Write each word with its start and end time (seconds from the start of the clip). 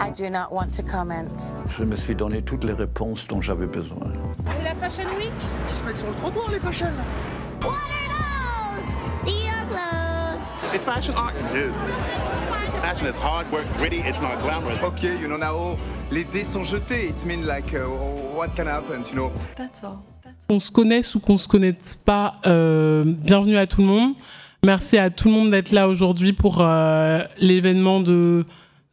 I 0.00 0.10
do 0.10 0.30
not 0.30 0.52
want 0.52 0.72
to 0.74 0.82
comment. 0.82 1.58
Je 1.76 1.84
me 1.84 1.96
suis 1.96 2.14
donné 2.14 2.42
toutes 2.42 2.64
les 2.64 2.72
réponses 2.72 3.26
dont 3.26 3.40
j'avais 3.40 3.66
besoin. 3.66 4.12
Et 4.60 4.64
la 4.64 4.74
Fashion 4.74 5.08
Week 5.16 5.32
Ils 5.68 5.74
se 5.74 5.84
mettent 5.84 5.98
sur 5.98 6.08
le 6.08 6.14
trottoir, 6.14 6.50
les 6.50 6.60
fashion 6.60 6.92
What 7.62 7.70
are 7.70 8.76
those? 8.76 9.24
These 9.24 9.48
are 9.48 9.66
clothes. 9.66 10.74
It's 10.74 10.84
fashion 10.84 11.14
art. 11.16 11.34
It 11.52 11.66
is. 11.66 11.72
Fashion 12.80 13.06
is 13.08 13.16
hard 13.16 13.50
work, 13.50 13.66
gritty, 13.76 14.00
it's 14.00 14.20
not 14.20 14.40
glamorous. 14.42 14.80
Ok, 14.84 15.02
you 15.02 15.26
know, 15.26 15.36
now, 15.36 15.76
les 16.12 16.24
dés 16.24 16.44
sont 16.44 16.62
jetés. 16.62 17.08
It's 17.08 17.24
mean 17.24 17.44
like, 17.46 17.74
uh, 17.74 17.88
what 18.36 18.54
can 18.54 18.66
happen, 18.68 19.02
you 19.10 19.14
know? 19.16 19.32
That's 19.56 19.82
all. 19.82 19.98
Qu'on 20.48 20.60
se 20.60 20.70
connaisse 20.70 21.14
ou 21.14 21.20
qu'on 21.20 21.36
se 21.36 21.48
connaisse 21.48 22.00
pas, 22.04 22.36
euh, 22.46 23.04
bienvenue 23.04 23.56
à 23.58 23.66
tout 23.66 23.80
le 23.80 23.88
monde. 23.88 24.14
Merci 24.64 24.96
à 24.96 25.10
tout 25.10 25.28
le 25.28 25.34
monde 25.34 25.50
d'être 25.50 25.72
là 25.72 25.88
aujourd'hui 25.88 26.32
pour 26.32 26.58
euh, 26.60 27.22
l'événement 27.38 28.00
de 28.00 28.46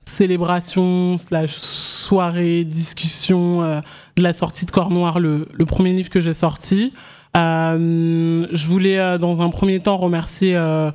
célébration 0.06 1.18
slash 1.18 1.56
soirée 1.56 2.64
discussion 2.64 3.64
euh, 3.64 3.82
de 4.16 4.24
la 4.24 4.34
sortie 4.34 4.66
de 4.66 4.72
Corps 4.72 4.92
Noir, 4.92 5.20
le, 5.20 5.48
le 5.52 5.66
premier 5.66 5.94
livre 5.94 6.10
que 6.10 6.22
j'ai 6.22 6.34
sorti. 6.34 6.94
Euh, 7.36 8.48
je 8.52 8.68
voulais 8.68 8.98
euh, 9.00 9.18
dans 9.18 9.42
un 9.42 9.50
premier 9.50 9.80
temps 9.80 9.98
remercier 9.98 10.56
euh, 10.56 10.92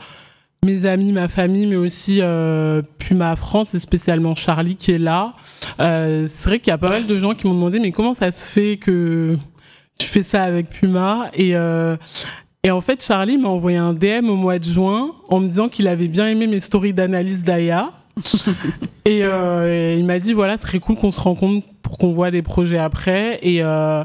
mes 0.65 0.87
amis, 0.87 1.13
ma 1.13 1.29
famille, 1.29 1.67
mais 1.67 1.77
aussi 1.77 2.19
euh, 2.21 2.83
Puma 2.99 3.35
France 3.37 3.75
et 3.75 3.79
spécialement 3.79 4.35
Charlie 4.35 4.77
qui 4.77 4.93
est 4.93 4.99
là. 4.99 5.35
Euh, 5.81 6.27
c'est 6.29 6.49
vrai 6.49 6.59
qu'il 6.61 6.71
y 6.71 6.75
a 6.75 6.79
pas 6.79 6.89
mal 6.89 7.07
de 7.07 7.17
gens 7.17 7.35
qui 7.35 7.47
m'ont 7.47 7.55
demandé 7.55 7.79
mais 7.79 7.93
comment 7.93 8.15
ça 8.15 8.31
se 8.31 8.49
fait 8.51 8.77
que 8.77 9.37
tu 9.99 10.07
fais 10.07 10.23
ça 10.23 10.45
avec 10.45 10.71
Puma? 10.71 11.31
Et 11.35 11.55
et 12.63 12.71
en 12.71 12.81
fait 12.83 13.03
Charlie 13.03 13.39
m'a 13.39 13.49
envoyé 13.49 13.79
un 13.79 13.95
DM 13.95 14.29
au 14.29 14.37
mois 14.37 14.59
de 14.59 14.65
juin 14.65 15.13
en 15.31 15.41
me 15.41 15.49
disant 15.49 15.69
qu'il 15.69 15.89
avait 15.89 16.09
bien 16.09 16.27
aimé 16.27 16.47
mes 16.47 16.61
stories 16.61 16.93
d'analyse 16.93 17.43
d'Aya. 17.43 17.91
Et, 19.05 19.25
euh, 19.25 19.95
et 19.95 19.99
il 19.99 20.05
m'a 20.05 20.19
dit 20.19 20.33
voilà 20.33 20.57
ce 20.57 20.67
serait 20.67 20.81
cool 20.81 20.97
qu'on 20.97 21.11
se 21.11 21.21
rencontre 21.21 21.67
pour 21.83 21.99
qu'on 21.99 22.13
voit 22.13 22.31
des 22.31 22.43
projets 22.43 22.79
après. 22.79 23.39
Et 23.43 23.63
euh, 23.63 24.05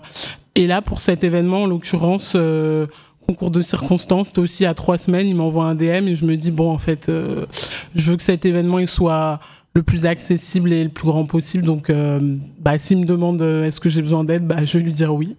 et 0.55 0.67
là 0.67 0.81
pour 0.81 0.99
cet 0.99 1.23
événement 1.23 1.63
en 1.63 1.67
l'occurrence 1.67 2.33
euh, 2.35 2.87
concours 3.27 3.51
de 3.51 3.61
circonstances 3.61 4.29
c'était 4.29 4.39
aussi 4.39 4.65
à 4.65 4.73
trois 4.73 4.97
semaines 4.97 5.27
il 5.27 5.35
m'envoie 5.35 5.65
un 5.65 5.75
DM 5.75 6.07
et 6.07 6.15
je 6.15 6.25
me 6.25 6.37
dis 6.37 6.51
bon 6.51 6.71
en 6.71 6.77
fait 6.77 7.07
je 7.07 8.11
veux 8.11 8.17
que 8.17 8.23
cet 8.23 8.45
événement 8.45 8.79
il 8.79 8.87
soit 8.87 9.39
le 9.75 9.83
plus 9.83 10.05
accessible 10.05 10.71
et 10.71 10.83
le 10.83 10.89
plus 10.89 11.05
grand 11.05 11.25
possible. 11.25 11.65
Donc 11.65 11.89
euh, 11.89 12.37
bah 12.59 12.79
s'il 12.79 12.99
me 12.99 13.05
demande 13.05 13.41
euh, 13.41 13.65
est-ce 13.65 13.81
que 13.81 13.89
j'ai 13.89 14.01
besoin 14.01 14.23
d'aide 14.23 14.47
bah 14.47 14.63
je 14.63 14.77
vais 14.77 14.83
lui 14.83 14.93
dire 14.93 15.13
oui. 15.13 15.35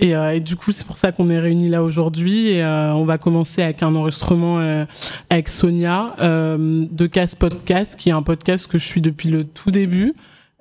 Et, 0.00 0.16
euh, 0.16 0.34
et 0.34 0.40
du 0.40 0.56
coup 0.56 0.72
c'est 0.72 0.86
pour 0.86 0.96
ça 0.96 1.12
qu'on 1.12 1.28
est 1.28 1.38
réunis 1.38 1.68
là 1.68 1.82
aujourd'hui. 1.82 2.48
Et 2.48 2.64
on 2.64 3.04
va 3.04 3.18
commencer 3.18 3.62
avec 3.62 3.82
un 3.82 3.94
enregistrement 3.94 4.86
avec 5.28 5.48
Sonia 5.48 6.16
de 6.18 7.06
Casse 7.06 7.34
Podcast 7.34 7.96
qui 7.98 8.08
est 8.08 8.12
un 8.12 8.22
podcast 8.22 8.66
que 8.66 8.78
je 8.78 8.86
suis 8.86 9.02
depuis 9.02 9.28
le 9.28 9.44
tout 9.44 9.70
début 9.70 10.14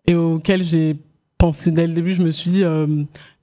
et 0.05 0.15
auquel 0.15 0.63
j'ai 0.63 0.97
pensé 1.37 1.71
dès 1.71 1.87
le 1.87 1.93
début. 1.93 2.13
Je 2.13 2.21
me 2.21 2.31
suis 2.31 2.51
dit 2.51 2.63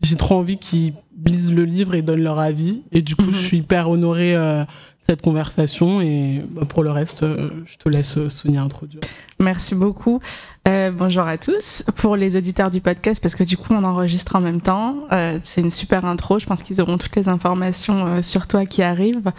j'ai 0.02 0.16
trop 0.16 0.36
envie 0.36 0.58
qu'ils 0.58 0.92
lisent 1.24 1.52
le 1.52 1.64
livre 1.64 1.94
et 1.94 2.02
donnent 2.02 2.22
leur 2.22 2.38
avis. 2.38 2.82
Et 2.92 3.00
du 3.00 3.16
coup 3.16 3.30
je 3.30 3.40
suis 3.40 3.58
hyper 3.58 3.88
honorée 3.88 4.36
cette 5.06 5.22
conversation 5.22 6.00
et 6.00 6.42
bah, 6.50 6.64
pour 6.66 6.82
le 6.82 6.90
reste 6.90 7.22
euh, 7.22 7.50
je 7.66 7.76
te 7.76 7.88
laisse 7.88 8.16
euh, 8.16 8.28
Sonia 8.28 8.62
introduire 8.62 9.00
Merci 9.40 9.74
beaucoup. 9.74 10.20
Euh, 10.68 10.90
bonjour 10.90 11.24
à 11.24 11.36
tous. 11.38 11.82
Pour 11.96 12.16
les 12.16 12.36
auditeurs 12.36 12.70
du 12.70 12.80
podcast, 12.80 13.20
parce 13.20 13.34
que 13.34 13.44
du 13.44 13.56
coup 13.56 13.74
on 13.74 13.84
enregistre 13.84 14.36
en 14.36 14.40
même 14.40 14.60
temps, 14.60 14.96
euh, 15.12 15.38
c'est 15.42 15.60
une 15.60 15.70
super 15.70 16.04
intro. 16.04 16.38
Je 16.38 16.46
pense 16.46 16.62
qu'ils 16.62 16.80
auront 16.80 16.98
toutes 16.98 17.16
les 17.16 17.28
informations 17.28 18.06
euh, 18.06 18.22
sur 18.22 18.46
toi 18.46 18.64
qui 18.64 18.82
arrivent. 18.82 19.32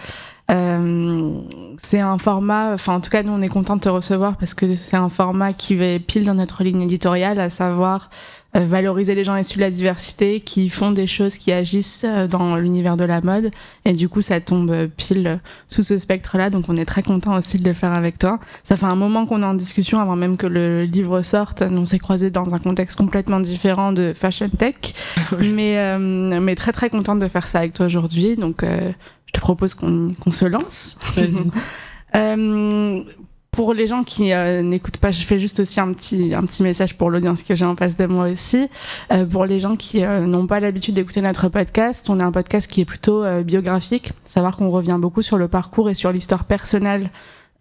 Euh, 0.51 1.39
c'est 1.79 1.99
un 1.99 2.17
format, 2.19 2.73
enfin 2.73 2.95
en 2.95 3.01
tout 3.01 3.09
cas 3.09 3.23
nous 3.23 3.31
on 3.31 3.41
est 3.41 3.49
content 3.49 3.75
de 3.75 3.81
te 3.81 3.89
recevoir 3.89 4.37
parce 4.37 4.53
que 4.53 4.75
c'est 4.75 4.95
un 4.95 5.09
format 5.09 5.53
qui 5.53 5.75
va 5.75 5.97
pile 5.97 6.25
dans 6.25 6.35
notre 6.35 6.63
ligne 6.63 6.83
éditoriale, 6.83 7.39
à 7.39 7.49
savoir 7.49 8.11
euh, 8.55 8.63
valoriser 8.65 9.15
les 9.15 9.23
gens 9.23 9.35
issus 9.35 9.55
de 9.55 9.61
la 9.61 9.71
diversité 9.71 10.41
qui 10.41 10.69
font 10.69 10.91
des 10.91 11.07
choses 11.07 11.37
qui 11.37 11.51
agissent 11.51 12.05
euh, 12.07 12.27
dans 12.27 12.57
l'univers 12.57 12.95
de 12.95 13.05
la 13.05 13.21
mode 13.21 13.51
et 13.85 13.93
du 13.93 14.07
coup 14.07 14.21
ça 14.21 14.39
tombe 14.39 14.87
pile 14.95 15.39
sous 15.67 15.81
ce 15.81 15.97
spectre-là 15.97 16.51
donc 16.51 16.65
on 16.69 16.75
est 16.75 16.85
très 16.85 17.03
content 17.03 17.35
aussi 17.35 17.57
de 17.57 17.67
le 17.67 17.73
faire 17.73 17.93
avec 17.93 18.19
toi. 18.19 18.39
Ça 18.63 18.77
fait 18.77 18.85
un 18.85 18.95
moment 18.95 19.25
qu'on 19.25 19.41
est 19.41 19.45
en 19.45 19.55
discussion 19.55 19.99
avant 19.99 20.15
même 20.15 20.37
que 20.37 20.47
le 20.47 20.83
livre 20.83 21.21
sorte. 21.23 21.63
On 21.63 21.85
s'est 21.85 21.99
croisés 21.99 22.29
dans 22.29 22.53
un 22.53 22.59
contexte 22.59 22.97
complètement 22.97 23.39
différent 23.39 23.91
de 23.91 24.13
fashion 24.15 24.49
tech, 24.49 24.75
mais 25.39 25.77
euh, 25.77 26.39
mais 26.39 26.55
très 26.55 26.71
très 26.71 26.89
contente 26.89 27.19
de 27.19 27.27
faire 27.27 27.47
ça 27.47 27.59
avec 27.59 27.73
toi 27.73 27.87
aujourd'hui. 27.87 28.35
Donc 28.35 28.63
euh, 28.63 28.91
je 29.27 29.31
te 29.31 29.39
propose 29.39 29.73
qu'on 29.73 30.13
qu'on 30.19 30.31
se 30.31 30.45
lance. 30.45 30.97
Vas-y. 31.15 31.49
Euh, 32.15 33.03
pour 33.55 33.73
les 33.73 33.87
gens 33.87 34.03
qui 34.03 34.31
euh, 34.31 34.61
n'écoutent 34.61 34.97
pas, 34.97 35.11
je 35.11 35.23
fais 35.23 35.39
juste 35.39 35.59
aussi 35.59 35.79
un 35.79 35.91
petit, 35.93 36.33
un 36.33 36.45
petit 36.45 36.61
message 36.61 36.97
pour 36.97 37.09
l'audience 37.09 37.43
que 37.43 37.55
j'ai 37.55 37.65
en 37.65 37.75
face 37.75 37.97
de 37.97 38.05
moi 38.05 38.29
aussi. 38.29 38.69
Euh, 39.11 39.25
pour 39.25 39.45
les 39.45 39.59
gens 39.59 39.75
qui 39.75 40.03
euh, 40.03 40.21
n'ont 40.21 40.47
pas 40.47 40.59
l'habitude 40.59 40.95
d'écouter 40.95 41.21
notre 41.21 41.49
podcast, 41.49 42.09
on 42.09 42.19
a 42.19 42.25
un 42.25 42.31
podcast 42.31 42.69
qui 42.69 42.81
est 42.81 42.85
plutôt 42.85 43.23
euh, 43.23 43.43
biographique, 43.43 44.11
savoir 44.25 44.57
qu'on 44.57 44.69
revient 44.69 44.97
beaucoup 44.99 45.21
sur 45.21 45.37
le 45.37 45.47
parcours 45.47 45.89
et 45.89 45.93
sur 45.93 46.11
l'histoire 46.11 46.45
personnelle 46.45 47.09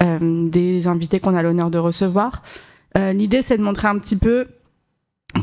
euh, 0.02 0.48
des 0.48 0.88
invités 0.88 1.20
qu'on 1.20 1.36
a 1.36 1.42
l'honneur 1.42 1.70
de 1.70 1.78
recevoir. 1.78 2.42
Euh, 2.98 3.12
L'idée, 3.12 3.42
c'est 3.42 3.56
de 3.56 3.62
montrer 3.62 3.86
un 3.86 3.98
petit 3.98 4.16
peu 4.16 4.46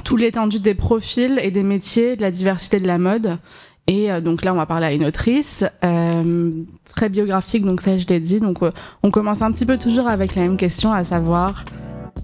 tout 0.03 0.18
l'étendue 0.18 0.59
des 0.59 0.76
profils 0.76 1.40
et 1.42 1.52
des 1.52 1.64
métiers, 1.64 2.16
de 2.18 2.22
la 2.22 2.32
diversité 2.32 2.80
de 2.80 2.88
la 2.88 2.98
mode. 2.98 3.38
Et 3.91 4.09
euh, 4.09 4.22
donc 4.22 4.46
là, 4.46 4.53
on 4.53 4.56
va 4.56 4.66
parler 4.66 4.85
à 4.85 4.94
une 4.94 5.03
autrice 5.03 5.66
euh, 5.84 6.50
très 6.96 7.09
biographique, 7.09 7.66
donc 7.66 7.81
ça, 7.81 7.97
je 7.97 8.07
l'ai 8.07 8.22
dit. 8.22 8.40
Donc 8.40 8.63
euh, 8.63 8.72
on 9.03 9.12
commence 9.12 9.41
un 9.41 9.52
petit 9.52 9.66
peu 9.66 9.78
toujours 9.78 10.07
avec 10.07 10.35
la 10.35 10.44
même 10.44 10.56
question, 10.56 10.94
à 10.94 11.03
savoir 11.03 11.66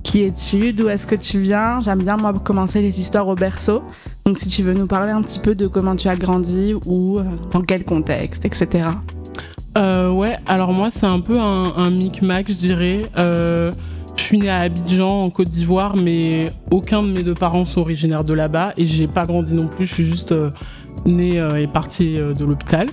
qui 0.01 0.22
es-tu, 0.23 0.72
d'où 0.72 0.88
est-ce 0.88 1.05
que 1.05 1.16
tu 1.16 1.39
viens? 1.39 1.81
J'aime 1.81 2.00
bien 2.00 2.16
moi 2.16 2.33
commencer 2.41 2.81
les 2.81 3.01
histoires 3.01 3.28
au 3.28 3.35
berceau. 3.35 3.83
Donc 4.25 4.38
si 4.38 4.47
tu 4.47 4.63
veux 4.63 4.73
nous 4.73 4.88
parler 4.88 5.11
un 5.11 5.22
petit 5.22 5.39
peu 5.39 5.55
de 5.55 5.67
comment 5.67 5.97
tu 5.97 6.07
as 6.07 6.16
grandi 6.16 6.73
ou 6.85 7.19
dans 7.51 7.61
quel 7.61 7.84
contexte, 7.84 8.45
etc. 8.45 8.88
Ouais, 9.75 10.38
alors 10.47 10.72
moi 10.72 10.89
c'est 10.89 11.05
un 11.05 11.19
peu 11.19 11.38
un, 11.38 11.91
micmac, 11.91 12.47
je 12.47 12.53
dirais. 12.53 13.01
Je 13.16 14.23
suis 14.23 14.39
née 14.39 14.49
à 14.49 14.57
Abidjan, 14.59 15.25
en 15.25 15.29
Côte 15.29 15.49
d'Ivoire, 15.49 15.95
mais 15.97 16.47
aucun 16.72 17.03
de 17.03 17.09
mes 17.09 17.23
deux 17.23 17.34
parents 17.34 17.66
sont 17.66 17.81
originaires 17.81 18.23
de 18.23 18.34
là-bas 18.34 18.73
et 18.78 18.85
j'ai 18.85 19.07
pas 19.07 19.25
grandi 19.25 19.53
non 19.53 19.67
plus. 19.67 19.85
Je 19.85 19.94
suis 19.94 20.05
juste 20.05 20.34
euh, 21.06 21.09
née 21.09 21.40
euh, 21.40 21.62
et 21.62 21.68
partie 21.68 22.18
euh, 22.18 22.34
de 22.34 22.46
l'hôpital. 22.46 22.88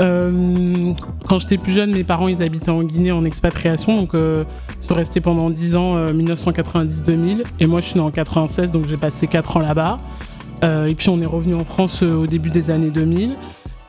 Euh, 0.00 0.92
quand 1.28 1.38
j'étais 1.38 1.58
plus 1.58 1.72
jeune, 1.72 1.92
mes 1.92 2.04
parents 2.04 2.28
ils 2.28 2.42
habitaient 2.42 2.70
en 2.70 2.82
Guinée 2.82 3.12
en 3.12 3.24
expatriation, 3.24 4.00
donc 4.00 4.10
je 4.14 4.44
suis 4.82 4.94
restée 4.94 5.20
pendant 5.20 5.50
10 5.50 5.76
ans, 5.76 5.96
euh, 5.96 6.08
1990-2000, 6.08 7.44
et 7.60 7.66
moi 7.66 7.80
je 7.80 7.88
suis 7.88 7.98
née 7.98 8.04
en 8.04 8.10
96, 8.10 8.72
donc 8.72 8.86
j'ai 8.86 8.96
passé 8.96 9.26
4 9.26 9.56
ans 9.56 9.60
là-bas. 9.60 9.98
Et 10.62 10.94
puis 10.94 11.10
on 11.10 11.20
est 11.20 11.26
revenu 11.26 11.54
en 11.54 11.60
France 11.60 12.02
au 12.02 12.26
début 12.26 12.48
des 12.48 12.70
années 12.70 12.90
2000. 12.90 13.34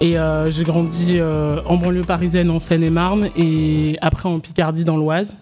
Et 0.02 0.16
j'ai 0.50 0.64
grandi 0.66 1.18
en 1.22 1.78
banlieue 1.78 2.02
parisienne, 2.02 2.52
en 2.52 2.60
Seine-et-Marne, 2.60 3.30
et 3.38 3.98
après 4.02 4.28
en 4.28 4.40
Picardie, 4.40 4.84
dans 4.84 4.98
l'Oise. 4.98 5.38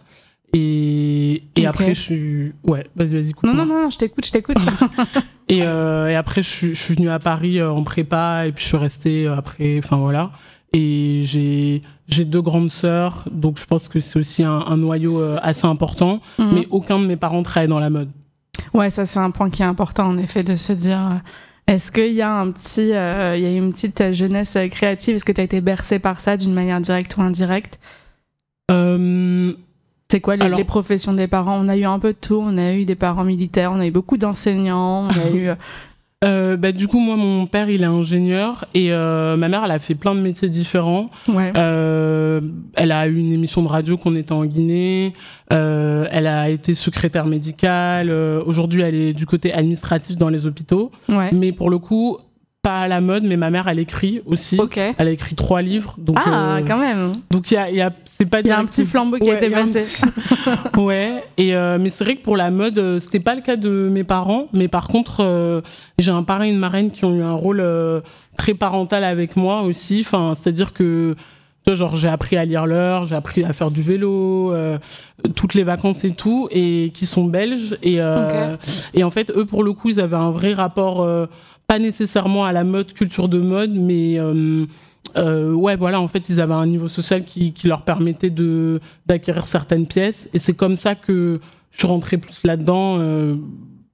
Et, 0.57 1.41
après, 1.65 1.93
je 1.93 2.01
suis. 2.01 2.53
Ouais, 2.63 2.87
vas-y, 2.95 3.13
vas-y, 3.13 3.31
coupe. 3.33 3.47
Non, 3.49 3.53
non, 3.53 3.65
non, 3.65 3.89
je 3.89 3.97
t'écoute, 3.97 4.25
je 4.25 4.31
t'écoute. 4.31 4.57
Et, 5.47 5.61
euh, 5.61 6.07
et 6.07 6.15
après, 6.15 6.41
je 6.41 6.49
suis, 6.49 6.67
je 6.69 6.81
suis 6.81 6.95
venue 6.95 7.11
à 7.11 7.19
Paris 7.19 7.59
euh, 7.59 7.69
en 7.71 7.83
prépa, 7.83 8.47
et 8.47 8.51
puis 8.51 8.63
je 8.63 8.67
suis 8.69 8.77
restée 8.77 9.27
euh, 9.27 9.35
après. 9.35 9.77
Enfin, 9.77 9.97
voilà. 9.97 10.31
Et 10.73 11.21
j'ai 11.23 11.83
j'ai 12.07 12.25
deux 12.25 12.41
grandes 12.41 12.71
sœurs, 12.71 13.25
donc 13.29 13.59
je 13.59 13.65
pense 13.67 13.87
que 13.87 13.99
c'est 13.99 14.17
aussi 14.17 14.41
un, 14.41 14.63
un 14.65 14.75
noyau 14.75 15.21
assez 15.43 15.67
important. 15.67 16.19
Mhm. 16.39 16.51
Mais 16.51 16.67
aucun 16.71 16.97
de 16.97 17.05
mes 17.05 17.15
parents 17.15 17.43
travaille 17.43 17.69
dans 17.69 17.79
la 17.79 17.91
mode. 17.91 18.09
Ouais, 18.73 18.89
ça 18.89 19.05
c'est 19.05 19.19
un 19.19 19.29
point 19.29 19.51
qui 19.51 19.61
est 19.61 19.65
important 19.65 20.07
en 20.07 20.17
effet 20.17 20.43
de 20.43 20.55
se 20.55 20.73
dire. 20.73 21.21
Est-ce 21.67 21.91
qu'il 21.91 22.13
y 22.13 22.21
a 22.21 22.31
un 22.31 22.51
petit, 22.51 22.93
euh, 22.93 23.35
il 23.35 23.43
y 23.43 23.47
a 23.47 23.51
une 23.51 23.73
petite 23.73 24.13
jeunesse 24.13 24.57
créative? 24.69 25.15
Est-ce 25.15 25.25
que 25.25 25.31
tu 25.31 25.41
as 25.41 25.43
été 25.43 25.61
bercé 25.61 25.97
par 25.97 26.19
ça 26.19 26.37
d'une 26.37 26.53
manière 26.53 26.79
directe 26.79 27.17
ou 27.17 27.21
indirecte? 27.21 27.79
Euh, 28.69 29.51
C'est 30.11 30.19
quoi 30.21 30.35
les, 30.35 30.45
Alors- 30.45 30.57
les 30.59 30.63
professions 30.65 31.13
des 31.13 31.27
parents? 31.27 31.57
On 31.59 31.67
a 31.67 31.75
eu 31.77 31.83
un 31.85 31.99
peu 31.99 32.13
de 32.13 32.17
tout. 32.19 32.39
On 32.41 32.57
a 32.57 32.73
eu 32.73 32.85
des 32.85 32.95
parents 32.95 33.23
militaires, 33.23 33.71
on 33.73 33.79
a 33.79 33.87
eu 33.87 33.91
beaucoup 33.91 34.17
d'enseignants, 34.17 35.07
on 35.07 35.09
a 35.09 35.29
eu. 35.35 35.47
euh, 35.49 35.55
euh, 36.23 36.57
bah, 36.57 36.71
du 36.71 36.87
coup, 36.87 36.99
moi, 36.99 37.17
mon 37.17 37.45
père, 37.45 37.69
il 37.69 37.83
est 37.83 37.85
ingénieur, 37.87 38.65
et 38.73 38.91
euh, 38.91 39.35
ma 39.35 39.47
mère, 39.47 39.61
elle 39.65 39.71
a 39.71 39.79
fait 39.79 39.93
plein 39.95 40.15
de 40.15 40.21
métiers 40.21 40.49
différents. 40.49 41.09
Ouais. 41.27 41.51
Euh, 41.55 42.41
elle 42.75 42.91
a 42.91 43.05
eu 43.07 43.17
une 43.17 43.31
émission 43.31 43.61
de 43.61 43.67
radio 43.67 43.97
qu'on 43.97 44.15
était 44.15 44.31
en 44.31 44.45
Guinée. 44.45 45.13
Elle 45.51 46.27
a 46.27 46.49
été 46.49 46.73
secrétaire 46.73 47.25
médicale. 47.25 48.09
Aujourd'hui, 48.11 48.81
elle 48.81 48.95
est 48.95 49.13
du 49.13 49.25
côté 49.25 49.53
administratif 49.53 50.17
dans 50.17 50.29
les 50.29 50.45
hôpitaux. 50.47 50.91
ouais. 51.09 51.31
Mais 51.33 51.51
pour 51.51 51.69
le 51.69 51.77
coup, 51.79 52.17
pas 52.65 52.77
à 52.79 52.87
la 52.87 52.99
mode, 52.99 53.23
mais 53.23 53.37
ma 53.37 53.51
mère, 53.51 53.67
elle 53.67 53.77
écrit 53.77 54.21
aussi. 54.25 54.57
Ok. 54.59 54.77
Elle 54.77 55.07
a 55.07 55.11
écrit 55.11 55.35
trois 55.35 55.61
livres. 55.61 55.93
Donc, 55.99 56.17
Ah, 56.19 56.57
euh, 56.57 56.61
quand 56.67 56.79
même. 56.79 57.13
donc 57.29 57.51
il 57.51 57.53
y 57.53 57.57
a, 57.57 57.69
y 57.69 57.79
a, 57.81 57.91
c'est 58.05 58.27
pas 58.27 58.39
Il 58.39 58.47
y 58.47 58.51
a 58.51 58.57
un 58.57 58.65
petit 58.65 58.85
flambeau 58.85 59.17
qui 59.17 59.29
a 59.29 59.33
Ouais, 59.33 59.37
été 59.45 59.53
a 59.53 59.59
passé. 59.61 59.81
petit- 59.83 60.79
ouais. 60.79 61.23
Et 61.37 61.55
euh, 61.55 61.77
mais 61.79 61.89
c'est 61.91 62.03
vrai 62.03 62.15
que 62.15 62.23
pour 62.23 62.35
la 62.37 62.49
mode, 62.49 62.79
euh, 62.79 62.99
c'était 62.99 63.19
pas 63.19 63.35
le 63.35 63.41
cas 63.41 63.55
de 63.55 63.69
mes 63.91 64.03
parents. 64.03 64.47
Mais 64.51 64.67
par 64.67 64.87
contre, 64.87 65.17
euh, 65.23 65.61
j'ai 65.99 66.09
un 66.11 66.23
parrain 66.23 66.45
et 66.45 66.49
une 66.49 66.57
marraine 66.57 66.89
qui 66.89 67.05
ont 67.05 67.13
eu 67.15 67.21
un 67.21 67.33
rôle 67.33 67.63
très 68.37 68.55
parental 68.55 69.03
avec 69.03 69.35
moi 69.35 69.61
aussi. 69.61 69.99
Enfin, 70.01 70.33
c'est-à-dire 70.35 70.73
que 70.73 71.15
genre, 71.67 71.95
j'ai 71.95 72.07
appris 72.09 72.37
à 72.37 72.45
lire 72.45 72.67
l'heure, 72.67 73.05
j'ai 73.05 73.15
appris 73.15 73.43
à 73.43 73.51
faire 73.51 73.71
du 73.71 73.81
vélo, 73.81 74.53
euh, 74.53 74.77
toutes 75.35 75.55
les 75.55 75.63
vacances 75.63 76.03
et 76.03 76.13
tout, 76.13 76.47
et 76.51 76.91
qui 76.93 77.05
sont 77.07 77.25
belges. 77.25 77.75
Et, 77.81 77.99
euh, 78.01 78.55
et 78.93 79.03
en 79.03 79.09
fait, 79.09 79.31
eux, 79.35 79.45
pour 79.45 79.63
le 79.63 79.73
coup, 79.73 79.89
ils 79.89 79.99
avaient 79.99 80.15
un 80.15 80.29
vrai 80.29 80.53
rapport, 80.53 81.01
euh, 81.01 81.25
pas 81.67 81.79
nécessairement 81.79 82.45
à 82.45 82.51
la 82.51 82.63
mode, 82.63 82.93
culture 82.93 83.27
de 83.29 83.39
mode, 83.39 83.71
mais 83.73 84.19
euh, 84.19 84.65
euh, 85.17 85.53
ouais, 85.53 85.75
voilà, 85.75 85.99
en 86.01 86.07
fait, 86.07 86.29
ils 86.29 86.39
avaient 86.41 86.53
un 86.53 86.65
niveau 86.67 86.87
social 86.87 87.23
qui, 87.23 87.53
qui 87.53 87.67
leur 87.67 87.81
permettait 87.83 88.29
de 88.29 88.79
d'acquérir 89.05 89.47
certaines 89.47 89.87
pièces. 89.87 90.29
Et 90.33 90.39
c'est 90.39 90.53
comme 90.53 90.75
ça 90.75 90.95
que 90.95 91.39
je 91.71 91.77
suis 91.79 91.87
rentrée 91.87 92.17
plus 92.17 92.43
là-dedans. 92.43 92.97
euh, 92.99 93.35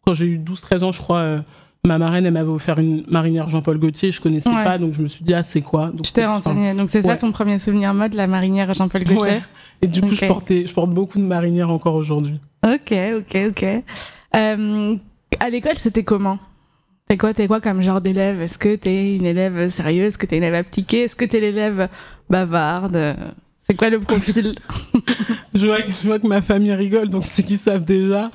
quand 0.05 0.13
j'ai 0.13 0.25
eu 0.25 0.39
12-13 0.39 0.83
ans, 0.83 0.91
je 0.91 0.99
crois, 1.01 1.17
euh, 1.19 1.39
ma 1.85 1.97
marraine, 1.99 2.25
elle 2.25 2.33
m'avait 2.33 2.49
offert 2.49 2.79
une 2.79 3.03
marinière 3.07 3.49
Jean-Paul 3.49 3.77
Gaultier, 3.77 4.11
je 4.11 4.19
connaissais 4.19 4.49
Ouais. 4.49 4.63
pas, 4.63 4.77
donc 4.79 4.93
je 4.93 5.01
me 5.03 5.07
suis 5.07 5.23
dit, 5.23 5.33
ah, 5.33 5.43
c'est 5.43 5.61
quoi? 5.61 5.87
Donc, 5.91 6.01
Tu 6.01 6.11
t'es 6.11 6.25
enfin, 6.25 6.35
renseigné. 6.51 6.73
Donc 6.73 6.89
c'est 6.89 7.03
ça 7.03 7.15
ton 7.17 7.31
premier 7.31 7.59
souvenir 7.59 7.93
mode, 7.93 8.13
la 8.15 8.25
marinière 8.27 8.73
Jean-Paul 8.73 9.03
Gaultier? 9.03 9.23
Ouais. 9.33 9.41
Et 9.83 9.87
du 9.87 10.01
coup, 10.01 10.09
je, 10.09 10.25
portais, 10.25 10.65
je 10.67 10.73
porte 10.73 10.89
beaucoup 10.91 11.17
de 11.19 11.23
marinières 11.23 11.69
encore 11.71 11.95
aujourd'hui. 11.95 12.39
Ok, 12.65 12.93
ok, 13.17 13.37
ok. 13.49 13.65
À 15.39 15.49
l'école, 15.49 15.77
c'était 15.77 16.03
comment? 16.03 16.37
T'es 17.11 17.17
quoi, 17.17 17.33
t'es 17.33 17.45
quoi 17.45 17.59
comme 17.59 17.81
genre 17.81 17.99
d'élève? 17.99 18.39
Est-ce 18.39 18.57
que 18.57 18.73
t'es 18.73 19.17
une 19.17 19.25
élève 19.25 19.67
sérieuse? 19.67 20.07
Est-ce 20.07 20.17
que 20.17 20.25
t'es 20.25 20.37
une 20.37 20.43
élève 20.43 20.65
appliquée? 20.65 21.01
Est-ce 21.01 21.17
que 21.17 21.25
t'es 21.25 21.41
l'élève 21.41 21.89
bavarde? 22.29 23.17
C'est 23.59 23.75
quoi 23.75 23.89
le 23.89 23.99
profil? 23.99 24.53
Je 25.53 25.65
vois, 25.65 25.81
que, 25.81 25.91
je 25.91 26.07
vois 26.07 26.17
que 26.19 26.27
ma 26.27 26.39
famille 26.41 26.73
rigole, 26.73 27.09
donc 27.09 27.23
c'est 27.25 27.43
qu'ils 27.43 27.57
savent 27.57 27.83
déjà. 27.83 28.31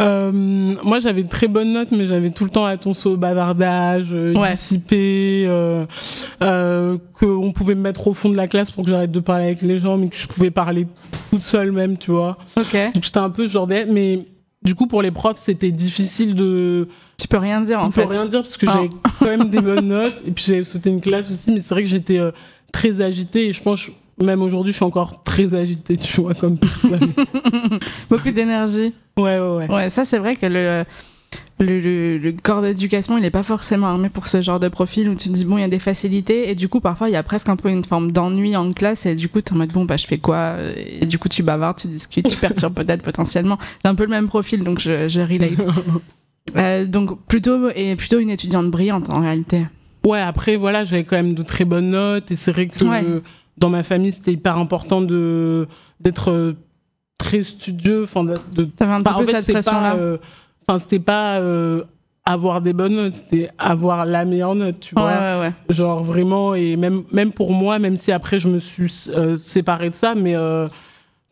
Euh, 0.00 0.32
moi, 0.32 0.98
j'avais 1.00 1.22
de 1.22 1.28
très 1.28 1.46
bonnes 1.48 1.72
notes, 1.72 1.90
mais 1.90 2.06
j'avais 2.06 2.30
tout 2.30 2.44
le 2.44 2.50
temps 2.50 2.64
attention 2.64 3.10
au 3.10 3.16
bavardage, 3.18 4.14
euh, 4.14 4.32
Ouais. 4.34 4.52
dissipé, 4.52 5.44
euh, 5.46 5.84
euh, 6.42 6.96
qu'on 7.12 7.52
pouvait 7.52 7.74
me 7.74 7.82
mettre 7.82 8.08
au 8.08 8.14
fond 8.14 8.30
de 8.30 8.36
la 8.36 8.48
classe 8.48 8.70
pour 8.70 8.84
que 8.84 8.90
j'arrête 8.90 9.10
de 9.10 9.20
parler 9.20 9.44
avec 9.44 9.60
les 9.60 9.76
gens, 9.76 9.98
mais 9.98 10.08
que 10.08 10.16
je 10.16 10.26
pouvais 10.26 10.50
parler 10.50 10.86
toute 11.30 11.42
seule 11.42 11.70
même, 11.70 11.98
tu 11.98 12.12
vois. 12.12 12.38
Ok. 12.56 12.72
Donc 12.94 13.04
j'étais 13.04 13.18
un 13.18 13.28
peu 13.28 13.46
ce 13.46 13.52
genre 13.52 13.66
d'élève, 13.66 13.88
mais 13.92 14.20
du 14.64 14.74
coup, 14.74 14.86
pour 14.86 15.02
les 15.02 15.10
profs, 15.10 15.38
c'était 15.38 15.70
difficile 15.70 16.34
de... 16.34 16.88
Tu 17.18 17.28
peux 17.28 17.36
rien 17.38 17.60
dire 17.60 17.80
en 17.80 17.86
On 17.86 17.90
peut 17.90 18.02
fait. 18.02 18.06
rien 18.08 18.26
dire 18.26 18.42
parce 18.42 18.56
que 18.56 18.66
Ah. 18.68 18.72
j'avais 18.74 18.88
quand 19.18 19.26
même 19.26 19.50
des 19.50 19.60
bonnes 19.60 19.88
notes, 19.88 20.14
et 20.26 20.30
puis 20.30 20.44
j'avais 20.46 20.64
sauté 20.64 20.90
une 20.90 21.00
classe 21.00 21.30
aussi, 21.30 21.50
mais 21.52 21.60
c'est 21.60 21.70
vrai 21.74 21.82
que 21.82 21.88
j'étais 21.88 22.18
euh, 22.18 22.30
très 22.72 23.00
agitée, 23.00 23.48
et 23.48 23.52
je 23.52 23.62
pense... 23.62 23.88
Même 24.22 24.42
aujourd'hui, 24.42 24.70
je 24.70 24.76
suis 24.76 24.84
encore 24.84 25.24
très 25.24 25.54
agitée, 25.54 25.96
tu 25.96 26.20
vois, 26.20 26.34
comme 26.34 26.56
personne. 26.56 27.12
Beaucoup 28.08 28.30
d'énergie. 28.30 28.94
ouais, 29.18 29.38
ouais, 29.40 29.56
ouais. 29.56 29.68
Ouais, 29.74 29.90
ça 29.90 30.04
c'est 30.04 30.18
vrai 30.18 30.36
que 30.36 30.46
le, 30.46 30.84
le, 31.60 31.78
le- 31.78 32.18
le 32.18 32.32
corps 32.32 32.62
d'éducation, 32.62 33.16
il 33.16 33.22
n'est 33.22 33.30
pas 33.30 33.42
forcément 33.44 33.86
armé 33.86 34.08
pour 34.08 34.26
ce 34.28 34.42
genre 34.42 34.58
de 34.58 34.68
profil 34.68 35.08
où 35.08 35.14
tu 35.14 35.28
te 35.28 35.34
dis, 35.34 35.44
bon, 35.44 35.56
il 35.56 35.60
y 35.60 35.64
a 35.64 35.68
des 35.68 35.78
facilités, 35.78 36.50
et 36.50 36.54
du 36.56 36.68
coup, 36.68 36.80
parfois, 36.80 37.08
il 37.08 37.12
y 37.12 37.16
a 37.16 37.22
presque 37.22 37.48
un 37.48 37.56
peu 37.56 37.68
une 37.70 37.84
forme 37.84 38.10
d'ennui 38.12 38.56
en 38.56 38.72
classe, 38.72 39.06
et 39.06 39.14
du 39.14 39.28
coup, 39.28 39.40
t'es 39.40 39.52
en 39.52 39.56
mode, 39.56 39.72
bon, 39.72 39.84
bah, 39.84 39.96
je 39.96 40.06
fais 40.06 40.18
quoi? 40.18 40.56
Et 40.76 41.06
du 41.06 41.18
coup, 41.18 41.28
tu 41.28 41.42
bavardes, 41.44 41.78
tu 41.78 41.86
discutes, 41.88 42.28
tu 42.28 42.36
perturbes 42.36 42.74
peut-être 42.84 43.02
potentiellement. 43.02 43.58
J'ai 43.84 43.88
un 43.90 43.94
peu 43.94 44.02
le 44.04 44.10
même 44.10 44.26
profil, 44.26 44.64
donc 44.64 44.80
je, 44.80 45.08
je 45.08 45.20
relate. 45.20 45.52
Euh, 46.56 46.84
donc, 46.84 47.24
plutôt, 47.26 47.70
et 47.74 47.96
plutôt 47.96 48.18
une 48.18 48.28
étudiante 48.28 48.70
brillante 48.70 49.08
en 49.08 49.20
réalité. 49.20 49.66
Ouais, 50.04 50.20
après, 50.20 50.56
voilà, 50.56 50.84
j'avais 50.84 51.02
quand 51.02 51.16
même 51.16 51.32
de 51.32 51.42
très 51.42 51.64
bonnes 51.64 51.90
notes 51.90 52.30
et 52.30 52.36
c'est 52.36 52.52
vrai 52.52 52.66
que 52.68 52.84
Ouais. 52.84 53.02
dans 53.56 53.70
ma 53.70 53.82
famille, 53.82 54.12
c'était 54.12 54.32
hyper 54.34 54.58
important 54.58 55.00
de 55.00 55.66
d'être 56.00 56.30
euh, 56.30 56.52
très 57.18 57.42
studieux. 57.44 58.02
Enfin, 58.04 58.24
de, 58.24 58.34
de- 58.56 58.64
T'avais 58.64 58.92
un 58.92 59.02
petit 59.02 59.12
en 59.14 59.20
peu 59.20 59.26
cette 59.26 59.44
c'est 59.46 59.52
pression-là. 59.54 59.96
Enfin, 60.66 60.78
c'était 60.78 60.98
pas 60.98 61.38
euh, 61.40 61.84
avoir 62.24 62.60
des 62.62 62.72
bonnes 62.72 62.94
notes, 62.96 63.14
c'était 63.14 63.50
avoir 63.58 64.06
la 64.06 64.24
meilleure 64.24 64.54
note, 64.54 64.80
tu 64.80 64.94
vois. 64.94 65.06
ouais, 65.06 65.40
ouais. 65.40 65.52
Genre 65.68 66.02
vraiment, 66.02 66.54
et 66.54 66.76
même, 66.76 67.02
même 67.12 67.32
pour 67.32 67.52
moi, 67.52 67.78
même 67.78 67.96
si 67.96 68.12
après 68.12 68.38
je 68.38 68.48
me 68.48 68.58
suis 68.58 69.10
euh, 69.14 69.36
séparée 69.36 69.90
de 69.90 69.94
ça, 69.94 70.14
mais 70.14 70.34
euh, 70.34 70.68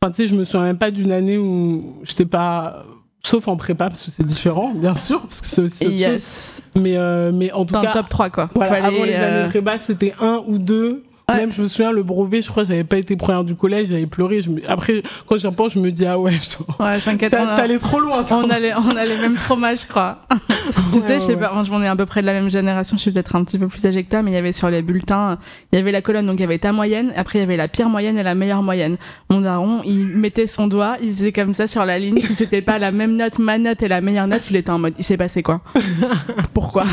tu 0.05 0.13
sais, 0.13 0.27
je 0.27 0.35
me 0.35 0.45
souviens 0.45 0.65
même 0.67 0.79
pas 0.79 0.91
d'une 0.91 1.13
année 1.13 1.39
où 1.39 1.97
j'étais 2.03 2.27
pas. 2.27 2.85
Sauf 3.25 3.47
en 3.47 3.57
prépa, 3.57 3.89
parce 3.89 4.03
que 4.05 4.11
c'est 4.11 4.27
différent, 4.27 4.73
bien 4.75 4.95
sûr, 4.95 5.21
parce 5.23 5.41
que 5.41 5.47
c'est 5.47 5.63
aussi 5.63 5.85
chose. 5.85 6.01
Yes. 6.01 6.63
Mais, 6.75 6.97
euh, 6.97 7.31
mais 7.33 7.53
en 7.53 7.65
tout 7.65 7.73
Dans 7.73 7.83
cas, 7.83 7.93
top 7.93 8.09
3, 8.09 8.31
quoi. 8.31 8.51
voilà, 8.53 8.71
Fallait, 8.73 8.87
avant 8.97 9.05
les 9.05 9.15
années 9.15 9.49
prépa, 9.49 9.79
c'était 9.79 10.13
un 10.21 10.43
ou 10.49 10.59
deux. 10.59 11.05
Ouais. 11.33 11.37
Même, 11.39 11.53
je 11.53 11.63
me 11.63 11.69
souviens, 11.69 11.93
le 11.93 12.03
brevet, 12.03 12.43
je 12.43 12.49
crois, 12.51 12.65
j'avais 12.65 12.85
pas 12.85 12.97
été 12.99 13.17
première 13.17 13.45
du 13.45 13.55
collège, 13.55 13.89
j'avais 13.89 14.07
pleuré. 14.07 14.43
Je 14.43 14.51
me- 14.51 14.61
Après, 14.71 15.03
quand 15.27 15.37
j'y 15.37 15.47
repense, 15.47 15.73
je 15.73 15.79
me 15.79 15.91
dis, 15.91 16.07
ah 16.07 16.19
ouais, 16.19 16.33
je- 16.33 16.83
Ouais, 16.85 16.99
t'inquiète, 17.01 17.33
t'allais 17.57 17.79
trop 17.79 18.01
loin. 18.01 18.23
ça. 18.23 18.37
on 18.37 18.49
a, 18.51 18.59
les, 18.59 18.73
on 18.75 18.97
a 18.97 19.05
les 19.05 19.17
mêmes 19.19 19.37
fromages, 19.37 19.83
je 19.83 19.87
crois. 19.89 20.19
tu 20.93 21.01
sais, 21.01 21.15
je 21.15 21.25
sais 21.25 21.37
pas, 21.37 21.53
on 21.55 21.83
est 21.83 21.87
à 21.89 21.97
peu 21.97 22.07
près 22.07 22.21
de 22.23 22.27
la 22.27 22.33
même 22.35 22.51
génération. 22.51 22.97
Je 22.97 23.03
suis 23.03 23.13
peut-être 23.13 23.35
un 23.37 23.45
petit 23.45 23.59
peu 23.59 23.69
plus 23.69 23.85
âgée 23.87 24.05
que 24.05 24.11
toi, 24.11 24.23
mais 24.23 24.31
il 24.31 24.35
y 24.35 24.37
avait 24.39 24.53
sur 24.53 24.69
les 24.71 24.83
bulletins, 24.83 25.39
il 25.73 25.77
y 25.77 25.79
avait 25.81 25.93
la 25.93 26.03
colonne, 26.03 26.27
donc 26.27 26.37
il 26.39 26.41
y 26.43 26.45
avait 26.45 26.59
ta 26.59 26.73
moyenne, 26.73 27.13
après 27.17 27.39
il 27.39 27.43
y 27.43 27.45
avait 27.45 27.57
la 27.57 27.69
pire 27.69 27.89
moyenne 27.89 28.19
et 28.19 28.23
la 28.23 28.35
meilleure 28.35 28.63
moyenne. 28.63 28.97
Mon 29.31 29.41
daron, 29.41 29.83
il 29.85 30.07
mettait 30.07 30.47
son 30.47 30.67
doigt, 30.67 30.97
il 31.03 31.13
faisait 31.13 31.33
comme 31.33 31.55
ça 31.55 31.67
sur 31.67 31.85
la 31.85 31.99
ligne. 31.99 32.21
Si 32.21 32.35
c'était 32.35 32.63
pas 32.63 32.79
la 32.79 32.91
même 32.93 33.17
note, 33.17 33.39
ma 33.39 33.59
note 33.59 33.83
et 33.83 33.89
la 33.89 34.01
meilleure 34.01 34.27
note, 34.27 34.51
il 34.51 34.57
était 34.57 34.71
en 34.71 34.79
mode, 34.79 34.95
il 34.99 35.05
s'est 35.05 35.17
passé 35.17 35.43
quoi? 35.43 35.61
Pourquoi? 36.55 36.85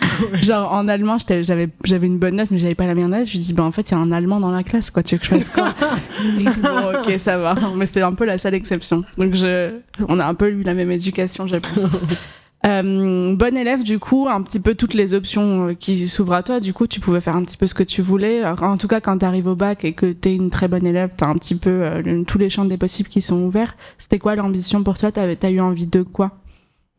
Genre 0.42 0.72
en 0.72 0.88
allemand, 0.88 1.16
j'avais 1.42 1.68
j'avais 1.84 2.06
une 2.06 2.18
bonne 2.18 2.36
note, 2.36 2.50
mais 2.50 2.58
j'avais 2.58 2.74
pas 2.74 2.86
la 2.86 2.94
meilleure 2.94 3.10
note. 3.10 3.26
Je 3.26 3.32
lui 3.32 3.38
dis, 3.38 3.52
bah 3.52 3.64
en 3.64 3.72
fait, 3.72 3.90
il 3.90 3.94
y 3.94 3.96
a 3.96 4.00
un 4.00 4.12
allemand 4.12 4.40
dans 4.40 4.50
la 4.50 4.62
classe, 4.62 4.90
quoi. 4.90 5.02
Tu 5.02 5.14
veux 5.14 5.18
que 5.18 5.24
je 5.24 5.30
fasse 5.30 5.50
quoi? 5.50 5.74
Il 6.24 6.44
dit, 6.44 6.60
Bon, 6.60 6.92
ok, 6.92 7.18
ça 7.18 7.38
va. 7.38 7.54
Mais 7.76 7.86
c'était 7.86 8.02
un 8.02 8.14
peu 8.14 8.24
la 8.24 8.38
seule 8.38 8.54
exception. 8.54 9.04
Donc 9.18 9.34
je, 9.34 9.72
on 10.08 10.18
a 10.18 10.26
un 10.26 10.34
peu 10.34 10.50
eu 10.50 10.62
la 10.62 10.74
même 10.74 10.90
éducation, 10.90 11.46
je 11.46 11.56
pense. 11.56 11.86
Euh, 12.64 13.34
bon 13.34 13.56
élève, 13.56 13.82
du 13.82 13.98
coup, 13.98 14.28
un 14.28 14.40
petit 14.42 14.60
peu 14.60 14.74
toutes 14.74 14.94
les 14.94 15.14
options 15.14 15.68
euh, 15.68 15.74
qui 15.74 16.06
s'ouvrent 16.06 16.34
à 16.34 16.42
toi. 16.42 16.60
Du 16.60 16.72
coup, 16.72 16.86
tu 16.86 17.00
pouvais 17.00 17.20
faire 17.20 17.34
un 17.34 17.44
petit 17.44 17.56
peu 17.56 17.66
ce 17.66 17.74
que 17.74 17.82
tu 17.82 18.02
voulais. 18.02 18.44
En 18.44 18.76
tout 18.76 18.86
cas, 18.86 19.00
quand 19.00 19.18
tu 19.18 19.24
arrives 19.24 19.48
au 19.48 19.56
bac 19.56 19.84
et 19.84 19.94
que 19.94 20.12
tu 20.12 20.28
es 20.28 20.36
une 20.36 20.50
très 20.50 20.68
bonne 20.68 20.86
élève, 20.86 21.10
tu 21.16 21.24
as 21.24 21.28
un 21.28 21.34
petit 21.34 21.56
peu 21.56 21.70
euh, 21.70 22.22
tous 22.24 22.38
les 22.38 22.50
champs 22.50 22.64
des 22.64 22.76
possibles 22.76 23.08
qui 23.08 23.20
sont 23.20 23.42
ouverts. 23.42 23.74
C'était 23.98 24.18
quoi 24.18 24.36
l'ambition 24.36 24.84
pour 24.84 24.96
toi? 24.96 25.10
Tu 25.10 25.18
as 25.18 25.50
eu 25.50 25.60
envie 25.60 25.86
de 25.86 26.02
quoi? 26.02 26.38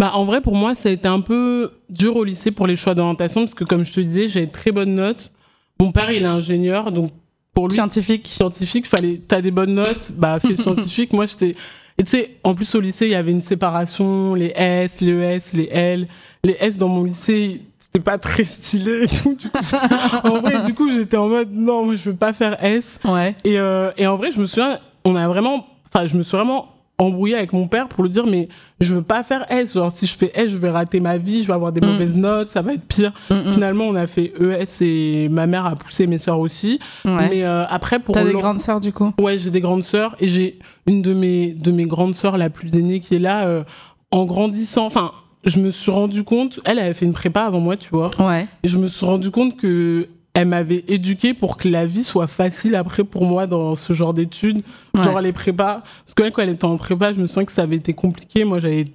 Bah, 0.03 0.11
en 0.15 0.25
vrai, 0.25 0.41
pour 0.41 0.53
moi, 0.53 0.75
ça 0.75 0.89
a 0.89 0.91
été 0.91 1.07
un 1.07 1.21
peu 1.21 1.71
dur 1.89 2.17
au 2.17 2.25
lycée 2.25 2.51
pour 2.51 2.67
les 2.67 2.75
choix 2.75 2.93
d'orientation, 2.93 3.39
parce 3.39 3.53
que 3.53 3.63
comme 3.63 3.85
je 3.85 3.93
te 3.93 4.01
disais, 4.01 4.27
j'avais 4.27 4.47
très 4.47 4.73
bonnes 4.73 4.95
notes. 4.95 5.31
Mon 5.79 5.93
père, 5.93 6.11
il 6.11 6.23
est 6.23 6.25
ingénieur, 6.25 6.91
donc 6.91 7.11
pour 7.53 7.69
lui, 7.69 7.75
Scientifique. 7.75 8.27
scientifique, 8.27 8.85
fallait, 8.85 9.21
t'as 9.25 9.39
des 9.39 9.51
bonnes 9.51 9.75
notes, 9.75 10.11
bah, 10.17 10.41
fais 10.41 10.55
scientifique. 10.61 11.13
Moi, 11.13 11.25
j'étais, 11.25 11.55
et 11.97 12.03
tu 12.03 12.09
sais, 12.09 12.31
en 12.43 12.53
plus, 12.53 12.75
au 12.75 12.81
lycée, 12.81 13.05
il 13.05 13.13
y 13.13 13.15
avait 13.15 13.31
une 13.31 13.39
séparation, 13.39 14.35
les 14.35 14.51
S, 14.53 14.99
les 14.99 15.13
ES, 15.13 15.55
les 15.55 15.69
L. 15.71 16.07
Les 16.43 16.57
S 16.59 16.77
dans 16.77 16.89
mon 16.89 17.05
lycée, 17.05 17.61
c'était 17.79 18.01
pas 18.01 18.17
très 18.17 18.43
stylé 18.43 19.03
et 19.03 19.07
tout. 19.07 19.35
Du 19.35 19.47
coup, 19.49 19.57
en 20.25 20.41
vrai, 20.41 20.63
du 20.63 20.73
coup, 20.73 20.91
j'étais 20.91 21.15
en 21.15 21.29
mode, 21.29 21.53
non, 21.53 21.85
moi, 21.85 21.95
je 21.95 22.09
veux 22.09 22.15
pas 22.17 22.33
faire 22.33 22.61
S. 22.61 22.99
Ouais. 23.05 23.37
Et, 23.45 23.57
euh, 23.57 23.91
et 23.95 24.05
en 24.05 24.17
vrai, 24.17 24.31
je 24.31 24.41
me 24.41 24.47
souviens, 24.47 24.79
on 25.05 25.15
a 25.15 25.29
vraiment, 25.29 25.65
enfin, 25.87 26.05
je 26.07 26.17
me 26.17 26.23
suis 26.23 26.35
vraiment 26.35 26.72
embrouillé 26.99 27.35
avec 27.35 27.53
mon 27.53 27.67
père 27.67 27.87
pour 27.87 28.03
lui 28.03 28.09
dire, 28.11 28.25
mais 28.27 28.49
je 28.79 28.93
veux 28.95 29.01
pas 29.01 29.23
faire 29.23 29.45
S. 29.51 29.73
Genre, 29.73 29.91
si 29.91 30.05
je 30.05 30.15
fais 30.17 30.31
S, 30.35 30.51
je 30.51 30.57
vais 30.57 30.69
rater 30.69 30.99
ma 30.99 31.17
vie, 31.17 31.41
je 31.41 31.47
vais 31.47 31.53
avoir 31.53 31.71
des 31.71 31.81
Mm. 31.81 31.85
mauvaises 31.91 32.17
notes, 32.17 32.49
ça 32.49 32.61
va 32.61 32.73
être 32.73 32.85
pire. 32.87 33.11
Mm, 33.29 33.33
mm. 33.33 33.53
Finalement, 33.53 33.85
on 33.85 33.95
a 33.95 34.05
fait 34.07 34.31
ES 34.39 34.83
et 34.85 35.27
ma 35.29 35.47
mère 35.47 35.65
a 35.65 35.75
poussé 35.75 36.05
mes 36.07 36.19
sœurs 36.19 36.39
aussi. 36.39 36.79
Ouais. 37.03 37.29
Mais 37.29 37.43
euh, 37.43 37.65
après, 37.67 37.99
pour 37.99 38.13
T'as 38.13 38.23
des 38.23 38.31
grandes 38.33 38.59
sœurs, 38.61 38.79
du 38.79 38.93
coup? 38.93 39.11
Ouais, 39.19 39.37
j'ai 39.39 39.49
des 39.49 39.61
grandes 39.61 39.83
sœurs 39.83 40.15
et 40.19 40.27
j'ai 40.27 40.59
une 40.85 41.01
de 41.01 41.13
mes 41.13 41.51
de 41.53 41.71
mes 41.71 41.85
grandes 41.85 42.15
sœurs 42.15 42.37
la 42.37 42.49
plus 42.49 42.73
aînée 42.75 42.99
qui 42.99 43.15
est 43.15 43.19
là 43.19 43.45
euh, 43.47 43.63
en 44.11 44.25
grandissant. 44.25 44.85
Enfin, 44.85 45.11
je 45.45 45.59
me 45.59 45.71
suis 45.71 45.91
rendu 45.91 46.23
compte, 46.23 46.59
elle 46.63 46.77
avait 46.79 46.93
fait 46.93 47.05
une 47.05 47.13
prépa 47.13 47.41
avant 47.41 47.59
moi, 47.59 47.75
tu 47.75 47.89
vois. 47.89 48.11
Ouais. 48.19 48.47
Et 48.63 48.67
je 48.67 48.77
me 48.77 48.87
suis 48.87 49.05
rendu 49.05 49.29
compte 49.31 49.57
que 49.57 50.07
elle 50.33 50.47
m'avait 50.47 50.83
éduquée 50.87 51.33
pour 51.33 51.57
que 51.57 51.67
la 51.69 51.85
vie 51.85 52.03
soit 52.03 52.27
facile 52.27 52.75
après 52.75 53.03
pour 53.03 53.25
moi 53.25 53.45
dans 53.47 53.75
ce 53.75 53.93
genre 53.93 54.13
d'études, 54.13 54.63
Ouais. 54.95 55.03
genre 55.03 55.21
les 55.21 55.31
prépas. 55.31 55.81
Parce 56.05 56.13
que 56.15 56.27
quand 56.29 56.41
elle 56.41 56.49
était 56.49 56.65
en 56.65 56.77
prépa, 56.77 57.13
je 57.13 57.19
me 57.21 57.27
souviens 57.27 57.45
que 57.45 57.51
ça 57.51 57.63
avait 57.63 57.75
été 57.75 57.93
compliqué. 57.93 58.43
Moi, 58.43 58.59
j'avais 58.59 58.87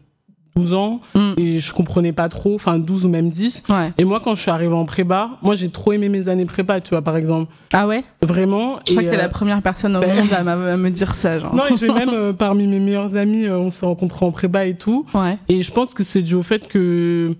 12 0.56 0.74
ans 0.74 0.98
Mm. 1.14 1.32
et 1.36 1.58
je 1.60 1.72
comprenais 1.72 2.10
pas 2.10 2.28
trop, 2.28 2.56
enfin 2.56 2.80
12 2.80 3.04
ou 3.04 3.08
même 3.08 3.28
10. 3.28 3.62
Ouais. 3.68 3.92
Et 3.98 4.04
moi, 4.04 4.18
quand 4.18 4.34
je 4.34 4.42
suis 4.42 4.50
arrivée 4.50 4.74
en 4.74 4.84
prépa, 4.84 5.30
moi, 5.40 5.54
j'ai 5.54 5.70
trop 5.70 5.92
aimé 5.92 6.08
mes 6.08 6.26
années 6.26 6.44
prépa, 6.46 6.80
tu 6.80 6.90
vois, 6.90 7.02
par 7.02 7.16
exemple. 7.16 7.52
Ah 7.72 7.86
ouais? 7.86 8.02
Vraiment. 8.20 8.80
Je 8.84 8.90
crois 8.90 9.02
Et, 9.02 9.06
que 9.06 9.10
t'es 9.10 9.16
euh, 9.16 9.20
la 9.22 9.28
première 9.28 9.62
personne 9.62 9.96
au 9.96 10.00
ben- 10.00 10.16
monde 10.16 10.32
à, 10.32 10.38
à 10.72 10.76
me 10.76 10.90
dire 10.90 11.14
ça, 11.14 11.38
genre. 11.38 11.54
Non, 11.54 11.62
et 11.70 11.76
j'ai 11.76 11.86
même 11.92 12.08
euh, 12.12 12.32
parmi 12.32 12.66
mes 12.66 12.80
meilleurs 12.80 13.14
amis, 13.14 13.44
euh, 13.44 13.56
on 13.58 13.70
s'est 13.70 13.86
rencontrés 13.86 14.26
en 14.26 14.32
prépa 14.32 14.66
et 14.66 14.74
tout. 14.74 15.06
Ouais. 15.14 15.38
Et 15.48 15.62
je 15.62 15.70
pense 15.72 15.94
que 15.94 16.02
c'est 16.02 16.22
dû 16.22 16.34
au 16.34 16.42
fait 16.42 16.66
que 16.66 17.36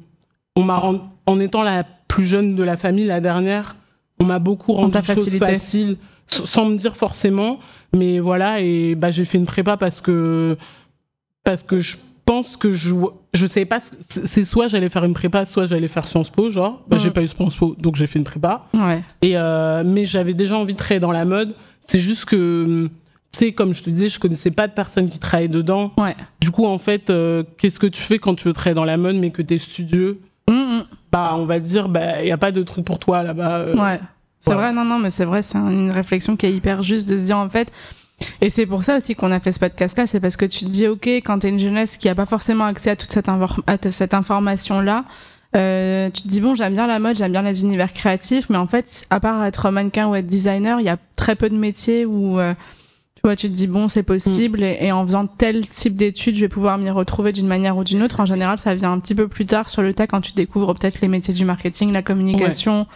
on 0.55 0.63
m'a 0.63 0.77
rend- 0.77 1.01
en 1.27 1.41
étant 1.41 1.63
la 1.63 1.83
plus 2.07 2.25
jeune 2.25 2.55
de 2.55 2.63
la 2.63 2.77
famille, 2.77 3.07
la 3.07 3.21
dernière, 3.21 3.75
on 4.21 4.25
m'a 4.25 4.39
beaucoup 4.39 4.73
rendu 4.73 4.93
choses 4.93 5.05
facilité. 5.05 5.39
faciles, 5.47 5.97
s- 6.31 6.45
sans 6.45 6.67
me 6.67 6.77
dire 6.77 6.97
forcément. 6.97 7.59
Mais 7.97 8.19
voilà, 8.21 8.61
et 8.61 8.95
bah 8.95 9.11
j'ai 9.11 9.25
fait 9.25 9.39
une 9.39 9.47
prépa 9.47 9.77
parce 9.77 10.01
que 10.01 10.57
parce 11.45 11.63
que 11.63 11.79
je 11.79 11.97
pense 12.25 12.57
que 12.59 12.71
je 12.71 12.95
je 13.33 13.47
savais 13.47 13.65
pas. 13.67 13.81
ce- 13.81 14.21
C'est 14.27 14.45
soit 14.45 14.67
j'allais 14.69 14.89
faire 14.91 15.05
une 15.05 15.15
prépa, 15.15 15.47
soit 15.47 15.67
j'allais 15.67 15.89
faire 15.89 16.07
Sciences 16.07 16.29
Po, 16.31 16.51
genre. 16.51 16.83
Bah, 16.89 16.97
Mhm. 16.97 17.03
j'ai 17.03 17.11
pas 17.11 17.23
eu 17.23 17.29
Sciences 17.29 17.55
Po, 17.57 17.75
donc 17.79 17.97
j'ai 17.97 18.07
fait 18.07 18.19
une 18.19 18.25
prépa. 18.25 18.67
Ouais. 18.75 19.03
Et 19.23 19.37
euh, 19.39 19.83
mais 19.87 20.05
j'avais 20.05 20.35
déjà 20.35 20.57
envie 20.59 20.75
de 20.75 20.79
travailler 20.79 21.01
dans 21.01 21.13
la 21.13 21.25
mode. 21.25 21.55
C'est 21.81 22.01
juste 22.01 22.27
que, 22.27 22.89
tu 23.33 23.39
sais, 23.39 23.53
comme 23.53 23.73
je 23.73 23.83
te 23.83 23.89
disais, 23.89 24.09
je 24.11 24.19
connaissais 24.21 24.51
pas 24.51 24.69
de 24.69 24.73
personnes 24.75 25.09
qui 25.09 25.19
travaillaient 25.19 25.49
dedans. 25.49 25.93
Ouais. 25.97 26.15
Du 26.41 26.51
coup, 26.51 26.67
en 26.67 26.77
fait, 26.79 27.09
euh, 27.09 27.45
qu'est-ce 27.57 27.79
que 27.79 27.87
tu 27.87 28.03
fais 28.03 28.19
quand 28.19 28.35
tu 28.35 28.45
veux 28.49 28.53
travailler 28.53 28.75
dans 28.75 28.85
la 28.85 28.97
mode, 28.99 29.17
mais 29.17 29.31
que 29.31 29.41
t'es 29.41 29.59
studieux? 29.59 30.21
Mm, 30.49 30.53
mm. 30.53 30.85
Bah, 31.13 31.33
on 31.37 31.45
va 31.47 31.59
dire, 31.61 31.89
bah, 31.89 32.23
y 32.23 32.31
a 32.31 32.37
pas 32.39 32.53
de 32.53 32.63
truc 32.63 32.85
pour 32.85 32.99
toi 32.99 33.23
là-bas. 33.23 33.59
euh. 33.59 33.77
Ouais. 33.77 34.01
C'est 34.41 34.53
Voilà. 34.53 34.69
vrai, 34.69 34.73
non, 34.73 34.85
non, 34.85 34.99
mais 34.99 35.11
c'est 35.11 35.25
vrai, 35.25 35.43
c'est 35.43 35.59
un- 35.59 35.71
une 35.71 35.91
réflexion 35.91 36.37
qui 36.37 36.47
est 36.47 36.53
hyper 36.53 36.83
juste 36.83 37.09
de 37.09 37.17
se 37.17 37.25
dire 37.25 37.39
en 37.39 37.49
fait. 37.49 37.73
Et 38.41 38.51
c'est 38.51 38.67
pour 38.67 38.85
ça 38.85 38.97
aussi 38.97 39.15
qu'on 39.15 39.31
a 39.33 39.41
fait 39.41 39.53
ce 39.53 39.59
podcast-là, 39.61 40.07
c'est 40.07 40.21
parce 40.21 40.37
que 40.37 40.45
tu 40.45 40.65
te 40.65 40.71
dis, 40.71 40.87
ok, 40.87 41.07
quand 41.07 41.41
t'es 41.41 41.49
une 41.49 41.59
jeunesse 41.59 41.97
qui 41.97 42.09
a 42.09 42.15
pas 42.15 42.27
forcément 42.27 42.65
accès 42.65 42.91
à 42.91 42.97
toute 42.97 43.13
cette, 43.13 43.29
à 43.29 43.77
cette 43.91 44.15
information-là, 44.15 45.05
euh, 45.57 46.11
tu 46.11 46.23
te 46.23 46.29
dis, 46.29 46.41
bon, 46.41 46.55
j'aime 46.55 46.75
bien 46.75 46.87
la 46.87 46.99
mode, 46.99 47.17
j'aime 47.17 47.33
bien 47.33 47.43
les 47.43 47.63
univers 47.63 47.93
créatifs, 47.93 48.49
mais 48.51 48.57
en 48.59 48.67
fait, 48.67 49.07
à 49.11 49.19
part 49.21 49.45
être 49.45 49.71
mannequin 49.71 50.07
ou 50.09 50.15
être 50.15 50.27
designer, 50.27 50.79
il 50.81 50.85
y 50.87 50.89
a 50.91 50.99
très 51.17 51.37
peu 51.37 51.49
de 51.49 51.57
métiers 51.57 52.05
où, 52.07 52.39
euh, 52.39 52.55
vois, 53.29 53.37
tu 53.37 53.49
te 53.49 53.55
dis, 53.55 53.67
bon, 53.67 53.89
c'est 53.89 54.03
possible, 54.03 54.63
et, 54.63 54.79
et 54.81 54.93
en 54.93 55.05
faisant 55.07 55.27
tel 55.27 55.67
type 55.69 55.97
d'études, 55.97 56.35
je 56.35 56.41
vais 56.41 56.49
pouvoir 56.49 56.79
m'y 56.79 56.91
retrouver 56.91 57.33
d'une 57.33 57.47
manière 57.47 57.77
ou 57.77 57.85
d'une 57.85 58.03
autre. 58.03 58.21
En 58.21 58.27
général, 58.27 58.59
ça 58.59 58.75
vient 58.75 58.93
un 58.93 58.99
petit 58.99 59.15
peu 59.15 59.29
plus 59.29 59.47
tard 59.47 59.71
sur 59.71 59.83
le 59.83 59.93
tas 59.95 60.07
quand 60.07 60.21
tu 60.21 60.33
découvres 60.33 60.75
peut-être 60.75 61.01
les 61.01 61.09
métiers 61.09 61.35
du 61.35 61.45
marketing, 61.45 61.93
la 61.93 62.03
communication, 62.03 62.87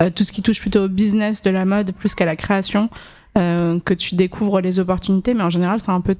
euh, 0.00 0.10
tout 0.14 0.24
ce 0.24 0.32
qui 0.32 0.42
touche 0.42 0.60
plutôt 0.60 0.84
au 0.84 0.88
business 0.88 1.42
de 1.42 1.50
la 1.50 1.64
mode 1.64 1.92
plus 1.92 2.14
qu'à 2.14 2.24
la 2.24 2.36
création, 2.36 2.88
euh, 3.38 3.78
que 3.84 3.94
tu 3.94 4.14
découvres 4.14 4.60
les 4.60 4.78
opportunités, 4.78 5.34
mais 5.34 5.42
en 5.42 5.50
général, 5.50 5.80
c'est 5.84 5.90
un 5.92 6.00
peu 6.00 6.16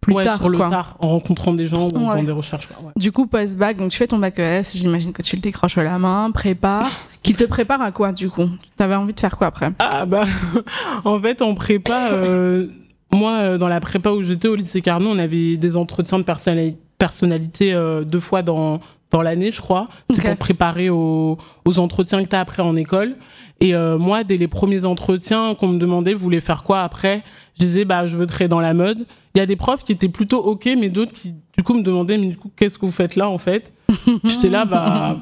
plus 0.00 0.12
ouais, 0.14 0.24
tard. 0.24 0.36
sur 0.36 0.50
le 0.50 0.58
quoi. 0.58 0.68
tard, 0.68 0.96
en 0.98 1.08
rencontrant 1.08 1.54
des 1.54 1.66
gens 1.66 1.88
ou 1.88 1.96
en 1.96 2.08
Ouais. 2.08 2.12
faisant 2.16 2.24
des 2.24 2.32
recherches. 2.32 2.68
quoi, 2.68 2.76
ouais. 2.86 2.92
Du 2.96 3.10
coup, 3.10 3.26
post-bac, 3.26 3.78
donc 3.78 3.90
tu 3.90 3.96
fais 3.96 4.06
ton 4.06 4.18
bac 4.18 4.38
ES, 4.38 4.62
j'imagine 4.74 5.12
que 5.14 5.22
tu 5.22 5.34
le 5.36 5.40
décroches 5.40 5.78
à 5.78 5.82
la 5.82 5.98
main, 5.98 6.30
prépa. 6.30 6.86
qui 7.22 7.34
te 7.34 7.44
prépare 7.44 7.80
à 7.80 7.90
quoi, 7.90 8.12
du 8.12 8.28
coup? 8.28 8.48
T'avais 8.76 8.94
envie 8.96 9.14
de 9.14 9.20
faire 9.20 9.38
quoi 9.38 9.46
après? 9.46 9.72
Ah 9.78 10.04
bah, 10.04 10.24
en 11.06 11.18
fait, 11.20 11.40
en 11.40 11.54
prépa, 11.54 12.10
euh, 12.12 12.66
moi, 13.14 13.32
euh, 13.32 13.58
dans 13.58 13.68
la 13.68 13.80
prépa 13.80 14.10
où 14.10 14.22
j'étais 14.22 14.48
au 14.48 14.54
lycée 14.54 14.80
Carnot, 14.82 15.10
on 15.10 15.18
avait 15.18 15.56
des 15.56 15.76
entretiens 15.76 16.18
de 16.18 16.24
personnali- 16.24 16.76
personnalité 16.98 17.72
euh, 17.72 18.02
deux 18.04 18.20
fois 18.20 18.42
dans, 18.42 18.80
dans 19.10 19.22
l'année, 19.22 19.52
je 19.52 19.60
crois. 19.60 19.86
C'est 20.10 20.22
pour 20.30 20.36
préparer 20.38 20.90
aux, 20.90 21.38
aux 21.64 21.78
entretiens 21.78 22.22
que 22.24 22.28
tu 22.28 22.36
as 22.36 22.40
après 22.40 22.62
en 22.62 22.76
école. 22.76 23.16
Et 23.60 23.74
euh, 23.74 23.98
moi, 23.98 24.24
dès 24.24 24.36
les 24.36 24.48
premiers 24.48 24.84
entretiens 24.84 25.54
qu'on 25.54 25.68
me 25.68 25.78
demandait, 25.78 26.12
vous 26.14 26.22
voulez 26.22 26.40
faire 26.40 26.64
quoi 26.64 26.80
après 26.82 27.22
Je 27.58 27.64
disais, 27.64 27.84
bah, 27.84 28.06
je 28.06 28.16
veux 28.16 28.26
travailler 28.26 28.48
dans 28.48 28.60
la 28.60 28.74
mode. 28.74 29.06
Il 29.34 29.38
y 29.38 29.40
a 29.40 29.46
des 29.46 29.56
profs 29.56 29.84
qui 29.84 29.92
étaient 29.92 30.08
plutôt 30.08 30.38
OK, 30.38 30.68
mais 30.78 30.88
d'autres 30.88 31.12
qui, 31.12 31.34
du 31.56 31.62
coup, 31.64 31.74
me 31.74 31.82
demandaient, 31.82 32.18
mais 32.18 32.26
du 32.28 32.36
coup, 32.36 32.50
qu'est-ce 32.56 32.78
que 32.78 32.86
vous 32.86 32.92
faites 32.92 33.16
là, 33.16 33.28
en 33.28 33.38
fait? 33.38 33.72
J'étais 34.24 34.48
là, 34.50 34.64
bah, 34.64 35.18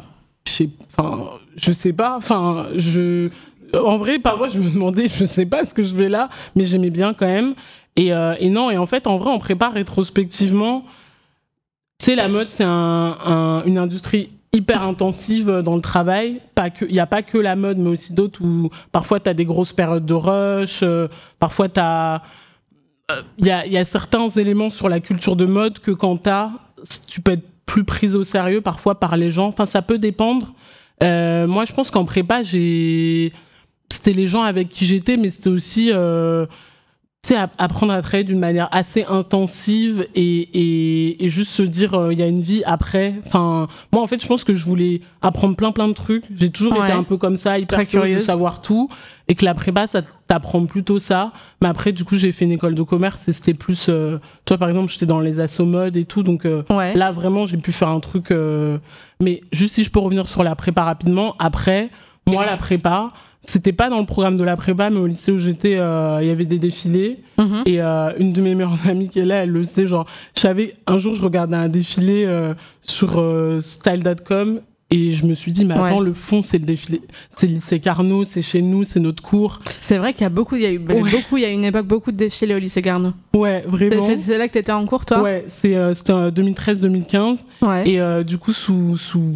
je 0.47 0.53
sais, 0.53 0.69
je 1.57 1.73
sais 1.73 1.93
pas, 1.93 2.17
enfin, 2.17 2.67
je, 2.77 3.29
en 3.79 3.97
vrai, 3.99 4.19
parfois, 4.19 4.49
je 4.49 4.59
me 4.59 4.71
demandais, 4.71 5.09
je 5.09 5.25
sais 5.25 5.47
pas 5.47 5.65
ce 5.65 5.73
que 5.75 5.83
je 5.83 5.95
fais 5.95 6.09
là, 6.09 6.29
mais 6.57 6.65
j'aimais 6.65 6.91
bien 6.91 7.15
quand 7.15 7.27
même. 7.27 7.55
Et, 7.97 8.13
euh, 8.13 8.35
et 8.39 8.49
non, 8.49 8.71
et 8.71 8.79
en 8.79 8.87
fait, 8.87 9.07
en 9.07 9.19
vrai, 9.19 9.31
on 9.31 9.39
prépare 9.39 9.73
rétrospectivement. 9.73 10.85
Tu 11.99 12.07
sais, 12.07 12.15
la 12.15 12.29
mode, 12.29 12.49
c'est 12.49 12.65
un, 12.65 12.71
un- 13.25 13.65
une 13.65 13.79
industrie 13.79 14.31
hyper 14.55 14.83
intensive 14.83 15.63
dans 15.65 15.77
le 15.77 15.81
travail. 15.81 16.41
Il 16.83 16.95
y 16.95 17.01
a 17.01 17.07
pas 17.07 17.23
que 17.23 17.39
la 17.39 17.57
mode, 17.57 17.79
mais 17.79 17.91
aussi 17.91 18.13
d'autres 18.13 18.43
où 18.43 18.71
parfois 18.93 19.19
tu 19.21 19.31
as 19.31 19.35
des 19.35 19.45
grosses 19.47 19.73
périodes 19.73 20.05
de 20.05 20.15
rush, 20.15 20.81
euh, 20.83 21.09
parfois 21.39 21.69
tu 21.69 21.81
as 21.81 22.23
il 23.39 23.47
y 23.47 23.77
a, 23.77 23.85
certains 23.85 24.29
éléments 24.29 24.71
sur 24.71 24.89
la 24.89 25.01
culture 25.01 25.37
de 25.37 25.45
mode 25.45 25.79
que 25.81 25.91
quand 25.91 26.17
t'as, 26.17 26.51
tu 27.07 27.21
peux 27.21 27.33
être 27.33 27.45
plus 27.67 27.85
prise 27.85 28.15
au 28.15 28.25
sérieux 28.25 28.61
parfois 28.61 28.99
par 28.99 29.17
les 29.17 29.31
gens. 29.31 29.47
Enfin, 29.49 29.67
ça 29.67 29.83
peut 29.83 29.99
dépendre. 29.99 30.55
Euh, 31.03 31.47
moi, 31.47 31.65
je 31.65 31.73
pense 31.73 31.91
qu'en 31.91 32.05
prépa, 32.05 32.43
c'était 32.45 33.33
les 34.13 34.29
gens 34.29 34.43
avec 34.43 34.69
qui 34.69 34.87
j'étais, 34.87 35.17
mais 35.17 35.31
c'était 35.31 35.51
aussi, 35.51 35.91
app- 37.31 37.55
apprendre 37.59 37.93
à 37.93 38.03
travailler 38.03 38.25
d'une 38.25 38.39
manière 38.41 38.69
assez 38.73 39.05
intensive 39.05 40.07
et, 40.15 40.41
et, 40.53 41.25
et 41.25 41.31
juste 41.31 41.53
se 41.53 41.63
dire, 41.63 41.95
euh, 41.95 42.13
il 42.13 42.19
y 42.19 42.23
a 42.23 42.27
une 42.27 42.41
vie 42.43 42.63
après. 42.67 43.15
Enfin, 43.27 43.69
moi, 43.93 44.03
en 44.03 44.07
fait, 44.09 44.21
je 44.21 44.27
pense 44.27 44.43
que 44.45 44.55
je 44.55 44.65
voulais 44.67 45.01
apprendre 45.23 45.55
plein, 45.57 45.71
plein 45.71 45.87
de 45.89 45.93
trucs. 45.93 46.25
J'ai 46.35 46.51
toujours 46.51 46.73
Ouais. 46.73 46.83
été 46.83 46.93
un 46.93 47.05
peu 47.05 47.17
comme 47.17 47.37
ça, 47.37 47.59
hyper 47.59 47.79
Très 47.79 47.87
curieuse 47.87 48.23
de 48.23 48.27
savoir 48.27 48.61
tout. 48.61 48.89
Et 49.29 49.35
que 49.37 49.45
la 49.45 49.55
prépa, 49.55 49.87
ça 49.87 50.03
t'apprend 50.27 50.67
plutôt 50.67 50.99
ça. 50.99 51.31
Mais 51.63 51.69
après, 51.69 51.93
du 51.93 52.05
coup, 52.05 52.17
j'ai 52.17 52.33
fait 52.33 52.45
une 52.45 52.53
école 52.53 52.75
de 52.75 52.83
commerce 52.83 53.29
et 53.29 53.33
c'était 53.33 53.55
plus. 53.55 53.87
euh, 53.89 54.19
toi, 54.45 54.59
par 54.59 54.69
exemple, 54.69 54.91
j'étais 54.93 55.07
dans 55.07 55.21
les 55.21 55.39
assos 55.39 55.65
mode 55.65 55.97
et 55.97 56.05
tout. 56.05 56.25
Donc 56.25 56.45
euh, 56.45 56.65
Ouais. 56.71 56.95
là, 56.95 57.13
vraiment, 57.13 57.47
j'ai 57.47 57.57
pu 57.57 57.71
faire 57.71 57.89
un 57.89 58.01
truc. 58.01 58.33
euh, 58.33 58.79
Mais 59.21 59.43
juste 59.53 59.77
si 59.77 59.85
je 59.85 59.91
peux 59.91 60.01
revenir 60.01 60.29
sur 60.29 60.43
la 60.43 60.57
prépa 60.57 60.83
rapidement. 60.83 61.37
Après, 61.39 61.89
moi, 62.27 62.47
la 62.47 62.57
prépa, 62.57 63.13
c'était 63.41 63.73
pas 63.73 63.91
dans 63.91 63.99
le 63.99 64.07
programme 64.07 64.37
de 64.37 64.45
la 64.45 64.57
prépa, 64.57 64.91
mais 64.91 64.99
au 65.01 65.07
lycée 65.07 65.33
où 65.33 65.39
j'étais, 65.39 65.77
euh, 65.77 66.21
il 66.23 66.29
y 66.29 66.31
avait 66.31 66.45
des 66.45 66.59
défilés. 66.59 67.19
Mhm. 67.39 67.63
Et 67.67 67.83
euh, 67.83 68.13
une 68.19 68.33
de 68.33 68.41
mes 68.41 68.55
meilleures 68.55 68.79
amies 68.89 69.09
qui 69.09 69.19
est 69.19 69.25
là, 69.25 69.43
elle 69.43 69.51
le 69.51 69.65
sait. 69.65 69.87
Genre, 69.87 70.07
je 70.37 70.41
savais, 70.41 70.77
un 70.87 70.99
jour, 70.99 71.15
je 71.15 71.23
regardais 71.23 71.57
un 71.57 71.69
défilé 71.69 72.25
euh, 72.27 72.55
sur 72.81 73.21
style.com. 73.61 74.61
Et 74.95 75.11
je 75.11 75.25
me 75.27 75.33
suis 75.33 75.53
dit, 75.53 75.65
mais 75.65 75.73
attends, 75.73 76.01
Ouais. 76.01 76.05
le 76.05 76.13
fond, 76.13 76.43
c'est 76.43 76.59
le 76.59 76.67
défilé. 76.67 77.01
C'est 77.31 77.47
le 77.47 77.55
lycée 77.55 77.81
Carnot, 77.81 78.27
c'est 78.27 78.43
chez 78.43 78.61
nous, 78.61 78.85
c'est 78.85 79.01
notre 79.01 79.23
cours. 79.23 79.61
C'est 79.81 79.97
vrai 79.97 80.13
qu'il 80.13 80.21
y 80.21 80.27
a 80.27 80.29
beaucoup, 80.29 80.55
il 80.57 80.61
y 80.63 80.67
a 80.67 80.71
eu 80.71 80.79
Ouais. 80.79 81.01
beaucoup, 81.11 81.39
il 81.39 81.41
y 81.41 81.47
a 81.47 81.49
une 81.49 81.65
époque 81.65 81.87
beaucoup 81.87 82.13
de 82.13 82.17
défilés 82.19 82.55
au 82.55 82.59
lycée 82.59 82.83
Garneau. 82.83 83.13
Ouais, 83.35 83.65
vraiment. 83.67 84.07
C'est 84.23 84.37
là 84.37 84.47
que 84.49 84.53
t'étais 84.53 84.71
en 84.71 84.85
cours, 84.85 85.07
toi? 85.07 85.23
Ouais, 85.23 85.47
c'était 85.49 85.79
en 86.13 86.29
2013-2015. 86.31 87.45
Ouais. 87.63 87.89
Et 87.89 88.25
du 88.25 88.37
coup, 88.37 88.53
sous, 88.53 88.99
sous, 88.99 89.33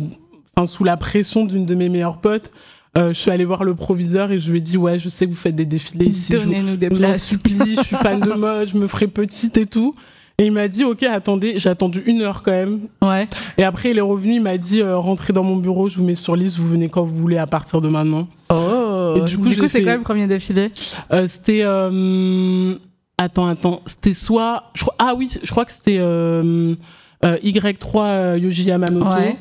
enfin, 0.54 0.66
sous 0.66 0.84
la 0.84 0.98
pression 0.98 1.46
d'une 1.46 1.64
de 1.64 1.74
mes 1.74 1.88
meilleures 1.88 2.18
potes, 2.18 2.50
euh, 2.96 3.08
je 3.12 3.18
suis 3.18 3.30
allée 3.30 3.44
voir 3.44 3.62
le 3.64 3.74
proviseur 3.74 4.30
et 4.32 4.40
je 4.40 4.50
lui 4.50 4.58
ai 4.58 4.60
dit 4.60 4.76
Ouais, 4.76 4.98
je 4.98 5.08
sais 5.08 5.26
que 5.26 5.30
vous 5.30 5.36
faites 5.36 5.54
des 5.54 5.66
défilés 5.66 6.06
ici. 6.06 6.32
Je 6.32 6.38
Donnez-nous 6.44 6.76
des 6.76 6.88
je 6.88 6.94
en 6.94 6.96
places. 6.96 7.24
supplie, 7.26 7.76
je 7.76 7.82
suis 7.82 7.96
fan 7.96 8.20
de 8.20 8.32
mode, 8.34 8.68
je 8.68 8.76
me 8.78 8.86
ferai 8.88 9.06
petite 9.06 9.56
et 9.58 9.66
tout. 9.66 9.94
Et 10.38 10.44
il 10.46 10.52
m'a 10.52 10.68
dit 10.68 10.84
Ok, 10.84 11.02
attendez, 11.02 11.58
j'ai 11.58 11.68
attendu 11.70 12.02
une 12.06 12.20
heure 12.22 12.42
quand 12.42 12.50
même. 12.50 12.80
Ouais. 13.02 13.26
Et 13.56 13.64
après, 13.64 13.90
il 13.92 13.98
est 13.98 14.02
revenu, 14.02 14.34
il 14.34 14.42
m'a 14.42 14.58
dit 14.58 14.80
euh, 14.82 14.96
Rentrez 14.98 15.32
dans 15.32 15.44
mon 15.44 15.56
bureau, 15.56 15.88
je 15.88 15.96
vous 15.96 16.04
mets 16.04 16.14
sur 16.14 16.36
liste, 16.36 16.58
vous 16.58 16.68
venez 16.68 16.88
quand 16.90 17.04
vous 17.04 17.16
voulez 17.16 17.38
à 17.38 17.46
partir 17.46 17.80
de 17.80 17.88
maintenant. 17.88 18.28
Oh. 18.50 19.14
Et 19.16 19.20
du 19.22 19.38
coup, 19.38 19.48
c'est 19.48 19.66
fait- 19.68 19.82
quoi 19.82 19.96
le 19.96 20.02
premier 20.02 20.26
défilé? 20.26 20.70
Euh, 21.12 21.26
c'était. 21.26 21.60
euh, 21.64 22.74
Attends, 23.18 23.46
attends. 23.46 23.80
C'était 23.86 24.12
soit. 24.12 24.64
je 24.74 24.82
crois- 24.82 24.94
Ah 24.98 25.14
oui, 25.16 25.30
je 25.42 25.50
crois 25.50 25.64
que 25.64 25.72
c'était 25.72 25.96
euh, 25.98 26.74
euh, 27.24 27.38
Y3 27.42 28.04
euh, 28.04 28.38
Yoji 28.38 28.64
Yamamoto. 28.64 29.06
Ouais. 29.08 29.36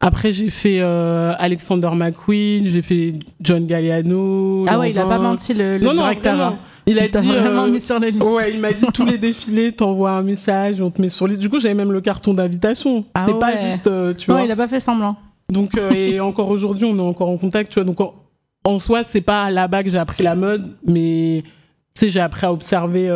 Après, 0.00 0.32
j'ai 0.32 0.50
fait 0.50 0.80
euh, 0.80 1.32
Alexander 1.38 1.90
McQueen, 1.94 2.66
j'ai 2.66 2.82
fait 2.82 3.14
John 3.40 3.66
Galliano. 3.66 4.66
Ah 4.68 4.78
ouais, 4.78 4.90
il 4.90 4.98
a 4.98 5.06
pas 5.06 5.18
menti 5.18 5.54
le, 5.54 5.78
le 5.78 5.84
Non, 5.84 5.92
directeur. 5.92 6.38
hein. 6.40 6.58
Il 6.86 6.98
a 6.98 7.06
Il 7.06 7.10
dit. 7.10 7.16
vraiment 7.26 7.62
euh, 7.64 7.70
mis 7.70 7.80
sur 7.80 7.98
la 7.98 8.10
liste. 8.10 8.22
Ouais, 8.22 8.52
il 8.52 8.60
m'a 8.60 8.72
dit 8.74 8.84
tous 8.92 9.06
les 9.06 9.16
défilés, 9.18 9.72
t'envoies 9.72 10.10
un 10.10 10.22
message, 10.22 10.82
on 10.82 10.90
te 10.90 11.00
met 11.00 11.08
sur 11.08 11.26
les. 11.26 11.38
Du 11.38 11.48
coup, 11.48 11.58
j'avais 11.58 11.72
même 11.74 11.92
le 11.92 12.02
carton 12.02 12.34
d'invitation. 12.34 13.04
Ah 13.14 13.24
C'était 13.26 13.38
pas 13.38 13.54
ouais. 13.54 13.70
juste, 13.70 13.86
euh, 13.86 14.12
tu 14.12 14.28
Non, 14.30 14.36
vois. 14.36 14.44
il 14.44 14.50
a 14.50 14.56
pas 14.56 14.68
fait 14.68 14.80
semblant. 14.80 15.16
Donc, 15.48 15.70
et 15.94 16.20
encore 16.20 16.50
aujourd'hui, 16.50 16.84
on 16.84 16.96
est 16.98 17.00
encore 17.00 17.30
en 17.30 17.38
contact, 17.38 17.70
tu 17.72 17.76
vois. 17.80 17.84
Donc, 17.84 18.00
en, 18.02 18.12
en 18.64 18.78
soi, 18.78 19.04
c'est 19.04 19.22
pas 19.22 19.50
là-bas 19.50 19.82
que 19.84 19.88
j'ai 19.88 19.96
appris 19.98 20.22
la 20.22 20.34
mode, 20.34 20.76
mais 20.86 21.42
tu 21.94 22.00
sais, 22.00 22.08
j'ai 22.10 22.20
appris 22.20 22.44
à 22.44 22.52
observer. 22.52 23.10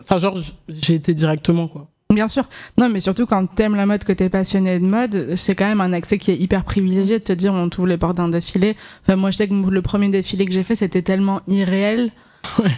Enfin, 0.00 0.18
genre, 0.18 0.36
j'ai 0.68 0.94
été 0.94 1.14
directement, 1.14 1.68
quoi. 1.68 1.86
Bien 2.14 2.28
sûr. 2.28 2.44
Non, 2.78 2.88
mais 2.88 3.00
surtout 3.00 3.26
quand 3.26 3.46
t'aimes 3.46 3.74
la 3.76 3.86
mode, 3.86 4.04
que 4.04 4.12
t'es 4.12 4.28
passionné 4.28 4.78
de 4.78 4.84
mode, 4.84 5.34
c'est 5.36 5.54
quand 5.54 5.66
même 5.66 5.80
un 5.80 5.92
accès 5.92 6.18
qui 6.18 6.30
est 6.30 6.36
hyper 6.36 6.64
privilégié 6.64 7.18
de 7.18 7.24
te 7.24 7.32
dire 7.32 7.52
on 7.54 7.68
t'ouvre 7.68 7.86
les 7.88 7.96
portes 7.98 8.16
d'un 8.16 8.28
défilé. 8.28 8.76
Enfin, 9.06 9.16
moi, 9.16 9.30
je 9.30 9.36
sais 9.38 9.48
que 9.48 9.54
le 9.54 9.82
premier 9.82 10.08
défilé 10.08 10.44
que 10.46 10.52
j'ai 10.52 10.62
fait, 10.64 10.76
c'était 10.76 11.02
tellement 11.02 11.40
irréel. 11.48 12.10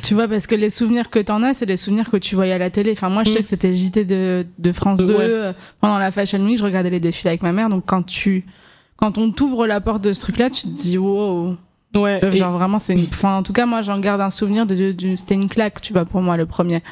Tu 0.03 0.13
vois, 0.13 0.29
parce 0.29 0.47
que 0.47 0.55
les 0.55 0.69
souvenirs 0.69 1.09
que 1.09 1.19
t'en 1.19 1.43
as, 1.43 1.55
c'est 1.55 1.65
les 1.67 1.79
souvenirs 1.79 2.11
que 2.11 2.19
tu 2.19 2.35
voyais 2.35 2.53
à 2.53 2.59
la 2.59 2.69
télé. 2.69 2.93
Enfin, 2.93 3.09
moi, 3.09 3.25
je 3.25 3.31
sais 3.31 3.39
Mm. 3.39 3.43
que 3.43 3.49
c'était 3.49 3.75
JT 3.75 4.05
de, 4.05 4.47
de 4.59 4.73
France 4.73 5.01
Euh, 5.01 5.07
2. 5.07 5.15
ouais. 5.15 5.21
euh, 5.23 5.53
Pendant 5.81 5.97
la 5.99 6.11
Fashion 6.11 6.39
Week, 6.45 6.59
je 6.59 6.65
regardais 6.65 6.91
les 6.91 7.01
défilés 7.01 7.31
avec 7.31 7.43
ma 7.43 7.53
mère. 7.53 7.71
Donc, 7.71 7.85
quand 7.87 8.03
tu, 8.03 8.45
quand 8.97 9.17
on 9.17 9.31
t'ouvre 9.33 9.67
la 9.67 9.81
porte 9.81 10.05
de 10.05 10.13
ce 10.13 10.21
truc-là, 10.21 10.51
tu 10.51 10.63
te 10.63 10.69
dis, 10.69 10.99
wow. 10.99 11.57
Ouais. 11.95 12.21
Euh, 12.23 12.31
et- 12.33 12.37
Genre, 12.37 12.53
vraiment, 12.53 12.79
c'est 12.79 12.93
une. 12.93 13.07
Enfin, 13.09 13.39
en 13.39 13.43
tout 13.43 13.55
cas, 13.55 13.65
moi, 13.65 13.81
j'en 13.81 13.99
garde 14.01 14.21
un 14.21 14.29
souvenir 14.31 14.67
de, 14.67 14.75
de, 14.75 14.93
de- 14.93 15.17
c'était 15.17 15.35
une 15.35 15.49
claque, 15.49 15.81
tu 15.81 15.93
vois, 15.95 16.05
pour 16.05 16.21
moi, 16.21 16.37
le 16.37 16.45
premier. 16.45 16.83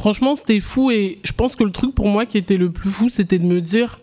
Franchement, 0.00 0.34
c'était 0.34 0.60
fou 0.60 0.90
et 0.90 1.18
je 1.24 1.32
pense 1.32 1.54
que 1.56 1.62
le 1.64 1.70
truc 1.70 1.94
pour 1.94 2.08
moi 2.08 2.24
qui 2.26 2.38
était 2.38 2.56
le 2.56 2.70
plus 2.70 2.90
fou, 2.90 3.08
c'était 3.10 3.38
de 3.38 3.44
me 3.44 3.60
dire 3.60 4.00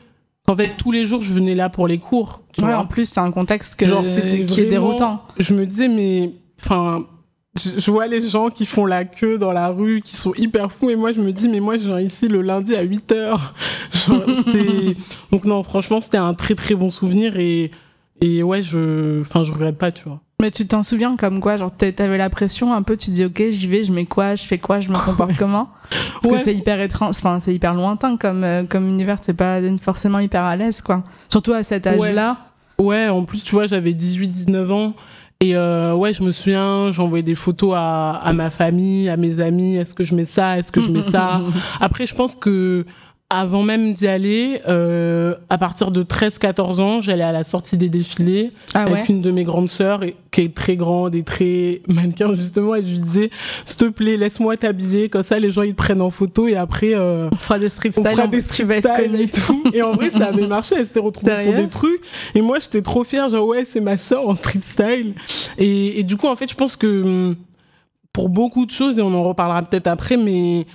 qu'en 0.47 0.55
fait, 0.55 0.75
tous 0.77 0.91
les 0.91 1.05
jours, 1.07 1.21
je 1.21 1.33
venais 1.33 1.55
là 1.55 1.69
pour 1.69 1.87
les 1.87 1.97
cours. 1.97 2.41
Tu 2.53 2.61
Ouais, 2.61 2.67
vois. 2.67 2.77
en 2.77 2.85
plus, 2.85 3.09
c'est 3.09 3.19
un 3.19 3.31
contexte 3.31 3.75
que, 3.75 3.85
Genre, 3.85 4.03
qui 4.03 4.09
est 4.09 4.43
vraiment- 4.45 4.69
déroutant. 4.69 5.21
Je 5.37 5.53
me 5.53 5.65
disais, 5.65 5.87
mais. 5.87 6.31
Enfin. 6.63 7.05
Je 7.79 7.89
vois 7.89 8.05
les 8.05 8.21
gens 8.21 8.51
qui 8.51 8.67
font 8.67 8.85
la 8.85 9.03
queue 9.03 9.39
dans 9.39 9.51
la 9.51 9.69
rue, 9.69 10.01
qui 10.01 10.15
sont 10.15 10.31
hyper 10.35 10.71
fous, 10.71 10.91
et 10.91 10.95
moi 10.95 11.11
je 11.11 11.19
me 11.21 11.31
dis, 11.31 11.49
mais 11.49 11.59
moi 11.59 11.79
je 11.79 11.87
viens 11.87 11.99
ici 11.99 12.27
le 12.27 12.43
lundi 12.43 12.75
à 12.75 12.83
8h. 12.85 13.35
Donc 15.31 15.45
non, 15.45 15.63
franchement, 15.63 15.99
c'était 15.99 16.17
un 16.17 16.35
très 16.35 16.53
très 16.53 16.75
bon 16.75 16.91
souvenir, 16.91 17.37
et, 17.39 17.71
et 18.21 18.43
ouais, 18.43 18.61
je, 18.61 19.21
enfin, 19.21 19.43
je 19.43 19.51
regrette 19.51 19.77
pas, 19.79 19.91
tu 19.91 20.03
vois. 20.03 20.21
Mais 20.39 20.51
tu 20.51 20.67
t'en 20.67 20.83
souviens 20.83 21.15
comme 21.15 21.39
quoi 21.41 21.57
Genre, 21.57 21.71
t'a- 21.75 21.91
t'avais 21.91 22.19
la 22.19 22.29
pression 22.29 22.71
un 22.71 22.83
peu, 22.83 22.95
tu 22.95 23.07
te 23.07 23.11
dis, 23.11 23.25
ok, 23.25 23.41
j'y 23.49 23.65
vais, 23.65 23.83
je 23.83 23.91
mets 23.91 24.05
quoi, 24.05 24.35
je 24.35 24.43
fais 24.45 24.59
quoi, 24.59 24.79
je 24.79 24.89
me 24.89 24.93
comporte 24.93 25.35
comment? 25.39 25.69
Parce 26.21 26.27
Ouais. 26.27 26.37
que 26.37 26.43
c'est 26.43 26.53
hyper 26.55 26.79
étrange, 26.79 27.15
enfin, 27.17 27.39
c'est 27.39 27.55
hyper 27.55 27.73
lointain 27.73 28.17
comme, 28.17 28.43
euh, 28.43 28.63
comme 28.63 28.87
univers, 28.87 29.17
c'est 29.23 29.33
pas 29.33 29.57
forcément 29.81 30.19
hyper 30.19 30.43
à 30.43 30.55
l'aise, 30.55 30.83
quoi. 30.83 31.01
Surtout 31.29 31.53
à 31.53 31.63
cet 31.63 31.87
âge-là. 31.87 32.37
Ouais, 32.77 33.07
en 33.09 33.23
plus, 33.23 33.41
tu 33.41 33.55
vois, 33.55 33.65
j'avais 33.65 33.93
18-19 33.93 34.69
ans. 34.71 34.93
Et 35.39 35.55
euh, 35.55 35.95
ouais, 35.95 36.13
je 36.13 36.21
me 36.21 36.31
souviens, 36.31 36.91
j'envoyais 36.91 37.23
des 37.23 37.33
photos 37.35 37.73
à, 37.75 38.11
à 38.11 38.31
ma 38.33 38.51
famille, 38.51 39.09
à 39.09 39.17
mes 39.17 39.39
amis. 39.39 39.75
Est-ce 39.75 39.95
que 39.95 40.03
je 40.03 40.13
mets 40.13 40.25
ça? 40.25 40.59
Est-ce 40.59 40.71
que 40.71 40.81
je 40.81 40.91
mets 40.91 41.01
ça? 41.01 41.41
Après, 41.81 42.05
je 42.05 42.13
pense 42.13 42.35
que 42.35 42.85
avant 43.29 43.61
même 43.61 43.91
d'y 43.91 44.07
aller, 44.07 44.61
euh, 44.69 45.35
à 45.49 45.57
partir 45.57 45.91
de 45.91 46.01
13-14 46.01 46.79
ans, 46.79 47.01
j'allais 47.01 47.25
à 47.25 47.33
la 47.33 47.43
sortie 47.43 47.75
des 47.75 47.89
défilés 47.89 48.51
Ah 48.73 48.85
ouais. 48.85 48.91
avec 48.93 49.09
une 49.09 49.19
de 49.21 49.31
mes 49.31 49.43
grandes 49.43 49.69
sœurs 49.69 49.99
qui 50.31 50.41
est 50.41 50.55
très 50.55 50.77
grande 50.77 51.13
et 51.13 51.23
très 51.23 51.81
mannequin 51.89 52.33
justement. 52.33 52.73
Et 52.75 52.85
je 52.85 52.91
lui 52.91 52.99
disais, 52.99 53.29
s'il 53.65 53.77
te 53.77 53.85
plaît, 53.89 54.15
laisse-moi 54.15 54.55
t'habiller, 54.55 55.09
comme 55.09 55.23
ça 55.23 55.39
les 55.39 55.51
gens 55.51 55.63
ils 55.63 55.71
te 55.73 55.75
prennent 55.77 56.01
en 56.01 56.09
photo 56.09 56.47
et 56.47 56.55
après 56.55 56.93
euh, 56.93 57.27
On 57.33 57.35
fera 57.35 57.59
des 57.59 57.67
street 57.67 57.89
on 57.97 58.01
style, 58.01 58.15
fera 58.15 58.27
des 58.27 58.37
tu 58.41 58.43
street 58.47 58.63
vas 58.63 58.75
être 58.77 58.93
style 58.93 59.11
connu. 59.11 59.23
et 59.23 59.27
tout. 59.27 59.63
Et 59.73 59.81
en 59.81 59.91
vrai, 59.91 60.09
ça 60.09 60.27
avait 60.27 60.47
marché. 60.47 60.75
Elle 60.77 60.85
s'était 60.87 61.01
retrouvée 61.01 61.35
sur 61.43 61.53
des 61.53 61.67
trucs. 61.67 61.99
Et 62.33 62.39
moi, 62.41 62.59
j'étais 62.59 62.81
trop 62.81 63.03
fière. 63.03 63.27
Genre, 63.27 63.45
ouais, 63.45 63.65
c'est 63.65 63.81
ma 63.81 63.97
sœur 63.97 64.25
en 64.25 64.35
street 64.35 64.61
style. 64.61 65.15
Et, 65.57 65.99
et 65.99 66.03
du 66.03 66.15
coup, 66.15 66.27
en 66.27 66.35
fait, 66.37 66.49
je 66.49 66.55
pense 66.55 66.77
que 66.77 67.03
hum, 67.03 67.35
pour 68.13 68.29
beaucoup 68.29 68.65
de 68.65 68.71
choses, 68.71 68.97
et 68.97 69.01
on 69.01 69.13
en 69.13 69.23
reparlera 69.23 69.61
peut-être 69.63 69.87
après, 69.87 70.15
mais 70.15 70.65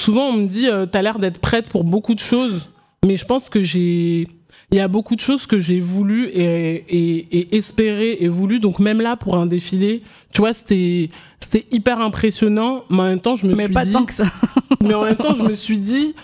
souvent, 0.00 0.28
on 0.28 0.32
me 0.32 0.46
dit, 0.46 0.68
euh, 0.68 0.86
t'as 0.86 1.02
l'air 1.02 1.18
d'être 1.18 1.38
prête 1.38 1.68
pour 1.68 1.84
beaucoup 1.84 2.14
de 2.14 2.20
choses. 2.20 2.68
Mais 3.04 3.16
je 3.16 3.24
pense 3.26 3.48
que 3.48 3.60
j'ai. 3.60 4.28
Il 4.70 4.78
y 4.78 4.80
a 4.80 4.88
beaucoup 4.88 5.14
de 5.14 5.20
choses 5.20 5.46
que 5.46 5.58
j'ai 5.60 5.78
voulu 5.78 6.26
et, 6.28 6.74
et, 6.88 7.38
et 7.38 7.56
espéré 7.56 8.16
et 8.20 8.28
voulu. 8.28 8.58
Donc, 8.60 8.78
même 8.78 9.00
là, 9.00 9.14
pour 9.14 9.36
un 9.36 9.46
défilé, 9.46 10.02
tu 10.32 10.40
vois, 10.40 10.54
c'était 10.54 11.10
c'était 11.38 11.66
hyper 11.70 12.00
impressionnant. 12.00 12.84
Mais 12.90 13.00
en 13.00 13.04
même 13.04 13.20
temps, 13.20 13.36
je 13.36 13.46
me 13.46 13.54
Mais 13.54 13.64
suis 13.66 13.72
pas 13.74 13.84
dit. 13.84 13.92
tant 13.92 14.04
que 14.06 14.12
ça. 14.14 14.24
Mais 14.80 14.94
en 14.94 15.04
même 15.04 15.16
temps, 15.16 15.34
je 15.34 15.42
me 15.42 15.54
suis 15.54 15.78
dit, 15.78 16.14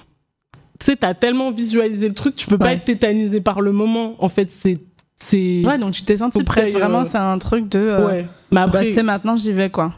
tu 0.79 0.87
sais, 0.87 0.97
t'as 0.97 1.13
tellement 1.15 1.51
visualisé 1.51 2.09
le 2.09 2.15
truc, 2.15 2.35
tu 2.35 2.47
peux 2.47 2.59
pas 2.59 2.73
être 2.73 2.85
tétanisé 2.87 3.41
par 3.43 3.61
le 3.61 3.73
moment. 3.73 4.17
En 4.25 4.31
fait, 4.31 4.49
c'est. 4.51 4.79
c'est 5.17 5.63
Ouais, 5.65 5.79
donc 5.79 5.93
tu 5.93 6.03
t'es 6.03 6.17
senti 6.17 6.43
prête. 6.43 6.73
Vraiment, 6.73 7.03
euh, 7.03 7.05
c'est 7.05 7.19
un 7.19 7.39
truc 7.39 7.69
de. 7.69 7.79
euh, 7.79 8.07
ouais. 8.07 8.23
Mais 8.51 8.57
Bah, 8.57 8.63
après, 8.63 8.93
c'est 8.93 9.03
maintenant, 9.03 9.37
j'y 9.37 9.53
vais, 9.53 9.69
quoi. 9.71 9.93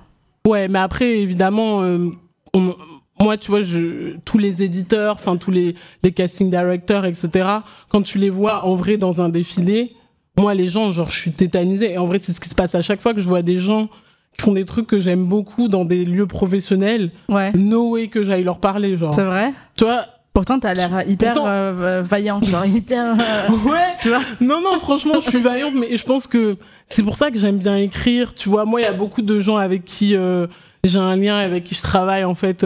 ouais, 0.47 0.67
mais 0.69 0.81
après, 0.81 1.21
évidemment, 1.21 1.83
euh, 1.83 2.09
on- 2.52 2.75
moi, 3.23 3.37
tu 3.37 3.50
vois, 3.50 3.61
je, 3.61 4.17
tous 4.25 4.38
les 4.38 4.62
éditeurs, 4.62 5.14
enfin, 5.14 5.37
tous 5.37 5.50
les, 5.50 5.75
les 6.02 6.12
casting 6.12 6.50
directors, 6.50 7.05
etc., 7.05 7.49
quand 7.88 8.02
tu 8.02 8.19
les 8.19 8.31
vois 8.31 8.64
en 8.67 8.75
vrai 8.75 8.97
dans 8.97 9.21
un 9.21 9.29
défilé, 9.29 9.93
moi, 10.38 10.55
les 10.55 10.67
gens, 10.67 10.93
genre, 10.93 11.11
je 11.11 11.21
suis 11.21 11.33
tétanisée. 11.33 11.93
Et 11.93 11.99
en 11.99 12.07
vrai, 12.07 12.19
c'est 12.19 12.33
ce 12.33 12.41
qui 12.41 12.49
se 12.49 12.55
passe 12.55 12.75
à 12.75 12.81
chaque 12.83 13.00
fois 13.02 13.14
que 13.14 13.21
je 13.21 13.29
vois 13.29 13.43
des 13.43 13.59
gens 13.59 13.88
qui 14.37 14.45
font 14.45 14.52
des 14.52 14.64
trucs 14.64 14.87
que 14.87 14.99
j'aime 14.99 15.25
beaucoup 15.26 15.69
dans 15.69 15.85
des 15.85 16.05
lieux 16.07 16.26
professionnels. 16.26 17.11
Ouais. 17.29 17.52
No 17.52 17.91
way 17.91 18.09
que 18.09 18.23
j'aille 18.25 18.45
leur 18.45 18.59
parler, 18.59 18.97
genre. 18.97 19.14
C'est 19.14 19.25
vrai. 19.25 19.52
Tu 19.76 19.85
vois, 19.85 20.07
Pourtant, 20.35 20.59
t'as 20.59 20.73
l'air 20.73 21.07
hyper 21.07 21.35
Pourtant- 21.35 21.47
euh, 21.50 21.73
euh, 22.00 22.02
vaillant, 22.02 22.41
genre 22.43 22.64
hyper. 22.64 23.12
euh, 23.21 23.50
Ouais, 23.71 23.93
Tu 24.00 24.09
vois 24.09 24.21
Non, 24.41 24.62
non, 24.62 24.79
franchement, 24.79 25.21
je 25.23 25.29
suis 25.29 25.43
vaillante, 25.43 25.75
mais 25.75 25.95
je 25.99 26.05
pense 26.07 26.26
que 26.26 26.57
c'est 26.88 27.02
pour 27.02 27.17
ça 27.19 27.31
que 27.31 27.37
j'aime 27.37 27.59
bien 27.59 27.76
écrire. 27.76 28.35
Tu 28.35 28.49
vois, 28.49 28.64
moi, 28.64 28.81
il 28.81 28.85
y 28.85 28.87
a 28.87 28.93
beaucoup 28.95 29.21
de 29.21 29.38
gens 29.41 29.59
avec 29.59 29.85
qui 29.85 30.17
euh, 30.17 30.47
j'ai 30.85 30.99
un 30.99 31.17
lien, 31.17 31.37
avec 31.37 31.64
qui 31.64 31.75
je 31.75 31.83
travaille, 31.83 32.25
en 32.25 32.35
fait. 32.35 32.64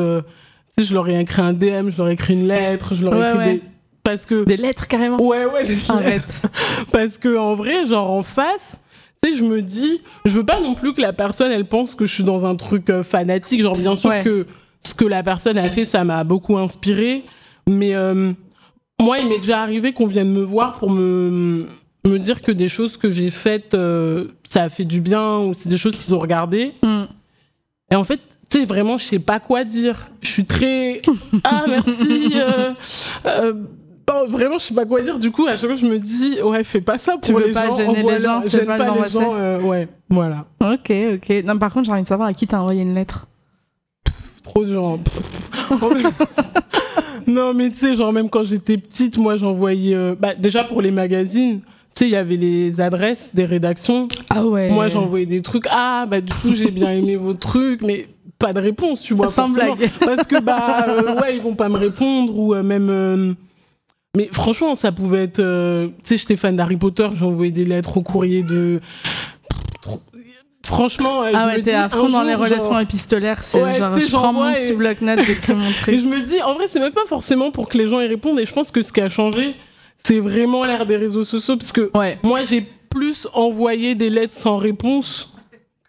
Sais, 0.78 0.84
je 0.84 0.94
leur 0.94 1.08
ai 1.08 1.18
écrit 1.20 1.42
un 1.42 1.52
DM, 1.52 1.90
je 1.90 1.98
leur 1.98 2.08
ai 2.08 2.12
écrit 2.12 2.34
une 2.34 2.46
lettre, 2.46 2.94
je 2.94 3.04
leur 3.04 3.14
ai 3.14 3.18
Ouais, 3.18 3.28
écrit 3.30 3.38
ouais. 3.38 3.54
des. 3.54 3.62
Parce 4.02 4.24
que. 4.26 4.44
Des 4.44 4.56
lettres 4.56 4.86
carrément. 4.86 5.20
Ouais, 5.20 5.44
ouais, 5.46 5.66
des 5.66 5.74
lettres. 6.04 6.46
Parce 6.92 7.18
que, 7.18 7.36
en 7.36 7.54
vrai, 7.54 7.86
genre, 7.86 8.10
en 8.10 8.22
face. 8.22 8.80
Tu 9.22 9.30
sais, 9.32 9.36
je 9.36 9.42
me 9.44 9.62
dis, 9.62 10.00
je 10.26 10.38
veux 10.38 10.44
pas 10.46 10.60
non 10.60 10.74
plus 10.74 10.92
que 10.94 11.00
la 11.00 11.12
personne, 11.12 11.50
elle 11.50 11.64
pense 11.64 11.94
que 11.94 12.06
je 12.06 12.12
suis 12.14 12.22
dans 12.24 12.44
un 12.44 12.54
truc 12.54 12.90
euh, 12.90 13.02
fanatique. 13.02 13.62
Genre, 13.62 13.76
bien 13.76 13.96
sûr 13.96 14.10
Ouais. 14.10 14.22
que 14.22 14.46
ce 14.82 14.94
que 14.94 15.04
la 15.04 15.22
personne 15.22 15.58
a 15.58 15.68
fait, 15.70 15.84
ça 15.84 16.04
m'a 16.04 16.22
beaucoup 16.22 16.56
inspiré. 16.58 17.24
Mais 17.68 17.94
euh, 17.96 18.32
moi, 19.00 19.18
il 19.18 19.28
m'est 19.28 19.38
déjà 19.38 19.60
arrivé 19.62 19.92
qu'on 19.92 20.06
vienne 20.06 20.30
me 20.30 20.42
voir 20.42 20.78
pour 20.78 20.90
me, 20.90 21.66
me 22.04 22.18
dire 22.18 22.42
que 22.42 22.52
des 22.52 22.68
choses 22.68 22.96
que 22.96 23.10
j'ai 23.10 23.30
faites, 23.30 23.74
euh, 23.74 24.26
ça 24.44 24.62
a 24.64 24.68
fait 24.68 24.84
du 24.84 25.00
bien 25.00 25.38
ou 25.38 25.54
c'est 25.54 25.68
des 25.68 25.76
choses 25.78 25.96
qu'ils 25.96 26.14
ont 26.14 26.20
regardées. 26.20 26.74
Mm. 26.84 27.04
Et 27.90 27.96
en 27.96 28.04
fait, 28.04 28.20
tu 28.56 28.62
sais, 28.62 28.66
vraiment, 28.66 28.96
je 28.98 29.04
sais 29.04 29.18
pas 29.18 29.38
quoi 29.40 29.64
dire. 29.64 30.08
Je 30.22 30.30
suis 30.30 30.44
très. 30.44 31.02
Ah, 31.44 31.64
merci. 31.68 32.32
euh, 32.34 32.72
euh, 33.26 33.52
vraiment, 34.28 34.58
je 34.58 34.64
sais 34.66 34.74
pas 34.74 34.86
quoi 34.86 35.02
dire. 35.02 35.18
Du 35.18 35.30
coup, 35.30 35.46
à 35.46 35.56
chaque 35.56 35.68
fois, 35.70 35.74
je 35.76 35.86
me 35.86 35.98
dis, 35.98 36.40
ouais, 36.42 36.64
fais 36.64 36.80
pas 36.80 36.96
ça 36.98 37.12
pour 37.12 37.20
Tu 37.20 37.32
veux 37.32 37.46
les 37.48 37.52
pas 37.52 37.70
gens. 37.70 37.76
gêner 37.76 38.02
les 38.02 38.18
gens, 38.18 38.42
tu 38.42 38.56
veux 38.56 38.64
pas 38.64 38.76
pas 38.78 38.94
les 39.04 39.10
gens. 39.10 39.34
euh, 39.34 39.60
ouais, 39.60 39.88
voilà. 40.08 40.46
Ok, 40.60 40.92
ok. 41.14 41.44
Non, 41.46 41.58
par 41.58 41.72
contre, 41.72 41.86
j'ai 41.86 41.92
envie 41.92 42.02
de 42.02 42.08
savoir 42.08 42.28
à 42.28 42.32
qui 42.34 42.46
t'as 42.46 42.58
envoyé 42.58 42.82
une 42.82 42.94
lettre. 42.94 43.26
Trop 44.42 44.64
de 44.64 44.72
gens. 44.72 44.98
non, 47.26 47.52
mais 47.54 47.70
tu 47.70 47.76
sais, 47.76 47.94
genre, 47.96 48.12
même 48.12 48.30
quand 48.30 48.44
j'étais 48.44 48.76
petite, 48.78 49.18
moi, 49.18 49.36
j'envoyais. 49.36 49.94
euh, 49.94 50.14
bah, 50.18 50.34
déjà, 50.34 50.64
pour 50.64 50.80
les 50.82 50.90
magazines, 50.92 51.60
tu 51.60 51.66
sais, 51.92 52.04
il 52.06 52.12
y 52.12 52.16
avait 52.16 52.36
les 52.36 52.80
adresses 52.80 53.34
des 53.34 53.44
rédactions. 53.44 54.06
Ah 54.30 54.46
ouais. 54.46 54.70
Moi, 54.70 54.88
j'envoyais 54.88 55.26
des 55.26 55.42
trucs. 55.42 55.66
Ah, 55.70 56.06
bah, 56.08 56.20
du 56.20 56.32
coup, 56.32 56.54
j'ai 56.54 56.70
bien 56.70 56.90
aimé 56.92 57.16
vos 57.16 57.34
trucs, 57.34 57.82
mais 57.82 58.06
pas 58.38 58.52
de 58.52 58.60
réponse, 58.60 59.00
tu 59.00 59.14
vois. 59.14 59.28
Sans 59.28 59.48
blague. 59.48 59.90
Parce 60.00 60.26
que, 60.26 60.40
bah, 60.40 60.86
euh, 60.88 61.20
ouais, 61.20 61.36
ils 61.36 61.42
vont 61.42 61.54
pas 61.54 61.68
me 61.68 61.76
répondre 61.78 62.36
ou 62.38 62.54
euh, 62.54 62.62
même. 62.62 62.88
euh, 62.90 63.32
Mais 64.16 64.28
franchement, 64.32 64.74
ça 64.74 64.92
pouvait 64.92 65.24
être. 65.24 65.42
Tu 65.86 65.92
sais, 66.04 66.16
j'étais 66.16 66.36
fan 66.36 66.54
d'Harry 66.56 66.76
Potter, 66.76 67.08
j'ai 67.14 67.24
envoyé 67.24 67.52
des 67.52 67.64
lettres 67.64 67.96
au 67.96 68.02
courrier 68.02 68.42
de. 68.42 68.80
Franchement, 70.64 71.22
Ah 71.22 71.30
je 71.52 71.56
ouais, 71.58 71.62
t'es 71.62 71.74
à 71.74 71.88
fond 71.88 72.08
dans 72.08 72.08
jour, 72.08 72.22
les 72.24 72.32
genre- 72.32 72.42
relations 72.42 72.80
épistolaires. 72.80 73.42
C'est 73.44 73.62
Ouais, 73.62 73.74
genre, 73.74 73.96
je 73.96 74.16
mon 74.32 74.52
petit 74.52 74.72
et- 74.72 74.74
bloc-notes, 74.74 75.20
j'écris 75.24 75.54
mon 75.54 75.68
Et 75.68 75.72
truc. 75.72 75.98
je 76.00 76.04
me 76.06 76.20
dis, 76.26 76.42
en 76.42 76.54
vrai, 76.54 76.66
c'est 76.66 76.80
même 76.80 76.92
pas 76.92 77.06
forcément 77.06 77.52
pour 77.52 77.68
que 77.68 77.78
les 77.78 77.86
gens 77.86 78.00
y 78.00 78.06
répondent. 78.08 78.40
Et 78.40 78.46
je 78.46 78.52
pense 78.52 78.72
que 78.72 78.82
ce 78.82 78.92
qui 78.92 79.00
a 79.00 79.08
changé, 79.08 79.54
c'est 80.02 80.18
vraiment 80.18 80.64
l'ère 80.64 80.84
des 80.84 80.96
réseaux 80.96 81.22
sociaux. 81.22 81.56
Parce 81.56 81.70
que 81.70 81.90
Ouais. 81.96 82.18
moi, 82.24 82.42
j'ai 82.42 82.66
plus 82.90 83.28
envoyé 83.32 83.94
des 83.94 84.10
lettres 84.10 84.32
sans 84.34 84.56
réponse 84.56 85.32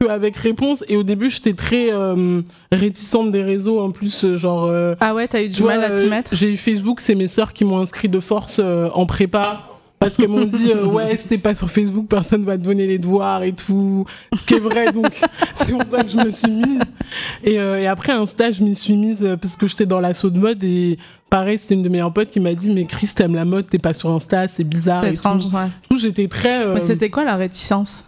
qu'avec 0.01 0.35
réponse. 0.37 0.83
Et 0.87 0.97
au 0.97 1.03
début, 1.03 1.29
j'étais 1.29 1.53
très 1.53 1.91
euh, 1.91 2.41
réticente 2.71 3.31
des 3.31 3.43
réseaux. 3.43 3.79
En 3.79 3.91
plus, 3.91 4.23
euh, 4.23 4.37
genre. 4.37 4.65
euh, 4.65 4.95
Ah 4.99 5.13
ouais, 5.15 5.27
t'as 5.27 5.43
eu 5.43 5.49
du 5.49 5.63
mal 5.63 5.83
à 5.83 5.91
t'y 5.91 6.07
mettre? 6.07 6.35
J'ai 6.35 6.51
eu 6.53 6.57
Facebook, 6.57 6.99
c'est 6.99 7.15
mes 7.15 7.27
sœurs 7.27 7.53
qui 7.53 7.65
m'ont 7.65 7.79
inscrit 7.79 8.09
de 8.09 8.19
force 8.19 8.59
en 8.59 9.05
prépa. 9.05 9.63
Parce 9.99 10.15
qu'elles 10.15 10.27
m'ont 10.29 10.45
dit, 10.45 10.71
ouais, 10.91 11.17
si 11.17 11.27
t'es 11.27 11.39
pas 11.39 11.55
sur 11.55 11.71
Facebook, 11.71 12.05
personne 12.07 12.43
va 12.43 12.55
te 12.55 12.61
donner 12.61 12.85
les 12.85 12.99
devoirs 12.99 13.41
et 13.41 13.51
tout. 13.53 14.05
Ce 14.39 14.45
qui 14.45 14.53
est 14.53 14.59
vrai, 14.59 14.91
donc 14.91 15.11
c'est 15.55 15.71
pour 15.71 15.81
ça 15.91 16.03
que 16.03 16.09
je 16.11 16.17
me 16.17 16.29
suis 16.31 16.51
mise. 16.51 16.81
Et, 17.43 17.55
et 17.55 17.87
après, 17.87 18.13
Insta, 18.13 18.51
je 18.51 18.61
m'y 18.63 18.75
suis 18.75 18.95
mise 18.95 19.27
parce 19.41 19.55
que 19.55 19.65
j'étais 19.65 19.87
dans 19.87 19.99
l'assaut 19.99 20.29
de 20.29 20.37
mode. 20.37 20.63
Et 20.63 20.99
pareil, 21.31 21.57
c'était 21.57 21.73
une 21.73 21.81
de 21.81 21.87
mes 21.89 21.93
meilleures 21.93 22.13
potes 22.13 22.29
qui 22.29 22.39
m'a 22.39 22.53
dit, 22.53 22.69
mais 22.71 22.83
Chris, 22.85 23.09
t'aimes 23.15 23.33
la 23.33 23.43
mode, 23.45 23.67
t'es 23.71 23.79
pas 23.79 23.95
sur 23.95 24.11
Insta, 24.11 24.47
c'est 24.47 24.63
bizarre. 24.63 25.01
C'est 25.03 25.09
et 25.09 25.13
étrange, 25.13 25.49
tout. 25.49 25.55
ouais. 25.55 25.97
J'étais 25.99 26.27
très. 26.27 26.61
euh, 26.63 26.75
Mais 26.75 26.81
c'était 26.81 27.09
quoi 27.09 27.23
la 27.23 27.35
réticence? 27.35 28.05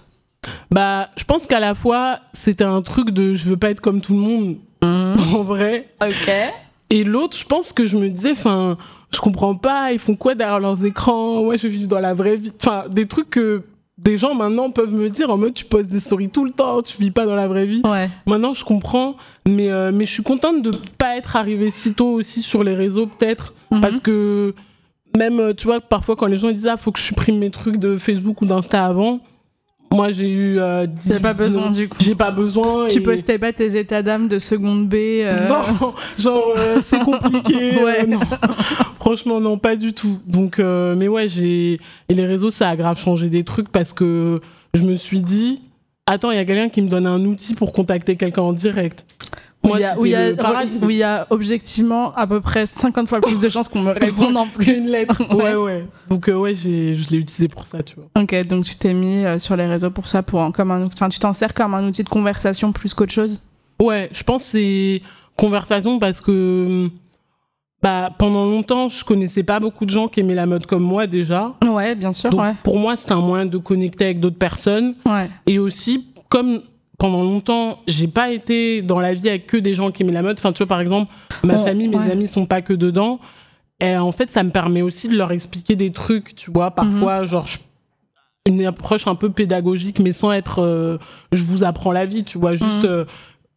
Bah, 0.72 1.10
je 1.18 1.24
pense 1.24 1.46
qu'à 1.48 1.60
la 1.60 1.76
fois, 1.76 2.20
c'était 2.34 2.64
un 2.64 2.82
truc 2.82 3.12
de 3.12 3.34
je 3.34 3.48
veux 3.48 3.58
pas 3.58 3.70
être 3.72 3.82
comme 3.82 4.02
tout 4.02 4.14
le 4.14 4.20
monde, 4.20 4.58
en 4.82 5.44
vrai. 5.44 5.90
Ok. 6.02 6.32
Et 6.92 7.04
l'autre, 7.04 7.38
je 7.38 7.46
pense 7.46 7.72
que 7.74 7.86
je 7.86 7.98
me 7.98 8.08
disais, 8.10 8.32
enfin, 8.32 8.78
je 9.14 9.20
comprends 9.20 9.56
pas, 9.56 9.92
ils 9.92 10.00
font 10.00 10.16
quoi 10.16 10.34
derrière 10.36 10.60
leurs 10.60 10.84
écrans? 10.86 11.44
Moi, 11.44 11.58
je 11.58 11.68
vis 11.68 11.88
dans 11.88 12.00
la 12.00 12.14
vraie 12.14 12.36
vie. 12.38 12.52
Enfin, 12.60 12.86
des 12.90 13.08
trucs 13.08 13.30
que 13.30 13.64
des 14.00 14.18
gens 14.18 14.34
maintenant 14.34 14.72
peuvent 14.72 14.94
me 14.94 15.10
dire 15.10 15.30
en 15.30 15.38
mode 15.38 15.54
tu 15.54 15.66
postes 15.66 15.92
des 15.92 16.00
stories 16.00 16.30
tout 16.30 16.46
le 16.46 16.52
temps, 16.52 16.82
tu 16.82 16.98
vis 17.02 17.12
pas 17.12 17.26
dans 17.26 17.36
la 17.36 17.48
vraie 17.48 17.66
vie. 17.66 17.82
Ouais. 17.84 18.10
Maintenant, 18.26 18.54
je 18.54 18.64
comprends, 18.64 19.18
mais, 19.46 19.70
euh, 19.70 19.92
mais 19.94 20.06
je 20.06 20.14
suis 20.14 20.24
contente 20.24 20.62
de 20.64 20.72
pas 20.98 21.18
être 21.18 21.36
arrivée 21.36 21.70
si 21.70 21.94
tôt 21.94 22.12
aussi 22.14 22.42
sur 22.42 22.64
les 22.64 22.74
réseaux, 22.76 23.08
peut-être, 23.08 23.54
Mhm. 23.72 23.82
parce 23.82 24.00
que 24.00 24.56
même, 25.18 25.40
euh, 25.40 25.54
tu 25.54 25.66
vois, 25.68 25.82
parfois 25.82 26.16
quand 26.16 26.28
les 26.28 26.38
gens 26.38 26.50
disent, 26.50 26.68
ah, 26.68 26.78
faut 26.78 26.92
que 26.92 27.00
je 27.00 27.04
supprime 27.04 27.38
mes 27.40 27.52
trucs 27.52 27.78
de 27.78 27.98
Facebook 27.98 28.42
ou 28.42 28.46
d'Insta 28.46 28.86
avant, 28.86 29.20
moi, 29.92 30.12
j'ai 30.12 30.30
eu. 30.30 30.60
Euh, 30.60 30.86
18, 30.86 31.20
pas 31.20 31.34
besoin 31.34 31.70
19, 31.70 31.76
du 31.76 31.90
coup. 31.90 31.98
J'ai 32.00 32.16
pas 32.16 32.32
besoin. 32.32 32.88
Tu 32.88 33.00
et- 33.00 33.02
postais 33.02 33.40
pas 33.40 33.54
tes 33.54 33.78
états 33.78 34.02
d'âme 34.04 34.28
de 34.28 34.38
seconde 34.40 34.88
B. 34.88 34.94
euh, 34.96 35.48
non, 35.48 35.94
genre 36.18 36.54
euh, 36.58 36.78
c'est 36.82 37.00
compliqué. 37.00 37.80
Ouais. 37.84 38.04
euh, 38.04 38.08
non. 38.08 38.20
Franchement, 38.96 39.40
non, 39.40 39.58
pas 39.58 39.76
du 39.76 39.94
tout. 39.94 40.20
Donc, 40.28 40.60
mais 40.60 41.08
ouais, 41.08 41.28
j'ai 41.28 41.80
et 42.10 42.14
les 42.14 42.26
réseaux, 42.26 42.52
ça 42.52 42.70
a 42.70 42.76
grave 42.76 43.00
changé 43.00 43.30
des 43.30 43.44
trucs 43.44 43.70
parce 43.70 43.94
que 43.94 44.42
je 44.74 44.84
me 44.84 44.96
suis 44.98 45.22
dit, 45.22 45.62
attends, 46.06 46.32
il 46.32 46.38
y 46.38 46.40
a 46.40 46.46
quelqu'un 46.46 46.70
qui 46.70 46.82
me 46.82 46.90
donne 46.90 47.08
un 47.08 47.24
outil 47.26 47.54
pour 47.56 47.72
contacter 47.74 48.16
quelqu'un 48.16 48.44
en 48.44 48.54
direct. 48.54 49.06
Où 49.74 49.76
il 49.78 49.82
y, 49.82 49.84
a, 49.86 50.00
où 50.00 50.06
il 50.06 50.12
y 50.12 50.16
a- 50.16 50.30
c'était 50.30 50.42
le 50.42 50.48
paradis. 50.48 50.72
où 50.82 50.90
il 50.90 50.96
y 50.98 51.04
a 51.04 51.28
objectivement 51.30 52.14
à 52.16 52.28
peu 52.28 52.42
près 52.42 52.66
50 52.66 53.08
fois 53.08 53.22
plus 53.22 53.40
de 53.40 53.50
chances 53.50 53.68
qu'on 53.70 53.82
me 53.82 53.92
réponde 53.92 54.36
en 54.38 54.48
plus. 54.48 54.66
Une 54.78 54.88
lettre. 54.90 55.16
Ouais, 55.34 55.54
Ouais. 55.54 55.56
ouais. 55.56 55.86
Donc, 56.10 56.28
euh, 56.30 56.34
ouais, 56.36 56.56
je 56.56 56.68
l'ai 56.70 57.18
utilisé 57.18 57.48
pour 57.48 57.66
ça, 57.66 57.84
tu 57.84 57.96
vois. 57.96 58.06
Ok, 58.22 58.36
donc 58.48 58.66
tu 58.66 58.76
t'es 58.76 58.94
mis 58.94 59.26
euh, 59.26 59.40
sur 59.40 59.56
les 59.56 59.66
réseaux 59.66 59.92
pour 59.92 60.08
ça, 60.08 60.24
pour 60.24 60.52
comme 60.54 60.72
un, 60.72 60.86
enfin 60.88 61.10
tu 61.10 61.20
t'en 61.20 61.34
sers 61.34 61.54
comme 61.54 61.74
un 61.74 61.88
outil 61.88 62.04
de 62.04 62.10
conversation 62.10 62.72
plus 62.72 62.94
qu'autre 62.94 63.14
chose? 63.14 63.42
Ouais, 63.82 64.10
je 64.12 64.24
pense 64.24 64.44
que 64.44 64.50
c'est 64.52 65.02
conversation 65.38 66.00
parce 66.00 66.20
que 66.20 66.90
bah, 67.82 68.10
pendant 68.18 68.44
longtemps, 68.44 68.90
je 68.90 69.06
connaissais 69.06 69.44
pas 69.44 69.62
beaucoup 69.62 69.86
de 69.86 69.90
gens 69.90 70.10
qui 70.10 70.20
aimaient 70.20 70.36
la 70.36 70.46
mode 70.46 70.66
comme 70.66 70.84
moi 70.84 71.08
déjà. 71.08 71.54
Ouais, 71.66 71.96
bien 71.96 72.12
sûr, 72.12 72.30
Donc, 72.30 72.42
ouais. 72.42 72.54
pour 72.64 72.78
moi, 72.78 72.98
c'était 72.98 73.14
un 73.14 73.22
moyen 73.22 73.46
de 73.46 73.58
connecter 73.58 74.04
avec 74.06 74.20
d'autres 74.20 74.38
personnes. 74.38 74.96
Ouais. 75.06 75.30
Et 75.48 75.60
aussi, 75.60 76.08
comme 76.28 76.62
pendant 77.00 77.24
longtemps, 77.24 77.80
j'ai 77.88 78.08
pas 78.08 78.30
été 78.30 78.82
dans 78.84 79.00
la 79.00 79.14
vie 79.16 79.30
avec 79.30 79.48
que 79.48 79.58
des 79.58 79.74
gens 79.74 79.90
qui 79.90 80.04
aimaient 80.04 80.12
la 80.12 80.22
mode. 80.22 80.38
Enfin, 80.38 80.52
tu 80.52 80.60
vois, 80.60 80.68
par 80.68 80.82
exemple, 80.82 81.12
ma 81.44 81.56
Oh, 81.60 81.64
famille, 81.66 81.88
mes 81.88 81.98
ouais. 81.98 82.12
amis 82.12 82.28
sont 82.28 82.46
pas 82.46 82.62
que 82.62 82.74
dedans. 82.74 83.20
Et 83.80 83.96
en 83.98 84.12
fait, 84.12 84.30
ça 84.30 84.44
me 84.44 84.50
permet 84.52 84.82
aussi 84.82 85.08
de 85.08 85.16
leur 85.18 85.32
expliquer 85.32 85.76
des 85.78 85.92
trucs, 85.92 86.36
tu 86.36 86.52
vois, 86.52 86.72
parfois, 86.72 87.24
genre, 87.24 87.48
je- 87.48 87.60
une 88.46 88.66
approche 88.66 89.08
un 89.08 89.16
peu 89.16 89.30
pédagogique, 89.30 90.00
mais 90.00 90.12
sans 90.12 90.32
être, 90.34 90.62
euh, 90.62 90.98
je 91.32 91.44
vous 91.44 91.64
apprends 91.64 91.92
la 91.94 92.06
vie, 92.06 92.24
tu 92.26 92.38
vois, 92.38 92.54
juste, 92.56 92.84
Mhm. 92.84 92.90
euh, 92.90 93.06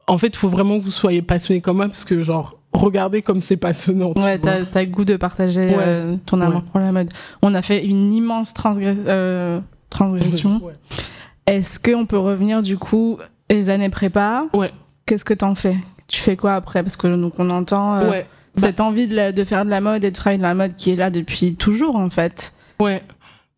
en 0.07 0.19
fait, 0.19 0.29
il 0.29 0.37
faut 0.37 0.49
vraiment 0.49 0.79
que 0.79 0.83
vous 0.85 0.91
soyez 0.91 1.23
passionné 1.23 1.61
comme 1.61 1.79
moi, 1.79 1.87
parce 1.87 2.05
que, 2.05 2.23
genre, 2.23 2.59
regardez 2.73 3.23
comme 3.23 3.41
c'est 3.41 3.57
passionnant. 3.57 4.13
tu 4.15 4.23
Ouais, 4.23 4.39
t'as 4.39 4.85
goût 4.87 5.05
de 5.05 5.17
partager 5.17 5.67
Ouais. 5.67 5.75
euh, 5.79 6.17
ton 6.27 6.41
amour 6.41 6.57
Ouais. 6.59 6.69
pour 6.71 6.81
la 6.81 6.93
mode. 6.93 7.09
On 7.43 7.55
a 7.55 7.63
fait 7.63 7.85
une 7.85 8.13
immense 8.13 8.53
transgress- 8.55 9.63
transgression. 9.91 10.61
Est-ce 11.47 11.81
qu'on 11.81 12.07
peut 12.07 12.19
revenir 12.19 12.63
du 12.63 12.79
coup 12.79 13.19
les 13.55 13.71
années 13.71 13.89
prépa 13.89 14.47
Ouais. 14.53 14.71
Qu'est-ce 15.07 15.25
que 15.25 15.35
t'en 15.35 15.55
fais? 15.55 15.77
Tu 16.09 16.21
fais 16.21 16.37
quoi 16.37 16.55
après? 16.55 16.83
Parce 16.83 16.97
que 16.97 17.07
donc 17.07 17.35
on 17.39 17.51
entend 17.51 17.97
euh, 17.97 18.11
Ouais. 18.11 18.27
cette 18.55 18.81
envie 18.81 19.09
de, 19.09 19.15
la- 19.15 19.33
de 19.33 19.45
faire 19.45 19.65
de 19.65 19.71
la 19.71 19.81
mode 19.81 20.05
et 20.05 20.11
de 20.11 20.15
travailler 20.17 20.39
de 20.39 20.43
la 20.43 20.55
mode 20.55 20.73
qui 20.77 20.91
est 20.91 20.97
là 20.97 21.11
depuis 21.11 21.55
toujours 21.57 21.97
en 21.97 22.11
fait. 22.11 22.55
Ouais. 22.81 23.03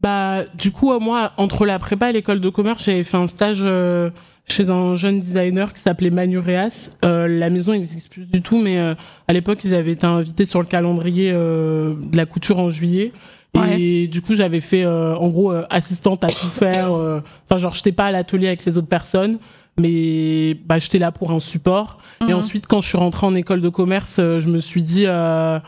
Bah, 0.00 0.44
du 0.54 0.70
coup, 0.70 0.92
euh, 0.92 0.98
moi, 0.98 1.32
entre 1.38 1.64
la 1.64 1.78
prépa 1.78 2.10
et 2.10 2.12
l'école 2.12 2.40
de 2.40 2.48
commerce, 2.50 2.84
j'avais 2.84 3.04
fait 3.04 3.16
un 3.16 3.26
stage 3.26 3.60
euh, 3.62 4.10
chez 4.46 4.68
un 4.68 4.96
jeune 4.96 5.18
designer 5.18 5.72
qui 5.72 5.80
s'appelait 5.80 6.10
Manureas. 6.10 6.90
Euh, 7.04 7.26
la 7.26 7.48
maison 7.48 7.72
n'existe 7.72 8.10
plus 8.12 8.26
du 8.26 8.42
tout, 8.42 8.58
mais 8.58 8.78
euh, 8.78 8.94
à 9.28 9.32
l'époque, 9.32 9.64
ils 9.64 9.74
avaient 9.74 9.92
été 9.92 10.06
invités 10.06 10.44
sur 10.44 10.60
le 10.60 10.66
calendrier 10.66 11.30
euh, 11.32 11.94
de 12.02 12.16
la 12.18 12.26
couture 12.26 12.60
en 12.60 12.68
juillet. 12.70 13.12
Et 13.78 14.08
du 14.08 14.20
coup, 14.20 14.34
j'avais 14.34 14.60
fait, 14.60 14.84
euh, 14.84 15.16
en 15.16 15.28
gros, 15.28 15.52
euh, 15.52 15.64
assistante 15.70 16.24
à 16.24 16.26
tout 16.26 16.48
faire. 16.48 16.92
euh, 16.92 17.20
Enfin, 17.48 17.56
genre, 17.56 17.72
j'étais 17.72 17.92
pas 17.92 18.06
à 18.06 18.10
l'atelier 18.10 18.48
avec 18.48 18.64
les 18.66 18.76
autres 18.76 18.88
personnes, 18.88 19.38
mais 19.78 20.54
bah, 20.66 20.78
j'étais 20.78 20.98
là 20.98 21.12
pour 21.12 21.30
un 21.32 21.40
support. 21.40 21.98
Et 22.22 22.26
Mhm. 22.26 22.34
ensuite, 22.34 22.66
quand 22.66 22.80
je 22.80 22.88
suis 22.88 22.98
rentrée 22.98 23.26
en 23.26 23.34
école 23.34 23.60
de 23.60 23.68
commerce, 23.68 24.16
euh, 24.18 24.40
je 24.40 24.48
me 24.48 24.58
suis 24.60 24.82
dit, 24.82 25.04
euh, 25.06 25.58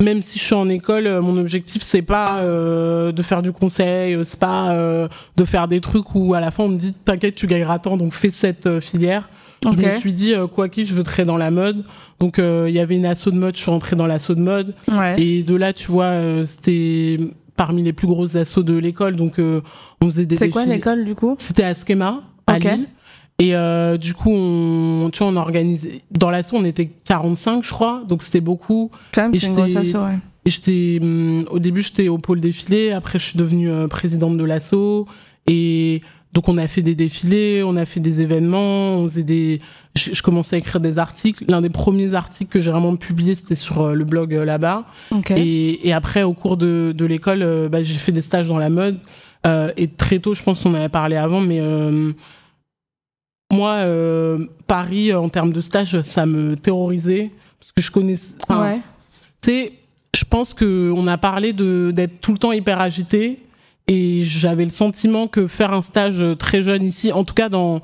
même 0.00 0.22
si 0.22 0.38
je 0.38 0.44
suis 0.44 0.54
en 0.54 0.68
école, 0.68 1.06
euh, 1.06 1.20
mon 1.22 1.36
objectif 1.36 1.82
c'est 1.82 2.02
pas 2.02 2.38
euh, 2.40 3.12
de 3.12 3.22
faire 3.22 3.42
du 3.42 3.52
conseil, 3.52 4.18
c'est 4.24 4.38
pas 4.40 4.72
euh, 4.72 5.06
de 5.36 5.44
faire 5.44 5.68
des 5.68 5.80
trucs 5.80 6.14
où 6.14 6.34
à 6.34 6.40
la 6.40 6.50
fin 6.50 6.64
on 6.64 6.68
me 6.68 6.76
dit 6.78 6.92
t'inquiète 6.92 7.34
tu 7.36 7.46
gagneras 7.46 7.78
tant 7.78 7.96
donc 7.96 8.14
fais 8.14 8.30
cette 8.30 8.80
filière. 8.80 9.28
Je 9.64 9.76
me 9.80 9.96
suis 9.98 10.12
dit 10.12 10.34
quoi 10.52 10.68
qu'il 10.68 10.86
je 10.86 10.94
veux 10.96 11.04
traiter 11.04 11.24
dans 11.24 11.36
la 11.36 11.52
mode. 11.52 11.84
Donc 12.18 12.38
il 12.38 12.70
y 12.72 12.80
avait 12.80 12.96
une 12.96 13.06
asso 13.06 13.26
de 13.26 13.38
mode, 13.38 13.54
je 13.54 13.60
suis 13.62 13.70
rentrée 13.70 13.94
dans 13.94 14.06
l'asso 14.06 14.30
de 14.34 14.40
mode 14.40 14.74
Ouais. 14.88 15.22
et 15.22 15.42
de 15.44 15.54
là 15.54 15.72
tu 15.72 15.88
vois 15.92 16.14
c'était 16.48 17.20
parmi 17.56 17.84
les 17.84 17.92
plus 17.92 18.08
grosses 18.08 18.34
assos 18.34 18.64
de 18.64 18.76
l'école 18.76 19.14
donc 19.14 19.34
on 19.38 20.06
faisait 20.06 20.26
des 20.26 20.34
C'est 20.34 20.50
quoi 20.50 20.64
l'école 20.64 21.04
du 21.04 21.14
coup? 21.14 21.36
C'était 21.38 21.62
à 21.62 21.74
Schema, 21.74 22.22
à. 22.48 22.58
Lille. 22.58 22.88
Et 23.38 23.56
euh, 23.56 23.96
du 23.96 24.14
coup, 24.14 24.30
on, 24.30 25.10
tu 25.12 25.18
vois, 25.18 25.32
on 25.32 25.36
organisait. 25.36 26.02
Dans 26.10 26.30
l'asso, 26.30 26.52
on 26.52 26.64
était 26.64 26.90
45, 27.04 27.64
je 27.64 27.70
crois. 27.70 28.02
Donc 28.06 28.22
c'était 28.22 28.40
beaucoup. 28.40 28.90
Quand 29.12 29.22
même, 29.22 29.34
c'est 29.34 29.48
une 29.48 29.54
grosse 29.54 29.74
ouais. 29.74 30.18
Et 30.44 30.50
j'étais, 30.50 30.98
hum, 31.00 31.44
au 31.50 31.58
début, 31.58 31.82
j'étais 31.82 32.08
au 32.08 32.18
pôle 32.18 32.40
défilé. 32.40 32.92
Après, 32.92 33.18
je 33.18 33.26
suis 33.26 33.38
devenue 33.38 33.70
euh, 33.70 33.88
présidente 33.88 34.36
de 34.36 34.44
l'asso. 34.44 35.06
Et 35.48 36.02
donc, 36.32 36.48
on 36.48 36.56
a 36.56 36.68
fait 36.68 36.82
des 36.82 36.94
défilés, 36.94 37.62
on 37.64 37.76
a 37.76 37.84
fait 37.84 38.00
des 38.00 38.22
événements, 38.22 38.96
on 38.98 39.08
faisait 39.08 39.22
des. 39.22 39.60
Je, 39.96 40.14
je 40.14 40.22
commençais 40.22 40.56
à 40.56 40.58
écrire 40.60 40.80
des 40.80 40.98
articles. 40.98 41.44
L'un 41.48 41.60
des 41.60 41.68
premiers 41.68 42.14
articles 42.14 42.50
que 42.50 42.60
j'ai 42.60 42.70
vraiment 42.70 42.96
publié, 42.96 43.34
c'était 43.34 43.54
sur 43.54 43.82
euh, 43.82 43.94
le 43.94 44.04
blog 44.04 44.34
euh, 44.34 44.44
là-bas. 44.44 44.84
Et, 45.30 45.88
et 45.88 45.92
après, 45.92 46.22
au 46.22 46.32
cours 46.32 46.56
de, 46.56 46.94
de 46.96 47.04
l'école, 47.04 47.68
bah, 47.70 47.82
j'ai 47.82 47.94
fait 47.94 48.12
des 48.12 48.22
stages 48.22 48.48
dans 48.48 48.58
la 48.58 48.70
mode. 48.70 48.98
Et 49.76 49.88
très 49.88 50.20
tôt, 50.20 50.34
je 50.34 50.42
pense 50.44 50.62
qu'on 50.62 50.70
en 50.70 50.74
avait 50.74 50.88
parlé 50.88 51.16
avant, 51.16 51.40
mais 51.40 51.60
moi, 53.52 53.72
euh, 53.74 54.46
Paris, 54.66 55.14
en 55.14 55.28
termes 55.28 55.52
de 55.52 55.60
stage, 55.60 56.00
ça 56.00 56.26
me 56.26 56.56
terrorisait. 56.56 57.30
Parce 57.60 57.72
que 57.72 57.82
je 57.82 57.90
connais. 57.92 58.16
enfin, 58.48 58.62
ouais. 58.62 58.80
tu 59.42 59.50
sais, 59.50 59.72
je 60.16 60.24
pense 60.24 60.54
que 60.54 60.90
on 60.94 61.06
a 61.06 61.18
parlé 61.18 61.52
d'être 61.52 62.20
tout 62.20 62.32
le 62.32 62.38
temps 62.38 62.52
hyper 62.52 62.80
agité 62.80 63.38
et 63.88 64.24
j'avais 64.24 64.64
le 64.64 64.70
sentiment 64.70 65.26
que 65.28 65.46
faire 65.46 65.72
un 65.72 65.82
stage 65.82 66.24
très 66.38 66.62
jeune 66.62 66.84
ici, 66.84 67.12
en 67.12 67.24
tout 67.24 67.34
cas 67.34 67.48
dans 67.48 67.80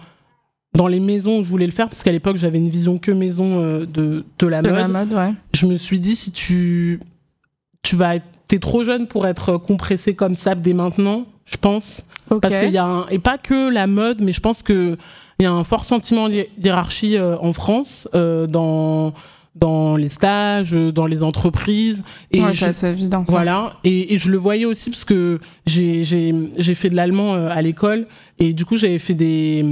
dans 0.74 0.86
les 0.86 1.00
maisons 1.00 1.38
où 1.38 1.44
je 1.44 1.48
voulais 1.48 1.66
le 1.66 1.72
faire, 1.72 1.88
parce 1.88 2.02
qu'à 2.02 2.12
l'époque 2.12 2.36
j'avais 2.36 2.58
une 2.58 2.68
vision 2.68 2.98
que 2.98 3.10
maison 3.10 3.60
euh, 3.60 3.86
de 3.86 4.24
de 4.38 4.46
la 4.46 4.62
De 4.62 4.68
mode. 4.68 4.78
la 4.78 4.88
mode, 4.88 5.14
ouais. 5.14 5.32
Je 5.54 5.66
me 5.66 5.76
suis 5.76 6.00
dit 6.00 6.14
si 6.16 6.32
tu 6.32 7.00
tu 7.82 7.96
vas 7.96 8.16
être 8.16 8.26
t'es 8.48 8.58
trop 8.58 8.82
jeune 8.82 9.06
pour 9.06 9.26
être 9.26 9.56
compressé 9.58 10.14
comme 10.14 10.34
ça 10.34 10.54
dès 10.54 10.72
maintenant, 10.72 11.26
je 11.44 11.56
pense. 11.56 12.06
Parce 12.40 12.54
qu'il 12.64 12.72
y 12.74 12.78
a 12.78 12.84
un, 12.86 13.06
et 13.08 13.18
pas 13.18 13.38
que 13.38 13.68
la 13.70 13.86
mode, 13.86 14.20
mais 14.22 14.32
je 14.32 14.40
pense 14.40 14.62
que 14.62 14.96
il 15.40 15.44
y 15.44 15.46
a 15.46 15.52
un 15.52 15.64
fort 15.64 15.84
sentiment 15.84 16.28
d'hi- 16.28 16.46
d'hierarchie 16.58 17.16
euh, 17.16 17.36
en 17.40 17.52
France 17.52 18.08
euh, 18.14 18.46
dans 18.46 19.14
dans 19.54 19.96
les 19.96 20.08
stages, 20.08 20.72
euh, 20.72 20.92
dans 20.92 21.06
les 21.06 21.24
entreprises. 21.24 22.04
Et 22.30 22.40
ouais, 22.40 22.52
c'est 22.54 22.90
évident. 22.90 23.24
ça. 23.26 23.32
voilà. 23.32 23.72
Et, 23.82 24.14
et 24.14 24.18
je 24.18 24.30
le 24.30 24.36
voyais 24.36 24.64
aussi 24.66 24.88
parce 24.90 25.04
que 25.04 25.40
j'ai 25.66 26.04
j'ai 26.04 26.32
j'ai 26.56 26.74
fait 26.76 26.90
de 26.90 26.94
l'allemand 26.96 27.34
à 27.34 27.60
l'école 27.60 28.06
et 28.38 28.52
du 28.52 28.64
coup 28.64 28.76
j'avais 28.76 29.00
fait 29.00 29.14
des 29.14 29.64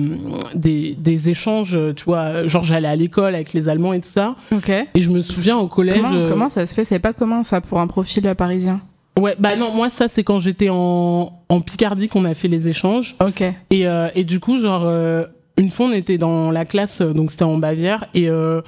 des 0.54 0.94
des 0.98 1.30
échanges, 1.30 1.78
tu 1.94 2.04
vois, 2.04 2.46
genre 2.48 2.64
j'allais 2.64 2.88
à 2.88 2.96
l'école 2.96 3.34
avec 3.36 3.52
les 3.52 3.68
Allemands 3.68 3.92
et 3.92 4.00
tout 4.00 4.08
ça. 4.08 4.34
Ok. 4.52 4.70
Et 4.70 5.00
je 5.00 5.10
me 5.10 5.22
souviens 5.22 5.56
au 5.56 5.68
collège. 5.68 6.00
Comment, 6.02 6.28
comment 6.28 6.48
ça 6.48 6.66
se 6.66 6.74
fait? 6.74 6.84
C'est 6.84 6.98
pas 6.98 7.12
commun 7.12 7.42
ça 7.44 7.60
pour 7.60 7.78
un 7.78 7.86
profil 7.86 8.32
parisien? 8.36 8.80
Ouais, 9.18 9.34
bah 9.38 9.56
non, 9.56 9.72
moi 9.72 9.88
ça 9.88 10.08
c'est 10.08 10.22
quand 10.24 10.38
j'étais 10.40 10.68
en 10.70 11.32
en 11.48 11.60
Picardie 11.60 12.08
qu'on 12.08 12.24
a 12.24 12.34
fait 12.34 12.48
les 12.48 12.68
échanges. 12.68 13.16
Ok. 13.24 13.42
Et, 13.70 13.86
euh, 13.86 14.08
et 14.14 14.24
du 14.24 14.40
coup, 14.40 14.58
genre, 14.58 14.84
euh, 14.84 15.24
une 15.58 15.70
fois, 15.70 15.86
on 15.86 15.92
était 15.92 16.18
dans 16.18 16.50
la 16.50 16.64
classe, 16.64 17.00
euh, 17.00 17.12
donc 17.12 17.30
c'était 17.30 17.44
en 17.44 17.56
Bavière, 17.56 18.06
et 18.14 18.28
euh, 18.28 18.60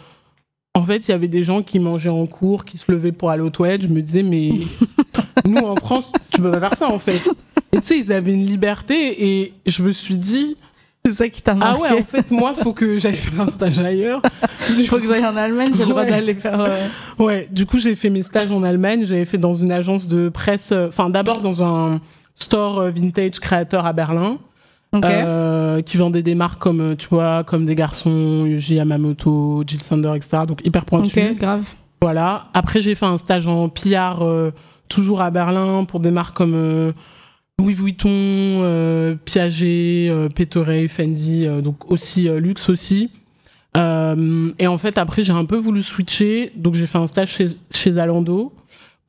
en 0.75 0.85
fait, 0.85 1.09
il 1.09 1.11
y 1.11 1.15
avait 1.15 1.29
des 1.29 1.45
gens 1.45 1.63
qui 1.63 1.79
mangeaient 1.81 2.09
en 2.09 2.27
cours, 2.27 2.65
qui 2.65 2.79
se 2.79 2.91
levaient 2.91 3.13
pour 3.13 3.31
aller 3.31 3.43
aux 3.43 3.51
toilettes. 3.51 3.83
Je 3.83 3.89
me 3.89 4.01
disais, 4.01 4.23
mais 4.23 4.51
nous, 5.45 5.59
en 5.59 5.77
France, 5.77 6.11
tu 6.31 6.41
peux 6.41 6.51
pas 6.53 6.61
faire 6.61 6.77
ça, 6.77 6.89
en 6.89 6.99
fait. 6.99 7.21
Et 7.73 7.81
tu 7.81 7.87
sais, 7.87 7.99
ils 7.99 8.13
avaient 8.13 8.33
une 8.33 8.47
liberté, 8.47 9.41
et 9.41 9.55
je 9.67 9.83
me 9.83 9.91
suis 9.91 10.17
dit, 10.17 10.57
C'est 11.07 11.13
ça 11.13 11.29
qui 11.29 11.41
t'a 11.43 11.53
ah 11.53 11.55
marqué. 11.55 11.83
ouais, 11.83 12.01
en 12.01 12.05
fait, 12.05 12.31
moi, 12.31 12.53
faut 12.55 12.73
que 12.75 12.99
j'aille 12.99 13.17
faire 13.17 13.41
un 13.41 13.47
stage 13.49 13.79
ailleurs. 13.79 14.21
Il 14.79 14.87
faut 14.89 14.99
que 14.99 15.07
j'aille 15.09 15.25
en 15.25 15.37
Allemagne, 15.37 15.73
j'ai 15.75 15.85
le 15.85 15.91
droit 15.91 16.03
Ouais. 16.03 16.11
d'aller 16.11 16.35
faire. 16.35 16.61
euh, 16.61 16.87
Ouais, 17.19 17.49
du 17.51 17.65
coup, 17.67 17.79
j'ai 17.79 17.95
fait 17.95 18.11
mes 18.11 18.23
stages 18.23 18.53
en 18.53 18.63
Allemagne. 18.63 19.05
J'avais 19.07 19.25
fait 19.25 19.39
dans 19.39 19.55
une 19.55 19.73
agence 19.73 20.07
de 20.07 20.29
presse, 20.29 20.71
euh, 20.73 20.89
enfin, 20.89 21.09
d'abord 21.09 21.41
dans 21.41 21.63
un 21.63 22.01
store 22.35 22.79
euh, 22.81 22.91
vintage 22.91 23.41
créateur 23.41 23.87
à 23.87 23.93
Berlin. 23.93 24.39
Ok. 24.95 25.05
euh, 25.05 25.83
qui 25.83 25.99
vendait 25.99 26.23
des 26.23 26.35
marques 26.35 26.61
comme 26.63 26.97
tu 26.97 27.09
vois 27.09 27.45
comme 27.45 27.67
des 27.67 27.75
garçons 27.75 28.47
Yuji 28.47 28.77
Yamamoto, 28.77 29.63
Jill 29.67 29.83
Sander, 29.83 30.13
etc. 30.17 30.39
Donc 30.49 30.63
hyper 30.65 30.87
pointu. 30.87 31.21
ok, 31.21 31.37
grave. 31.37 31.65
Voilà. 32.01 32.47
Après 32.55 32.81
j'ai 32.81 32.95
fait 32.95 33.05
un 33.05 33.19
stage 33.19 33.47
en 33.47 33.69
PR 33.69 34.23
euh, 34.23 34.51
toujours 34.89 35.21
à 35.21 35.31
Berlin 35.31 35.85
pour 35.85 36.01
des 36.01 36.11
marques 36.11 36.35
comme 36.35 36.95
Louis 37.61 37.75
Vuitton, 37.75 38.09
euh, 38.11 39.17
Piaget, 39.25 40.09
euh, 40.11 40.29
Pétoré, 40.29 40.87
Fendi, 40.87 41.45
euh, 41.47 41.61
donc 41.61 41.91
aussi 41.91 42.29
euh, 42.29 42.39
luxe 42.39 42.69
aussi. 42.71 43.11
Et 43.77 44.67
en 44.67 44.79
fait 44.79 44.99
après 44.99 45.23
j'ai 45.23 45.33
un 45.33 45.45
peu 45.45 45.57
voulu 45.57 45.83
switcher, 45.85 46.53
donc 46.57 46.75
j'ai 46.75 46.87
fait 46.87 46.99
un 46.99 47.07
stage 47.07 47.31
chez, 47.31 47.47
chez 47.71 47.93
Zalando. 47.93 48.53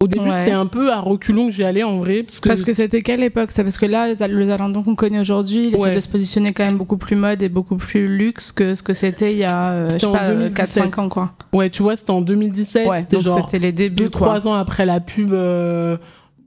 Au 0.01 0.07
début 0.07 0.25
Ouais. 0.25 0.31
c'était 0.39 0.51
un 0.51 0.65
peu 0.67 0.91
à 0.93 0.99
reculons 1.01 1.47
que 1.47 1.51
j'y 1.53 1.63
allais 1.63 1.83
en 1.83 1.97
vrai 1.97 2.23
parce 2.23 2.39
que, 2.39 2.47
Parce 2.49 2.61
que 2.61 2.71
c'était 2.71 3.01
quelle 3.01 3.21
époque 3.23 3.51
ça? 3.51 3.63
Parce 3.63 3.77
que 3.77 3.85
là, 3.85 4.13
le 4.27 4.45
Zalando 4.45 4.81
qu'on 4.81 4.95
connaît 4.95 5.19
aujourd'hui, 5.19 5.67
il 5.67 5.75
essaie 5.75 5.83
Ouais. 5.83 5.95
de 5.95 5.99
se 5.99 6.07
positionner 6.07 6.53
quand 6.53 6.63
même 6.65 6.77
beaucoup 6.77 6.95
plus 6.97 7.15
mode 7.17 7.41
et 7.43 7.49
beaucoup 7.49 7.75
plus 7.75 8.07
luxe 8.07 8.51
que 8.53 8.75
ce 8.75 8.83
que 8.83 8.93
c'était 8.93 9.33
il 9.33 9.39
y 9.39 9.43
a, 9.43 9.89
je 9.89 9.97
sais 9.97 10.05
en 10.05 10.13
pas, 10.13 10.29
2017. 10.33 10.83
4-5 10.85 10.99
ans, 11.01 11.09
quoi. 11.09 11.33
ouais 11.51 11.69
tu 11.69 11.81
vois 11.83 11.97
c'était 11.97 12.11
en 12.11 12.21
2017, 12.21 12.87
Ouais, 12.87 13.01
c'était 13.01 13.15
donc 13.17 13.25
genre 13.25 13.45
c'était 13.49 13.59
les 13.59 13.71
débuts, 13.73 14.03
deux, 14.03 14.09
quoi. 14.09 14.27
trois 14.39 14.47
ans 14.47 14.53
après 14.53 14.85
la 14.85 14.99
pub, 15.01 15.33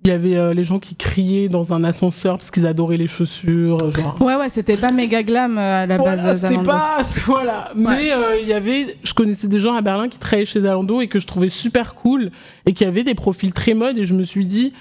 il 0.04 0.08
y 0.08 0.10
avait 0.10 0.36
euh, 0.36 0.52
les 0.52 0.64
gens 0.64 0.78
qui 0.80 0.96
criaient 0.96 1.48
dans 1.48 1.72
un 1.72 1.84
ascenseur 1.84 2.36
parce 2.36 2.50
qu'ils 2.50 2.66
adoraient 2.66 2.96
les 2.96 3.06
chaussures. 3.06 3.78
euh, 3.82 3.90
Genre. 3.92 4.16
Ouais, 4.20 4.34
ouais, 4.36 4.48
c'était 4.48 4.76
pas 4.76 4.90
méga 4.90 5.22
glam 5.22 5.56
euh, 5.58 5.82
à 5.82 5.86
la 5.86 5.96
base, 5.98 6.20
Voilà, 6.22 6.34
c'est 6.36 6.40
Zalando. 6.48 6.68
pas 6.70 7.02
voilà 7.26 7.70
mais 7.76 8.12
euh, 8.12 8.38
il 8.40 8.48
y 8.48 8.52
avait 8.52 8.96
je 9.04 9.14
connaissais 9.14 9.46
des 9.48 9.60
gens 9.60 9.74
à 9.74 9.80
Berlin 9.80 10.08
qui 10.08 10.18
travaillaient 10.18 10.44
chez 10.44 10.60
Zalando 10.60 11.00
et 11.00 11.06
que 11.08 11.18
je 11.20 11.26
trouvais 11.26 11.48
super 11.50 11.94
cool 11.94 12.30
et 12.66 12.72
qui 12.72 12.84
avaient 12.84 13.04
des 13.04 13.14
profils 13.14 13.52
très 13.52 13.74
mode 13.74 13.96
et 13.96 14.04
je 14.06 14.14
me 14.14 14.24
suis 14.24 14.44
dit 14.46 14.72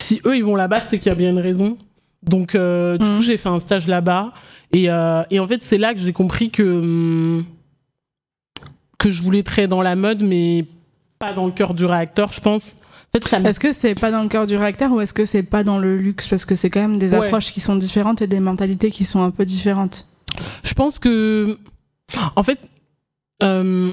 si 0.00 0.20
eux 0.24 0.36
ils 0.36 0.44
vont 0.44 0.56
là-bas 0.56 0.82
c'est 0.84 0.98
qu'il 0.98 1.08
y 1.10 1.12
a 1.12 1.14
bien 1.14 1.30
une 1.30 1.38
raison 1.40 1.76
donc 2.22 2.52
du 2.52 2.58
Mhm. 2.58 3.16
coup 3.16 3.22
j'ai 3.22 3.36
fait 3.36 3.50
un 3.50 3.60
stage 3.60 3.86
là-bas 3.86 4.32
et, 4.72 4.84
et 4.84 5.38
en 5.40 5.46
fait 5.46 5.60
c'est 5.60 5.78
là 5.78 5.92
que 5.92 6.00
j'ai 6.00 6.12
compris 6.14 6.48
que 6.50 6.62
hum, 6.62 7.44
que 8.98 9.10
je 9.10 9.22
voulais 9.22 9.42
travailler 9.42 9.68
dans 9.68 9.82
la 9.82 9.94
mode 9.96 10.22
mais 10.22 10.64
pas 11.18 11.32
dans 11.34 11.44
le 11.46 11.52
cœur 11.52 11.74
du 11.74 11.84
réacteur 11.84 12.32
je 12.32 12.40
pense 12.40 12.76
Est-ce 13.14 13.60
que 13.60 13.72
c'est 13.72 13.94
pas 13.94 14.10
dans 14.10 14.22
le 14.22 14.28
cœur 14.28 14.46
du 14.46 14.56
réacteur 14.56 14.90
ou 14.92 15.00
est-ce 15.00 15.14
que 15.14 15.24
c'est 15.24 15.44
pas 15.44 15.62
dans 15.62 15.78
le 15.78 15.96
luxe? 15.96 16.26
Parce 16.28 16.44
que 16.44 16.56
c'est 16.56 16.68
quand 16.70 16.80
même 16.80 16.98
des 16.98 17.12
Ouais. 17.14 17.26
approches 17.26 17.52
qui 17.52 17.60
sont 17.60 17.76
différentes 17.76 18.20
et 18.22 18.26
des 18.26 18.40
mentalités 18.40 18.90
qui 18.90 19.04
sont 19.04 19.22
un 19.22 19.30
peu 19.30 19.44
différentes. 19.44 20.06
Je 20.64 20.74
pense 20.74 20.98
que, 20.98 21.56
en 22.34 22.42
fait, 22.42 22.58
euh, 23.44 23.92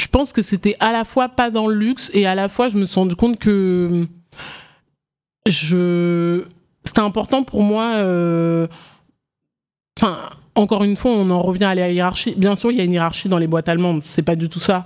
je 0.00 0.06
pense 0.06 0.32
que 0.32 0.42
c'était 0.42 0.76
à 0.78 0.92
la 0.92 1.04
fois 1.04 1.28
pas 1.28 1.50
dans 1.50 1.66
le 1.66 1.74
luxe 1.74 2.10
et 2.14 2.24
à 2.26 2.34
la 2.36 2.48
fois 2.48 2.68
je 2.68 2.76
me 2.76 2.86
suis 2.86 2.94
rendu 3.00 3.16
compte 3.16 3.38
que 3.38 4.06
je, 5.46 6.44
c'était 6.84 7.00
important 7.00 7.42
pour 7.42 7.62
moi. 7.62 7.94
euh, 7.96 8.66
Enfin, 9.98 10.18
encore 10.54 10.84
une 10.84 10.96
fois, 10.96 11.10
on 11.12 11.28
en 11.30 11.42
revient 11.42 11.64
à 11.64 11.74
la 11.74 11.90
hiérarchie. 11.90 12.34
Bien 12.36 12.56
sûr, 12.56 12.70
il 12.70 12.78
y 12.78 12.80
a 12.80 12.84
une 12.84 12.92
hiérarchie 12.92 13.28
dans 13.28 13.38
les 13.38 13.46
boîtes 13.46 13.68
allemandes. 13.68 14.02
C'est 14.02 14.22
pas 14.22 14.36
du 14.36 14.48
tout 14.48 14.58
ça. 14.60 14.84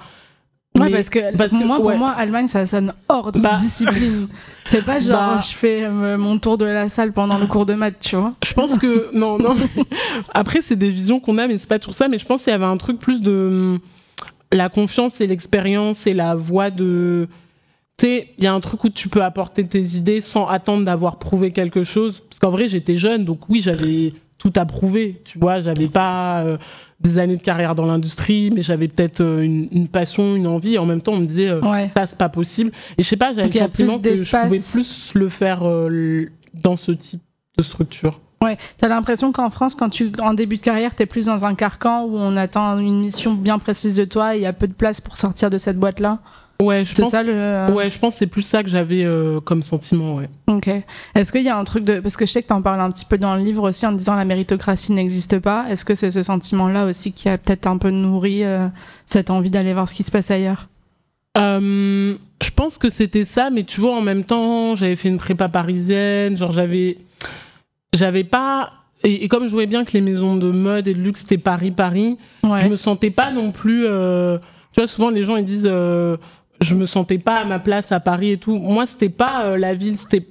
Ouais, 0.79 0.91
parce 0.91 1.11
que, 1.11 1.37
parce 1.37 1.53
que- 1.53 1.65
moi, 1.65 1.79
ouais. 1.81 1.93
pour 1.93 1.99
moi, 1.99 2.11
Allemagne, 2.11 2.49
ça 2.49 2.67
sonne 2.67 2.93
ordre, 3.09 3.39
Bah. 3.41 3.57
discipline. 3.59 4.29
C'est 4.65 4.85
pas 4.85 4.99
genre, 5.01 5.37
Bah. 5.37 5.41
je 5.41 5.55
fais 5.55 5.85
euh, 5.85 6.19
mon 6.19 6.39
tour 6.39 6.59
de 6.59 6.65
la 6.65 6.89
salle 6.89 7.13
pendant 7.13 7.39
le 7.39 7.47
cours 7.47 7.67
de 7.67 7.75
maths, 7.75 8.01
tu 8.01 8.17
vois. 8.17 8.33
Je 8.45 8.53
pense 8.53 8.79
que 8.79 9.11
non, 9.17 9.39
non. 9.39 9.55
Après, 10.35 10.61
c'est 10.61 10.77
des 10.77 10.91
visions 10.91 11.21
qu'on 11.21 11.39
a, 11.39 11.47
mais 11.47 11.59
c'est 11.59 11.69
pas 11.69 11.79
toujours 11.79 11.95
ça. 11.95 12.09
Mais 12.09 12.19
je 12.19 12.27
pense 12.27 12.43
qu'il 12.45 12.51
y 12.51 12.55
avait 12.55 12.65
un 12.65 12.77
truc 12.77 12.99
plus 12.99 13.21
de 13.21 13.79
la 14.53 14.69
confiance 14.69 15.21
et 15.21 15.27
l'expérience 15.27 16.07
et 16.07 16.15
la 16.15 16.35
voix 16.35 16.71
de. 16.71 17.29
Tu 17.99 18.07
sais, 18.07 18.29
il 18.37 18.45
y 18.45 18.47
a 18.47 18.53
un 18.53 18.61
truc 18.61 18.85
où 18.85 18.91
tu 18.91 19.09
peux 19.09 19.23
apporter 19.23 19.67
tes 19.67 19.81
idées 19.97 20.21
sans 20.21 20.47
attendre 20.47 20.85
d'avoir 20.85 21.19
prouvé 21.19 21.51
quelque 21.53 21.83
chose. 21.85 22.23
Parce 22.29 22.39
qu'en 22.41 22.51
vrai, 22.51 22.69
j'étais 22.69 22.97
jeune, 22.99 23.25
donc 23.25 23.49
oui, 23.49 23.61
j'avais 23.63 24.13
tout 24.39 24.53
à 24.57 24.67
prouver. 24.67 25.23
Tu 25.25 25.39
vois, 25.39 25.61
j'avais 25.61 25.89
pas 25.89 26.43
euh, 26.43 26.59
des 27.01 27.19
années 27.19 27.37
de 27.37 27.43
carrière 27.43 27.75
dans 27.75 27.85
l'industrie, 27.87 28.51
mais 28.55 28.63
j'avais 28.63 28.89
peut-être 28.89 29.21
euh, 29.21 29.43
une, 29.43 29.69
une 29.71 29.89
passion, 29.89 30.35
une 30.35 30.47
envie. 30.47 30.75
Et 30.75 30.79
en 30.79 30.87
même 30.87 31.01
temps, 31.03 31.13
on 31.13 31.21
me 31.21 31.27
disait, 31.27 31.49
euh, 31.49 31.61
Ouais. 31.61 31.89
ça, 31.89 32.07
c'est 32.07 32.17
pas 32.19 32.29
possible. 32.31 32.73
Et 32.97 33.03
je 33.03 33.09
sais 33.09 33.17
pas, 33.17 33.33
j'avais 33.35 33.49
le 33.49 33.53
sentiment 33.53 33.99
que 33.99 34.15
je 34.17 34.31
pouvais 34.45 34.61
plus 34.61 35.11
le 35.15 35.29
faire 35.29 35.61
euh, 35.67 36.27
dans 36.55 36.77
ce 36.77 36.93
type 36.93 37.21
de 37.59 37.63
structure. 37.63 38.21
Ouais, 38.43 38.57
t'as 38.79 38.89
l'impression 38.89 39.33
qu'en 39.33 39.49
France, 39.51 39.75
quand 39.75 39.89
tu 39.89 40.13
en 40.21 40.35
début 40.35 40.57
de 40.57 40.63
carrière, 40.63 40.95
t'es 40.95 41.07
plus 41.07 41.27
dans 41.27 41.45
un 41.47 41.55
carcan 41.55 42.05
où 42.05 42.17
on 42.17 42.37
attend 42.37 42.79
une 42.79 43.01
mission 43.01 43.35
bien 43.35 43.59
précise 43.59 43.97
de 43.97 44.05
toi 44.05 44.35
et 44.35 44.39
il 44.39 44.43
y 44.43 44.47
a 44.47 44.53
peu 44.53 44.67
de 44.69 44.75
place 44.75 45.01
pour 45.01 45.17
sortir 45.17 45.49
de 45.51 45.57
cette 45.59 45.79
boîte-là? 45.79 46.19
Ouais, 46.61 46.85
je 46.87 46.95
pense. 46.95 47.11
ça 47.11 47.23
le. 47.23 47.71
Ouais, 47.75 47.91
je 47.91 47.99
pense 47.99 48.15
que 48.15 48.19
c'est 48.21 48.27
plus 48.27 48.43
ça 48.43 48.63
que 48.63 48.69
j'avais 48.71 49.05
euh, 49.05 49.41
comme 49.41 49.63
sentiment, 49.63 50.15
ouais. 50.15 50.31
Ok. 50.47 50.69
Est-ce 51.15 51.31
qu'il 51.31 51.43
y 51.43 51.49
a 51.51 51.59
un 51.59 51.65
truc 51.65 51.85
de. 51.85 52.01
Parce 52.01 52.17
que 52.17 52.25
je 52.25 52.33
sais 52.33 52.43
que 52.43 52.49
t'en 52.49 52.63
parles 52.63 52.81
un 52.81 52.91
petit 52.91 53.05
peu 53.05 53.19
dans 53.19 53.35
le 53.35 53.43
livre 53.43 53.69
aussi 53.69 53.85
en 53.87 53.93
disant 53.93 54.15
la 54.15 54.25
méritocratie 54.25 54.93
n'existe 54.93 55.39
pas. 55.39 55.67
Est-ce 55.69 55.85
que 55.85 55.95
c'est 55.95 56.11
ce 56.11 56.23
sentiment-là 56.23 56.87
aussi 56.87 57.13
qui 57.13 57.29
a 57.29 57.37
peut-être 57.37 57.67
un 57.67 57.77
peu 57.77 57.91
nourri 57.91 58.43
euh, 58.45 58.69
cette 59.05 59.29
envie 59.31 59.51
d'aller 59.51 59.75
voir 59.75 59.87
ce 59.89 59.95
qui 59.95 60.03
se 60.03 60.11
passe 60.11 60.31
ailleurs? 60.31 60.69
Euh, 61.37 62.15
je 62.43 62.51
pense 62.51 62.79
que 62.79 62.89
c'était 62.89 63.25
ça, 63.25 63.51
mais 63.51 63.65
tu 63.65 63.81
vois, 63.83 63.95
en 63.95 64.01
même 64.01 64.25
temps, 64.25 64.75
j'avais 64.75 64.97
fait 64.97 65.09
une 65.11 65.19
prépa 65.19 65.49
parisienne, 65.49 66.35
genre 66.37 66.53
j'avais, 66.53 66.97
j'avais 67.93 68.25
pas, 68.25 68.71
et, 69.05 69.25
et 69.25 69.29
comme 69.29 69.47
je 69.47 69.53
voyais 69.53 69.67
bien 69.67 69.85
que 69.85 69.93
les 69.93 70.01
maisons 70.01 70.37
de 70.37 70.51
mode 70.51 70.89
et 70.89 70.95
de 70.95 70.99
luxe 71.01 71.21
c'était 71.21 71.37
Paris, 71.39 71.71
Paris, 71.73 72.17
Ouais. 72.43 72.61
je 72.63 72.69
me 72.69 72.77
sentais 72.77 73.11
pas 73.11 73.31
non 73.33 73.53
plus, 73.53 73.85
euh, 73.87 74.39
tu 74.73 74.81
vois, 74.81 74.87
souvent 74.87 75.11
les 75.11 75.25
gens 75.25 75.37
ils 75.37 75.45
disent, 75.45 75.67
euh, 75.71 76.17
je 76.61 76.75
me 76.75 76.87
sentais 76.87 77.19
pas 77.19 77.37
à 77.37 77.45
ma 77.45 77.59
place 77.59 77.93
à 77.93 78.01
Paris 78.01 78.33
et 78.33 78.37
tout. 78.37 78.57
Moi, 78.57 78.87
c'était 78.87 79.09
pas 79.09 79.45
euh, 79.45 79.57
la 79.59 79.75
ville, 79.75 79.97
c'était, 79.97 80.27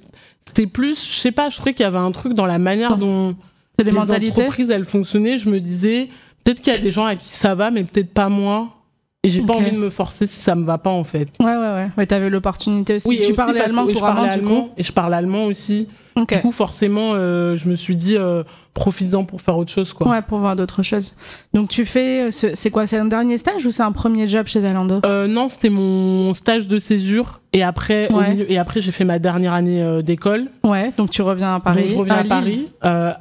c'était 0.46 0.66
plus, 0.66 1.08
je 1.08 1.18
sais 1.18 1.32
pas, 1.32 1.48
je 1.48 1.56
trouvais 1.56 1.74
qu'il 1.74 1.84
y 1.84 1.86
avait 1.86 1.98
un 1.98 2.12
truc 2.12 2.34
dans 2.34 2.46
la 2.46 2.58
manière 2.58 2.96
dont 2.96 3.36
C'est 3.78 3.84
des 3.84 3.90
les 3.90 3.96
mentalités 3.96 4.42
entreprises 4.42 4.70
elles 4.70 4.86
fonctionnaient. 4.86 5.38
Je 5.38 5.48
me 5.48 5.60
disais, 5.60 6.08
peut-être 6.44 6.60
qu'il 6.60 6.72
y 6.72 6.76
a 6.76 6.80
des 6.80 6.90
gens 6.90 7.06
à 7.06 7.16
qui 7.16 7.34
ça 7.34 7.54
va, 7.54 7.70
mais 7.70 7.84
peut-être 7.84 8.12
pas 8.12 8.28
moi. 8.28 8.72
Et 9.22 9.28
j'ai 9.28 9.42
pas 9.42 9.54
envie 9.54 9.72
de 9.72 9.78
me 9.78 9.90
forcer 9.90 10.26
si 10.28 10.36
ça 10.36 10.54
me 10.54 10.64
va 10.64 10.78
pas 10.78 10.90
en 10.90 11.02
fait. 11.02 11.28
Ouais, 11.40 11.46
ouais, 11.46 11.56
ouais. 11.56 11.90
Ouais, 11.98 12.06
t'avais 12.06 12.30
l'opportunité 12.30 12.94
aussi. 12.96 13.14
et 13.14 13.16
tu 13.16 13.22
aussi 13.22 13.32
parlais 13.32 13.60
allemand 13.60 13.84
oui, 13.84 13.94
couramment, 13.94 14.22
du 14.24 14.30
allemand, 14.30 14.62
coup 14.66 14.70
Et 14.76 14.84
je 14.84 14.92
parle 14.92 15.14
allemand 15.14 15.46
aussi. 15.46 15.88
Du 16.16 16.40
coup, 16.40 16.50
forcément, 16.52 17.10
euh, 17.14 17.56
je 17.56 17.68
me 17.68 17.74
suis 17.74 17.94
dit, 17.94 18.16
euh, 18.16 18.42
profites-en 18.72 19.24
pour 19.24 19.40
faire 19.42 19.56
autre 19.58 19.70
chose, 19.70 19.92
quoi. 19.92 20.08
Ouais, 20.08 20.22
pour 20.22 20.38
voir 20.38 20.56
d'autres 20.56 20.82
choses. 20.82 21.14
Donc 21.52 21.68
tu 21.68 21.84
fais, 21.84 22.28
euh, 22.28 22.30
ce- 22.30 22.54
c'est 22.54 22.70
quoi, 22.70 22.86
c'est 22.86 22.96
un 22.96 23.04
dernier 23.04 23.36
stage 23.38 23.66
ou 23.66 23.70
c'est 23.70 23.82
un 23.82 23.92
premier 23.92 24.26
job 24.26 24.46
chez 24.46 24.62
Zalando? 24.62 25.00
Euh, 25.04 25.26
non, 25.28 25.48
c'était 25.48 25.68
mon 25.70 26.32
stage 26.34 26.68
de 26.68 26.78
césure. 26.78 27.40
Et 27.52 27.62
après, 27.62 28.08
au 28.12 28.16
Ouais. 28.18 28.30
milieu- 28.34 28.50
et 28.50 28.58
après 28.58 28.80
j'ai 28.80 28.92
fait 28.92 29.04
ma 29.04 29.18
dernière 29.18 29.52
année 29.52 30.02
d'école. 30.02 30.46
Ouais, 30.64 30.92
donc 30.96 31.10
tu 31.10 31.20
reviens 31.22 31.54
à 31.54 31.60
Paris. 31.60 31.82
Donc, 31.82 31.90
je 31.90 31.96
reviens 31.96 32.14
à, 32.16 32.24
Paris. 32.24 32.68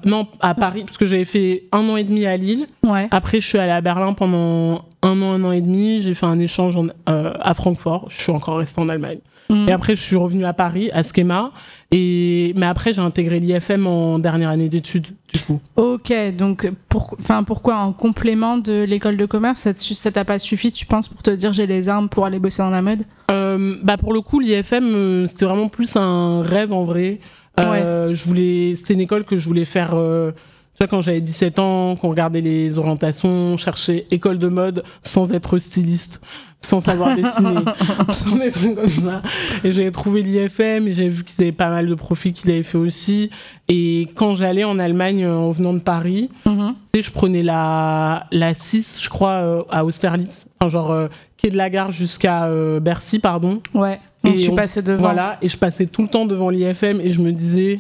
Non, 0.06 0.28
à 0.40 0.56
Paris, 0.56 0.84
parce 0.86 0.98
que 0.98 1.06
j'avais 1.06 1.26
fait 1.26 1.64
un 1.72 1.88
an 1.90 1.98
et 1.98 2.04
demi 2.04 2.26
à 2.26 2.36
Lille. 2.38 2.66
Ouais. 2.86 3.08
Après, 3.12 3.40
je 3.42 3.48
suis 3.48 3.58
allée 3.58 3.72
à 3.72 3.82
Berlin 3.82 4.14
pendant 4.14 4.86
un 5.04 5.22
an, 5.22 5.34
un 5.34 5.44
an 5.44 5.52
et 5.52 5.62
demi. 5.62 6.02
J'ai 6.02 6.14
fait 6.14 6.26
un 6.26 6.40
échange 6.40 6.76
en- 6.78 6.88
à 7.08 7.54
Francfort. 7.54 8.06
Je 8.10 8.22
suis 8.22 8.32
encore 8.32 8.58
restée 8.58 8.82
en 8.82 8.90
Allemagne. 8.90 9.20
Mhm. 9.50 9.70
Et 9.70 9.72
après, 9.72 9.96
je 9.96 10.02
suis 10.02 10.16
revenue 10.16 10.46
à 10.46 10.54
Paris, 10.54 10.90
à 10.92 11.04
Schema. 11.04 11.52
Et 11.92 12.54
mais 12.56 12.66
après, 12.66 12.94
j'ai 12.94 13.02
intégré 13.02 13.40
l'IFM 13.40 13.86
en 13.88 14.18
dernière 14.20 14.50
année 14.50 14.70
d'études, 14.70 15.08
du 15.32 15.40
coup. 15.40 15.60
Ok, 15.76 16.12
donc 16.36 16.70
pour, 16.90 17.16
enfin, 17.20 17.44
pourquoi 17.44 17.76
en 17.78 17.94
complément 17.94 18.58
de 18.58 18.84
l'école 18.84 19.18
de 19.18 19.26
commerce, 19.26 19.68
ça 19.78 20.12
t'a 20.12 20.26
pas 20.26 20.40
suffi, 20.40 20.72
tu 20.72 20.86
penses, 20.86 21.08
pour 21.10 21.22
te 21.22 21.30
dire 21.30 21.54
j'ai 21.54 21.68
les 21.68 21.90
armes 21.90 22.10
pour 22.10 22.26
aller 22.26 22.40
bosser 22.40 22.64
dans 22.64 22.70
la 22.72 22.82
mode? 22.82 23.04
Euh, 23.32 23.76
bah 23.84 23.98
pour 23.98 24.14
le 24.14 24.22
coup, 24.22 24.40
l'IFM, 24.40 24.84
euh, 24.96 25.28
c'était 25.28 25.46
vraiment 25.46 25.70
plus 25.70 25.96
un 25.96 26.42
rêve 26.42 26.74
en 26.74 26.84
vrai. 26.86 27.20
Euh, 27.60 28.14
Je 28.14 28.26
voulais, 28.26 28.76
c'était 28.76 28.96
une 28.96 29.02
école 29.02 29.24
que 29.24 29.38
je 29.38 29.48
voulais 29.48 29.66
faire. 29.66 29.92
euh, 29.94 30.32
tu 30.76 30.80
vois, 30.80 30.88
quand 30.88 31.02
j'avais 31.02 31.22
17 31.22 31.60
ans, 31.60 31.96
qu'on 31.96 32.10
regardait 32.10 32.42
les 32.42 32.78
orientations, 32.78 33.56
chercher 33.58 34.06
école 34.12 34.38
de 34.38 34.48
mode 34.50 34.84
sans 35.04 35.32
être 35.34 35.58
styliste, 35.58 36.22
sans 36.60 36.82
savoir 36.82 37.16
dessiner, 37.16 37.56
sans 38.10 38.36
des 38.36 38.52
trucs 38.52 38.76
comme 38.76 38.90
ça. 38.90 39.22
Et 39.64 39.72
j'avais 39.72 39.92
trouvé 39.92 40.22
l'IFM 40.22 40.88
et 40.88 40.94
j'avais 40.94 41.10
vu 41.10 41.24
qu'ils 41.24 41.44
avaient 41.44 41.52
pas 41.54 41.70
mal 41.70 41.88
de 41.88 41.96
profils 41.96 42.34
qu'il 42.34 42.52
avait 42.52 42.64
fait 42.64 42.78
aussi. 42.78 43.30
Et 43.70 44.08
quand 44.16 44.36
j'allais 44.36 44.64
en 44.64 44.78
Allemagne 44.80 45.24
euh, 45.24 45.34
en 45.36 45.52
venant 45.52 45.74
de 45.74 45.80
Paris, 45.80 46.30
Mhm. 46.46 46.74
tu 46.94 47.00
sais, 47.00 47.08
je 47.08 47.12
prenais 47.12 47.44
la, 47.44 48.28
la 48.32 48.54
6, 48.54 48.98
je 49.02 49.10
crois, 49.10 49.30
euh, 49.32 49.64
à 49.70 49.86
Austerlitz. 49.86 50.46
Enfin, 50.60 50.70
genre, 50.70 50.92
euh, 50.92 51.08
quai 51.38 51.50
de 51.52 51.58
la 51.58 51.70
gare 51.70 51.92
jusqu'à 51.92 52.46
euh, 52.46 52.80
Bercy, 52.80 53.20
pardon. 53.20 53.62
Ouais. 53.74 54.00
Donc 54.24 54.36
Et 54.36 54.40
tu 54.40 54.50
on- 54.52 54.56
passais 54.56 54.82
devant. 54.82 55.02
Voilà, 55.04 55.38
et 55.42 55.48
je 55.50 55.58
passais 55.58 55.86
tout 55.86 56.02
le 56.02 56.08
temps 56.10 56.26
devant 56.26 56.50
l'IFM 56.50 57.00
et 57.00 57.12
je 57.12 57.22
me 57.22 57.32
disais, 57.32 57.80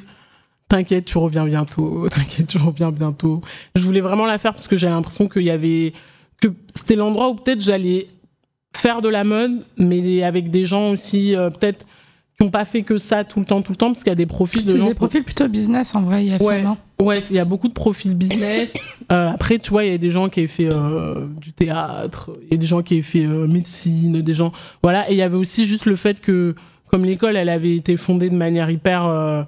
t'inquiète, 0.67 1.05
tu 1.05 1.17
reviens 1.17 1.45
bientôt, 1.45 2.07
t'inquiète, 2.15 2.47
tu 2.47 2.57
reviens 2.57 2.91
bientôt. 2.91 3.41
Je 3.75 3.81
voulais 3.81 4.01
vraiment 4.01 4.25
la 4.25 4.37
faire 4.37 4.53
parce 4.53 4.67
que 4.67 4.75
j'avais 4.75 4.93
l'impression 4.93 5.27
qu'il 5.27 5.43
y 5.43 5.51
avait, 5.51 5.93
que 6.41 6.49
c'était 6.73 6.95
l'endroit 6.95 7.29
où 7.29 7.35
peut-être 7.35 7.61
j'allais 7.61 8.07
faire 8.75 9.01
de 9.01 9.09
la 9.09 9.23
mode, 9.23 9.63
mais 9.77 10.23
avec 10.23 10.49
des 10.49 10.65
gens 10.65 10.91
aussi, 10.91 11.35
euh, 11.35 11.49
peut-être, 11.49 11.85
qui 12.37 12.43
n'ont 12.43 12.51
pas 12.51 12.65
fait 12.65 12.81
que 12.81 12.97
ça 12.97 13.23
tout 13.23 13.39
le 13.39 13.45
temps, 13.45 13.61
tout 13.61 13.71
le 13.71 13.77
temps, 13.77 13.87
parce 13.87 13.99
qu'il 13.99 14.09
y 14.09 14.11
a 14.11 14.15
des 14.15 14.25
profils 14.25 14.65
de 14.65 14.75
gens. 14.75 14.87
des 14.87 14.93
profils 14.93 15.23
plutôt 15.23 15.47
business 15.47 15.95
en 15.95 16.01
vrai, 16.01 16.25
il 16.25 16.31
y 16.31 16.33
a 16.33 16.41
Ouais. 16.41 16.63
Ouais, 16.99 17.19
il 17.29 17.35
y 17.35 17.39
a 17.39 17.45
beaucoup 17.45 17.67
de 17.67 17.73
profils 17.73 18.15
business. 18.15 18.73
Euh, 19.11 19.29
après, 19.29 19.59
tu 19.59 19.69
vois, 19.69 19.83
il 19.85 19.91
y 19.91 19.93
a 19.93 19.99
des 19.99 20.09
gens 20.09 20.29
qui 20.29 20.39
avaient 20.39 20.47
fait 20.47 20.67
euh, 20.67 21.27
du 21.39 21.53
théâtre, 21.53 22.31
il 22.41 22.53
y 22.53 22.53
a 22.55 22.57
des 22.57 22.65
gens 22.65 22.81
qui 22.81 22.95
avaient 22.95 23.03
fait 23.03 23.23
médecine, 23.23 24.19
des 24.19 24.33
gens. 24.33 24.51
Voilà. 24.81 25.07
Et 25.11 25.13
il 25.13 25.17
y 25.17 25.21
avait 25.21 25.37
aussi 25.37 25.67
juste 25.67 25.85
le 25.85 25.95
fait 25.95 26.19
que, 26.19 26.55
comme 26.87 27.05
l'école, 27.05 27.35
elle 27.35 27.49
avait 27.49 27.75
été 27.75 27.97
fondée 27.97 28.31
de 28.31 28.35
manière 28.35 28.71
hyper. 28.71 29.45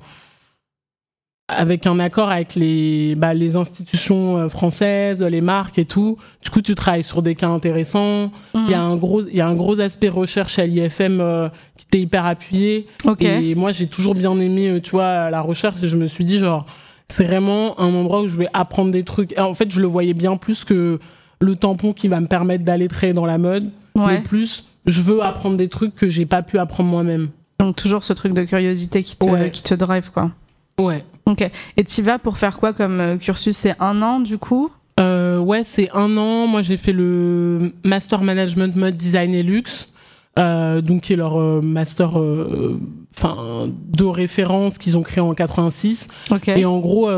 Avec 1.50 1.88
un 1.88 1.98
accord 2.00 2.30
avec 2.30 2.56
les, 2.56 3.16
bah, 3.16 3.34
les 3.34 3.56
institutions 3.56 4.38
euh, 4.38 4.50
françaises, 4.50 5.22
les 5.24 5.40
marques 5.42 5.80
et 5.80 5.86
tout. 5.86 6.18
Du 6.44 6.50
coup, 6.50 6.62
tu 6.62 6.76
travailles 6.76 7.06
sur 7.06 7.22
des 7.22 7.36
cas 7.36 7.48
intéressants. 7.48 8.32
Il 8.54 8.70
y 8.70 8.74
a 8.74 8.84
Mhm. 8.84 8.92
un 8.92 8.96
gros, 8.98 9.22
il 9.22 9.36
y 9.36 9.40
a 9.42 9.48
un 9.48 9.56
gros 9.56 9.80
aspect 9.80 10.10
recherche 10.10 10.60
à 10.60 10.66
l'IFM 10.66 11.22
euh, 11.22 11.48
qui 11.78 11.86
était 11.86 12.02
hyper 12.02 12.26
appuyé. 12.26 12.88
Et 13.22 13.56
moi, 13.56 13.72
j'ai 13.72 13.88
toujours 13.88 14.14
bien 14.14 14.38
aimé, 14.40 14.68
euh, 14.70 14.82
tu 14.82 14.92
vois, 14.92 15.30
la 15.30 15.40
recherche. 15.40 15.82
Et 15.84 15.88
je 15.88 15.96
me 15.96 16.08
suis 16.08 16.26
dit, 16.26 16.40
genre, 16.40 16.66
c'est 17.08 17.24
vraiment 17.24 17.80
un 17.80 17.94
endroit 17.94 18.22
où 18.24 18.28
je 18.28 18.38
vais 18.38 18.50
apprendre 18.54 18.92
des 18.92 19.04
trucs. 19.06 19.32
Et 19.32 19.40
en 19.40 19.54
fait, 19.54 19.72
je 19.72 19.80
le 19.80 19.88
voyais 19.88 20.14
bien 20.14 20.36
plus 20.36 20.66
que 20.66 21.00
le 21.40 21.56
tampon 21.56 21.94
qui 21.94 22.10
va 22.10 22.20
me 22.20 22.28
permettre 22.28 22.66
d'aller 22.66 22.90
travailler 22.90 23.14
dans 23.14 23.26
la 23.26 23.38
mode. 23.38 23.70
Mais 23.96 24.04
Ouais. 24.04 24.22
plus, 24.22 24.66
je 24.86 25.02
veux 25.02 25.24
apprendre 25.24 25.56
des 25.56 25.70
trucs 25.70 25.96
que 25.96 26.10
j'ai 26.10 26.26
pas 26.26 26.42
pu 26.42 26.60
apprendre 26.60 26.90
moi-même. 26.90 27.30
Donc 27.62 27.78
toujours 27.78 28.04
ce 28.04 28.12
truc 28.14 28.34
de 28.34 28.44
curiosité 28.44 29.02
qui 29.02 29.16
te, 29.16 29.24
Ouais. 29.26 29.50
qui 29.50 29.64
te 29.64 29.74
drive, 29.74 30.12
quoi. 30.12 30.32
Ouais. 30.80 31.04
Ok. 31.26 31.50
Et 31.78 31.84
tu 31.84 32.02
vas 32.02 32.20
pour 32.20 32.38
faire 32.38 32.58
quoi 32.58 32.74
comme 32.74 33.00
euh, 33.00 33.18
cursus? 33.18 33.56
C'est 33.56 33.76
un 33.80 34.02
an, 34.02 34.20
du 34.20 34.38
coup? 34.38 34.70
Euh, 35.00 35.40
ouais, 35.40 35.64
c'est 35.64 35.90
un 35.94 36.18
an. 36.18 36.48
Moi, 36.48 36.62
j'ai 36.62 36.78
fait 36.78 36.94
le 36.94 37.74
Master 37.84 38.22
Management 38.22 38.76
Mode 38.76 38.96
Design 38.96 39.34
et 39.34 39.44
Luxe. 39.44 39.90
Euh, 40.38 40.82
donc 40.82 41.02
qui 41.02 41.14
est 41.14 41.16
leur 41.16 41.40
euh, 41.40 41.62
master 41.62 42.20
euh, 42.20 42.80
enfin 43.16 43.70
de 43.72 44.04
référence 44.06 44.78
qu'ils 44.78 44.96
ont 44.96 45.02
créé 45.02 45.20
en 45.20 45.34
86 45.34 46.06
Ok. 46.30 46.50
et 46.50 46.64
en 46.64 46.78
gros 46.78 47.10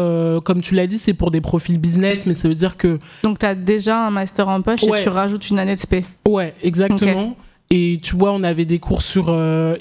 comme 0.46 0.62
tu 0.62 0.74
l'as 0.74 0.88
dit 0.88 0.98
c'est 0.98 1.14
pour 1.14 1.30
des 1.30 1.42
profils 1.42 1.78
business 1.78 2.26
mais 2.26 2.34
ça 2.34 2.48
veut 2.48 2.56
dire 2.56 2.78
que 2.78 2.98
Donc 3.24 3.40
t'as 3.40 3.56
déjà 3.56 4.06
un 4.08 4.10
master 4.10 4.48
en 4.48 4.62
poche 4.62 4.84
Ouais. 4.84 5.02
et 5.02 5.04
tu 5.04 5.10
rajoutes 5.10 5.50
une 5.50 5.60
année 5.60 5.76
de 5.76 5.82
spé. 5.82 6.06
Ouais, 6.26 6.54
exactement. 6.64 7.36
Et 7.72 8.00
tu 8.02 8.16
vois, 8.16 8.32
on 8.32 8.42
avait 8.42 8.66
des 8.66 8.80
cours 8.80 9.02
sur 9.04 9.26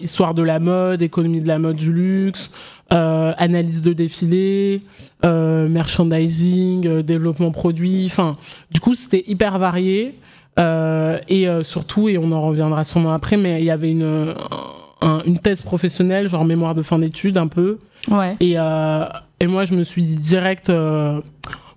histoire 0.00 0.34
de 0.34 0.42
la 0.42 0.58
mode, 0.58 1.00
économie 1.00 1.40
de 1.40 1.48
la 1.48 1.58
mode 1.58 1.76
du 1.76 1.90
luxe, 1.92 2.50
analyse 2.90 3.82
de 3.82 3.92
défilé, 3.92 4.82
euh, 5.24 5.68
merchandising, 5.68 6.86
euh, 6.86 7.02
développement 7.02 7.50
produit. 7.50 8.06
Enfin, 8.06 8.36
du 8.70 8.80
coup, 8.80 8.94
c'était 8.94 9.24
hyper 9.26 9.58
varié. 9.58 10.14
Euh, 10.58 11.18
et 11.28 11.48
euh, 11.48 11.62
surtout, 11.62 12.08
et 12.08 12.18
on 12.18 12.32
en 12.32 12.42
reviendra 12.42 12.82
sûrement 12.84 13.12
après, 13.12 13.36
mais 13.36 13.60
il 13.60 13.64
y 13.64 13.70
avait 13.70 13.90
une, 13.92 14.34
un- 15.00 15.22
une 15.24 15.38
thèse 15.38 15.62
professionnelle, 15.62 16.28
genre 16.28 16.44
mémoire 16.44 16.74
de 16.74 16.82
fin 16.82 16.98
d'études 16.98 17.36
un 17.36 17.46
peu. 17.46 17.78
Ouais. 18.10 18.36
Et, 18.40 18.54
euh, 18.58 19.04
et 19.38 19.46
moi, 19.46 19.64
je 19.66 19.74
me 19.74 19.84
suis 19.84 20.02
dit 20.02 20.16
direct, 20.20 20.68
euh, 20.70 21.20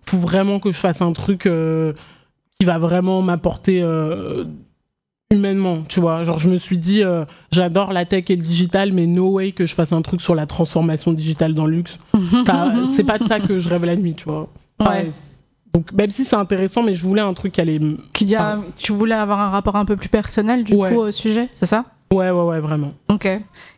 faut 0.03 0.17
vraiment 0.17 0.59
que 0.59 0.71
je 0.71 0.77
fasse 0.77 1.01
un 1.01 1.13
truc 1.13 1.45
euh, 1.45 1.93
qui 2.59 2.65
va 2.65 2.79
vraiment 2.79 3.21
m'apporter 3.21 3.81
euh, 3.83 4.45
humainement, 5.31 5.83
tu 5.87 5.99
vois. 5.99 6.23
Genre, 6.23 6.39
je 6.39 6.49
me 6.49 6.57
suis 6.57 6.77
dit, 6.77 7.03
euh, 7.03 7.25
j'adore 7.51 7.93
la 7.93 8.05
tech 8.05 8.25
et 8.29 8.35
le 8.35 8.41
digital, 8.43 8.91
mais 8.93 9.07
no 9.07 9.29
way 9.31 9.51
que 9.51 9.65
je 9.65 9.73
fasse 9.73 9.93
un 9.93 10.01
truc 10.01 10.21
sur 10.21 10.35
la 10.35 10.45
transformation 10.45 11.13
digitale 11.13 11.53
dans 11.53 11.65
le 11.65 11.77
luxe. 11.77 11.99
C'est 12.95 13.03
pas 13.03 13.17
de 13.17 13.23
ça 13.23 13.39
que 13.39 13.57
je 13.59 13.69
rêve 13.69 13.85
la 13.85 13.95
nuit, 13.95 14.13
tu 14.15 14.25
vois. 14.25 14.49
Ouais. 14.79 15.11
donc, 15.73 15.91
même 15.93 16.09
si 16.09 16.25
c'est 16.25 16.35
intéressant, 16.35 16.81
mais 16.83 16.95
je 16.95 17.05
voulais 17.05 17.21
un 17.21 17.33
truc 17.33 17.53
qui 17.53 17.61
allait. 17.61 17.79
a, 18.37 18.57
tu 18.75 18.91
voulais 18.91 19.15
avoir 19.15 19.39
un 19.39 19.49
rapport 19.49 19.75
un 19.75 19.85
peu 19.85 19.95
plus 19.95 20.09
personnel, 20.09 20.63
du 20.63 20.73
Ouais. 20.73 20.89
coup, 20.91 20.99
au 21.01 21.11
sujet, 21.11 21.49
c'est 21.53 21.65
ça? 21.67 21.85
Ouais, 22.11 22.29
ouais, 22.29 22.43
ouais, 22.43 22.59
vraiment. 22.59 22.91
Ok. 23.09 23.27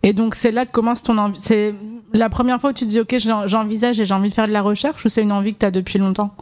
Et 0.02 0.14
donc 0.14 0.34
c'est 0.34 0.52
là 0.52 0.66
que 0.66 0.72
commence 0.72 1.04
ton 1.04 1.18
envie. 1.20 1.40
C'est 1.40 1.76
la 2.14 2.30
première 2.30 2.60
fois 2.60 2.72
où 2.72 2.74
tu 2.74 2.86
te 2.86 2.90
dis 2.90 3.00
ok 3.00 3.16
j'en- 3.20 3.46
j'envisage 3.46 4.00
et 4.00 4.06
j'ai 4.06 4.14
envie 4.16 4.30
de 4.30 4.34
faire 4.34 4.48
de 4.48 4.52
la 4.54 4.64
recherche 4.64 5.06
ou 5.06 5.10
c'est 5.10 5.22
une 5.22 5.32
envie 5.32 5.54
que 5.54 5.60
tu 5.60 5.66
as 5.68 5.72
depuis 5.72 6.00
longtemps? 6.00 6.34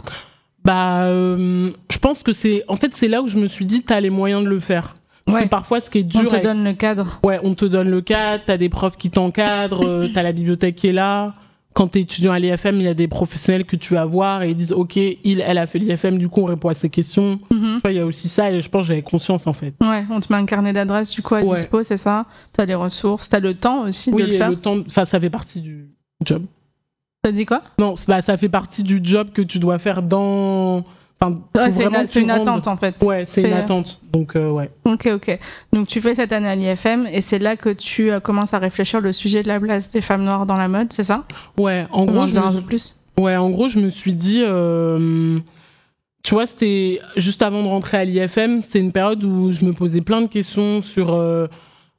Bah, 0.64 1.04
euh, 1.06 1.72
je 1.92 1.98
pense 1.98 2.24
que 2.24 2.32
c'est. 2.32 2.64
En 2.70 2.78
fait, 2.78 2.94
c'est 2.94 3.10
là 3.10 3.22
où 3.22 3.28
je 3.28 3.38
me 3.38 3.48
suis 3.50 3.66
dit, 3.66 3.82
t'as 3.82 4.00
les 4.00 4.10
moyens 4.12 4.42
de 4.44 4.48
le 4.48 4.60
faire. 4.62 4.96
Ouais. 5.30 5.48
parfois, 5.48 5.80
ce 5.82 5.90
qui 5.90 6.00
est 6.00 6.04
dur. 6.04 6.22
On 6.24 6.28
te 6.28 6.34
avec- 6.34 6.44
donne 6.44 6.64
le 6.64 6.74
cadre. 6.74 7.20
Ouais, 7.24 7.40
on 7.44 7.54
te 7.54 7.66
donne 7.66 7.90
le 7.90 8.02
cadre, 8.02 8.44
t'as 8.46 8.58
des 8.58 8.70
profs 8.70 8.98
qui 8.98 9.10
t'encadrent, 9.10 9.86
euh, 9.86 10.08
t'as 10.14 10.24
la 10.24 10.32
bibliothèque 10.32 10.76
qui 10.76 10.88
est 10.88 10.92
là. 10.94 11.34
Quand 11.74 11.88
t'es 11.88 12.02
étudiant 12.02 12.34
à 12.34 12.40
l'IFM, 12.40 12.76
il 12.76 12.82
y 12.82 12.88
a 12.90 12.94
des 12.94 13.08
professionnels 13.08 13.64
que 13.64 13.78
tu 13.78 13.94
vas 13.94 14.04
voir 14.04 14.44
et 14.44 14.50
ils 14.50 14.56
disent, 14.58 14.74
OK, 14.74 14.98
il, 14.98 15.40
elle 15.40 15.58
a 15.58 15.66
fait 15.68 15.80
l'IFM, 15.80 16.18
du 16.18 16.28
coup, 16.28 16.42
on 16.42 16.46
répond 16.46 16.68
à 16.68 16.74
ses 16.74 16.90
questions. 16.90 17.40
Vois, 17.50 17.92
il 17.92 17.96
y 17.96 18.00
a 18.00 18.06
aussi 18.06 18.28
ça 18.28 18.52
et 18.52 18.60
je 18.60 18.70
pense 18.70 18.82
que 18.82 18.88
j'avais 18.90 19.04
conscience, 19.04 19.48
en 19.48 19.54
fait. 19.54 19.74
Ouais, 19.80 20.04
on 20.12 20.20
te 20.20 20.34
met 20.34 20.38
un 20.38 20.46
carnet 20.46 20.74
d'adresses 20.74 21.12
du 21.12 21.22
coup 21.22 21.36
à 21.36 21.44
Ouais. 21.44 21.56
dispo, 21.56 21.82
c'est 21.84 21.96
ça? 21.96 22.26
T'as 22.52 22.66
les 22.66 22.76
ressources, 22.76 23.30
t'as 23.30 23.40
le 23.40 23.54
temps 23.54 23.84
aussi 23.88 24.12
oui, 24.12 24.24
de 24.24 24.28
le 24.28 24.34
faire. 24.34 24.50
le 24.50 24.58
temps. 24.58 24.80
Enfin, 24.86 25.06
ça 25.06 25.18
fait 25.18 25.30
partie 25.30 25.62
du 25.62 25.86
job. 26.26 26.44
T'as 27.24 27.32
dit 27.32 27.46
quoi? 27.46 27.62
Non, 27.80 27.94
bah, 28.08 28.22
ça 28.22 28.36
fait 28.36 28.50
partie 28.50 28.84
du 28.84 29.00
job 29.02 29.30
que 29.34 29.42
tu 29.42 29.60
dois 29.60 29.80
faire 29.80 30.02
dans. 30.02 30.84
Enfin, 31.22 31.36
Ouais, 31.56 31.72
C'est 32.08 32.22
une, 32.22 32.32
attente 32.32 32.68
en 32.68 32.78
fait. 32.78 32.96
Ouais, 33.04 33.26
c'est 33.26 33.44
une 33.44 33.54
attente. 33.54 34.00
Donc, 34.12 34.36
euh, 34.36 34.50
ouais. 34.50 34.72
Ok, 34.86 35.08
ok. 35.14 35.40
Donc 35.72 35.88
tu 35.88 36.02
fais 36.02 36.16
cette 36.16 36.34
année 36.34 36.50
à 36.50 36.56
l'IFM 36.56 37.08
et 37.12 37.22
c'est 37.22 37.40
là 37.40 37.56
que 37.56 37.70
tu 37.70 38.12
euh, 38.12 38.20
commences 38.20 38.54
à 38.54 38.60
réfléchir 38.60 39.02
le 39.02 39.14
sujet 39.14 39.44
de 39.44 39.48
la 39.48 39.60
place 39.60 39.92
des 39.92 40.02
femmes 40.02 40.24
noires 40.24 40.46
dans 40.46 40.58
la 40.58 40.68
mode, 40.68 40.92
c'est 40.92 41.04
ça? 41.04 41.26
Ouais, 41.58 41.86
en 41.92 42.06
gros, 42.06 42.22
en 42.22 42.26
je 42.26 42.40
me 42.40 42.62
plus? 42.62 42.96
Ouais, 43.18 43.36
en 43.36 43.50
gros, 43.52 43.68
je 43.68 43.80
me 43.80 43.90
suis 43.90 44.14
dit, 44.14 44.42
euh, 44.44 45.40
tu 46.24 46.34
vois, 46.34 46.48
c'était 46.48 47.02
juste 47.18 47.44
avant 47.44 47.62
de 47.62 47.68
rentrer 47.68 47.98
à 47.98 48.06
l'IFM, 48.06 48.62
c'est 48.62 48.80
une 48.80 48.92
période 48.92 49.24
où 49.24 49.52
je 49.52 49.64
me 49.64 49.74
posais 49.74 50.02
plein 50.02 50.22
de 50.22 50.28
questions 50.28 50.82
sur 50.82 51.14
euh, 51.14 51.48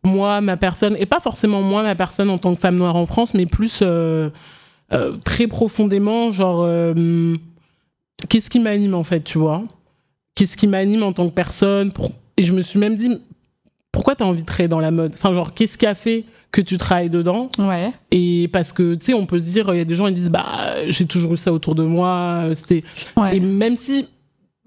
moi, 0.05 0.41
ma 0.41 0.57
personne, 0.57 0.97
et 0.99 1.07
pas 1.07 1.21
forcément 1.21 1.63
moi, 1.63 1.83
ma 1.83 1.95
personne 1.95 2.29
en 2.29 2.39
tant 2.39 2.55
que 2.55 2.61
femme 2.61 2.77
noire 2.77 2.97
en 2.97 3.07
France, 3.07 3.35
mais 3.35 3.47
plus 3.47 3.81
euh, 3.83 4.31
euh, 4.93 5.17
très 5.25 5.47
profondément, 5.47 6.33
genre, 6.33 6.63
euh, 6.63 7.37
qu'est-ce 8.29 8.51
qui 8.51 8.61
m'anime 8.61 8.95
en 8.95 9.05
fait, 9.05 9.21
tu 9.23 9.39
vois? 9.39 9.63
Qu'est-ce 10.35 10.57
qui 10.57 10.67
m'anime 10.67 11.03
en 11.03 11.13
tant 11.13 11.29
que 11.29 11.35
personne 11.35 11.93
Pour- 11.93 12.11
Et 12.37 12.43
je 12.45 12.55
me 12.55 12.63
suis 12.63 12.79
même 12.79 12.97
dit, 12.97 13.11
pourquoi 13.93 14.15
t'as 14.17 14.25
envie 14.25 14.41
de 14.43 14.47
travailler 14.47 14.69
dans 14.69 14.81
la 14.81 14.91
mode? 14.91 15.13
Enfin, 15.15 15.35
genre, 15.35 15.53
qu'est-ce 15.55 15.77
qui 15.77 15.87
a 15.87 15.95
fait 15.95 16.25
que 16.51 16.61
tu 16.61 16.79
travailles 16.79 17.11
dedans? 17.11 17.51
Ouais. 17.59 17.93
et 18.11 18.49
parce 18.53 18.73
que, 18.73 18.95
tu 18.95 19.07
sais, 19.07 19.15
on 19.15 19.27
peut 19.27 19.41
se 19.41 19.47
dire, 19.51 19.73
il 19.75 19.79
y 19.79 19.81
a 19.81 19.85
des 19.85 19.95
gens 19.95 20.07
qui 20.07 20.13
disent, 20.15 20.31
bah, 20.31 20.77
j'ai 20.89 21.07
toujours 21.07 21.35
eu 21.35 21.37
ça 21.37 21.53
autour 21.53 21.75
de 21.75 21.83
moi. 21.83 22.45
euh, 22.45 22.55
C'était... 22.55 22.85
Ouais. 23.17 23.37
Et 23.37 23.41
même 23.41 23.77
si 23.77 24.09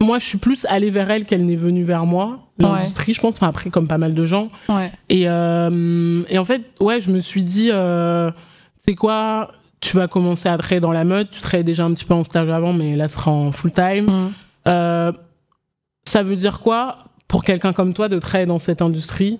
moi, 0.01 0.19
je 0.19 0.25
suis 0.25 0.37
plus 0.37 0.65
allée 0.65 0.89
vers 0.89 1.09
elle 1.09 1.25
qu'elle 1.25 1.45
n'est 1.45 1.55
venue 1.55 1.83
vers 1.83 2.05
moi, 2.05 2.39
l'industrie, 2.59 3.13
je 3.13 3.21
pense, 3.21 3.35
enfin, 3.35 3.47
après, 3.47 3.69
comme 3.69 3.87
pas 3.87 3.97
mal 3.97 4.13
de 4.13 4.25
gens. 4.25 4.49
Ouais. 4.69 4.91
Et, 5.09 5.27
euh, 5.29 6.23
et 6.29 6.37
en 6.37 6.45
fait, 6.45 6.61
ouais, 6.79 6.99
je 6.99 7.11
me 7.11 7.19
suis 7.19 7.43
dit, 7.43 7.69
euh, 7.71 8.29
c'est 8.77 8.95
quoi 8.95 9.51
Tu 9.85 9.95
vas 9.97 10.07
commencer 10.07 10.49
à 10.49 10.57
travailler 10.57 10.79
dans 10.79 10.91
la 10.91 11.03
mode. 11.03 11.29
Tu 11.29 11.41
travaillais 11.41 11.63
déjà 11.63 11.85
un 11.85 11.93
petit 11.93 12.05
peu 12.05 12.15
en 12.15 12.23
stage 12.23 12.49
avant, 12.49 12.73
mais 12.73 12.95
là, 12.95 13.07
ce 13.07 13.17
sera 13.17 13.29
en 13.29 13.51
full 13.51 13.71
time. 13.71 14.05
Mm. 14.05 14.33
Euh, 14.67 15.11
ça 16.05 16.23
veut 16.23 16.35
dire 16.35 16.59
quoi 16.59 17.05
pour 17.27 17.43
quelqu'un 17.43 17.71
comme 17.71 17.93
toi 17.93 18.09
de 18.09 18.17
travailler 18.17 18.47
dans 18.47 18.57
cette 18.57 18.81
industrie? 18.81 19.39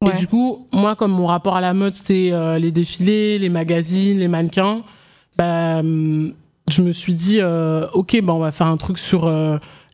Ouais. 0.00 0.14
Et 0.14 0.16
du 0.18 0.28
coup, 0.28 0.68
moi, 0.72 0.94
comme 0.94 1.10
mon 1.10 1.26
rapport 1.26 1.56
à 1.56 1.60
la 1.60 1.74
mode, 1.74 1.94
c'est 1.94 2.30
euh, 2.30 2.60
les 2.60 2.70
défilés, 2.70 3.40
les 3.40 3.48
magazines, 3.48 4.20
les 4.20 4.28
mannequins, 4.28 4.82
bah, 5.36 5.80
hum, 5.80 6.32
je 6.70 6.80
me 6.80 6.92
suis 6.92 7.14
dit, 7.14 7.38
euh, 7.40 7.88
ok, 7.92 8.20
bah, 8.22 8.34
on 8.34 8.38
va 8.38 8.52
faire 8.52 8.68
un 8.68 8.76
truc 8.76 8.98
sur 8.98 9.28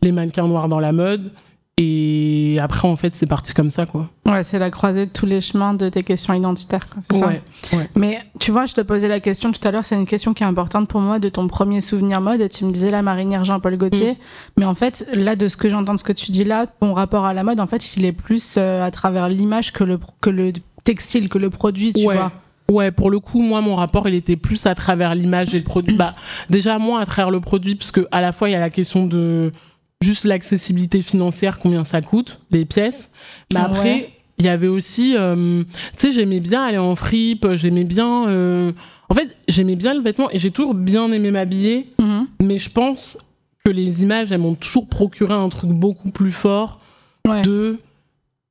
les 0.03 0.13
mannequins 0.13 0.49
noirs 0.49 0.69
dans 0.69 0.81
la 0.81 0.93
mode. 0.93 1.31
Et 1.81 2.59
après, 2.61 2.89
en 2.89 2.97
fait, 2.97 3.15
c'est 3.15 3.27
parti 3.29 3.55
comme 3.55 3.71
ça, 3.71 3.87
quoi. 3.87 4.11
Ouais, 4.27 4.43
c'est 4.43 4.59
la 4.59 4.71
croisée 4.71 5.07
de 5.07 5.11
tous 5.13 5.27
les 5.27 5.41
chemins 5.41 5.75
de 5.75 5.89
tes 5.89 6.03
questions 6.03 6.35
identitaires, 6.35 6.89
quoi, 6.89 7.01
c'est 7.09 7.17
ça 7.17 7.29
Ouais, 7.29 7.41
ouais. 7.73 7.89
Mais 7.95 8.19
tu 8.41 8.51
vois, 8.51 8.67
je 8.67 8.75
te 8.75 8.81
posais 8.81 9.07
la 9.07 9.21
question 9.21 9.53
tout 9.53 9.61
à 9.67 9.71
l'heure, 9.71 9.85
c'est 9.85 9.95
une 9.95 10.07
question 10.07 10.35
qui 10.35 10.43
est 10.43 10.47
importante 10.47 10.89
pour 10.89 11.01
moi 11.01 11.21
de 11.21 11.29
ton 11.29 11.47
premier 11.47 11.81
souvenir 11.81 12.21
mode, 12.21 12.41
et 12.41 12.49
tu 12.49 12.65
me 12.65 12.73
disais 12.73 12.91
la 12.91 13.03
marinière 13.03 13.45
Jean-Paul 13.45 13.77
Gaultier. 13.77 14.13
Mm. 14.13 14.17
Mais 14.57 14.65
en 14.65 14.75
fait, 14.75 15.07
là, 15.15 15.37
de 15.37 15.47
ce 15.47 15.57
que 15.57 15.69
j'entends 15.69 15.95
de 15.95 15.99
ce 16.01 16.05
que 16.05 16.13
tu 16.13 16.33
dis 16.33 16.45
là, 16.45 16.67
ton 16.67 16.95
rapport 16.95 17.25
à 17.25 17.33
la 17.33 17.45
mode, 17.45 17.61
en 17.61 17.67
fait, 17.69 17.97
il 17.97 18.05
est 18.05 18.13
plus 18.13 18.57
euh, 18.59 18.83
à 18.85 18.91
travers 18.91 19.29
l'image 19.29 19.73
que 19.73 19.85
le, 19.85 20.01
que 20.21 20.31
le 20.31 20.53
textile, 20.83 21.29
que 21.29 21.39
le 21.39 21.49
produit, 21.49 21.93
tu 21.93 22.05
Ouais. 22.07 22.17
vois. 22.17 22.33
Ouais, 22.71 22.91
pour 22.91 23.11
le 23.11 23.19
coup, 23.19 23.41
moi, 23.41 23.63
mon 23.63 23.77
rapport, 23.77 24.09
il 24.09 24.15
était 24.15 24.37
plus 24.37 24.67
à 24.67 24.75
travers 24.75 25.15
l'image 25.15 25.55
et 25.55 25.59
le 25.59 25.65
produit. 25.65 25.97
Bah, 25.97 26.15
déjà, 26.51 26.79
moi, 26.79 27.01
à 27.01 27.07
travers 27.07 27.31
le 27.31 27.41
produit, 27.41 27.77
parce 27.77 27.93
que 27.93 28.07
à 28.11 28.21
la 28.21 28.33
fois, 28.33 28.51
il 28.51 28.53
y 28.53 28.57
a 28.57 28.61
la 28.61 28.69
question 28.69 29.07
de 29.07 29.53
juste 30.01 30.25
l'accessibilité 30.25 31.03
financière, 31.03 31.59
combien 31.59 31.85
ça 31.85 32.01
coûte, 32.01 32.41
les 32.51 32.65
pièces. 32.65 33.11
Mais 33.53 33.61
Ouais. 33.61 33.67
après, 33.67 34.13
il 34.39 34.47
y 34.47 34.49
avait 34.49 34.69
aussi, 34.69 35.17
euh, 35.17 35.65
tu 35.65 35.71
sais, 35.97 36.13
j'aimais 36.13 36.41
bien 36.41 36.63
aller 36.63 36.79
en 36.79 36.95
fripe, 36.95 37.47
j'aimais 37.55 37.85
bien. 37.85 38.29
euh, 38.29 38.73
En 39.11 39.15
fait, 39.15 39.37
j'aimais 39.49 39.75
bien 39.75 39.95
le 39.95 40.01
vêtement 40.01 40.31
et 40.31 40.39
j'ai 40.39 40.51
toujours 40.51 40.75
bien 40.75 41.11
aimé 41.13 41.31
m'habiller, 41.31 41.89
Mhm. 41.99 42.27
mais 42.43 42.59
je 42.59 42.71
pense 42.71 43.17
que 43.65 43.71
les 43.71 44.03
images, 44.03 44.31
elles 44.31 44.41
m'ont 44.41 44.55
toujours 44.55 44.87
procuré 44.87 45.33
un 45.35 45.49
truc 45.49 45.71
beaucoup 45.71 46.11
plus 46.11 46.31
fort 46.31 46.79
Ouais. 47.27 47.43
de 47.43 47.79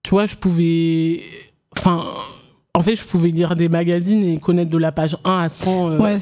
tu 0.03 0.11
vois 0.11 0.25
je 0.25 0.35
pouvais 0.35 1.21
enfin 1.75 2.05
en 2.73 2.81
fait 2.81 2.95
je 2.95 3.03
pouvais 3.03 3.29
lire 3.29 3.55
des 3.55 3.69
magazines 3.69 4.23
et 4.23 4.37
connaître 4.39 4.69
de 4.71 4.77
la 4.77 4.91
page 4.91 5.17
1 5.25 5.39
à 5.39 5.49
100 5.49 5.89
euh, 5.91 5.99
Ouais. 5.99 6.17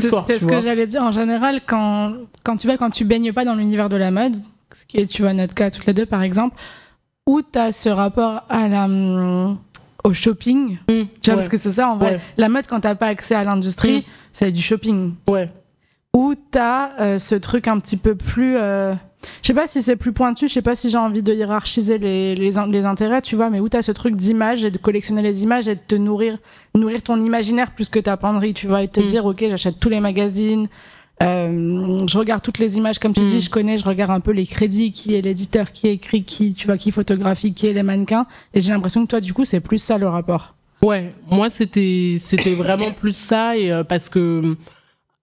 Plus 0.00 0.08
C'est 0.08 0.08
fort 0.10 0.24
c'est 0.26 0.34
tu 0.34 0.40
ce 0.40 0.44
vois 0.46 0.56
que 0.56 0.62
j'allais 0.62 0.86
dire. 0.86 1.02
En 1.02 1.12
général, 1.12 1.60
quand, 1.66 2.14
quand 2.44 2.56
tu 2.56 2.66
vas, 2.66 2.76
quand 2.76 2.90
tu 2.90 3.04
baignes 3.04 3.32
pas 3.32 3.44
dans 3.44 3.54
l'univers 3.54 3.88
de 3.88 3.96
la 3.96 4.10
mode, 4.10 4.36
ce 4.74 4.84
qui 4.86 4.98
est, 4.98 5.06
tu 5.06 5.22
vois, 5.22 5.32
notre 5.32 5.54
cas 5.54 5.70
toutes 5.70 5.86
les 5.86 5.94
deux, 5.94 6.06
par 6.06 6.22
exemple, 6.22 6.56
où 7.26 7.40
tu 7.42 7.58
as 7.58 7.72
ce 7.72 7.88
rapport 7.88 8.44
à 8.48 8.68
la, 8.68 8.84
hum, 8.84 9.58
au 10.04 10.12
shopping, 10.12 10.78
Mmh, 10.88 10.92
tu 11.20 11.30
vois, 11.30 11.34
ouais, 11.34 11.36
parce 11.36 11.48
que 11.48 11.58
c'est 11.58 11.72
ça, 11.72 11.88
en 11.88 11.96
vrai. 11.96 12.12
Ouais. 12.14 12.20
La 12.36 12.48
mode, 12.48 12.66
quand 12.66 12.80
t'as 12.80 12.94
pas 12.94 13.06
accès 13.08 13.34
à 13.34 13.44
l'industrie, 13.44 13.98
Mm. 13.98 14.02
c'est 14.32 14.50
du 14.52 14.60
shopping. 14.62 15.14
ouais 15.28 15.50
Où 16.14 16.34
t'as 16.50 16.98
euh, 17.00 17.18
ce 17.18 17.34
truc 17.34 17.68
un 17.68 17.78
petit 17.78 17.96
peu 17.96 18.14
plus. 18.14 18.56
euh, 18.56 18.94
Je 19.42 19.46
sais 19.48 19.54
pas 19.54 19.66
si 19.66 19.82
c'est 19.82 19.96
plus 19.96 20.12
pointu, 20.12 20.48
je 20.48 20.52
sais 20.54 20.62
pas 20.62 20.74
si 20.74 20.88
j'ai 20.90 20.96
envie 20.96 21.22
de 21.22 21.32
hiérarchiser 21.34 21.98
les, 21.98 22.34
les, 22.34 22.56
in- 22.58 22.66
les 22.70 22.84
intérêts, 22.84 23.20
tu 23.22 23.36
vois, 23.36 23.50
mais 23.50 23.60
où 23.60 23.68
t'as 23.68 23.82
ce 23.82 23.92
truc 23.92 24.16
d'image 24.16 24.64
et 24.64 24.70
de 24.70 24.78
collectionner 24.78 25.22
les 25.22 25.42
images 25.42 25.68
et 25.68 25.74
de 25.74 25.80
te 25.86 25.94
nourrir, 25.94 26.38
nourrir 26.74 27.02
ton 27.02 27.22
imaginaire 27.22 27.72
plus 27.72 27.88
que 27.90 27.98
ta 27.98 28.16
penderie, 28.16 28.54
tu 28.54 28.66
vois, 28.66 28.82
et 28.82 28.88
te 28.88 29.00
Mm. 29.00 29.04
dire, 29.04 29.26
ok, 29.26 29.44
j'achète 29.50 29.78
tous 29.78 29.90
les 29.90 30.00
magazines, 30.00 30.68
euh, 31.22 32.06
je 32.08 32.16
regarde 32.18 32.42
toutes 32.42 32.58
les 32.58 32.78
images, 32.78 32.98
comme 32.98 33.12
tu 33.12 33.20
Mm. 33.20 33.24
dis, 33.26 33.40
je 33.42 33.50
connais, 33.50 33.76
je 33.76 33.84
regarde 33.84 34.10
un 34.10 34.20
peu 34.20 34.30
les 34.32 34.46
crédits, 34.46 34.90
qui 34.92 35.14
est 35.14 35.20
l'éditeur, 35.20 35.70
qui 35.72 35.88
écrit, 35.88 36.24
qui, 36.24 36.54
tu 36.54 36.66
vois, 36.66 36.78
qui 36.78 36.90
photographie, 36.90 37.52
qui 37.52 37.66
est 37.66 37.74
les 37.74 37.82
mannequins, 37.82 38.26
et 38.54 38.60
j'ai 38.62 38.72
l'impression 38.72 39.02
que 39.04 39.10
toi, 39.10 39.20
du 39.20 39.34
coup, 39.34 39.44
c'est 39.44 39.60
plus 39.60 39.78
ça 39.82 39.98
le 39.98 40.08
rapport. 40.08 40.54
ouais 40.82 41.14
moi 41.30 41.50
c'était 41.50 42.16
c'était 42.18 42.54
vraiment 42.54 42.90
plus 42.90 43.14
ça 43.14 43.54
et 43.54 43.70
euh, 43.70 43.84
parce 43.84 44.08
que 44.08 44.56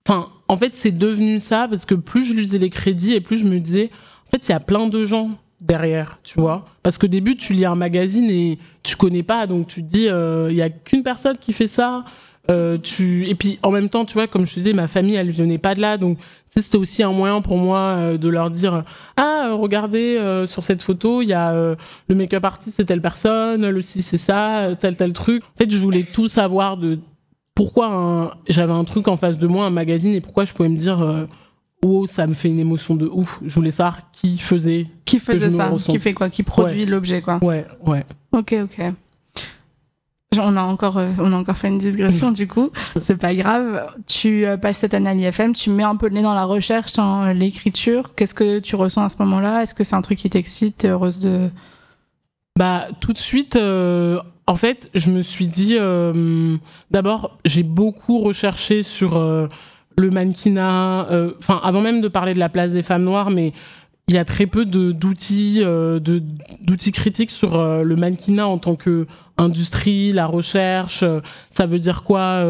enfin 0.07 0.27
en 0.47 0.57
fait 0.57 0.73
c'est 0.73 0.91
devenu 0.91 1.39
ça 1.39 1.67
parce 1.69 1.85
que 1.85 1.95
plus 1.95 2.23
je 2.23 2.33
lisais 2.33 2.57
les 2.57 2.69
crédits 2.69 3.13
et 3.13 3.21
plus 3.21 3.37
je 3.37 3.45
me 3.45 3.59
disais 3.59 3.89
en 4.27 4.31
fait 4.31 4.47
il 4.47 4.51
y 4.51 4.55
a 4.55 4.59
plein 4.59 4.87
de 4.87 5.03
gens 5.03 5.31
derrière 5.61 6.19
tu 6.23 6.39
vois. 6.39 6.65
Parce 6.83 6.97
qu'au 6.97 7.07
début 7.07 7.35
tu 7.35 7.53
lis 7.53 7.65
un 7.65 7.75
magazine 7.75 8.29
et 8.29 8.57
tu 8.83 8.95
connais 8.95 9.23
pas 9.23 9.47
donc 9.47 9.67
tu 9.67 9.81
te 9.83 9.87
dis 9.87 10.07
euh, 10.07 10.47
il 10.51 10.55
y 10.57 10.61
a 10.61 10.69
qu'une 10.69 11.03
personne 11.03 11.37
qui 11.37 11.53
fait 11.53 11.67
ça 11.67 12.03
Euh, 12.49 12.77
tu 12.77 13.27
et 13.27 13.35
puis 13.35 13.59
en 13.61 13.71
même 13.71 13.89
temps 13.89 14.05
tu 14.05 14.13
vois 14.13 14.27
comme 14.27 14.45
je 14.45 14.53
te 14.53 14.59
disais 14.61 14.71
ma 14.71 14.87
famille 14.87 15.15
elle 15.15 15.31
venait 15.31 15.57
pas 15.57 15.75
de 15.75 15.81
là 15.81 15.97
donc 15.97 16.17
c'était 16.47 16.77
aussi 16.77 17.03
un 17.03 17.11
moyen 17.11 17.41
pour 17.41 17.57
moi 17.57 17.79
euh, 17.79 18.17
de 18.17 18.29
leur 18.29 18.49
dire 18.49 18.85
ah 19.17 19.49
regardez 19.51 20.17
sur 20.47 20.63
cette 20.63 20.81
photo 20.81 21.21
il 21.21 21.27
y 21.27 21.33
a 21.33 21.51
le 22.07 22.15
make-up 22.15 22.45
artiste 22.45 22.77
c'est 22.77 22.85
telle 22.85 23.01
personne 23.01 23.67
le 23.67 23.81
ci 23.81 24.01
c'est 24.01 24.17
ça 24.17 24.69
tel 24.79 24.95
tel 24.95 25.11
truc 25.11 25.43
en 25.43 25.57
fait 25.57 25.69
je 25.69 25.77
voulais 25.77 26.03
tout 26.03 26.29
savoir 26.29 26.77
de 26.77 26.99
pourquoi 27.57 27.87
un- 27.91 28.31
j'avais 28.47 28.71
un 28.71 28.83
truc 28.83 29.07
en 29.07 29.17
face 29.17 29.37
de 29.39 29.47
moi 29.47 29.65
un 29.65 29.69
magazine 29.71 30.13
et 30.13 30.21
pourquoi 30.21 30.45
je 30.45 30.53
pouvais 30.53 30.69
me 30.69 30.77
dire 30.77 31.01
euh, 31.01 31.25
oh 31.81 32.05
ça 32.05 32.27
me 32.27 32.35
fait 32.35 32.49
une 32.49 32.59
émotion 32.59 32.93
de 32.95 33.07
ouf 33.07 33.39
je 33.43 33.55
voulais 33.55 33.71
savoir 33.71 34.11
qui 34.11 34.37
faisait 34.37 34.85
Qui 35.05 35.17
faisait 35.19 35.49
ça? 35.49 35.71
Qui 35.89 35.99
fait 35.99 36.13
quoi? 36.13 36.29
Qui 36.29 36.43
produit 36.43 36.85
l'objet, 36.85 37.21
quoi? 37.21 37.39
ouais 37.41 37.65
ouais 37.85 38.05
Ok, 38.31 38.55
ok. 38.63 38.93
On 40.39 40.55
a 40.55 40.61
encore, 40.61 40.97
euh, 40.99 41.09
on 41.19 41.33
a 41.33 41.35
encore 41.35 41.57
fait 41.57 41.69
une 41.69 41.79
digression 41.79 42.31
du 42.31 42.47
coup, 42.47 42.69
c'est 43.01 43.17
pas 43.17 43.33
grave. 43.33 43.87
Tu 44.05 44.45
euh, 44.45 44.55
passes 44.55 44.77
cette 44.77 44.93
année 44.93 45.09
à 45.09 45.13
l'IFM, 45.15 45.53
tu 45.53 45.71
mets 45.71 45.81
un 45.83 45.95
peu 45.95 46.09
le 46.09 46.13
nez 46.13 46.21
dans 46.21 46.35
la 46.35 46.43
recherche, 46.45 46.93
dans 46.93 47.23
euh, 47.23 47.33
l'écriture. 47.33 48.13
Qu'est-ce 48.13 48.35
que 48.35 48.59
tu 48.59 48.75
ressens 48.75 49.03
à 49.05 49.09
ce 49.09 49.17
moment-là? 49.19 49.63
Est-ce 49.63 49.73
que 49.73 49.83
c'est 49.83 49.95
un 49.95 50.01
truc 50.03 50.19
qui 50.19 50.29
t'excite? 50.29 50.77
T'es 50.77 50.89
heureuse 50.89 51.19
de. 51.21 51.49
Bah, 52.55 52.87
tout 52.99 53.13
de 53.13 53.17
suite, 53.17 53.55
euh, 53.55 54.19
en 54.47 54.55
fait, 54.55 54.89
je 54.95 55.11
me 55.11 55.21
suis 55.21 55.47
dit, 55.47 55.75
euh, 55.77 56.55
d'abord, 56.89 57.37
j'ai 57.43 57.63
beaucoup 57.63 58.19
recherché 58.19 58.81
sur 58.81 59.17
euh, 59.17 59.47
le 59.97 60.09
mannequinat, 60.09 61.07
euh, 61.11 61.33
enfin, 61.39 61.59
avant 61.63 61.81
même 61.81 61.99
de 61.99 62.07
parler 62.07 62.33
de 62.33 62.39
la 62.39 62.47
place 62.47 62.71
des 62.71 62.81
femmes 62.81 63.03
noires, 63.03 63.29
mais 63.29 63.51
il 64.09 64.15
y 64.15 64.17
a 64.17 64.25
très 64.25 64.45
peu 64.45 64.63
d'outils 64.63 65.59
euh, 65.59 65.99
d'outils 65.99 66.93
critiques 66.93 67.31
sur 67.31 67.55
euh, 67.55 67.83
le 67.83 67.95
mannequinat 67.97 68.47
en 68.47 68.57
tant 68.57 68.75
que 68.75 69.05
industrie, 69.37 70.13
la 70.13 70.25
recherche, 70.25 71.03
euh, 71.03 71.19
ça 71.51 71.65
veut 71.65 71.77
dire 71.79 72.03
quoi 72.03 72.43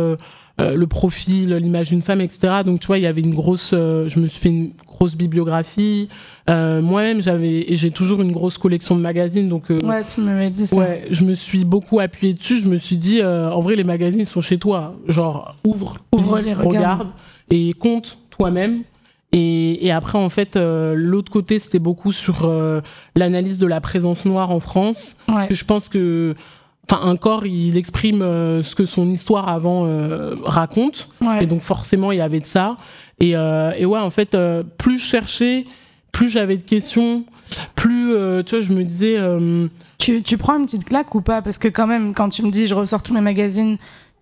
le 0.60 0.86
profil, 0.88 1.54
l'image 1.56 1.90
d'une 1.90 2.02
femme, 2.02 2.22
etc. 2.22 2.62
Donc 2.66 2.80
tu 2.80 2.88
vois, 2.88 2.98
il 2.98 3.04
y 3.04 3.08
avait 3.08 3.22
une 3.22 3.36
grosse, 3.36 3.72
je 3.72 4.20
me 4.20 4.26
suis 4.26 4.40
fait 4.40 4.50
une 4.50 4.72
grosse 4.88 5.16
bibliographie. 5.16 6.10
Moi-même, 6.48 7.22
j'avais 7.22 7.72
et 7.72 7.76
j'ai 7.76 7.92
toujours 7.92 8.22
une 8.22 8.32
grosse 8.32 8.58
collection 8.58 8.96
de 8.96 9.02
magazines, 9.02 9.50
donc 9.50 9.70
Ouais, 9.70 10.04
tu 10.04 10.22
m'avais 10.22 10.50
dit 10.50 10.66
ça. 10.66 10.76
Ouais, 10.76 11.08
je 11.12 11.26
me 11.26 11.36
suis 11.36 11.64
beaucoup 11.64 12.00
appuyée 12.00 12.34
dessus. 12.34 12.60
Je 12.60 12.68
me 12.70 12.80
suis 12.80 12.98
dit, 12.98 13.24
en 13.24 13.62
vrai, 13.62 13.76
les 13.76 13.84
magazines 13.84 14.26
sont 14.26 14.42
chez 14.42 14.58
toi. 14.58 14.96
Genre, 15.08 15.56
ouvre, 15.64 15.98
Ouvre-les, 16.12 16.46
lis, 16.46 16.54
regarde. 16.54 16.76
regarde 16.76 17.08
et 17.52 17.74
compte 17.74 18.18
toi-même. 18.32 18.82
Et, 19.34 19.86
et 19.86 19.92
après, 19.92 20.18
en 20.18 20.30
fait, 20.30 20.56
euh, 20.56 20.94
l'autre 20.96 21.32
côté, 21.32 21.60
c'était 21.60 21.80
beaucoup 21.80 22.12
sur 22.12 22.46
euh, 22.46 22.82
l'analyse 23.16 23.60
de 23.60 23.68
la 23.68 23.82
présence 23.82 24.26
noire 24.26 24.52
en 24.52 24.60
France. 24.60 25.18
Ouais. 25.28 25.48
Je 25.50 25.66
pense 25.66 25.90
que, 25.90 26.36
enfin, 26.90 27.02
un 27.04 27.18
corps, 27.18 27.46
il 27.46 27.76
exprime 27.78 28.22
euh, 28.22 28.64
ce 28.64 28.74
que 28.76 28.86
son 28.86 29.10
histoire 29.10 29.50
avant 29.50 29.86
raconte. 30.44 31.10
Ouais. 31.22 31.44
Et 31.44 31.46
donc, 31.46 31.62
forcément, 31.62 32.12
il 32.12 32.20
y 32.20 32.22
avait 32.22 32.40
de 32.40 32.46
ça. 32.46 32.78
Et, 33.20 33.32
et 33.32 33.86
ouais, 33.86 34.00
en 34.00 34.12
fait, 34.12 34.38
plus 34.78 34.98
je 34.98 35.06
cherchais, 35.06 35.66
plus 36.12 36.30
j'avais 36.30 36.58
de 36.58 36.64
questions, 36.64 37.26
plus, 37.76 38.14
tu 38.46 38.56
vois, 38.56 38.62
je 38.62 38.72
me 38.72 38.84
disais. 38.84 39.18
Tu, 39.98 40.22
tu 40.22 40.38
prends 40.38 40.58
une 40.58 40.66
petite 40.66 40.86
claque 40.86 41.16
ou 41.16 41.22
pas? 41.22 41.42
Parce 41.42 41.58
que 41.58 41.68
quand 41.68 41.88
même, 41.88 42.14
quand 42.14 42.30
tu 42.30 42.44
me 42.44 42.52
dis 42.52 42.68
je 42.68 42.76
ressors 42.76 43.02
tous 43.02 43.14
mes 43.14 43.22
magazines 43.22 43.78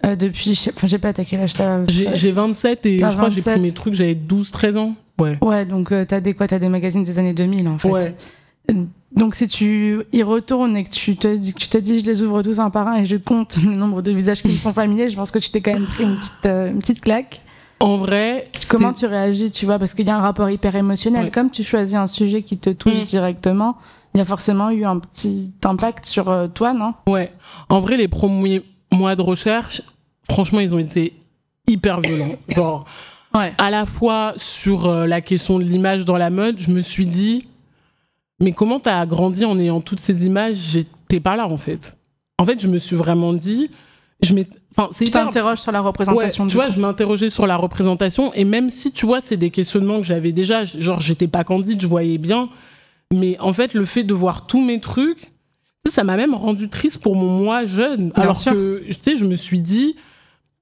euh, 0.06 0.16
depuis, 0.16 0.60
enfin, 0.76 0.88
j'ai 0.88 0.98
pas 0.98 1.10
attaqué 1.10 1.38
l'âge. 1.38 1.54
j'ai 1.88 2.10
j'ai 2.16 2.32
27 2.32 2.86
et 2.86 3.00
je 3.00 3.06
crois 3.06 3.30
que 3.30 3.36
j'ai 3.36 3.42
27. 3.42 3.54
pris 3.54 3.62
mes 3.62 3.72
trucs, 3.72 3.94
j'avais 3.94 4.16
12-13 4.16 4.78
ans. 4.78 4.96
Ouais. 5.20 5.38
Ouais, 5.42 5.66
donc 5.66 5.92
euh, 5.92 6.06
t'as 6.08 6.20
des 6.20 6.34
quoi 6.34 6.48
T'as 6.48 6.60
des 6.60 6.70
magazines 6.70 7.04
des 7.04 7.18
années 7.20 7.34
2000 7.34 7.68
en 7.68 7.78
fait. 7.78 7.90
Ouais. 7.90 8.16
Donc 9.16 9.36
si 9.36 9.48
tu 9.48 10.02
y 10.12 10.24
retournes 10.24 10.76
et 10.76 10.84
que 10.84 10.90
tu 10.90 11.16
te 11.16 11.34
dis, 11.36 11.54
que 11.54 11.60
tu 11.60 11.70
te 11.70 11.78
dis 11.78 12.02
je 12.02 12.06
les 12.06 12.22
ouvre 12.24 12.42
tous 12.42 12.60
un 12.60 12.70
par 12.70 12.88
un 12.88 12.96
et 12.98 13.06
je 13.06 13.16
compte 13.16 13.58
le 13.64 13.72
nombre 13.76 14.02
de 14.02 14.12
visages 14.12 14.42
qui 14.42 14.50
me 14.50 14.58
sont 14.58 14.74
familiers, 14.74 15.08
je 15.08 15.16
pense 15.16 15.32
que 15.32 15.40
tu 15.40 15.50
t'es 15.52 15.62
quand 15.62 15.74
même 15.74 15.86
pris 15.86 16.04
une 16.04 16.18
petite, 16.18 16.46
euh, 16.46 16.72
une 16.72 16.80
petite 16.80 17.02
claque. 17.02 17.42
En 17.80 17.98
vrai, 17.98 18.50
Comment 18.70 18.94
tu 18.94 19.06
réagis, 19.06 19.52
tu 19.52 19.66
vois 19.66 19.78
Parce 19.80 19.94
qu'il 19.94 20.08
y 20.08 20.10
a 20.10 20.18
un 20.18 20.22
rapport 20.22 20.50
hyper 20.50 20.76
émotionnel. 20.76 21.26
Ouais. 21.26 21.32
Comme 21.32 21.50
tu 21.52 21.64
choisis 21.64 21.96
un 21.96 22.08
sujet 22.08 22.42
qui 22.42 22.58
te 22.58 22.70
touche 22.70 23.04
Mm. 23.04 23.06
directement, 23.06 23.78
il 24.14 24.18
y 24.18 24.22
a 24.22 24.26
forcément 24.26 24.70
eu 24.70 24.86
un 24.86 24.98
petit 24.98 25.52
impact 25.64 26.06
sur 26.06 26.30
euh, 26.30 26.48
toi, 26.48 26.74
non? 26.74 26.94
Ouais. 27.08 27.32
En 27.70 27.82
vrai, 27.82 27.98
les 27.98 28.08
premiers 28.08 28.64
mois 28.96 29.16
de 29.16 29.22
recherche, 29.22 29.82
franchement, 30.30 30.60
ils 30.60 30.74
ont 30.74 30.80
été 30.80 31.14
hyper 31.68 32.02
violents. 32.02 32.36
Genre, 32.50 32.86
Ouais. 33.34 33.54
à 33.58 33.70
la 33.70 33.86
fois 33.86 34.34
sur 34.38 34.86
euh, 34.88 35.06
la 35.06 35.20
question 35.20 35.60
de 35.60 35.64
l'image 35.66 36.06
dans 36.06 36.16
la 36.18 36.30
mode, 36.30 36.58
je 36.58 36.72
me 36.72 36.82
suis 36.82 37.06
dit, 37.06 37.48
mais 38.40 38.54
comment 38.54 38.80
t'as 38.80 39.06
grandi 39.06 39.44
en 39.46 39.60
ayant 39.60 39.82
toutes 39.82 40.00
ces 40.00 40.26
images? 40.26 40.56
J'étais 40.56 41.20
pas 41.20 41.36
là, 41.36 41.46
en 41.48 41.58
fait. 41.58 41.98
En 42.38 42.46
fait, 42.46 42.60
je 42.62 42.68
me 42.68 42.78
suis 42.78 42.96
vraiment 42.96 43.34
dit, 43.34 43.70
je 44.22 44.34
enfin, 44.78 44.90
Tu 44.98 45.12
t'interroges 45.12 45.60
sur 45.60 45.72
la 45.74 45.82
représentation 45.82 46.46
Ouais, 46.46 46.50
tu 46.50 46.56
vois, 46.56 46.68
coup. 46.68 46.74
je 46.74 46.80
m'interrogeais 46.80 47.30
sur 47.30 47.46
la 47.48 47.58
représentation 47.58 48.34
et 48.34 48.46
même 48.46 48.70
si 48.70 48.92
tu 48.94 49.06
vois, 49.06 49.20
c'est 49.22 49.38
des 49.38 49.52
questionnements 49.52 49.98
que 49.98 50.04
j'avais 50.06 50.32
déjà, 50.32 50.64
genre 50.64 51.02
j'étais 51.02 51.28
pas 51.28 51.44
candide, 51.44 51.82
je 51.82 51.88
voyais 51.88 52.18
bien, 52.18 52.50
mais 53.14 53.38
en 53.40 53.52
fait, 53.54 53.74
le 53.74 53.84
fait 53.86 54.04
de 54.04 54.14
voir 54.14 54.48
tous 54.48 54.62
mes 54.64 54.80
trucs, 54.80 55.32
ça 55.90 56.04
m'a 56.04 56.18
même 56.18 56.34
rendu 56.34 56.70
triste 56.70 57.02
pour 57.02 57.16
mon 57.16 57.30
moi 57.44 57.66
jeune. 57.66 58.10
Bien 58.10 58.24
alors 58.24 58.36
sûr. 58.36 58.54
que, 58.54 58.84
tu 58.88 58.94
sais, 59.04 59.18
je 59.18 59.26
me 59.26 59.36
suis 59.36 59.62
dit, 59.62 59.96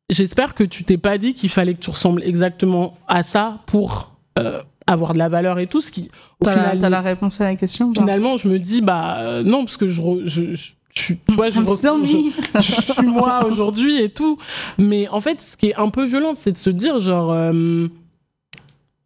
j'espère 0.09 0.53
que 0.53 0.63
tu 0.63 0.83
t'es 0.83 0.97
pas 0.97 1.17
dit 1.17 1.33
qu'il 1.33 1.49
fallait 1.49 1.73
que 1.75 1.79
tu 1.81 1.89
ressembles 1.89 2.23
exactement 2.23 2.97
à 3.07 3.23
ça 3.23 3.59
pour 3.65 4.11
euh, 4.39 4.61
avoir 4.87 5.13
de 5.13 5.19
la 5.19 5.29
valeur 5.29 5.59
et 5.59 5.67
tout, 5.67 5.79
ce 5.81 5.91
qui, 5.91 6.09
au 6.41 6.45
T'as 6.45 6.55
la, 6.55 6.61
final, 6.63 6.79
t'as 6.79 6.89
la 6.89 7.01
réponse 7.01 7.39
à 7.41 7.45
la 7.45 7.55
question 7.55 7.93
finalement, 7.93 8.35
je 8.37 8.47
me 8.49 8.59
dis, 8.59 8.81
bah 8.81 9.17
euh, 9.19 9.43
non, 9.43 9.63
parce 9.65 9.77
que 9.77 9.87
je, 9.87 10.01
re- 10.01 10.21
je, 10.25 10.53
je, 10.53 10.73
suis- 10.93 11.17
tu 11.17 11.33
vois, 11.35 11.49
je, 11.51 11.59
I'm 11.59 11.65
re- 11.65 11.77
still 11.77 12.05
je- 12.05 12.17
me. 12.17 12.61
je 12.61 12.81
suis 12.93 13.05
moi 13.07 13.45
aujourd'hui 13.45 14.01
et 14.01 14.09
tout. 14.09 14.37
Mais 14.77 15.07
en 15.07 15.21
fait, 15.21 15.39
ce 15.39 15.55
qui 15.55 15.67
est 15.67 15.75
un 15.75 15.89
peu 15.89 16.05
violent, 16.05 16.33
c'est 16.35 16.51
de 16.51 16.57
se 16.57 16.69
dire, 16.69 16.99
genre, 16.99 17.31
euh, 17.31 17.87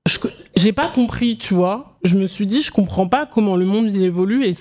je- 0.09 0.18
j'ai 0.55 0.72
pas 0.74 0.88
compris, 0.88 1.38
tu 1.38 1.53
vois. 1.53 1.97
Je 2.03 2.18
me 2.18 2.26
suis 2.26 2.47
dit, 2.47 2.61
je 2.61 2.72
comprends 2.72 3.07
pas 3.07 3.26
comment 3.26 3.55
le 3.55 3.65
monde 3.65 3.88
il 3.93 4.01
évolue 4.01 4.45
et 4.45 4.55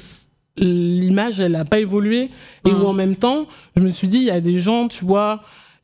l'image, 0.57 1.41
elle 1.41 1.55
a 1.57 1.65
pas 1.65 1.79
évolué. 1.81 2.31
Et 2.65 2.71
Mm. 2.73 2.83
où 2.83 2.87
en 2.87 2.93
même 2.93 3.17
temps, 3.17 3.47
je 3.77 3.83
me 3.83 3.91
suis 3.91 4.09
dit, 4.09 4.19
il 4.19 4.25
y 4.25 4.31
a 4.31 4.41
des 4.41 4.59
gens, 4.59 4.89
tu 4.89 5.05
vois, 5.05 5.43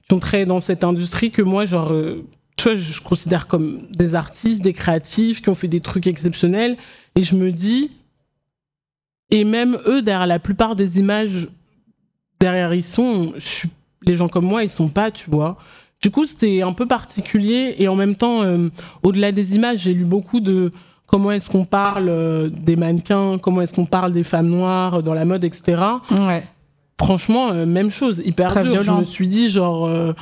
qui 0.08 0.14
ont 0.14 0.18
travaillé 0.18 0.46
dans 0.46 0.60
cette 0.60 0.84
industrie 0.84 1.30
que 1.30 1.42
moi, 1.42 1.64
genre, 1.64 1.92
euh, 1.92 2.24
tu 2.56 2.64
vois, 2.64 2.74
je, 2.74 2.92
je 2.92 3.00
considère 3.02 3.46
comme 3.46 3.86
des 3.90 4.14
artistes, 4.14 4.62
des 4.62 4.72
créatifs, 4.72 5.42
qui 5.42 5.48
ont 5.48 5.54
fait 5.54 5.68
des 5.68 5.80
trucs 5.80 6.06
exceptionnels. 6.06 6.76
Et 7.16 7.22
je 7.22 7.34
me 7.36 7.50
dis, 7.52 7.90
et 9.30 9.44
même 9.44 9.78
eux, 9.86 10.02
derrière 10.02 10.26
la 10.26 10.38
plupart 10.38 10.76
des 10.76 10.98
images, 10.98 11.48
derrière 12.40 12.74
ils 12.74 12.84
sont, 12.84 13.32
je 13.36 13.46
suis- 13.46 13.70
les 14.04 14.16
gens 14.16 14.28
comme 14.28 14.44
moi, 14.44 14.64
ils 14.64 14.70
sont 14.70 14.88
pas, 14.88 15.10
tu 15.10 15.30
vois. 15.30 15.58
Du 16.02 16.10
coup, 16.10 16.26
c'était 16.26 16.62
un 16.62 16.72
peu 16.72 16.86
particulier 16.86 17.76
et 17.78 17.86
en 17.88 17.94
même 17.94 18.16
temps, 18.16 18.42
euh, 18.42 18.68
au-delà 19.02 19.30
des 19.32 19.54
images, 19.54 19.80
j'ai 19.80 19.94
lu 19.94 20.04
beaucoup 20.04 20.40
de 20.40 20.72
comment 21.12 21.30
est-ce 21.30 21.50
qu'on 21.50 21.64
parle 21.66 22.08
euh, 22.08 22.48
des 22.50 22.74
mannequins, 22.74 23.38
comment 23.38 23.60
est-ce 23.60 23.74
qu'on 23.74 23.84
parle 23.86 24.12
des 24.12 24.24
femmes 24.24 24.48
noires 24.48 24.94
euh, 24.94 25.02
dans 25.02 25.14
la 25.14 25.24
mode, 25.24 25.44
etc. 25.44 25.80
Ouais. 26.18 26.42
Franchement, 27.00 27.50
euh, 27.52 27.66
même 27.66 27.90
chose, 27.90 28.22
hyper 28.24 28.48
Très 28.50 28.62
dur. 28.62 28.72
violent. 28.72 28.96
Je 28.96 29.00
me 29.00 29.04
suis 29.04 29.28
dit, 29.28 29.48
genre, 29.50 29.86
euh, 29.86 30.12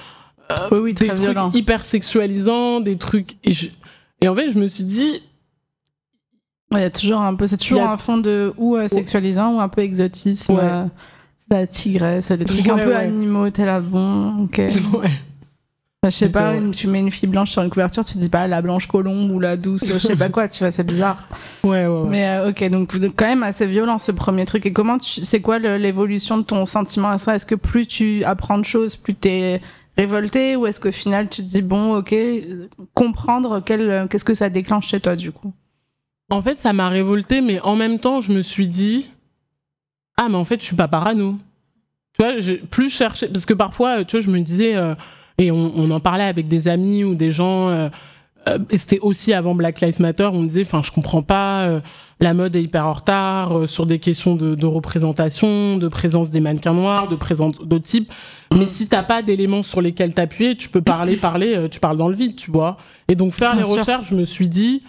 Oui, 0.72 0.78
oui, 0.78 0.94
des 0.94 1.06
trucs 1.06 1.20
violent. 1.20 1.50
hyper 1.54 1.84
sexualisants, 1.84 2.80
des 2.80 2.96
trucs. 2.96 3.36
Et, 3.44 3.52
je- 3.52 3.68
et 4.20 4.28
en 4.28 4.34
fait, 4.34 4.50
je 4.50 4.58
me 4.58 4.68
suis 4.68 4.84
dit, 4.84 5.22
Ouais, 6.72 6.78
Il 6.80 6.82
y 6.82 6.86
a 6.86 6.90
toujours 6.90 7.20
un 7.20 7.34
peu, 7.34 7.48
c'est 7.48 7.56
toujours 7.56 7.82
a- 7.82 7.92
un 7.92 7.96
fond 7.96 8.16
de 8.18 8.52
ou 8.56 8.76
euh, 8.76 8.86
sexualisant 8.86 9.56
ou 9.56 9.60
un 9.60 9.68
peu 9.68 9.80
exotisme. 9.82 10.54
Ouais. 10.54 10.84
la 11.50 11.66
tigresse, 11.66 12.30
des 12.30 12.44
trucs 12.44 12.68
un 12.68 12.78
peu 12.78 12.94
animaux, 12.94 13.50
t'es 13.50 13.64
là, 13.64 13.80
bon, 13.80 14.44
ok. 14.44 14.60
Bah, 16.02 16.08
je 16.08 16.16
sais 16.16 16.32
pas, 16.32 16.54
euh, 16.54 16.70
tu 16.70 16.86
mets 16.86 17.00
une 17.00 17.10
fille 17.10 17.28
blanche 17.28 17.50
sur 17.50 17.60
une 17.60 17.68
couverture, 17.68 18.06
tu 18.06 18.16
dis 18.16 18.30
pas 18.30 18.46
la 18.46 18.62
blanche 18.62 18.86
colombe 18.86 19.30
ou 19.32 19.38
la 19.38 19.58
douce, 19.58 19.84
je 19.86 19.98
sais 19.98 20.16
pas 20.16 20.30
quoi, 20.30 20.48
tu 20.48 20.60
vois, 20.60 20.70
c'est 20.70 20.84
bizarre. 20.84 21.28
Ouais, 21.62 21.86
ouais, 21.86 21.88
ouais. 21.88 22.08
Mais 22.08 22.26
euh, 22.26 22.48
ok, 22.48 22.70
donc 22.70 22.94
quand 23.16 23.26
même 23.26 23.42
assez 23.42 23.66
violent 23.66 23.98
ce 23.98 24.10
premier 24.10 24.46
truc. 24.46 24.64
Et 24.64 24.72
comment 24.72 24.96
tu, 24.96 25.22
c'est 25.24 25.42
quoi 25.42 25.58
l'évolution 25.58 26.38
de 26.38 26.42
ton 26.42 26.64
sentiment 26.64 27.10
à 27.10 27.18
ça? 27.18 27.34
Est-ce 27.34 27.44
que 27.44 27.54
plus 27.54 27.86
tu 27.86 28.24
apprends 28.24 28.56
de 28.56 28.64
choses, 28.64 28.96
plus 28.96 29.14
t'es 29.14 29.60
révolté, 29.98 30.56
ou 30.56 30.66
est-ce 30.66 30.80
qu'au 30.80 30.90
final 30.90 31.28
tu 31.28 31.42
te 31.42 31.48
dis 31.48 31.60
bon, 31.60 31.96
ok, 31.96 32.14
comprendre 32.94 33.60
qu'est-ce 33.60 34.24
que 34.24 34.32
ça 34.32 34.48
déclenche 34.48 34.88
chez 34.88 35.00
toi 35.00 35.16
du 35.16 35.32
coup? 35.32 35.52
En 36.30 36.40
fait, 36.40 36.56
ça 36.56 36.72
m'a 36.72 36.88
révolté, 36.88 37.42
mais 37.42 37.60
en 37.60 37.76
même 37.76 37.98
temps, 37.98 38.22
je 38.22 38.32
me 38.32 38.40
suis 38.40 38.68
dit, 38.68 39.10
ah, 40.16 40.28
mais 40.30 40.36
en 40.36 40.46
fait, 40.46 40.60
je 40.60 40.64
suis 40.64 40.76
pas 40.76 40.88
parano. 40.88 41.36
Tu 42.14 42.22
vois, 42.22 42.32
plus 42.70 42.88
cherché, 42.88 43.28
parce 43.28 43.44
que 43.44 43.52
parfois, 43.54 44.02
tu 44.06 44.16
vois, 44.16 44.24
je 44.24 44.30
me 44.30 44.40
disais, 44.40 44.76
euh, 44.76 44.94
et 45.40 45.50
on, 45.50 45.72
on 45.74 45.90
en 45.90 46.00
parlait 46.00 46.24
avec 46.24 46.48
des 46.48 46.68
amis 46.68 47.02
ou 47.02 47.14
des 47.14 47.30
gens, 47.30 47.70
euh, 47.70 47.88
euh, 48.46 48.58
c'était 48.76 48.98
aussi 49.00 49.32
avant 49.32 49.54
Black 49.54 49.80
Lives 49.80 50.00
Matter, 50.00 50.28
on 50.30 50.42
me 50.42 50.46
disait, 50.46 50.62
enfin, 50.62 50.82
je 50.82 50.92
comprends 50.92 51.22
pas, 51.22 51.62
euh, 51.62 51.80
la 52.20 52.34
mode 52.34 52.54
est 52.56 52.62
hyper 52.62 52.86
en 52.86 52.92
retard 52.92 53.66
sur 53.66 53.86
des 53.86 53.98
questions 53.98 54.34
de, 54.36 54.54
de 54.54 54.66
représentation, 54.66 55.78
de 55.78 55.88
présence 55.88 56.30
des 56.30 56.40
mannequins 56.40 56.74
noirs, 56.74 57.08
de 57.08 57.16
présence 57.16 57.54
d'autres 57.56 57.86
types. 57.86 58.12
Mais 58.54 58.66
si 58.66 58.86
t'as 58.86 59.02
pas 59.02 59.22
d'éléments 59.22 59.62
sur 59.62 59.80
lesquels 59.80 60.12
t'appuyer, 60.12 60.56
tu 60.56 60.68
peux 60.68 60.82
parler, 60.82 61.16
parler, 61.20 61.68
tu 61.70 61.80
parles 61.80 61.96
dans 61.96 62.08
le 62.08 62.16
vide, 62.16 62.36
tu 62.36 62.50
vois. 62.50 62.76
Et 63.08 63.14
donc, 63.14 63.32
faire 63.32 63.52
Bien 63.52 63.62
les 63.62 63.66
sûr. 63.66 63.78
recherches, 63.78 64.10
je 64.10 64.14
me 64.14 64.26
suis 64.26 64.50
dit, 64.50 64.82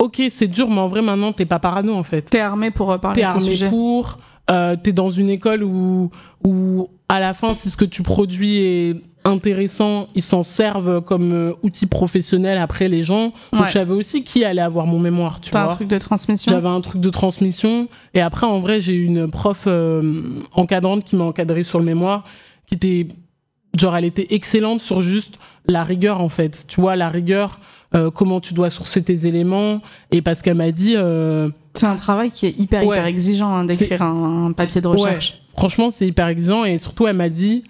ok, 0.00 0.20
c'est 0.30 0.48
dur, 0.48 0.68
mais 0.68 0.80
en 0.80 0.88
vrai, 0.88 1.02
maintenant, 1.02 1.32
t'es 1.32 1.46
pas 1.46 1.60
parano, 1.60 1.94
en 1.94 2.02
fait. 2.02 2.22
T'es 2.22 2.40
armé 2.40 2.72
pour 2.72 2.98
parler 2.98 3.22
de 3.22 3.28
ce 3.28 3.32
armé 3.34 3.44
sujet 3.44 3.68
pour, 3.68 4.18
euh, 4.50 4.76
t'es 4.82 4.92
dans 4.92 5.10
une 5.10 5.30
école 5.30 5.62
où, 5.62 6.10
où, 6.44 6.88
à 7.08 7.20
la 7.20 7.34
fin, 7.34 7.54
si 7.54 7.70
ce 7.70 7.76
que 7.76 7.84
tu 7.84 8.02
produis 8.02 8.56
est 8.56 9.02
intéressant, 9.28 10.08
ils 10.14 10.22
s'en 10.22 10.42
servent 10.42 11.00
comme 11.02 11.32
euh, 11.32 11.52
outil 11.62 11.86
professionnel 11.86 12.58
après 12.58 12.88
les 12.88 13.02
gens. 13.02 13.32
Donc, 13.52 13.62
Ouais. 13.62 13.66
je 13.68 13.72
savais 13.72 13.92
aussi 13.94 14.22
qui 14.24 14.44
allait 14.44 14.60
avoir 14.62 14.86
mon 14.86 14.98
mémoire, 14.98 15.40
tu 15.40 15.50
T'as 15.50 15.62
un 15.62 15.64
vois. 15.66 15.74
truc 15.74 15.88
de 15.88 15.98
transmission 15.98 16.52
J'avais 16.52 16.68
un 16.68 16.80
truc 16.80 17.00
de 17.00 17.10
transmission. 17.10 17.88
Et 18.14 18.20
après, 18.20 18.46
en 18.46 18.60
vrai, 18.60 18.80
j'ai 18.80 18.94
eu 18.94 19.04
une 19.04 19.30
prof 19.30 19.64
euh, 19.66 20.40
encadrante 20.54 21.04
qui 21.04 21.16
m'a 21.16 21.24
encadré 21.24 21.64
sur 21.64 21.78
le 21.78 21.84
mémoire, 21.84 22.24
qui 22.66 22.74
était, 22.74 23.08
genre, 23.78 23.96
elle 23.96 24.04
était 24.04 24.26
excellente 24.34 24.80
sur 24.82 25.00
juste 25.00 25.34
la 25.66 25.84
rigueur, 25.84 26.20
en 26.20 26.28
fait. 26.28 26.64
Tu 26.66 26.80
vois, 26.80 26.96
la 26.96 27.08
rigueur, 27.10 27.60
euh, 27.94 28.10
comment 28.10 28.40
tu 28.40 28.54
dois 28.54 28.70
sourcer 28.70 29.02
tes 29.02 29.26
éléments. 29.26 29.80
Et 30.10 30.22
parce 30.22 30.42
qu'elle 30.42 30.56
m'a 30.56 30.70
dit, 30.70 30.94
euh, 30.96 31.50
C'est 31.74 31.86
un 31.86 31.96
travail 31.96 32.30
qui 32.30 32.46
est 32.46 32.58
hyper, 32.58 32.86
Ouais. 32.86 32.96
hyper 32.96 33.06
exigeant 33.06 33.52
hein, 33.54 33.64
d'écrire 33.64 34.02
un, 34.02 34.46
un 34.46 34.52
papier 34.52 34.80
de 34.80 34.86
recherche. 34.88 35.30
Ouais, 35.32 35.36
franchement, 35.56 35.90
c'est 35.90 36.06
hyper 36.06 36.26
exigeant. 36.28 36.64
Et 36.64 36.78
surtout, 36.78 37.06
elle 37.06 37.16
m'a 37.16 37.28
dit, 37.28 37.64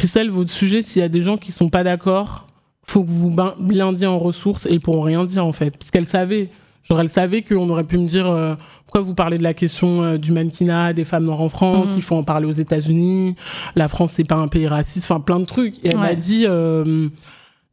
Christelle, 0.00 0.30
votre 0.30 0.50
sujet, 0.50 0.82
s'il 0.82 1.00
y 1.02 1.04
a 1.04 1.08
des 1.10 1.20
gens 1.20 1.36
qui 1.36 1.52
sont 1.52 1.68
pas 1.68 1.84
d'accord, 1.84 2.46
faut 2.86 3.04
que 3.04 3.10
vous 3.10 3.30
blindiez 3.58 4.06
en 4.06 4.18
ressources 4.18 4.64
et 4.64 4.70
ils 4.72 4.80
pourront 4.80 5.02
rien 5.02 5.26
dire, 5.26 5.44
en 5.44 5.52
fait. 5.52 5.76
Parce 5.76 5.90
qu'elle 5.90 6.06
savait. 6.06 6.48
Genre, 6.84 6.98
elle 6.98 7.10
savait 7.10 7.42
qu'on 7.42 7.68
aurait 7.68 7.84
pu 7.84 7.98
me 7.98 8.06
dire, 8.06 8.26
euh, 8.26 8.54
pourquoi 8.86 9.02
vous 9.02 9.12
parlez 9.14 9.36
de 9.36 9.42
la 9.42 9.52
question 9.52 10.02
euh, 10.02 10.16
du 10.16 10.32
mannequinat, 10.32 10.94
des 10.94 11.04
femmes 11.04 11.24
noires 11.26 11.42
en 11.42 11.50
France, 11.50 11.90
Mhm. 11.90 11.96
il 11.96 12.02
faut 12.02 12.16
en 12.16 12.22
parler 12.22 12.46
aux 12.46 12.52
États-Unis, 12.52 13.36
la 13.76 13.86
France, 13.88 14.12
c'est 14.12 14.24
pas 14.24 14.36
un 14.36 14.48
pays 14.48 14.66
raciste, 14.66 15.04
enfin, 15.10 15.20
plein 15.20 15.38
de 15.38 15.44
trucs. 15.44 15.76
Et 15.84 15.88
elle 15.90 15.98
m'a 15.98 16.14
dit, 16.14 16.46
euh, 16.48 17.08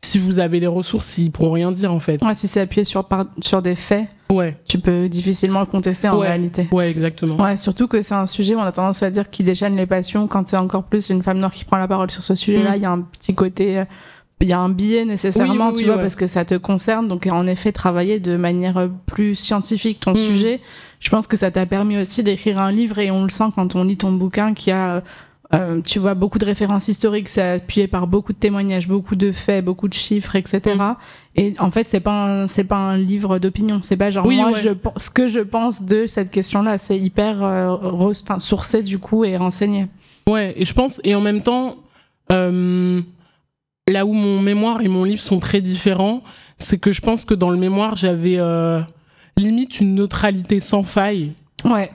si 0.03 0.19
vous 0.19 0.39
avez 0.39 0.59
les 0.59 0.67
ressources, 0.67 1.17
ils 1.17 1.31
pourront 1.31 1.51
rien 1.51 1.71
dire, 1.71 1.91
en 1.91 1.99
fait. 1.99 2.21
Ouais, 2.23 2.33
si 2.33 2.47
c'est 2.47 2.61
appuyé 2.61 2.85
sur, 2.85 3.03
par- 3.05 3.25
sur 3.41 3.61
des 3.61 3.75
faits, 3.75 4.05
Ouais, 4.29 4.57
tu 4.67 4.77
peux 4.79 5.07
difficilement 5.09 5.61
le 5.61 5.65
contester 5.65 6.07
en 6.09 6.19
Ouais. 6.19 6.27
réalité. 6.27 6.67
ouais, 6.71 6.89
exactement. 6.89 7.37
Ouais, 7.41 7.55
surtout 7.57 7.87
que 7.87 8.01
c'est 8.01 8.15
un 8.15 8.25
sujet 8.25 8.55
où 8.55 8.59
on 8.59 8.63
a 8.63 8.71
tendance 8.71 9.01
à 9.03 9.09
dire 9.09 9.29
qu'il 9.29 9.45
déchaîne 9.45 9.75
les 9.75 9.85
passions. 9.85 10.27
Quand 10.27 10.47
c'est 10.47 10.57
encore 10.57 10.83
plus 10.83 11.09
une 11.09 11.23
femme 11.23 11.39
noire 11.39 11.51
qui 11.51 11.65
prend 11.65 11.77
la 11.77 11.87
parole 11.87 12.11
sur 12.11 12.23
ce 12.23 12.35
sujet-là, 12.35 12.71
Mm. 12.71 12.75
il 12.75 12.81
y 12.81 12.85
a 12.85 12.91
un 12.91 13.01
petit 13.01 13.35
côté, 13.35 13.79
euh, 13.79 13.85
il 14.41 14.47
y 14.49 14.53
a 14.53 14.59
un 14.59 14.69
biais 14.69 15.03
nécessairement, 15.05 15.67
Oui, 15.67 15.71
oui, 15.71 15.73
tu 15.75 15.79
oui, 15.79 15.85
vois, 15.87 15.95
ouais. 15.95 16.01
parce 16.01 16.15
que 16.15 16.27
ça 16.27 16.45
te 16.45 16.55
concerne. 16.55 17.07
Donc, 17.07 17.25
en 17.27 17.47
effet, 17.47 17.71
travailler 17.71 18.19
de 18.19 18.35
manière 18.37 18.77
euh, 18.77 18.87
plus 19.07 19.35
scientifique 19.35 19.99
ton 20.01 20.11
Mm. 20.13 20.17
sujet, 20.17 20.61
je 20.99 21.09
pense 21.09 21.25
que 21.27 21.37
ça 21.37 21.49
t'a 21.51 21.65
permis 21.65 21.97
aussi 21.97 22.21
d'écrire 22.23 22.59
un 22.59 22.71
livre 22.71 22.99
et 22.99 23.11
on 23.11 23.23
le 23.23 23.29
sent 23.29 23.45
quand 23.55 23.75
on 23.75 23.83
lit 23.83 23.97
ton 23.97 24.11
bouquin 24.11 24.53
qu'il 24.53 24.71
y 24.71 24.73
a 24.73 25.03
euh, 25.53 25.81
tu 25.81 25.99
vois 25.99 26.13
beaucoup 26.13 26.37
de 26.39 26.45
références 26.45 26.87
historiques, 26.89 27.29
c'est 27.29 27.41
appuyé 27.55 27.87
par 27.87 28.07
beaucoup 28.07 28.33
de 28.33 28.37
témoignages, 28.37 28.87
beaucoup 28.87 29.15
de 29.15 29.31
faits, 29.31 29.63
beaucoup 29.63 29.87
de 29.87 29.93
chiffres, 29.93 30.35
etc. 30.35 30.75
Mm. 30.75 30.95
Et 31.35 31.53
en 31.59 31.71
fait, 31.71 31.87
c'est 31.87 32.01
pas 32.01 32.41
un, 32.41 32.47
c'est 32.47 32.65
pas 32.65 32.75
un 32.77 32.97
livre 32.97 33.39
d'opinion. 33.39 33.79
C'est 33.81 33.95
pas 33.97 34.09
genre 34.09 34.25
Oui, 34.25 34.35
moi 34.37 34.51
ouais. 34.51 34.61
je 34.61 34.69
pense 34.69 35.05
ce 35.05 35.09
que 35.09 35.27
je 35.27 35.39
pense 35.39 35.81
de 35.83 36.05
cette 36.07 36.31
question-là. 36.31 36.77
C'est 36.77 36.97
hyper 36.97 37.43
euh, 37.43 37.67
re- 37.69 38.39
sourcé 38.39 38.83
du 38.83 38.99
coup 38.99 39.23
et 39.23 39.37
renseigné. 39.37 39.87
Ouais, 40.27 40.53
et 40.57 40.65
je 40.65 40.73
pense, 40.73 40.99
et 41.05 41.15
en 41.15 41.21
même 41.21 41.41
temps, 41.41 41.77
euh, 42.31 43.01
là 43.87 44.05
où 44.05 44.11
mon 44.11 44.41
mémoire 44.41 44.81
et 44.81 44.89
mon 44.89 45.05
livre 45.05 45.21
sont 45.21 45.39
très 45.39 45.61
différents, 45.61 46.23
c'est 46.57 46.77
que 46.77 46.91
je 46.91 47.01
pense 47.01 47.23
que 47.23 47.33
dans 47.33 47.49
le 47.51 47.57
mémoire, 47.57 47.95
j'avais 47.95 48.37
euh, 48.37 48.81
limite 49.37 49.79
une 49.79 49.95
neutralité 49.95 50.59
sans 50.59 50.83
faille. 50.83 51.33
Ouais. 51.63 51.91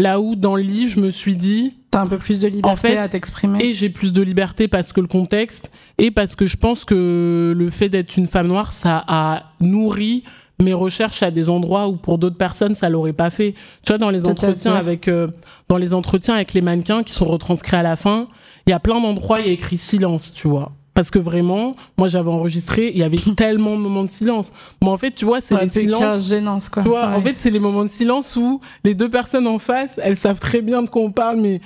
Là 0.00 0.18
où 0.18 0.34
dans 0.34 0.56
le 0.56 0.62
livre, 0.62 0.90
je 0.90 1.00
me 1.00 1.10
suis 1.10 1.36
dit, 1.36 1.74
T'as 1.90 2.00
un 2.00 2.06
peu 2.06 2.16
plus 2.16 2.40
de 2.40 2.48
liberté 2.48 2.70
En 2.70 2.76
fait, 2.76 2.96
à 2.96 3.08
t'exprimer. 3.08 3.62
et 3.62 3.74
j'ai 3.74 3.90
plus 3.90 4.12
de 4.12 4.22
liberté 4.22 4.66
parce 4.66 4.94
que 4.94 5.00
le 5.00 5.06
contexte, 5.08 5.70
et 5.98 6.10
parce 6.10 6.36
que 6.36 6.46
je 6.46 6.56
pense 6.56 6.86
que 6.86 7.52
le 7.54 7.70
fait 7.70 7.90
d'être 7.90 8.16
une 8.16 8.26
femme 8.26 8.46
noire, 8.46 8.72
ça 8.72 9.04
a 9.06 9.42
nourri 9.60 10.24
mes 10.58 10.72
recherches 10.72 11.22
à 11.22 11.30
des 11.30 11.50
endroits 11.50 11.88
où 11.88 11.96
pour 11.96 12.16
d'autres 12.16 12.38
personnes 12.38 12.74
ça 12.74 12.88
l'aurait 12.88 13.12
pas 13.12 13.28
fait. 13.30 13.54
Tu 13.84 13.92
vois 13.92 13.98
dans 13.98 14.10
les 14.10 14.26
entretiens 14.26 14.74
avec 14.74 15.06
euh, 15.08 15.28
dans 15.68 15.76
les 15.76 15.92
entretiens 15.92 16.34
avec 16.34 16.54
les 16.54 16.60
mannequins 16.62 17.02
qui 17.02 17.12
sont 17.12 17.26
retranscrits 17.26 17.76
à 17.76 17.82
la 17.82 17.96
fin, 17.96 18.28
il 18.66 18.70
y 18.70 18.72
a 18.72 18.80
plein 18.80 19.00
d'endroits 19.00 19.40
il 19.40 19.46
y 19.46 19.50
a 19.50 19.52
écrit 19.52 19.78
silence, 19.78 20.32
tu 20.32 20.48
vois. 20.48 20.72
Parce 20.94 21.10
que 21.10 21.18
vraiment, 21.18 21.76
moi 21.96 22.08
j'avais 22.08 22.30
enregistré, 22.30 22.90
il 22.90 22.98
y 22.98 23.02
avait 23.02 23.16
tellement 23.36 23.76
de 23.76 23.80
moments 23.80 24.02
de 24.04 24.08
silence. 24.10 24.52
Mais 24.82 24.88
en 24.88 24.96
fait, 24.96 25.12
tu 25.12 25.24
vois, 25.24 25.40
c'est 25.40 25.54
Ouais, 25.54 25.62
les 25.62 25.68
silences 25.68 26.28
gênance 26.28 26.68
quoi. 26.68 26.82
tu 26.82 26.88
vois, 26.88 27.06
en 27.08 27.16
Ouais. 27.16 27.22
fait, 27.22 27.36
c'est 27.36 27.50
les 27.50 27.60
moments 27.60 27.84
de 27.84 27.88
silence 27.88 28.36
où 28.36 28.60
les 28.84 28.94
deux 28.94 29.08
personnes 29.08 29.46
en 29.46 29.58
face, 29.58 29.98
elles 30.02 30.16
savent 30.16 30.40
très 30.40 30.60
bien 30.62 30.82
de 30.82 30.88
quoi 30.88 31.02
on 31.02 31.10
parle, 31.10 31.36
mais 31.40 31.60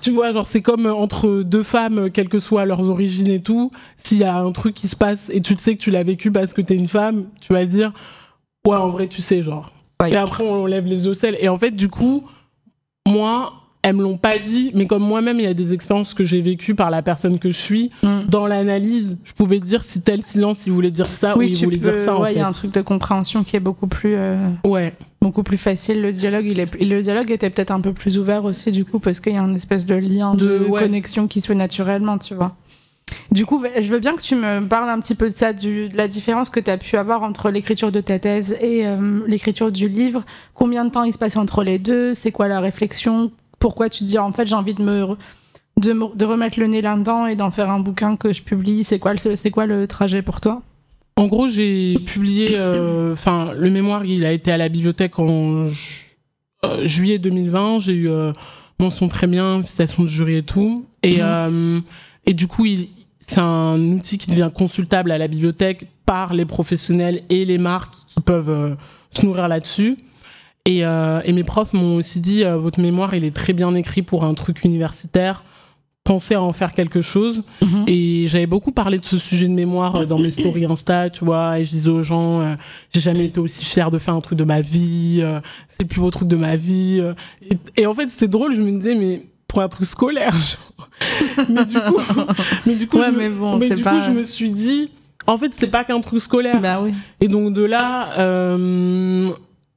tu 0.00 0.10
vois, 0.12 0.32
genre, 0.32 0.46
c'est 0.46 0.62
comme 0.62 0.86
entre 0.86 1.42
deux 1.42 1.62
femmes, 1.64 2.10
quelles 2.10 2.28
que 2.28 2.38
soient 2.38 2.64
leurs 2.64 2.88
origines 2.88 3.26
et 3.28 3.42
tout, 3.42 3.72
s'il 3.96 4.18
y 4.18 4.24
a 4.24 4.36
un 4.36 4.52
truc 4.52 4.74
qui 4.74 4.86
se 4.88 4.94
passe 4.96 5.28
et 5.32 5.40
tu 5.40 5.56
sais 5.56 5.74
que 5.76 5.80
tu 5.82 5.90
l'as 5.90 6.04
vécu 6.04 6.30
parce 6.30 6.52
que 6.52 6.62
t'es 6.62 6.76
une 6.76 6.86
femme, 6.88 7.26
tu 7.40 7.52
vas 7.52 7.64
dire, 7.64 7.92
ouais, 8.66 8.76
en 8.76 8.88
vrai, 8.90 9.08
tu 9.08 9.20
sais, 9.22 9.42
genre. 9.42 9.72
Ouais. 10.00 10.12
Et 10.12 10.16
après, 10.16 10.44
on 10.44 10.66
lève 10.66 10.86
les 10.86 11.12
ciel. 11.14 11.36
Et 11.40 11.48
en 11.48 11.58
fait, 11.58 11.72
du 11.72 11.88
coup, 11.88 12.24
moi, 13.08 13.52
elles 13.82 13.94
me 13.94 14.02
l'ont 14.02 14.16
pas 14.16 14.38
dit, 14.38 14.72
mais 14.74 14.86
comme 14.86 15.02
moi-même, 15.04 15.38
il 15.38 15.44
y 15.44 15.46
a 15.46 15.54
des 15.54 15.72
expériences 15.72 16.12
que 16.12 16.24
j'ai 16.24 16.40
vécues 16.40 16.74
par 16.74 16.90
la 16.90 17.00
personne 17.00 17.38
que 17.38 17.50
je 17.50 17.56
suis, 17.58 17.90
Mm. 18.02 18.22
dans 18.28 18.46
l'analyse, 18.46 19.16
je 19.24 19.32
pouvais 19.32 19.60
dire 19.60 19.84
si 19.84 20.02
tel 20.02 20.22
silence, 20.22 20.66
il 20.66 20.72
voulait 20.72 20.90
dire 20.90 21.06
ça 21.06 21.36
ou 21.36 21.40
oui, 21.40 21.48
il 21.50 21.56
tu 21.56 21.64
voulait 21.64 21.76
peux. 21.78 21.92
dire 21.92 22.00
ça, 22.00 22.18
ouais, 22.18 22.32
il 22.34 22.38
y 22.38 22.40
a 22.40 22.48
un 22.48 22.52
truc 22.52 22.72
de 22.72 22.80
compréhension 22.82 23.44
qui 23.44 23.56
est 23.56 23.60
beaucoup 23.60 23.86
plus. 23.86 24.14
euh, 24.16 24.50
Ouais. 24.64 24.94
beaucoup 25.22 25.42
plus 25.44 25.58
facile. 25.58 26.02
Le 26.02 26.10
dialogue, 26.12 26.46
il 26.46 26.58
est, 26.60 26.80
le 26.82 27.00
dialogue 27.02 27.30
était 27.30 27.50
peut-être 27.50 27.70
un 27.70 27.80
peu 27.80 27.92
plus 27.92 28.18
ouvert 28.18 28.44
aussi, 28.44 28.72
du 28.72 28.84
coup, 28.84 28.98
parce 28.98 29.20
qu'il 29.20 29.34
y 29.34 29.36
a 29.36 29.42
un 29.42 29.54
espèce 29.54 29.86
de 29.86 29.94
lien, 29.94 30.34
de, 30.34 30.58
De- 30.58 30.64
ouais. 30.68 30.80
connexion 30.82 31.28
qui 31.28 31.40
se 31.40 31.46
fait 31.46 31.54
naturellement, 31.54 32.18
tu 32.18 32.34
vois. 32.34 32.56
Du 33.32 33.46
coup, 33.46 33.64
je 33.80 33.88
veux 33.90 34.00
bien 34.00 34.14
que 34.16 34.20
tu 34.22 34.34
me 34.34 34.66
parles 34.66 34.90
un 34.90 35.00
petit 35.00 35.14
peu 35.14 35.28
de 35.30 35.34
ça, 35.34 35.54
du- 35.54 35.88
de 35.88 35.96
la 35.96 36.08
différence 36.08 36.50
que 36.50 36.60
tu 36.60 36.70
as 36.70 36.76
pu 36.76 36.96
avoir 36.96 37.22
entre 37.22 37.50
l'écriture 37.50 37.90
de 37.90 38.00
ta 38.02 38.18
thèse 38.18 38.54
et 38.60 38.86
euh, 38.86 39.20
l'écriture 39.26 39.72
du 39.72 39.88
livre. 39.88 40.24
Combien 40.52 40.84
de 40.84 40.90
temps 40.90 41.04
il 41.04 41.12
se 41.14 41.18
passe 41.18 41.36
entre 41.36 41.62
les 41.64 41.78
deux? 41.78 42.12
C'est 42.12 42.32
quoi 42.32 42.48
la 42.48 42.60
réflexion? 42.60 43.30
Pourquoi 43.58 43.88
tu 43.88 44.00
te 44.00 44.04
dis, 44.04 44.18
en 44.18 44.32
fait, 44.32 44.46
j'ai 44.46 44.54
envie 44.54 44.74
de 44.74 44.82
me, 44.82 45.06
de, 45.78 45.92
me- 45.92 46.14
de 46.16 46.24
remettre 46.24 46.58
le 46.60 46.66
nez 46.66 46.80
là-dedans 46.82 47.26
et 47.26 47.36
d'en 47.36 47.50
faire 47.50 47.70
un 47.70 47.80
bouquin 47.80 48.16
que 48.16 48.32
je 48.32 48.42
publie 48.42 48.84
C'est 48.84 48.98
quoi, 48.98 49.14
le- 49.14 49.36
c'est 49.36 49.50
quoi 49.50 49.66
le 49.66 49.86
trajet 49.86 50.22
pour 50.22 50.40
toi? 50.40 50.62
En 51.16 51.26
gros, 51.26 51.48
j'ai 51.48 51.98
publié, 52.06 52.50
euh, 52.54 53.12
enfin, 53.12 53.52
le 53.56 53.70
mémoire, 53.70 54.04
il 54.04 54.24
a 54.24 54.32
été 54.32 54.52
à 54.52 54.56
la 54.56 54.68
bibliothèque 54.68 55.18
en 55.18 55.66
ju- 55.68 56.16
euh, 56.64 56.86
juillet 56.86 57.18
2020. 57.18 57.80
J'ai 57.80 57.94
eu 57.94 58.08
euh, 58.10 58.32
mention 58.78 59.08
très 59.08 59.26
bien, 59.26 59.56
félicitations 59.56 60.04
de 60.04 60.08
jury 60.08 60.36
et 60.36 60.42
tout. 60.44 60.86
Et, 61.02 61.16
Mhm. 61.16 61.20
euh, 61.22 61.80
et 62.26 62.34
du 62.34 62.46
coup, 62.46 62.66
il- 62.66 62.88
c'est 63.18 63.40
un 63.40 63.80
outil 63.92 64.16
qui 64.18 64.30
devient 64.30 64.50
consultable 64.54 65.10
à 65.10 65.18
la 65.18 65.26
bibliothèque 65.26 65.86
par 66.06 66.32
les 66.34 66.44
professionnels 66.44 67.22
et 67.30 67.44
les 67.44 67.58
marques 67.58 67.94
qui 68.06 68.20
peuvent 68.20 68.76
se 69.12 69.26
nourrir 69.26 69.48
là-dessus. 69.48 69.96
Et, 70.64 70.84
euh, 70.84 71.20
et 71.24 71.32
mes 71.32 71.44
profs 71.44 71.72
m'ont 71.72 71.96
aussi 71.96 72.20
dit, 72.20 72.44
euh, 72.44 72.56
votre 72.58 72.80
mémoire, 72.80 73.14
il 73.14 73.24
est 73.24 73.34
très 73.34 73.52
bien 73.52 73.74
écrit 73.74 74.02
pour 74.02 74.24
un 74.24 74.34
truc 74.34 74.64
universitaire. 74.64 75.44
Pensez 76.04 76.34
à 76.34 76.42
en 76.42 76.52
faire 76.54 76.72
quelque 76.72 77.02
chose. 77.02 77.42
Et 77.86 78.24
j'avais 78.28 78.46
beaucoup 78.46 78.72
parlé 78.72 78.98
de 78.98 79.04
ce 79.04 79.18
sujet 79.18 79.46
de 79.46 79.52
mémoire 79.52 79.96
euh, 79.96 80.04
dans 80.06 80.18
mes 80.18 80.30
stories 80.30 80.64
Insta, 80.64 81.10
tu 81.10 81.24
vois, 81.24 81.58
et 81.58 81.64
je 81.64 81.70
disais 81.70 81.90
aux 81.90 82.02
gens, 82.02 82.56
j'ai 82.92 83.00
jamais 83.00 83.26
été 83.26 83.40
aussi 83.40 83.64
fière 83.64 83.90
de 83.90 83.98
faire 83.98 84.14
un 84.14 84.20
truc 84.20 84.38
de 84.38 84.44
ma 84.44 84.60
vie, 84.62 85.22
c'est 85.68 85.84
plus 85.84 86.00
beau 86.00 86.10
truc 86.10 86.28
de 86.28 86.36
ma 86.36 86.56
vie. 86.56 87.02
et, 87.42 87.82
et 87.82 87.86
en 87.86 87.92
fait, 87.94 88.08
c'est 88.08 88.28
drôle, 88.28 88.54
je 88.54 88.62
me 88.62 88.70
disais, 88.72 88.94
mais 88.94 89.26
pour 89.48 89.60
un 89.62 89.68
truc 89.68 89.86
scolaire, 89.86 90.34
mais 91.48 91.64
du 91.64 91.74
coup, 91.80 92.00
mais 92.66 92.74
du 92.76 92.86
coup, 92.86 92.98
Ouais, 92.98 93.06
je, 93.06 93.10
me- 93.12 93.18
mais 93.18 93.28
bon, 93.30 93.56
mais 93.58 93.68
c'est 93.68 93.74
du 93.76 93.82
pas- 93.82 93.98
coup, 93.98 94.04
je 94.06 94.10
me 94.18 94.24
suis 94.24 94.50
dit, 94.50 94.90
en 95.26 95.36
fait, 95.36 95.52
c'est 95.52 95.66
pas 95.68 95.84
qu'un 95.84 96.00
truc 96.00 96.20
scolaire. 96.20 96.60
Bah 96.60 96.80
oui. 96.82 96.92
Et 97.20 97.28
donc 97.28 97.52
de 97.52 97.62
là, 97.64 98.18
euh, 98.18 99.30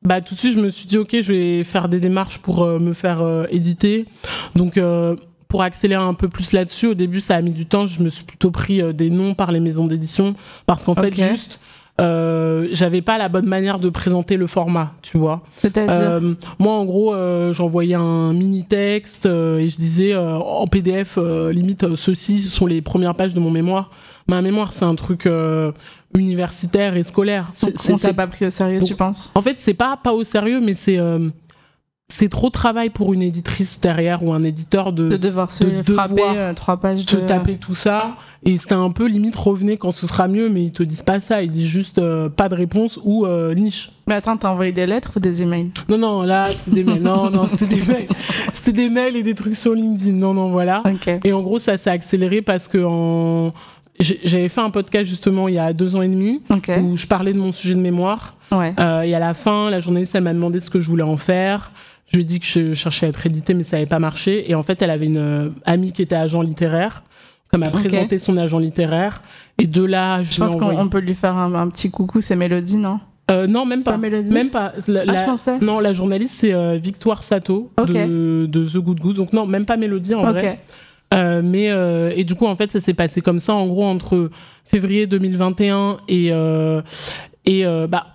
bah 0.03 0.21
tout 0.21 0.33
de 0.33 0.39
suite, 0.39 0.55
je 0.55 0.61
me 0.61 0.69
suis 0.69 0.85
dit 0.85 0.97
ok, 0.97 1.17
je 1.21 1.31
vais 1.31 1.63
faire 1.63 1.87
des 1.87 1.99
démarches 1.99 2.39
pour 2.39 2.63
euh, 2.63 2.79
me 2.79 2.93
faire 2.93 3.21
euh, 3.21 3.45
éditer. 3.51 4.05
Donc 4.55 4.77
euh, 4.77 5.15
pour 5.47 5.63
accélérer 5.63 6.03
un 6.03 6.13
peu 6.13 6.27
plus 6.27 6.53
là-dessus, 6.53 6.87
au 6.87 6.93
début 6.93 7.21
ça 7.21 7.35
a 7.35 7.41
mis 7.41 7.51
du 7.51 7.65
temps. 7.65 7.85
Je 7.85 8.01
me 8.01 8.09
suis 8.09 8.23
plutôt 8.23 8.51
pris 8.51 8.81
euh, 8.81 8.93
des 8.93 9.09
noms 9.09 9.35
par 9.35 9.51
les 9.51 9.59
maisons 9.59 9.85
d'édition 9.85 10.35
parce 10.65 10.85
qu'en 10.85 10.95
fait 10.95 11.13
juste 11.13 11.59
euh, 11.99 12.67
j'avais 12.71 13.01
pas 13.01 13.17
la 13.17 13.29
bonne 13.29 13.45
manière 13.45 13.77
de 13.77 13.89
présenter 13.89 14.37
le 14.37 14.47
format, 14.47 14.93
tu 15.01 15.17
vois. 15.17 15.41
C'est-à-dire. 15.55 15.93
Euh, 15.93 16.33
moi, 16.57 16.73
en 16.73 16.85
gros, 16.85 17.13
euh, 17.13 17.53
j'envoyais 17.53 17.95
un 17.95 18.33
mini 18.33 18.63
texte 18.65 19.25
et 19.25 19.69
je 19.69 19.75
disais 19.75 20.15
en 20.15 20.65
PDF, 20.67 21.17
limite, 21.51 21.95
ceux-ci 21.95 22.41
ce 22.41 22.49
sont 22.49 22.65
les 22.65 22.81
premières 22.81 23.15
pages 23.15 23.33
de 23.33 23.39
mon 23.39 23.51
mémoire. 23.51 23.91
Ma 24.31 24.41
mémoire, 24.41 24.71
c'est 24.71 24.85
un 24.85 24.95
truc 24.95 25.25
euh, 25.25 25.73
universitaire 26.15 26.95
et 26.95 27.03
scolaire. 27.03 27.51
Donc, 27.61 27.73
on 27.89 27.97
t'a 27.97 28.13
pas 28.13 28.27
pris 28.27 28.45
au 28.45 28.49
sérieux, 28.49 28.79
Donc, 28.79 28.87
tu 28.87 28.95
penses? 28.95 29.29
En 29.35 29.41
fait, 29.41 29.57
c'est 29.57 29.73
pas 29.73 29.97
pas 30.01 30.13
au 30.13 30.23
sérieux, 30.23 30.61
mais 30.61 30.73
c'est 30.73 30.97
euh, 30.97 31.27
c'est 32.07 32.29
trop 32.29 32.47
de 32.47 32.53
travail 32.53 32.89
pour 32.89 33.13
une 33.13 33.21
éditrice 33.21 33.81
derrière 33.81 34.23
ou 34.23 34.31
un 34.31 34.43
éditeur 34.43 34.93
de, 34.93 35.09
De 35.09 35.17
devoir 35.17 35.51
se 35.51 35.65
de 35.65 35.83
frapper 35.93 36.15
devoir 36.15 36.35
euh, 36.37 36.53
trois 36.53 36.77
pages 36.77 37.05
te 37.05 37.17
de. 37.17 37.21
taper 37.27 37.57
tout 37.57 37.75
ça. 37.75 38.15
Et 38.43 38.57
c'était 38.57 38.75
un 38.75 38.91
peu 38.91 39.05
limite 39.05 39.35
revenez 39.35 39.75
quand 39.75 39.91
ce 39.91 40.07
sera 40.07 40.29
mieux, 40.29 40.47
mais 40.47 40.63
ils 40.63 40.71
te 40.71 40.83
disent 40.83 41.03
pas 41.03 41.19
ça. 41.19 41.43
Ils 41.43 41.51
disent 41.51 41.67
juste 41.67 41.97
euh, 41.97 42.29
pas 42.29 42.47
de 42.47 42.55
réponse 42.55 42.99
ou 43.03 43.25
euh, 43.25 43.53
niche. 43.53 43.91
Mais 44.07 44.13
attends, 44.13 44.37
t'as 44.37 44.49
envoyé 44.49 44.71
des 44.71 44.87
lettres 44.87 45.11
ou 45.17 45.19
des 45.19 45.41
emails? 45.41 45.71
Non, 45.89 45.97
non, 45.97 46.21
là, 46.21 46.49
c'est 46.53 46.73
des 46.73 46.85
mails. 46.85 47.01
Non, 47.01 47.29
non, 47.29 47.45
c'est 47.47 47.67
des 47.67 47.81
mails. 47.81 48.07
C'est 48.53 48.73
des 48.73 48.89
mails 48.89 49.17
et 49.17 49.23
des 49.23 49.35
trucs 49.35 49.55
sur 49.55 49.73
LinkedIn. 49.73 50.13
Non, 50.13 50.33
non, 50.33 50.49
voilà. 50.49 50.83
Ok. 50.85 51.09
Et 51.23 51.33
en 51.33 51.41
gros, 51.41 51.59
ça 51.59 51.77
s'est 51.77 51.89
accéléré 51.89 52.41
parce 52.41 52.67
que 52.69 52.83
en... 52.83 53.51
j'avais 53.99 54.49
fait 54.49 54.61
un 54.61 54.69
podcast 54.71 55.05
justement 55.09 55.47
il 55.47 55.55
y 55.55 55.59
a 55.59 55.73
deux 55.73 55.95
ans 55.95 56.01
et 56.01 56.07
demi 56.09 56.41
où 56.81 56.95
je 56.95 57.07
parlais 57.07 57.33
de 57.33 57.37
mon 57.39 57.51
sujet 57.51 57.75
de 57.75 57.79
mémoire. 57.79 58.35
Ouais. 58.51 58.73
Euh, 58.79 59.01
et 59.01 59.13
à 59.15 59.19
la 59.19 59.33
fin, 59.33 59.69
la 59.69 59.79
journaliste, 59.79 60.15
elle 60.15 60.23
m'a 60.23 60.33
demandé 60.33 60.59
ce 60.59 60.69
que 60.69 60.79
je 60.79 60.89
voulais 60.89 61.03
en 61.03 61.17
faire. 61.17 61.71
Je 62.07 62.15
lui 62.17 62.23
ai 62.23 62.25
dit 62.25 62.39
que 62.39 62.45
je 62.45 62.73
cherchais 62.73 63.05
à 63.05 63.09
être 63.09 63.25
édité, 63.25 63.53
mais 63.53 63.63
ça 63.63 63.77
n'avait 63.77 63.87
pas 63.87 63.99
marché. 63.99 64.49
Et 64.51 64.55
en 64.55 64.63
fait, 64.63 64.81
elle 64.81 64.89
avait 64.89 65.05
une 65.05 65.17
euh, 65.17 65.49
amie 65.65 65.93
qui 65.93 66.01
était 66.01 66.15
agent 66.15 66.41
littéraire. 66.41 67.03
Comme 67.51 67.63
a 67.63 67.67
Ok. 67.67 67.83
présenté 67.87 68.19
son 68.19 68.35
agent 68.37 68.59
littéraire. 68.59 69.21
Et 69.57 69.67
de 69.67 69.83
là, 69.83 70.21
je, 70.23 70.33
Je 70.33 70.39
pense 70.39 70.55
qu'on 70.55 70.89
peut 70.89 70.99
lui 70.99 71.13
faire 71.15 71.37
un, 71.37 71.53
un 71.53 71.67
petit 71.69 71.89
coucou, 71.91 72.19
c'est 72.21 72.35
Mélodie, 72.35 72.77
non? 72.77 72.99
Euh, 73.29 73.47
non, 73.47 73.65
même 73.65 73.83
pas. 73.83 73.91
Pas 73.91 73.97
Mélodie? 73.97 74.29
Même 74.29 74.49
pas. 74.49 74.73
La- 74.87 75.01
Ah, 75.01 75.05
la- 75.13 75.21
je 75.21 75.25
pensais. 75.25 75.59
Non, 75.61 75.79
la 75.79 75.93
journaliste, 75.93 76.33
c'est 76.39 76.53
euh, 76.53 76.77
Victoire 76.81 77.23
Sato 77.23 77.71
de, 77.77 78.45
de 78.45 78.65
The 78.65 78.77
Good 78.77 78.99
Good. 78.99 79.15
Donc 79.15 79.31
non, 79.31 79.45
même 79.45 79.65
pas 79.65 79.77
Mélodie 79.77 80.15
en 80.15 80.23
vrai. 80.31 80.59
Euh, 81.13 81.41
mais 81.43 81.69
euh, 81.71 82.13
et 82.15 82.23
du 82.23 82.35
coup 82.35 82.45
en 82.45 82.55
fait 82.55 82.71
ça 82.71 82.79
s'est 82.79 82.93
passé 82.93 83.19
comme 83.21 83.39
ça 83.39 83.53
en 83.53 83.67
gros 83.67 83.83
entre 83.83 84.29
février 84.63 85.07
2021 85.07 85.97
et 86.07 86.29
euh, 86.31 86.81
et 87.45 87.65
euh, 87.65 87.85
bah 87.87 88.07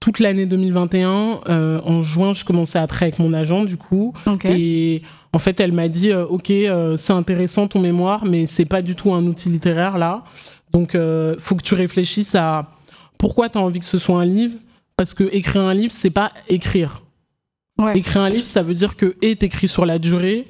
toute 0.00 0.18
l'année 0.18 0.44
2021 0.44 1.40
euh, 1.48 1.80
en 1.84 2.02
juin 2.02 2.34
je 2.34 2.44
commençais 2.44 2.78
à 2.78 2.86
travailler 2.86 3.14
avec 3.14 3.20
mon 3.20 3.32
agent 3.32 3.64
du 3.64 3.78
coup 3.78 4.12
Ok. 4.26 4.44
et 4.44 5.00
en 5.32 5.38
fait 5.38 5.60
elle 5.60 5.72
m'a 5.72 5.88
dit 5.88 6.12
ok 6.12 6.50
euh, 6.50 6.96
c'est 6.98 7.14
intéressant 7.14 7.68
ton 7.68 7.80
mémoire 7.80 8.26
mais 8.26 8.44
c'est 8.44 8.66
pas 8.66 8.82
du 8.82 8.96
tout 8.96 9.14
un 9.14 9.24
outil 9.26 9.48
littéraire 9.48 9.96
là 9.96 10.24
donc 10.72 10.94
euh, 10.94 11.36
faut 11.38 11.54
que 11.54 11.62
tu 11.62 11.74
réfléchisses 11.74 12.34
à 12.34 12.66
pourquoi 13.18 13.48
tu 13.48 13.56
as 13.56 13.62
envie 13.62 13.80
que 13.80 13.86
ce 13.86 13.96
soit 13.98 14.20
un 14.20 14.26
livre 14.26 14.56
parce 14.98 15.14
que 15.14 15.24
écrire 15.32 15.62
un 15.62 15.72
livre 15.74 15.92
c'est 15.92 16.10
pas 16.10 16.32
écrire 16.50 16.98
Ouais. 17.78 17.98
Écrire 17.98 18.20
un 18.20 18.28
livre, 18.28 18.44
ça 18.44 18.62
veut 18.62 18.74
dire 18.74 18.96
que 18.96 19.16
et 19.22 19.34
t'écris 19.34 19.66
sur 19.66 19.86
la 19.86 19.98
durée 19.98 20.46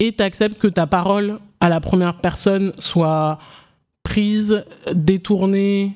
et 0.00 0.12
t'acceptes 0.12 0.58
que 0.58 0.66
ta 0.68 0.86
parole 0.86 1.38
à 1.60 1.68
la 1.68 1.80
première 1.80 2.14
personne 2.14 2.72
soit 2.78 3.38
prise, 4.02 4.64
détournée, 4.92 5.92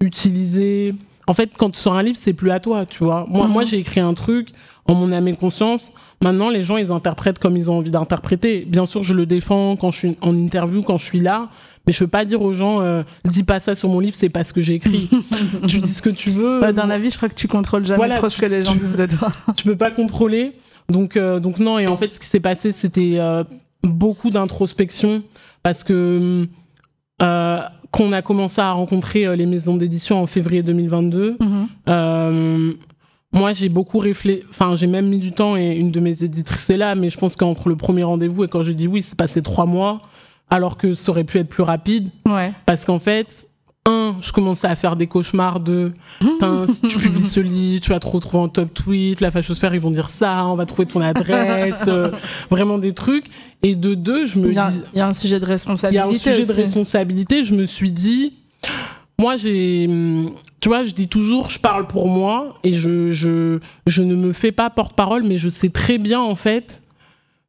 utilisée. 0.00 0.94
En 1.26 1.34
fait, 1.34 1.50
quand 1.56 1.70
tu 1.70 1.78
sors 1.78 1.94
un 1.94 2.02
livre, 2.02 2.16
c'est 2.16 2.32
plus 2.32 2.50
à 2.50 2.58
toi, 2.60 2.86
tu 2.86 3.04
vois. 3.04 3.26
Moi, 3.28 3.46
Mhm. 3.46 3.52
moi 3.52 3.64
j'ai 3.64 3.78
écrit 3.78 4.00
un 4.00 4.14
truc 4.14 4.48
en 4.86 4.94
mon 4.94 5.12
âme 5.12 5.28
et 5.28 5.36
conscience. 5.36 5.90
Maintenant, 6.22 6.50
les 6.50 6.64
gens, 6.64 6.76
ils 6.76 6.90
interprètent 6.90 7.38
comme 7.38 7.56
ils 7.56 7.70
ont 7.70 7.78
envie 7.78 7.90
d'interpréter. 7.90 8.64
Bien 8.66 8.86
sûr, 8.86 9.02
je 9.02 9.14
le 9.14 9.26
défends 9.26 9.76
quand 9.76 9.90
je 9.90 9.98
suis 9.98 10.16
en 10.20 10.34
interview, 10.36 10.82
quand 10.82 10.98
je 10.98 11.04
suis 11.06 11.20
là. 11.20 11.48
Mais 11.86 11.92
je 11.92 12.00
peux 12.04 12.08
pas 12.10 12.24
dire 12.24 12.42
aux 12.42 12.52
gens, 12.52 12.80
euh, 12.82 13.02
dis 13.24 13.42
pas 13.42 13.58
ça 13.58 13.74
sur 13.74 13.88
mon 13.88 14.00
livre, 14.00 14.14
c'est 14.18 14.28
pas 14.28 14.44
ce 14.44 14.52
que 14.52 14.60
j'ai 14.60 14.74
écrit. 14.74 15.08
tu 15.68 15.78
dis 15.80 15.92
ce 15.92 16.02
que 16.02 16.10
tu 16.10 16.30
veux. 16.30 16.60
Bah, 16.60 16.72
dans 16.72 16.86
la 16.86 16.98
vie, 16.98 17.10
je 17.10 17.16
crois 17.16 17.28
que 17.28 17.34
tu 17.34 17.48
contrôles 17.48 17.86
jamais 17.86 17.96
Voilà, 17.96 18.18
trop 18.18 18.28
ce 18.28 18.38
que 18.38 18.46
les 18.46 18.64
gens 18.64 18.72
tu- 18.72 18.78
disent 18.80 18.96
de 18.96 19.06
toi. 19.06 19.28
tu 19.56 19.64
peux 19.64 19.76
pas 19.76 19.90
contrôler. 19.90 20.52
Donc, 20.90 21.16
euh, 21.16 21.40
donc 21.40 21.58
non, 21.58 21.78
et 21.78 21.86
en 21.86 21.96
fait, 21.96 22.10
ce 22.10 22.20
qui 22.20 22.26
s'est 22.26 22.40
passé, 22.40 22.72
c'était. 22.72 23.14
euh, 23.18 23.44
beaucoup 23.82 24.28
d'introspection 24.28 25.22
parce 25.62 25.84
que 25.84 26.46
euh, 27.22 27.60
qu'on 27.90 28.12
a 28.12 28.20
commencé 28.20 28.60
à 28.60 28.72
rencontrer 28.72 29.34
les 29.36 29.46
maisons 29.46 29.76
d'édition 29.76 30.20
en 30.22 30.26
février 30.26 30.62
2022. 30.62 31.36
Mhm. 31.40 31.68
Euh, 31.88 32.72
moi, 33.32 33.52
j'ai 33.54 33.70
beaucoup 33.70 33.98
réfléchi, 33.98 34.42
enfin, 34.50 34.76
j'ai 34.76 34.86
même 34.86 35.08
mis 35.08 35.16
du 35.18 35.32
temps 35.32 35.56
et 35.56 35.76
une 35.76 35.90
de 35.90 35.98
mes 36.00 36.22
éditrices 36.22 36.68
est 36.68 36.76
là, 36.76 36.94
mais 36.94 37.08
je 37.08 37.16
pense 37.18 37.36
qu'entre 37.36 37.70
le 37.70 37.76
premier 37.76 38.02
rendez-vous 38.02 38.44
et 38.44 38.48
quand 38.48 38.62
j'ai 38.62 38.74
dit 38.74 38.86
oui, 38.86 39.02
c'est 39.02 39.16
passé 39.16 39.40
trois 39.40 39.64
mois, 39.66 40.02
alors 40.50 40.76
que 40.76 40.94
ça 40.94 41.10
aurait 41.12 41.24
pu 41.24 41.38
être 41.38 41.48
plus 41.48 41.62
rapide, 41.62 42.10
Ouais. 42.28 42.52
parce 42.66 42.84
qu'en 42.84 42.98
fait, 42.98 43.48
un, 43.86 44.16
je 44.20 44.30
commençais 44.32 44.66
à 44.66 44.74
faire 44.74 44.94
des 44.94 45.06
cauchemars 45.06 45.58
de, 45.60 45.92
tu 46.88 46.98
publies 46.98 47.26
ce 47.26 47.40
livre, 47.40 47.82
tu 47.82 47.90
vas 47.90 47.98
te 48.00 48.06
retrouver 48.06 48.42
en 48.44 48.48
top 48.48 48.74
tweet, 48.74 49.20
la 49.20 49.30
fachosphère, 49.30 49.74
ils 49.74 49.80
vont 49.80 49.90
dire 49.90 50.10
ça, 50.10 50.44
on 50.46 50.54
va 50.54 50.66
trouver 50.66 50.86
ton 50.86 51.00
adresse, 51.00 51.84
euh, 51.88 52.10
vraiment 52.50 52.76
des 52.78 52.92
trucs. 52.92 53.24
Et 53.62 53.74
de 53.74 53.94
deux, 53.94 54.26
je 54.26 54.38
me 54.38 54.52
dis, 54.52 54.58
il 54.92 54.98
y 54.98 55.00
a 55.00 55.06
un 55.08 55.14
sujet 55.14 55.40
de 55.40 55.44
il 55.44 55.48
y 55.48 55.50
a 55.50 55.52
responsabilité 55.54 56.30
un 56.30 56.34
sujet 56.34 56.46
de 56.46 56.52
responsabilité. 56.52 57.44
Je 57.44 57.54
me 57.54 57.64
suis 57.66 57.90
dit, 57.92 58.34
moi, 59.18 59.36
j'ai, 59.36 59.88
tu 60.60 60.68
vois, 60.68 60.82
je 60.82 60.92
dis 60.94 61.08
toujours, 61.08 61.48
je 61.48 61.58
parle 61.58 61.86
pour 61.86 62.06
moi 62.08 62.58
et 62.64 62.72
je, 62.74 63.10
je, 63.12 63.60
je 63.86 64.02
ne 64.02 64.14
me 64.14 64.32
fais 64.34 64.52
pas 64.52 64.68
porte-parole, 64.70 65.22
mais 65.22 65.38
je 65.38 65.48
sais 65.48 65.70
très 65.70 65.96
bien, 65.98 66.20
en 66.20 66.34
fait, 66.34 66.82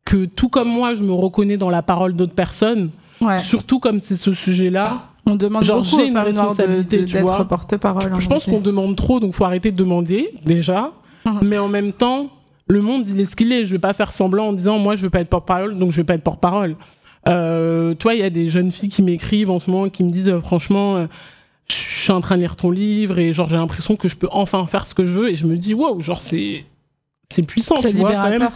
que 0.06 0.26
tout 0.26 0.48
comme 0.50 0.70
moi, 0.70 0.94
je 0.94 1.04
me 1.04 1.12
reconnais 1.12 1.58
dans 1.58 1.70
la 1.70 1.82
parole 1.82 2.14
d'autres 2.14 2.34
personnes, 2.36 2.90
Ouais. 3.20 3.38
surtout 3.38 3.80
comme 3.80 4.00
c'est 4.00 4.16
ce 4.18 4.34
sujet-là. 4.34 5.04
On 5.32 5.36
demande 5.36 5.64
Genre, 5.64 5.82
beaucoup 5.82 6.02
aux 6.02 6.06
une 6.06 6.14
femmes 6.14 6.32
noires 6.32 6.56
d'être 6.56 7.48
porte-parole. 7.48 8.14
en 8.14 8.20
Je 8.20 8.28
pense 8.28 8.46
qu'on 8.46 8.60
demande 8.60 8.96
trop, 8.96 9.20
donc 9.20 9.34
faut 9.34 9.46
arrêter 9.46 9.72
de 9.72 9.78
demander, 9.78 10.34
déjà. 10.46 10.92
Mhm. 11.26 11.40
Mais 11.44 11.58
en 11.58 11.68
même 11.68 11.94
temps, 11.94 12.30
le 12.68 12.82
monde, 12.82 13.08
il 13.08 13.20
est 13.20 13.26
ce 13.26 13.36
qu'il 13.36 13.52
est. 13.54 13.66
Je 13.66 13.72
vais 13.72 13.80
pas 13.80 13.94
faire 13.94 14.14
semblant 14.14 14.48
en 14.50 14.54
disant, 14.54 14.78
moi, 14.78 14.96
je 14.96 15.04
veux 15.04 15.10
pas 15.10 15.22
être 15.22 15.30
porte-parole, 15.30 15.78
donc 15.78 15.92
je 15.92 15.98
vais 15.98 16.04
pas 16.04 16.16
être 16.16 16.24
porte-parole. 16.24 16.76
Euh, 17.30 17.94
toi, 17.94 18.14
il 18.14 18.20
y 18.20 18.24
a 18.24 18.30
des 18.30 18.50
jeunes 18.50 18.72
filles 18.72 18.90
qui 18.90 19.04
m'écrivent 19.04 19.52
en 19.52 19.60
ce 19.60 19.70
moment, 19.70 19.90
qui 19.90 20.04
me 20.04 20.10
disent, 20.10 20.30
euh, 20.30 20.42
franchement, 20.42 20.98
euh, 20.98 21.06
je 21.70 21.76
suis 21.76 22.12
en 22.12 22.20
train 22.20 22.36
de 22.36 22.42
lire 22.42 22.56
ton 22.56 22.72
livre 22.72 23.20
et 23.20 23.32
genre, 23.32 23.48
j'ai 23.48 23.58
l'impression 23.58 23.96
que 23.96 24.08
je 24.08 24.18
peux 24.18 24.28
enfin 24.32 24.66
faire 24.66 24.88
ce 24.88 24.94
que 24.94 25.06
je 25.06 25.14
veux. 25.14 25.30
Et 25.30 25.36
je 25.36 25.48
me 25.48 25.56
dis, 25.56 25.74
wow, 25.74 26.00
genre, 26.00 26.20
c'est, 26.20 26.66
c'est 27.30 27.44
puissant, 27.44 27.76
tu 27.76 27.90
vois, 27.90 28.14
quand 28.14 28.30
même. 28.30 28.50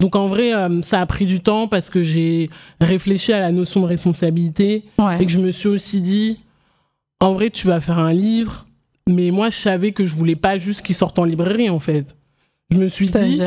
Donc 0.00 0.16
en 0.16 0.26
vrai, 0.26 0.54
euh, 0.54 0.80
ça 0.82 1.00
a 1.00 1.06
pris 1.06 1.26
du 1.26 1.40
temps 1.40 1.68
parce 1.68 1.90
que 1.90 2.02
j'ai 2.02 2.50
réfléchi 2.80 3.32
à 3.32 3.40
la 3.40 3.52
notion 3.52 3.82
de 3.82 3.86
responsabilité 3.86 4.84
et 5.18 5.24
que 5.26 5.30
je 5.30 5.38
me 5.38 5.50
suis 5.50 5.68
aussi 5.68 6.00
dit, 6.00 6.38
en 7.20 7.34
vrai, 7.34 7.50
tu 7.50 7.66
vas 7.66 7.80
faire 7.82 7.98
un 7.98 8.12
livre, 8.12 8.66
mais 9.06 9.30
moi, 9.30 9.50
je 9.50 9.56
savais 9.58 9.92
que 9.92 10.06
je 10.06 10.16
voulais 10.16 10.36
pas 10.36 10.56
juste 10.56 10.82
qu'il 10.82 10.94
sorte 10.94 11.18
en 11.18 11.24
librairie, 11.24 11.68
en 11.68 11.78
fait. 11.78 12.16
Je 12.70 12.78
me 12.78 12.88
suis 12.88 13.10
dit, 13.10 13.40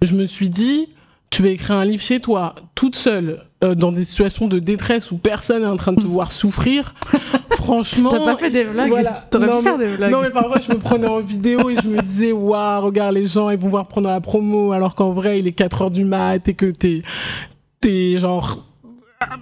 je 0.00 0.14
me 0.14 0.26
suis 0.26 0.48
dit, 0.48 0.88
tu 1.30 1.42
vas 1.42 1.50
écrire 1.50 1.76
un 1.76 1.84
livre 1.84 2.02
chez 2.02 2.20
toi, 2.20 2.54
toute 2.74 2.96
seule, 2.96 3.44
euh, 3.64 3.74
dans 3.74 3.90
des 3.90 4.04
situations 4.04 4.46
de 4.46 4.60
détresse 4.60 5.10
où 5.10 5.18
personne 5.18 5.64
est 5.64 5.66
en 5.66 5.76
train 5.76 5.92
de 5.92 6.00
te 6.00 6.06
voir 6.06 6.30
souffrir. 6.30 6.94
Franchement. 7.50 8.10
T'as 8.10 8.24
pas 8.24 8.36
fait 8.36 8.50
des 8.50 8.64
vlogs? 8.64 8.88
voilà. 8.88 9.26
T'aurais 9.30 9.58
pu 9.58 9.62
faire 9.64 9.78
des 9.78 9.86
vlogs. 9.86 10.12
Non, 10.12 10.22
mais 10.22 10.30
parfois, 10.30 10.60
je 10.60 10.72
me 10.72 10.78
prenais 10.78 11.08
en 11.08 11.20
vidéo 11.20 11.68
et 11.68 11.76
je 11.82 11.88
me 11.88 12.00
disais, 12.00 12.32
waouh, 12.32 12.80
regarde, 12.84 13.14
les 13.14 13.26
gens, 13.26 13.50
ils 13.50 13.58
vont 13.58 13.68
voir 13.68 13.86
prendre 13.86 14.08
la 14.08 14.20
promo, 14.20 14.72
alors 14.72 14.94
qu'en 14.94 15.10
vrai, 15.10 15.40
il 15.40 15.46
est 15.48 15.52
4 15.52 15.82
heures 15.82 15.90
du 15.90 16.04
mat 16.04 16.46
et 16.48 16.54
que 16.54 16.66
t'es, 16.66 17.02
t'es 17.80 18.18
genre, 18.18 18.67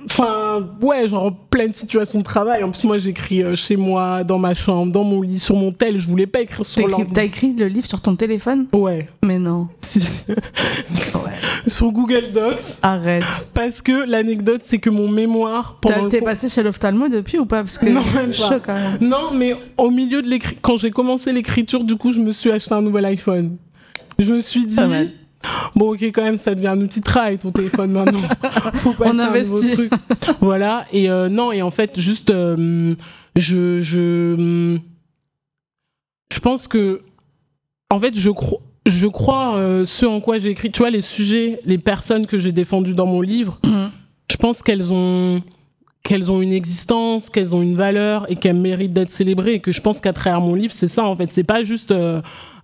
enfin, 0.06 0.66
ouais, 0.80 1.08
genre 1.08 1.24
en 1.24 1.32
pleine 1.32 1.72
situation 1.72 2.20
de 2.20 2.24
travail. 2.24 2.62
En 2.64 2.70
plus, 2.70 2.84
moi, 2.84 2.98
j'écris 2.98 3.42
euh, 3.42 3.56
chez 3.56 3.76
moi, 3.76 4.24
dans 4.24 4.38
ma 4.38 4.54
chambre, 4.54 4.92
dans 4.92 5.04
mon 5.04 5.22
lit, 5.22 5.38
sur 5.38 5.56
mon 5.56 5.72
tel, 5.72 5.98
je 5.98 6.08
voulais 6.08 6.26
pas 6.26 6.40
écrire 6.40 6.64
sur 6.64 6.86
l'ordi. 6.86 7.12
t'as 7.12 7.24
écrit 7.24 7.54
le 7.54 7.68
livre 7.68 7.86
sur 7.86 8.00
ton 8.00 8.16
téléphone? 8.16 8.66
Ouais. 8.72 9.08
Mais 9.24 9.38
non. 9.38 9.68
Si- 9.80 10.00
sur 11.66 11.90
Google 11.92 12.32
Docs. 12.32 12.60
Arrête. 12.82 13.24
Parce 13.54 13.82
que 13.82 14.08
l'anecdote, 14.08 14.60
c'est 14.64 14.78
que 14.78 14.90
mon 14.90 15.08
mémoire, 15.08 15.78
T'es 16.10 16.20
passé 16.20 16.48
chez 16.48 16.62
l'ophtalmo 16.62 17.08
depuis 17.08 17.38
ou 17.38 17.46
pas? 17.46 17.62
Parce 17.62 17.78
que 17.78 17.86
Non, 17.88 18.02
même 18.14 18.32
pas. 18.32 18.60
quand 18.60 18.74
même. 18.74 18.98
Non, 19.08 19.30
mais 19.32 19.54
au 19.76 19.90
milieu 19.90 20.22
de 20.22 20.28
l'écrit, 20.28 20.56
quand 20.60 20.76
j'ai 20.76 20.90
commencé 20.90 21.32
l'écriture, 21.32 21.84
du 21.84 21.96
coup, 21.96 22.12
je 22.12 22.20
me 22.20 22.32
suis 22.32 22.50
acheté 22.50 22.72
un 22.74 22.82
nouvel 22.82 23.04
iPhone. 23.04 23.56
Je 24.18 24.32
me 24.32 24.40
suis 24.40 24.66
dit. 24.66 24.76
Bon, 25.74 25.92
ok, 25.94 26.02
quand 26.04 26.22
même, 26.22 26.38
ça 26.38 26.54
devient 26.54 26.68
un 26.68 26.80
outil 26.80 27.00
de 27.00 27.04
travail, 27.04 27.38
ton 27.38 27.50
téléphone 27.52 27.92
maintenant. 27.92 28.20
Faut 28.74 28.92
passer 28.92 29.10
On 29.14 29.18
un 29.18 29.28
investit. 29.28 29.72
truc. 29.74 29.92
voilà. 30.40 30.86
Et 30.92 31.08
euh, 31.10 31.28
non, 31.28 31.52
et 31.52 31.62
en 31.62 31.70
fait, 31.70 31.98
juste, 32.00 32.30
euh, 32.30 32.94
je, 33.36 33.80
je, 33.80 34.78
je 36.32 36.40
pense 36.40 36.66
que, 36.68 37.02
en 37.90 37.98
fait, 37.98 38.16
je 38.18 38.30
crois. 38.30 38.60
Je 38.88 39.08
crois 39.08 39.56
euh, 39.56 39.84
ce 39.84 40.06
en 40.06 40.20
quoi 40.20 40.38
j'ai 40.38 40.50
écrit, 40.50 40.70
tu 40.70 40.78
vois, 40.78 40.90
les 40.90 41.00
sujets, 41.00 41.58
les 41.64 41.76
personnes 41.76 42.24
que 42.24 42.38
j'ai 42.38 42.52
défendues 42.52 42.94
dans 42.94 43.06
mon 43.06 43.20
livre, 43.20 43.58
Mhm. 43.64 43.90
je 44.30 44.36
pense 44.36 44.62
qu'elles 44.62 44.92
ont 44.92 45.42
qu'elles 46.04 46.30
ont 46.30 46.40
une 46.40 46.52
existence, 46.52 47.28
qu'elles 47.28 47.52
ont 47.52 47.62
une 47.62 47.74
valeur 47.74 48.30
et 48.30 48.36
qu'elles 48.36 48.54
méritent 48.60 48.92
d'être 48.92 49.08
célébrées 49.10 49.54
et 49.54 49.58
que 49.60 49.72
je 49.72 49.80
pense 49.80 49.98
qu'à 49.98 50.12
travers 50.12 50.40
mon 50.40 50.54
livre, 50.54 50.72
c'est 50.72 50.86
ça 50.86 51.04
en 51.04 51.16
fait, 51.16 51.32
c'est 51.32 51.42
pas 51.42 51.64
juste 51.64 51.92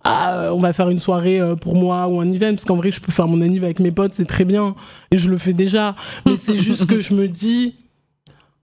ah 0.05 0.35
euh, 0.35 0.51
on 0.51 0.61
va 0.61 0.73
faire 0.73 0.89
une 0.89 1.01
soirée 1.01 1.41
euh, 1.41 1.55
pour 1.55 1.77
moi 1.77 2.09
ou 2.09 2.21
un 2.21 2.33
event 2.33 2.51
parce 2.51 2.65
qu'en 2.65 2.77
vrai 2.77 2.91
je 2.91 3.01
peux 3.01 3.13
faire 3.13 3.29
mon 3.29 3.41
anniv 3.41 3.65
avec 3.65 3.79
mes 3.79 3.93
potes, 3.93 4.15
c'est 4.15 4.27
très 4.27 4.45
bien 4.45 4.75
et 5.11 5.19
je 5.19 5.31
le 5.31 5.39
fais 5.39 5.53
déjà, 5.53 5.95
mais 6.27 6.37
c'est 6.37 6.57
juste 6.59 6.87
que 6.87 7.01
je 7.01 7.15
me 7.15 7.29
dis 7.29 7.75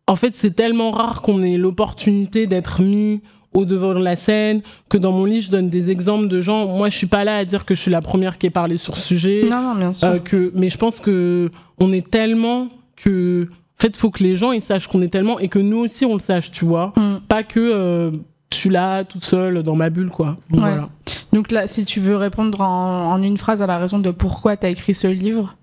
en 0.09 0.15
fait, 0.15 0.33
c'est 0.33 0.55
tellement 0.55 0.89
rare 0.89 1.21
qu'on 1.21 1.43
ait 1.43 1.57
l'opportunité 1.57 2.47
d'être 2.47 2.81
mis 2.81 3.21
au 3.53 3.65
devant 3.65 3.93
de 3.93 4.03
la 4.03 4.15
scène 4.15 4.61
que 4.89 4.97
dans 4.97 5.11
mon 5.11 5.25
livre, 5.25 5.45
je 5.45 5.51
donne 5.51 5.69
des 5.69 5.91
exemples 5.91 6.27
de 6.27 6.41
gens. 6.41 6.65
Moi, 6.65 6.89
je 6.89 6.97
suis 6.97 7.07
pas 7.07 7.23
là 7.23 7.37
à 7.37 7.45
dire 7.45 7.63
que 7.63 7.75
je 7.75 7.81
suis 7.81 7.91
la 7.91 8.01
première 8.01 8.39
qui 8.39 8.47
ait 8.47 8.51
parlé 8.51 8.79
sur 8.79 8.97
ce 8.97 9.05
sujet. 9.05 9.45
Non, 9.47 9.61
non, 9.61 9.75
bien 9.75 9.93
sûr. 9.93 10.07
Euh, 10.07 10.17
que, 10.17 10.51
mais 10.55 10.71
je 10.71 10.79
pense 10.79 10.99
que 10.99 11.51
on 11.79 11.91
est 11.91 12.09
tellement 12.09 12.69
que, 12.95 13.47
en 13.51 13.81
fait, 13.81 13.95
faut 13.95 14.09
que 14.09 14.23
les 14.23 14.35
gens 14.35 14.51
ils 14.51 14.63
sachent 14.63 14.87
qu'on 14.87 15.03
est 15.03 15.09
tellement 15.09 15.37
et 15.37 15.47
que 15.47 15.59
nous 15.59 15.77
aussi 15.77 16.05
on 16.05 16.15
le 16.15 16.21
sache, 16.21 16.51
tu 16.51 16.65
vois. 16.65 16.91
Mm. 16.97 17.17
Pas 17.27 17.43
que 17.43 17.59
euh, 17.59 18.11
je 18.51 18.57
suis 18.57 18.69
là 18.71 19.03
toute 19.03 19.23
seule 19.23 19.61
dans 19.61 19.75
ma 19.75 19.91
bulle, 19.91 20.09
quoi. 20.09 20.37
Donc, 20.49 20.61
Ouais. 20.61 20.69
Voilà. 20.69 20.89
Donc 21.33 21.51
là, 21.51 21.67
si 21.67 21.85
tu 21.85 21.99
veux 21.99 22.15
répondre 22.15 22.61
en, 22.61 23.11
en 23.11 23.21
une 23.21 23.37
phrase 23.37 23.61
à 23.61 23.67
la 23.67 23.77
raison 23.77 23.99
de 23.99 24.11
pourquoi 24.11 24.57
t'as 24.57 24.69
écrit 24.69 24.93
ce 24.93 25.07
livre, 25.07 25.55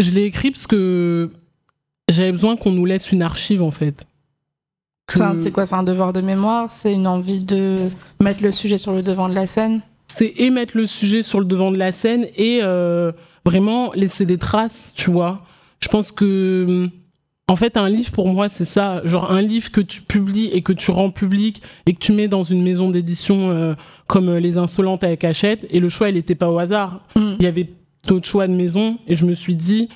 Je 0.00 0.10
l'ai 0.10 0.24
écrit 0.24 0.50
parce 0.50 0.66
que 0.66 1.30
j'avais 2.08 2.32
besoin 2.32 2.56
qu'on 2.56 2.72
nous 2.72 2.84
laisse 2.86 3.12
une 3.12 3.22
archive, 3.22 3.62
en 3.62 3.70
fait. 3.70 4.06
Que- 5.06 5.36
c'est 5.36 5.52
quoi 5.52 5.66
C'est 5.66 5.74
un 5.74 5.82
devoir 5.82 6.12
de 6.12 6.20
mémoire? 6.20 6.70
C'est 6.70 6.92
une 6.92 7.06
envie 7.06 7.40
de 7.40 7.74
mettre 8.20 8.42
le 8.42 8.52
sujet 8.52 8.78
sur 8.78 8.92
le 8.92 9.02
devant 9.02 9.28
de 9.28 9.34
la 9.34 9.46
scène? 9.46 9.80
C'est 10.08 10.32
et 10.36 10.50
mettre 10.50 10.76
le 10.76 10.86
sujet 10.86 11.22
sur 11.22 11.38
le 11.40 11.46
devant 11.46 11.70
de 11.70 11.78
la 11.78 11.92
scène 11.92 12.26
et 12.36 12.60
euh, 12.62 13.12
vraiment 13.44 13.92
laisser 13.92 14.24
des 14.26 14.38
traces, 14.38 14.92
tu 14.96 15.10
vois. 15.10 15.42
Je 15.80 15.88
pense 15.88 16.10
que, 16.10 16.88
en 17.48 17.54
fait, 17.54 17.76
un 17.76 17.88
livre 17.88 18.10
pour 18.10 18.28
moi, 18.28 18.48
c'est 18.48 18.64
ça. 18.64 19.02
Genre 19.04 19.30
un 19.30 19.40
livre 19.40 19.70
que 19.70 19.80
tu 19.80 20.02
publies 20.02 20.50
et 20.52 20.62
que 20.62 20.72
tu 20.72 20.90
rends 20.90 21.10
public 21.10 21.62
et 21.86 21.94
que 21.94 21.98
tu 22.00 22.12
mets 22.12 22.26
dans 22.26 22.42
une 22.42 22.62
maison 22.62 22.90
d'édition 22.90 23.50
euh, 23.50 23.74
comme 24.08 24.28
euh, 24.28 24.40
Les 24.40 24.56
Insolentes 24.56 25.04
avec 25.04 25.22
Hachette. 25.22 25.64
Et 25.70 25.78
le 25.78 25.88
choix, 25.88 26.08
il 26.08 26.16
n'était 26.16 26.34
pas 26.34 26.50
au 26.50 26.58
hasard. 26.58 27.02
Mm. 27.14 27.34
Il 27.38 27.42
y 27.44 27.46
avait 27.46 27.68
d'autres 28.08 28.26
choix 28.26 28.48
de 28.48 28.52
maison 28.52 28.98
et 29.06 29.14
je 29.14 29.24
me 29.24 29.34
suis 29.34 29.54
dit, 29.54 29.88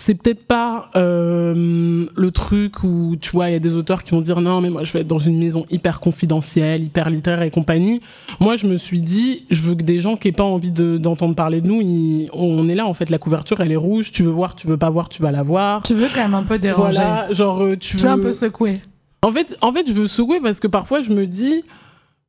c'est 0.00 0.14
peut-être 0.14 0.46
pas 0.46 0.90
euh, 0.96 2.06
le 2.16 2.30
truc 2.30 2.82
où, 2.84 3.16
tu 3.20 3.32
vois, 3.32 3.50
il 3.50 3.52
y 3.52 3.56
a 3.56 3.58
des 3.60 3.74
auteurs 3.74 4.02
qui 4.02 4.12
vont 4.12 4.22
dire 4.22 4.40
non, 4.40 4.60
mais 4.62 4.70
moi, 4.70 4.82
je 4.82 4.92
vais 4.94 5.00
être 5.00 5.06
dans 5.06 5.18
une 5.18 5.38
maison 5.38 5.66
hyper 5.70 6.00
confidentielle, 6.00 6.82
hyper 6.84 7.10
littéraire 7.10 7.42
et 7.42 7.50
compagnie. 7.50 8.00
Moi, 8.40 8.56
je 8.56 8.66
me 8.66 8.76
suis 8.78 9.02
dit, 9.02 9.44
je 9.50 9.62
veux 9.62 9.74
que 9.74 9.82
des 9.82 10.00
gens 10.00 10.16
qui 10.16 10.28
n'aient 10.28 10.32
pas 10.32 10.44
envie 10.44 10.70
de- 10.70 10.96
d'entendre 10.96 11.34
parler 11.34 11.60
de 11.60 11.66
nous, 11.66 11.80
ils- 11.82 12.30
on 12.32 12.68
est 12.68 12.74
là, 12.74 12.86
en 12.86 12.94
fait, 12.94 13.10
la 13.10 13.18
couverture, 13.18 13.60
elle 13.60 13.72
est 13.72 13.76
rouge, 13.76 14.10
tu 14.10 14.22
veux 14.22 14.30
voir, 14.30 14.54
tu 14.56 14.66
veux 14.66 14.78
pas 14.78 14.88
voir, 14.90 15.08
tu 15.10 15.20
vas 15.22 15.30
la 15.32 15.42
voir. 15.42 15.82
Tu 15.82 15.92
veux 15.94 16.08
quand 16.14 16.22
même 16.22 16.34
un 16.34 16.42
peu 16.44 16.58
déranger. 16.58 16.96
Voilà, 16.96 17.32
genre, 17.32 17.62
euh, 17.62 17.76
tu 17.76 17.96
Tu 17.98 18.02
veux 18.04 18.08
un 18.08 18.18
peu 18.18 18.32
secouer. 18.32 18.80
En 19.22 19.30
fait, 19.32 19.56
en 19.60 19.70
fait, 19.72 19.86
je 19.86 19.92
veux 19.92 20.06
secouer 20.06 20.40
parce 20.40 20.60
que 20.60 20.66
parfois, 20.66 21.02
je 21.02 21.12
me 21.12 21.26
dis, 21.26 21.62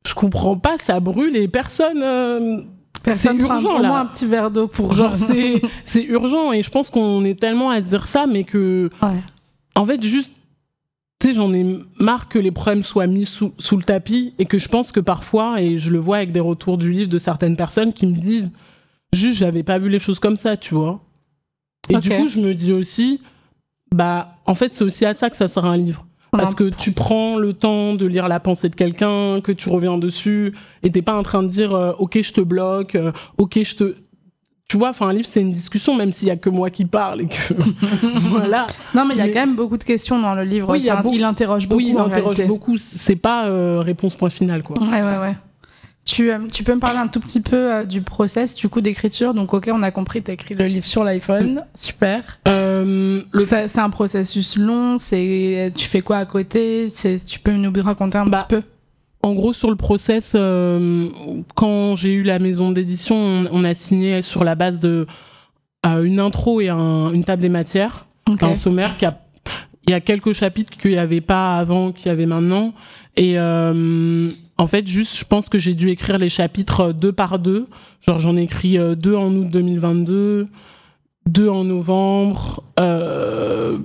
je 0.06 0.12
comprends 0.14 0.56
pas, 0.58 0.76
ça 0.78 1.00
brûle 1.00 1.36
et 1.36 1.48
personne... 1.48 2.02
euh, 2.02 2.60
Personne 3.02 3.36
c'est 3.38 3.44
urgent, 3.44 3.78
là. 3.78 3.98
un 4.00 4.06
petit 4.06 4.26
verre 4.26 4.50
d'eau 4.50 4.68
pour. 4.68 4.94
Genre, 4.94 5.16
c'est 5.16 5.60
c'est 5.84 6.04
urgent 6.04 6.52
et 6.52 6.62
je 6.62 6.70
pense 6.70 6.90
qu'on 6.90 7.24
est 7.24 7.38
tellement 7.38 7.70
à 7.70 7.82
se 7.82 7.88
dire 7.88 8.06
ça, 8.06 8.26
mais 8.26 8.44
que, 8.44 8.90
Ouais. 9.02 9.20
en 9.74 9.84
fait, 9.86 10.02
juste, 10.02 10.30
tu 11.20 11.28
sais, 11.28 11.34
j'en 11.34 11.52
ai 11.52 11.78
marre 11.98 12.28
que 12.28 12.38
les 12.38 12.50
problèmes 12.50 12.82
soient 12.82 13.06
mis 13.06 13.26
sous, 13.26 13.52
sous 13.58 13.76
le 13.76 13.82
tapis 13.82 14.34
et 14.38 14.44
que 14.46 14.58
je 14.58 14.68
pense 14.68 14.92
que 14.92 15.00
parfois, 15.00 15.60
et 15.60 15.78
je 15.78 15.90
le 15.90 15.98
vois 15.98 16.16
avec 16.18 16.32
des 16.32 16.40
retours 16.40 16.78
du 16.78 16.90
livre 16.92 17.08
de 17.08 17.18
certaines 17.18 17.56
personnes 17.56 17.92
qui 17.92 18.06
me 18.06 18.14
disent, 18.16 18.50
juste, 19.12 19.38
j'avais 19.38 19.62
pas 19.62 19.78
vu 19.78 19.88
les 19.88 19.98
choses 19.98 20.18
comme 20.18 20.36
ça, 20.36 20.56
tu 20.56 20.74
vois. 20.74 21.00
Et 21.88 21.96
du 21.98 22.08
coup, 22.10 22.28
je 22.28 22.40
me 22.40 22.54
dis 22.54 22.72
aussi, 22.72 23.20
bah, 23.92 24.36
en 24.46 24.54
fait, 24.54 24.72
c'est 24.72 24.84
aussi 24.84 25.04
à 25.04 25.14
ça 25.14 25.28
que 25.30 25.36
ça 25.36 25.48
sert 25.48 25.64
un 25.64 25.76
livre. 25.76 26.06
Parce 26.38 26.54
que 26.54 26.64
tu 26.70 26.92
prends 26.92 27.36
le 27.36 27.52
temps 27.52 27.94
de 27.94 28.06
lire 28.06 28.26
la 28.26 28.40
pensée 28.40 28.68
de 28.70 28.74
quelqu'un, 28.74 29.40
que 29.42 29.52
tu 29.52 29.68
reviens 29.68 29.98
dessus, 29.98 30.54
et 30.82 30.90
t'es 30.90 31.02
pas 31.02 31.14
en 31.14 31.22
train 31.22 31.42
de 31.42 31.48
dire 31.48 31.74
euh, 31.74 31.92
ok 31.98 32.18
je 32.22 32.32
te 32.32 32.40
bloque, 32.40 32.94
euh, 32.94 33.12
ok 33.36 33.60
je 33.62 33.76
te, 33.76 33.94
tu 34.66 34.78
vois, 34.78 34.88
enfin 34.88 35.08
un 35.08 35.12
livre 35.12 35.26
c'est 35.26 35.42
une 35.42 35.52
discussion 35.52 35.94
même 35.94 36.10
s'il 36.10 36.28
y 36.28 36.30
a 36.30 36.36
que 36.36 36.48
moi 36.48 36.70
qui 36.70 36.86
parle 36.86 37.20
et 37.20 37.26
que 37.26 37.52
voilà. 38.30 38.66
Non, 38.94 39.04
mais 39.04 39.12
il 39.14 39.18
y 39.18 39.20
a 39.20 39.26
Mais- 39.26 39.32
quand 39.32 39.40
même 39.40 39.56
beaucoup 39.56 39.76
de 39.76 39.84
questions 39.84 40.18
dans 40.18 40.34
le 40.34 40.44
livre. 40.44 40.70
Oui, 40.70 40.78
il 40.80 40.86
y 40.86 40.88
a 40.88 40.98
un- 40.98 41.02
beaucoup- 41.02 41.14
il 41.16 41.22
interroge 41.24 41.68
beaucoup. 41.68 41.76
oui, 41.82 41.88
il 41.90 41.96
en 41.98 42.06
interroge 42.06 42.36
réalité. 42.38 42.44
beaucoup. 42.48 42.78
C'est 42.78 43.16
pas 43.16 43.46
euh, 43.48 43.80
réponse 43.80 44.14
point 44.16 44.30
final 44.30 44.62
quoi. 44.62 44.78
Ouais, 44.80 45.02
ouais, 45.02 45.18
ouais. 45.18 45.36
Tu, 46.12 46.30
euh, 46.30 46.40
tu 46.52 46.62
peux 46.62 46.74
me 46.74 46.78
parler 46.80 46.98
un 46.98 47.08
tout 47.08 47.20
petit 47.20 47.40
peu 47.40 47.72
euh, 47.72 47.84
du 47.84 48.02
process 48.02 48.54
du 48.54 48.68
coup 48.68 48.82
d'écriture? 48.82 49.32
Donc 49.32 49.54
ok, 49.54 49.70
on 49.72 49.82
a 49.82 49.90
compris, 49.90 50.22
t'as 50.22 50.34
écrit 50.34 50.54
le 50.54 50.66
livre 50.66 50.84
sur 50.84 51.04
l'iPhone, 51.04 51.64
super. 51.74 52.38
Euh, 52.46 53.22
le 53.32 53.40
C'est 53.44 53.78
un 53.78 53.88
processus 53.88 54.56
long, 54.58 54.98
c'est 54.98 55.72
tu 55.74 55.86
fais 55.86 56.02
quoi 56.02 56.18
à 56.18 56.26
côté? 56.26 56.88
Tu 57.26 57.38
peux 57.38 57.52
nous 57.52 57.72
raconter 57.82 58.18
un 58.18 58.26
Bah, 58.26 58.44
petit 58.46 58.56
peu? 58.56 58.62
En 59.22 59.32
gros, 59.32 59.54
sur 59.54 59.70
le 59.70 59.76
process, 59.76 60.32
euh, 60.34 61.08
quand 61.54 61.96
j'ai 61.96 62.12
eu 62.12 62.22
la 62.24 62.38
maison 62.38 62.72
d'édition, 62.72 63.16
on, 63.16 63.46
on 63.50 63.64
a 63.64 63.72
signé 63.72 64.20
sur 64.20 64.44
la 64.44 64.54
base 64.54 64.78
de 64.80 65.06
une 65.84 66.20
intro 66.20 66.60
et 66.60 66.68
un- 66.68 67.10
une 67.12 67.24
table 67.24 67.40
des 67.40 67.48
matières, 67.48 68.04
Ok. 68.28 68.42
un 68.42 68.54
sommaire 68.54 68.98
qui 68.98 69.06
a 69.06 69.18
il 69.88 69.90
y 69.90 69.94
a 69.94 70.00
quelques 70.00 70.32
chapitres 70.32 70.76
qu'il 70.76 70.92
n'y 70.92 70.96
avait 70.98 71.20
pas 71.22 71.56
avant, 71.56 71.90
qu'il 71.90 72.06
y 72.06 72.10
avait 72.10 72.26
maintenant. 72.26 72.72
Et 73.16 73.36
euh, 73.38 74.30
en 74.58 74.66
fait, 74.66 74.86
juste, 74.86 75.18
je 75.18 75.24
pense 75.24 75.48
que 75.48 75.58
j'ai 75.58 75.74
dû 75.74 75.90
écrire 75.90 76.18
les 76.18 76.28
chapitres 76.28 76.92
deux 76.92 77.12
par 77.12 77.38
deux. 77.38 77.66
Genre, 78.06 78.18
j'en 78.18 78.36
ai 78.36 78.42
écrit 78.42 78.78
euh, 78.78 78.94
deux 78.94 79.16
en 79.16 79.32
août 79.34 79.48
2022, 79.48 80.48
deux 81.26 81.48
en 81.48 81.64
novembre. 81.64 82.62
euh, 82.78 83.78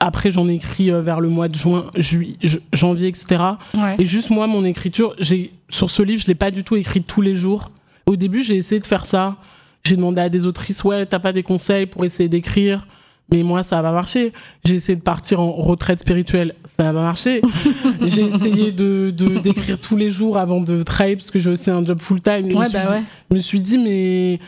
après, 0.00 0.30
j'en 0.30 0.48
ai 0.48 0.54
écrit 0.54 0.92
euh, 0.92 1.00
vers 1.00 1.20
le 1.20 1.28
mois 1.28 1.48
de 1.48 1.56
juin, 1.56 1.90
juillet, 1.96 2.36
janvier, 2.72 3.08
etc. 3.08 3.42
Ouais. 3.74 3.96
Et 3.98 4.06
juste 4.06 4.30
moi, 4.30 4.46
mon 4.46 4.64
écriture, 4.64 5.14
j'ai 5.18 5.52
sur 5.70 5.90
ce 5.90 6.02
livre, 6.02 6.22
je 6.22 6.26
l'ai 6.28 6.36
pas 6.36 6.52
du 6.52 6.62
tout 6.62 6.76
écrit 6.76 7.02
tous 7.02 7.20
les 7.20 7.34
jours. 7.34 7.70
Au 8.06 8.14
début, 8.14 8.42
j'ai 8.42 8.54
essayé 8.54 8.80
de 8.80 8.86
faire 8.86 9.06
ça. 9.06 9.36
J'ai 9.84 9.96
demandé 9.96 10.20
à 10.20 10.28
des 10.28 10.46
autrices, 10.46 10.84
ouais, 10.84 11.04
t'as 11.06 11.18
pas 11.18 11.32
des 11.32 11.42
conseils 11.42 11.86
pour 11.86 12.04
essayer 12.04 12.28
d'écrire? 12.28 12.86
Mais 13.30 13.42
moi, 13.42 13.62
ça 13.62 13.76
va 13.82 13.88
pas 13.90 13.94
marcher. 13.94 14.32
J'ai 14.64 14.76
essayé 14.76 14.96
de 14.96 15.02
partir 15.02 15.40
en 15.40 15.52
retraite 15.52 15.98
spirituelle, 15.98 16.54
ça 16.78 16.84
va 16.84 16.92
pas 16.94 17.02
marcher. 17.02 17.42
j'ai 18.00 18.22
essayé 18.22 18.72
de 18.72 19.10
de- 19.10 19.38
d'écrire 19.38 19.78
tous 19.78 19.96
les 19.96 20.10
jours 20.10 20.38
avant 20.38 20.60
de 20.62 20.82
travailler 20.82 21.16
parce 21.16 21.30
que 21.30 21.38
j'ai 21.38 21.50
aussi 21.50 21.70
un 21.70 21.84
job 21.84 22.00
full 22.00 22.22
time. 22.22 22.46
Et 22.46 22.50
je 22.50 22.54
me 22.54 22.60
Ouais, 22.60 22.68
suis 22.68 22.78
bah 22.78 22.84
dit- 22.86 22.92
ouais. 22.92 23.02
je 23.30 23.36
me 23.36 23.40
suis 23.40 23.60
dit, 23.60 23.76
mais 23.78 24.38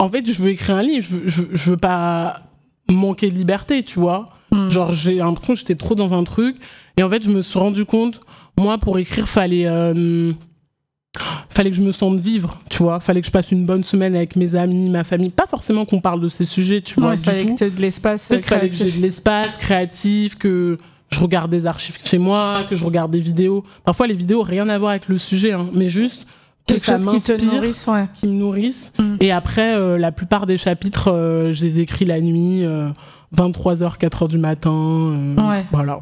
en 0.00 0.08
fait, 0.08 0.28
je 0.30 0.42
veux 0.42 0.50
écrire 0.50 0.76
un 0.76 0.82
livre. 0.82 1.06
Je, 1.08 1.14
veux- 1.16 1.28
je, 1.28 1.42
veux- 1.42 1.48
je 1.56 1.70
veux 1.70 1.76
pas 1.76 2.42
manquer 2.90 3.28
de 3.30 3.34
liberté, 3.34 3.84
tu 3.84 4.00
vois. 4.00 4.30
Hmm. 4.50 4.68
Genre, 4.70 4.92
j'ai 4.92 5.16
l'impression 5.16 5.52
que 5.54 5.60
j'étais 5.60 5.74
trop 5.76 5.94
dans 5.94 6.12
un 6.12 6.24
truc. 6.24 6.56
Et 6.96 7.02
en 7.04 7.08
fait, 7.08 7.22
je 7.22 7.30
me 7.30 7.42
suis 7.42 7.58
rendu 7.58 7.84
compte, 7.84 8.20
moi, 8.58 8.78
pour 8.78 8.98
écrire, 8.98 9.28
fallait, 9.28 9.66
euh, 9.66 10.32
fallait 11.58 11.70
que 11.70 11.76
je 11.76 11.82
me 11.82 11.90
sente 11.90 12.20
vivre, 12.20 12.60
tu 12.70 12.84
vois. 12.84 13.00
Fallait 13.00 13.20
que 13.20 13.26
je 13.26 13.32
passe 13.32 13.50
une 13.50 13.64
bonne 13.66 13.82
semaine 13.82 14.14
avec 14.14 14.36
mes 14.36 14.54
amis, 14.54 14.88
ma 14.90 15.02
famille. 15.02 15.30
Pas 15.30 15.48
forcément 15.48 15.84
qu'on 15.84 15.98
parle 15.98 16.20
de 16.20 16.28
ces 16.28 16.44
sujets, 16.44 16.82
tu 16.82 17.00
vois. 17.00 17.10
Ouais, 17.10 17.16
du 17.16 17.24
fallait 17.24 17.46
tout. 17.46 17.54
que 17.56 17.64
tu 17.64 17.70
de 17.72 17.80
l'espace 17.80 18.30
euh, 18.30 18.36
fait, 18.36 18.42
fallait 18.42 18.68
que 18.68 18.74
j'ai 18.74 18.78
créatif. 18.84 18.96
de 18.96 19.02
l'espace 19.02 19.56
créatif, 19.56 20.36
que 20.38 20.78
je 21.10 21.18
regarde 21.20 21.50
des 21.50 21.66
archives 21.66 21.96
chez 22.04 22.18
moi, 22.18 22.62
que 22.70 22.76
je 22.76 22.84
regarde 22.84 23.10
des 23.10 23.18
vidéos. 23.18 23.64
Parfois, 23.84 24.06
les 24.06 24.14
vidéos, 24.14 24.42
rien 24.42 24.68
à 24.68 24.78
voir 24.78 24.90
avec 24.92 25.08
le 25.08 25.18
sujet, 25.18 25.50
hein, 25.52 25.66
mais 25.74 25.88
juste 25.88 26.26
que 26.68 26.74
Quelque 26.74 26.84
ça 26.86 26.96
chose 26.96 27.08
qui 27.12 27.20
te 27.20 27.44
nourrisse, 27.44 27.86
ouais. 27.88 28.06
qui 28.14 28.28
me 28.28 28.34
nourrissent. 28.34 28.92
Mm. 29.00 29.16
Et 29.20 29.32
après, 29.32 29.74
euh, 29.74 29.98
la 29.98 30.12
plupart 30.12 30.46
des 30.46 30.58
chapitres, 30.58 31.10
euh, 31.10 31.52
je 31.52 31.64
les 31.64 31.80
écris 31.80 32.04
la 32.04 32.20
nuit, 32.20 32.64
euh, 32.64 32.88
23h, 33.36 33.98
4h 33.98 34.28
du 34.28 34.38
matin. 34.38 34.70
euh, 34.72 35.34
Ouais. 35.48 35.64
Voilà. 35.72 36.00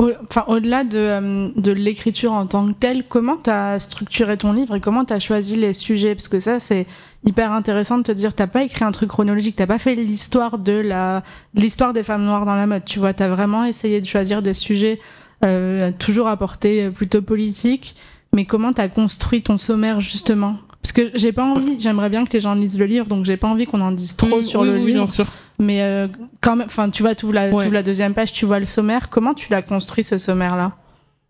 Au- 0.00 0.10
Enfin, 0.28 0.44
au-delà 0.48 0.82
de, 0.84 0.98
euh, 0.98 1.48
de 1.56 1.72
l'écriture 1.72 2.32
en 2.32 2.46
tant 2.46 2.66
que 2.72 2.72
telle, 2.78 3.04
comment 3.08 3.36
tu 3.36 3.50
as 3.50 3.78
structuré 3.78 4.36
ton 4.36 4.52
livre 4.52 4.74
et 4.74 4.80
comment 4.80 5.04
tu 5.04 5.12
as 5.12 5.20
choisi 5.20 5.54
les 5.56 5.72
sujets? 5.72 6.14
Parce 6.14 6.28
que 6.28 6.40
ça, 6.40 6.58
c'est 6.58 6.86
hyper 7.24 7.52
intéressant 7.52 7.98
de 7.98 8.02
te 8.02 8.12
dire, 8.12 8.34
t'as 8.34 8.48
pas 8.48 8.64
écrit 8.64 8.84
un 8.84 8.90
truc 8.92 9.08
chronologique, 9.08 9.56
t'as 9.56 9.66
pas 9.68 9.78
fait 9.78 9.94
l'histoire 9.94 10.58
de 10.58 10.72
la 10.72 11.22
l'histoire 11.54 11.92
des 11.92 12.02
femmes 12.02 12.24
noires 12.24 12.44
dans 12.44 12.56
la 12.56 12.66
mode, 12.66 12.84
tu 12.84 12.98
vois, 12.98 13.14
t'as 13.14 13.28
vraiment 13.28 13.64
essayé 13.64 14.00
de 14.00 14.06
choisir 14.06 14.42
des 14.42 14.52
sujets 14.54 15.00
euh, 15.44 15.90
toujours 15.98 16.26
à 16.28 16.36
portée 16.36 16.84
euh, 16.86 16.90
plutôt 16.90 17.22
politique, 17.22 17.94
mais 18.34 18.44
comment 18.46 18.72
t'as 18.72 18.88
construit 18.88 19.42
ton 19.42 19.56
sommaire 19.58 20.00
justement? 20.00 20.56
Parce 20.84 20.92
que 20.92 21.10
j'ai 21.14 21.32
pas 21.32 21.44
envie, 21.44 21.80
j'aimerais 21.80 22.10
bien 22.10 22.26
que 22.26 22.32
les 22.34 22.40
gens 22.40 22.54
lisent 22.54 22.78
le 22.78 22.84
livre, 22.84 23.06
donc 23.06 23.24
j'ai 23.24 23.38
pas 23.38 23.48
envie 23.48 23.64
qu'on 23.64 23.80
en 23.80 23.90
dise 23.90 24.14
trop 24.16 24.42
sur 24.42 24.60
oui, 24.60 24.66
le 24.68 24.72
oui, 24.74 24.78
livre. 24.88 24.98
bien 24.98 25.06
sûr. 25.06 25.26
Mais 25.58 25.80
euh, 25.80 26.08
quand 26.42 26.56
même, 26.56 26.66
enfin, 26.66 26.90
tu 26.90 27.02
vois, 27.02 27.14
tu 27.14 27.32
la, 27.32 27.44
Ouais. 27.46 27.50
t'ouvres 27.64 27.72
la 27.72 27.82
deuxième 27.82 28.12
page, 28.12 28.34
tu 28.34 28.44
vois 28.44 28.60
le 28.60 28.66
sommaire. 28.66 29.08
Comment 29.08 29.32
tu 29.32 29.46
l'as 29.50 29.62
construit 29.62 30.04
ce 30.04 30.18
sommaire-là? 30.18 30.72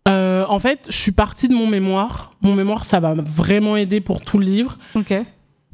Euh, 0.09 0.45
en 0.49 0.59
fait, 0.59 0.85
je 0.89 0.97
suis 0.97 1.13
partie 1.13 1.47
de 1.47 1.53
mon 1.53 1.67
mémoire. 1.67 2.33
Mon 2.41 2.53
mémoire, 2.53 2.83
ça 2.83 2.99
va 2.99 3.13
vraiment 3.13 3.77
aider 3.77 4.01
pour 4.01 4.21
tout 4.21 4.37
le 4.37 4.45
livre. 4.45 4.77
Ok. 4.93 5.13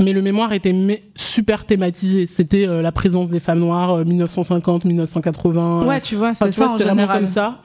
Mais 0.02 0.14
le 0.14 0.22
mémoire 0.22 0.52
était 0.54 0.76
super 1.16 1.66
thématisé. 1.66 2.28
C'était 2.28 2.68
euh, 2.68 2.82
la 2.82 2.92
présence 2.92 3.30
des 3.30 3.40
femmes 3.40 3.60
noires, 3.60 3.98
euh, 3.98 4.04
1950, 4.04 4.86
1980. 4.86 5.86
Ouais, 5.86 6.02
tu 6.02 6.16
vois, 6.16 6.34
c'est 6.34 6.52
ça 6.52 6.66
vois, 6.66 6.76
en 6.76 6.78
général. 6.78 7.20
comme 7.20 7.28
ça. 7.28 7.60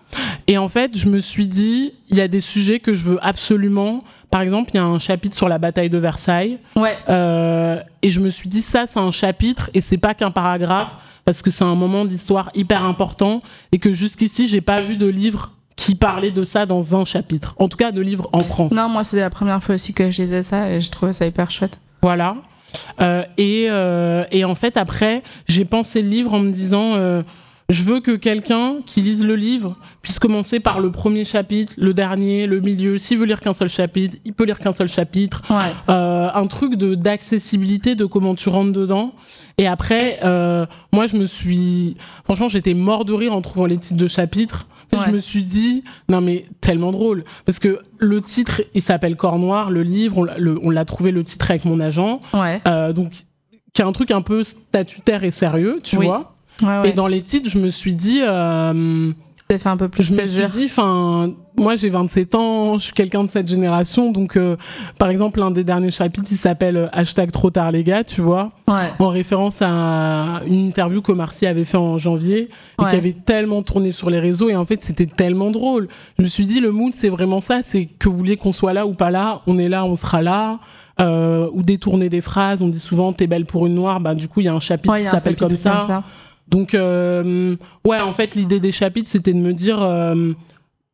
Et 0.47 0.59
en 0.59 0.69
fait, 0.69 0.97
je 0.97 1.09
me 1.09 1.21
suis 1.21 1.49
dit, 1.49 1.95
il 2.09 2.17
y 2.17 2.21
a 2.21 2.29
des 2.29 2.41
sujets 2.41 2.79
que 2.79 2.95
je 2.95 3.05
veux 3.05 3.19
absolument. 3.23 4.05
Par 4.31 4.43
exemple, 4.43 4.71
il 4.75 4.77
y 4.77 4.81
a 4.81 4.85
un 4.85 4.99
chapitre 4.99 5.35
sur 5.35 5.49
la 5.49 5.59
bataille 5.59 5.91
de 5.91 5.99
Versailles. 5.99 6.59
Ouais. 6.77 6.97
Euh, 7.09 7.81
et 8.03 8.11
je 8.11 8.21
me 8.21 8.31
suis 8.31 8.49
dit, 8.49 8.63
ça, 8.63 8.87
c'est 8.87 9.01
un 9.01 9.11
chapitre 9.11 9.71
et 9.75 9.81
c'est 9.81 9.99
pas 9.99 10.15
qu'un 10.15 10.31
paragraphe 10.31 10.97
parce 11.25 11.43
que 11.43 11.51
c'est 11.51 11.65
un 11.65 11.75
moment 11.75 12.05
d'histoire 12.05 12.51
hyper 12.55 12.85
important 12.85 13.43
et 13.73 13.79
que 13.79 13.93
jusqu'ici, 13.93 14.47
j'ai 14.47 14.61
pas 14.61 14.81
vu 14.81 14.97
de 14.97 15.07
livre 15.07 15.53
qui 15.75 15.95
parlait 15.95 16.31
de 16.31 16.45
ça 16.45 16.65
dans 16.65 16.99
un 16.99 17.05
chapitre. 17.05 17.55
En 17.59 17.69
tout 17.69 17.77
cas, 17.77 17.93
de 17.93 18.01
livre 18.01 18.29
en 18.33 18.41
France. 18.41 18.73
Non, 18.73 18.89
moi, 18.89 19.05
c'est 19.05 19.21
la 19.21 19.31
première 19.31 19.63
fois 19.63 19.75
aussi 19.75 19.93
que 19.93 20.11
je 20.11 20.23
lisais 20.23 20.43
ça 20.43 20.71
et 20.71 20.81
je 20.81 20.91
trouvais 20.91 21.13
ça 21.13 21.27
hyper 21.27 21.51
chouette. 21.51 21.81
Voilà. 22.07 22.37
Euh, 23.01 23.25
et, 23.37 23.67
euh, 23.69 24.27
et 24.31 24.45
en 24.45 24.55
fait, 24.55 24.77
après, 24.77 25.25
j'ai 25.49 25.65
pensé 25.65 26.03
le 26.03 26.09
livre 26.09 26.35
en 26.35 26.39
me 26.39 26.53
disant, 26.53 26.95
euh, 26.95 27.25
je 27.69 27.83
veux 27.83 28.01
que 28.01 28.13
quelqu'un 28.13 28.77
qui 28.87 29.01
lise 29.01 29.25
le 29.25 29.35
livre 29.35 29.77
puisse 30.03 30.19
commencer 30.21 30.61
par 30.61 30.79
le 30.81 30.93
premier 30.93 31.25
chapitre, 31.25 31.73
le 31.77 31.93
dernier, 31.95 32.47
le 32.47 32.61
milieu. 32.61 32.99
S'il 32.99 33.19
veut 33.19 33.27
lire 33.27 33.41
qu'un 33.41 33.53
seul 33.53 33.69
chapitre, 33.69 34.17
il 34.25 34.33
peut 34.35 34.45
lire 34.45 34.59
qu'un 34.61 34.73
seul 34.73 34.87
chapitre. 34.89 35.43
Ouais. 35.51 35.73
Euh, 35.89 36.29
un 36.33 36.47
truc 36.47 36.77
de 36.77 36.95
d'accessibilité, 36.95 37.95
de 37.97 38.05
comment 38.05 38.35
tu 38.35 38.49
rentres 38.49 38.73
dedans. 38.73 39.15
Et 39.59 39.67
après, 39.67 40.21
euh, 40.23 40.67
moi, 40.93 41.07
je 41.07 41.17
me 41.17 41.27
suis... 41.27 41.97
Franchement, 42.25 42.49
j'étais 42.49 42.75
mort 42.75 43.05
de 43.05 43.13
rire 43.13 43.35
en 43.35 43.43
trouvant 43.43 43.67
les 43.67 43.79
titres 43.79 43.97
de 44.01 44.07
chapitres. 44.09 44.69
Ouais. 44.93 45.01
Je 45.07 45.11
me 45.11 45.19
suis 45.19 45.43
dit, 45.43 45.83
non 46.09 46.21
mais 46.21 46.47
tellement 46.61 46.93
drôle. 46.93 47.25
Parce 47.45 47.59
que 47.59 47.81
le 47.99 48.23
titre, 48.23 48.63
il 48.75 48.83
s'appelle 48.83 49.17
Corps 49.17 49.39
Noir, 49.41 49.71
le 49.71 49.83
livre, 49.83 50.19
on 50.19 50.25
l'a- 50.25 50.39
le- 50.39 50.59
on 50.63 50.71
l'a 50.71 50.85
trouvé 50.85 51.11
le 51.11 51.25
titre 51.25 51.51
avec 51.51 51.65
mon 51.65 51.81
agent. 51.81 52.21
Ouais. 52.33 52.61
Euh, 52.69 52.93
donc, 52.93 53.11
qui 53.75 53.83
est 53.83 53.85
un 53.85 53.93
truc 53.93 54.13
un 54.13 54.23
peu 54.23 54.45
statutaire 54.45 55.25
et 55.25 55.33
sérieux, 55.33 55.81
tu 55.83 55.97
Oui. 55.97 56.07
vois. 56.07 56.36
Ouais, 56.63 56.69
ouais. 56.81 56.89
Et 56.91 56.93
dans 56.93 57.07
les 57.07 57.23
titres, 57.23 57.51
je 57.51 57.59
me 57.59 57.71
suis 57.71 57.95
dit... 57.95 58.21
euh, 58.23 59.13
Ça 59.51 59.59
fait 59.59 59.69
un 59.69 59.77
peu 59.77 59.89
plus 59.89 60.03
je 60.03 60.13
me 60.13 60.19
plaisir. 60.19 60.51
suis 60.51 60.61
dit, 60.61 60.67
enfin, 60.67 61.33
moi 61.57 61.77
j'ai 61.77 61.89
27 61.91 62.35
ans, 62.35 62.79
je 62.79 62.85
suis 62.85 62.93
quelqu'un 62.93 63.25
de 63.25 63.31
cette 63.31 63.47
génération, 63.49 64.11
donc 64.11 64.37
euh, 64.37 64.57
par 64.99 65.09
exemple 65.11 65.39
l'un 65.41 65.51
des 65.51 65.65
derniers 65.65 65.91
chapitres, 65.91 66.27
il 66.31 66.37
s'appelle 66.37 66.77
euh, 66.77 66.89
hashtag 66.93 67.31
trop 67.31 67.51
tard 67.51 67.71
les 67.73 67.85
gars, 67.85 68.03
tu 68.05 68.21
vois, 68.23 68.53
Ouais. 68.69 68.91
en 68.99 69.09
référence 69.09 69.63
à 69.63 70.41
une 70.47 70.67
interview 70.67 71.01
que 71.03 71.13
Marcy 71.13 71.47
avait 71.47 71.65
fait 71.65 71.77
en 71.79 71.97
janvier 71.99 72.49
et 72.79 72.83
Ouais. 72.83 72.91
qui 72.91 72.97
avait 72.97 73.13
tellement 73.13 73.63
tourné 73.63 73.93
sur 73.93 74.11
les 74.11 74.19
réseaux 74.19 74.49
et 74.49 74.57
en 74.57 74.65
fait 74.65 74.83
c'était 74.83 75.07
tellement 75.07 75.51
drôle. 75.51 75.89
Je 76.19 76.25
me 76.25 76.29
suis 76.29 76.47
dit 76.47 76.61
le 76.61 76.73
mood 76.73 76.93
c'est 76.93 77.09
vraiment 77.11 77.41
ça, 77.41 77.63
c'est 77.63 77.85
que 77.87 78.09
vous 78.09 78.17
vouliez 78.17 78.37
qu'on 78.37 78.53
soit 78.53 78.73
là 78.73 78.87
ou 78.87 78.95
pas 78.95 79.11
là, 79.11 79.43
on 79.47 79.59
est 79.59 79.69
là, 79.69 79.85
on 79.85 79.95
sera 79.97 80.23
là. 80.23 80.59
Euh, 80.99 81.51
ou 81.53 81.61
détourner 81.63 82.09
des 82.09 82.23
phrases, 82.23 82.63
on 82.63 82.69
dit 82.69 82.81
souvent 82.81 83.13
t'es 83.13 83.27
belle 83.27 83.45
pour 83.45 83.67
une 83.67 83.75
noire, 83.75 84.01
bah 84.01 84.15
du 84.15 84.29
coup 84.29 84.41
il 84.41 84.45
y 84.47 84.49
a 84.49 84.55
un 84.55 84.61
chapitre 84.61 84.95
Ouais, 84.95 85.03
qui 85.03 85.09
s'appelle 85.11 85.37
comme 85.37 85.55
ça. 85.55 86.03
Donc, 86.49 86.75
euh, 86.75 87.57
ouais, 87.85 88.01
en 88.01 88.13
fait, 88.13 88.35
l'idée 88.35 88.61
des 88.61 88.73
chapitres, 88.73 89.09
c'était 89.09 89.33
de 89.33 89.39
me 89.39 89.53
dire 89.53 89.83
euh, 89.83 90.33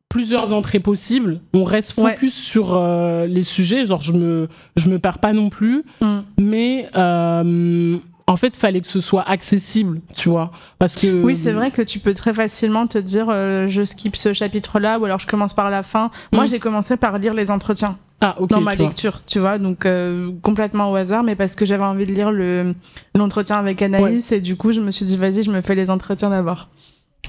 plusieurs 0.09 0.51
entrées 0.53 0.79
possibles. 0.79 1.41
On 1.53 1.63
reste 1.63 1.97
Ouais. 1.99 2.13
focus 2.13 2.33
sur 2.33 2.73
euh, 2.75 3.25
les 3.27 3.43
sujets, 3.43 3.85
genre 3.85 4.01
je 4.01 4.13
me, 4.13 4.47
je 4.75 4.89
me 4.89 4.99
perds 4.99 5.19
pas 5.19 5.33
non 5.33 5.49
plus, 5.49 5.83
Mm. 6.01 6.19
mais 6.39 6.89
euh, 6.95 7.97
en 8.25 8.37
fait, 8.37 8.55
fallait 8.55 8.79
que 8.81 8.87
ce 8.87 9.01
soit 9.01 9.27
accessible, 9.29 9.99
tu 10.15 10.29
vois, 10.29 10.51
parce 10.79 10.95
que 10.95 11.23
Oui, 11.23 11.35
c'est 11.35 11.51
vrai 11.51 11.71
que 11.71 11.81
tu 11.81 11.99
peux 11.99 12.13
très 12.13 12.33
facilement 12.33 12.87
te 12.87 12.97
dire 12.97 13.27
euh, 13.29 13.67
je 13.67 13.83
skip 13.83 14.15
ce 14.15 14.31
chapitre-là 14.33 14.97
ou 14.99 15.05
alors 15.05 15.19
je 15.19 15.27
commence 15.27 15.53
par 15.53 15.69
la 15.69 15.83
fin. 15.83 16.09
Moi, 16.31 16.45
Mm. 16.45 16.47
j'ai 16.47 16.59
commencé 16.59 16.95
par 16.97 17.17
lire 17.19 17.33
les 17.33 17.51
entretiens 17.51 17.97
Ah, 18.21 18.35
dans 18.49 18.61
ma 18.61 18.71
tu 18.71 18.77
vois. 18.77 18.87
lecture, 18.87 19.21
tu 19.25 19.39
vois, 19.39 19.57
donc 19.57 19.85
euh, 19.85 20.31
complètement 20.41 20.89
au 20.91 20.95
hasard, 20.95 21.23
mais 21.23 21.35
parce 21.35 21.55
que 21.55 21.65
j'avais 21.65 21.83
envie 21.83 22.05
de 22.05 22.13
lire 22.13 22.31
le 22.31 22.73
l'entretien 23.13 23.57
avec 23.57 23.81
Anaïs 23.81 24.31
et 24.31 24.39
du 24.39 24.55
coup, 24.55 24.71
je 24.71 24.79
me 24.79 24.91
suis 24.91 25.05
dit 25.05 25.17
vas-y, 25.17 25.43
je 25.43 25.51
me 25.51 25.59
fais 25.61 25.75
les 25.75 25.89
entretiens 25.89 26.29
d'abord. 26.29 26.69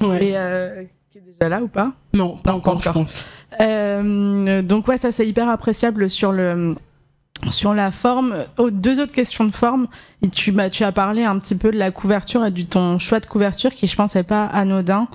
Ouais. 0.01 0.27
Et 0.27 0.37
euh, 0.37 0.83
qui 1.11 1.17
est 1.17 1.21
déjà 1.21 1.49
là 1.49 1.61
ou 1.61 1.67
pas? 1.67 1.91
Non, 2.13 2.37
pas 2.37 2.51
Non, 2.51 2.57
encore, 2.59 2.75
pas 2.75 2.81
je 2.81 2.89
encore. 2.89 3.01
pense. 3.03 3.25
Donc 4.63 4.87
ouais, 4.87 4.97
ça 4.97 5.11
c'est 5.11 5.27
hyper 5.27 5.49
appréciable 5.49 6.09
sur 6.09 6.31
le 6.31 6.75
sur 7.49 7.73
la 7.73 7.91
forme. 7.91 8.35
Oh, 8.57 8.71
deux 8.71 8.99
autres 8.99 9.13
questions 9.13 9.45
de 9.45 9.51
forme. 9.51 9.87
Et 10.21 10.29
tu 10.29 10.51
bah, 10.51 10.69
tu 10.69 10.83
as 10.83 10.91
parlé 10.91 11.23
un 11.23 11.37
petit 11.39 11.55
peu 11.55 11.71
de 11.71 11.77
la 11.77 11.91
couverture 11.91 12.45
et 12.45 12.51
du 12.51 12.65
ton 12.65 12.99
choix 12.99 13.19
de 13.19 13.25
couverture 13.25 13.73
qui 13.73 13.87
je 13.87 13.95
pense 13.95 14.15
est 14.15 14.23
pas 14.23 14.45
anodin. 14.45 15.07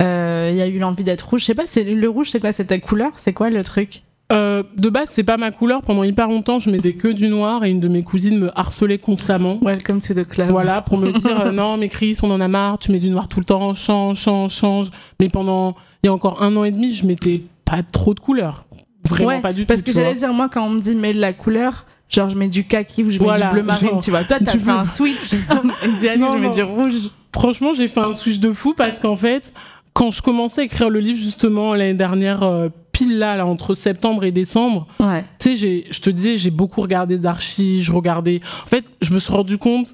Euh, 0.00 0.48
Il 0.50 0.56
y 0.56 0.62
a 0.62 0.66
eu 0.66 0.78
l'envie 0.78 1.04
d'être 1.04 1.28
rouge. 1.28 1.42
Je 1.42 1.46
sais 1.46 1.54
pas, 1.54 1.66
c'est 1.66 1.84
le 1.84 2.08
rouge, 2.08 2.30
c'est 2.30 2.40
quoi? 2.40 2.52
C'est 2.52 2.66
ta 2.66 2.78
couleur? 2.78 3.12
C'est 3.16 3.32
quoi 3.32 3.50
le 3.50 3.62
truc? 3.62 4.02
Euh, 4.32 4.62
de 4.76 4.88
base, 4.88 5.10
c'est 5.10 5.22
pas 5.22 5.36
ma 5.36 5.50
couleur. 5.50 5.82
Pendant 5.82 6.02
hyper 6.02 6.28
longtemps, 6.28 6.58
je 6.58 6.70
mettais 6.70 6.94
que 6.94 7.08
du 7.08 7.28
noir 7.28 7.62
et 7.64 7.70
une 7.70 7.80
de 7.80 7.88
mes 7.88 8.02
cousines 8.02 8.38
me 8.38 8.58
harcelait 8.58 8.98
constamment. 8.98 9.58
Welcome 9.60 10.00
to 10.00 10.14
the 10.14 10.26
club. 10.26 10.50
Voilà, 10.50 10.80
pour 10.80 10.96
me 10.96 11.12
dire 11.12 11.42
euh, 11.42 11.52
non, 11.52 11.76
mais 11.76 11.88
Chris, 11.88 12.16
on 12.22 12.30
en 12.30 12.40
a 12.40 12.48
marre, 12.48 12.78
tu 12.78 12.90
mets 12.90 13.00
du 13.00 13.10
noir 13.10 13.28
tout 13.28 13.38
le 13.38 13.44
temps, 13.44 13.74
change, 13.74 14.18
change, 14.18 14.52
change. 14.52 14.90
Mais 15.20 15.28
pendant, 15.28 15.76
il 16.02 16.06
y 16.06 16.08
a 16.08 16.12
encore 16.12 16.42
un 16.42 16.56
an 16.56 16.64
et 16.64 16.70
demi, 16.70 16.92
je 16.92 17.06
mettais 17.06 17.42
pas 17.66 17.82
trop 17.82 18.14
de 18.14 18.20
couleurs. 18.20 18.64
Vraiment 19.08 19.28
ouais, 19.28 19.40
pas 19.40 19.52
du 19.52 19.66
parce 19.66 19.80
tout. 19.80 19.86
que 19.86 19.90
tu 19.90 19.94
vois. 19.98 20.04
j'allais 20.08 20.18
dire, 20.18 20.32
moi, 20.32 20.48
quand 20.48 20.64
on 20.66 20.70
me 20.70 20.80
dit 20.80 20.94
mets 20.94 21.12
de 21.14 21.20
la 21.20 21.32
couleur, 21.32 21.86
genre 22.08 22.30
je 22.30 22.36
mets 22.36 22.48
du 22.48 22.64
kaki 22.64 23.04
ou 23.04 23.10
je 23.10 23.18
mets 23.18 23.24
Voilà, 23.24 23.46
du 23.48 23.52
bleu 23.54 23.62
marine, 23.62 23.88
genre, 23.90 24.02
tu 24.02 24.10
vois. 24.10 24.24
Toi, 24.24 24.38
t'as 24.44 24.52
fait 24.58 24.70
un 24.70 24.84
switch. 24.84 25.32
Et 25.84 25.88
Diane, 26.00 26.20
Non, 26.20 26.36
je 26.36 26.42
mets 26.42 26.48
non. 26.48 26.54
du 26.54 26.62
rouge. 26.62 26.94
Franchement, 27.34 27.72
j'ai 27.74 27.88
fait 27.88 28.00
un 28.00 28.14
switch 28.14 28.38
de 28.38 28.52
fou 28.52 28.74
parce 28.76 29.00
qu'en 29.00 29.16
fait, 29.16 29.52
quand 29.92 30.10
je 30.10 30.22
commençais 30.22 30.62
à 30.62 30.64
écrire 30.64 30.90
le 30.90 31.00
livre 31.00 31.18
justement 31.18 31.74
l'année 31.74 31.94
dernière, 31.94 32.42
euh, 32.42 32.68
pile 32.92 33.18
là, 33.18 33.36
là, 33.36 33.44
entre 33.46 33.74
septembre 33.74 34.24
et 34.24 34.30
décembre, 34.32 34.86
Ouais. 35.00 35.24
tu 35.40 35.56
sais, 35.56 35.84
je 35.90 36.00
te 36.00 36.10
disais, 36.10 36.36
j'ai 36.36 36.50
beaucoup 36.50 36.80
regardé 36.80 37.18
des 37.18 37.26
archives, 37.26 37.82
je 37.82 37.90
regardais. 37.92 38.40
En 38.64 38.68
fait, 38.68 38.84
je 39.02 39.12
me 39.12 39.18
suis 39.18 39.32
rendu 39.32 39.58
compte, 39.58 39.88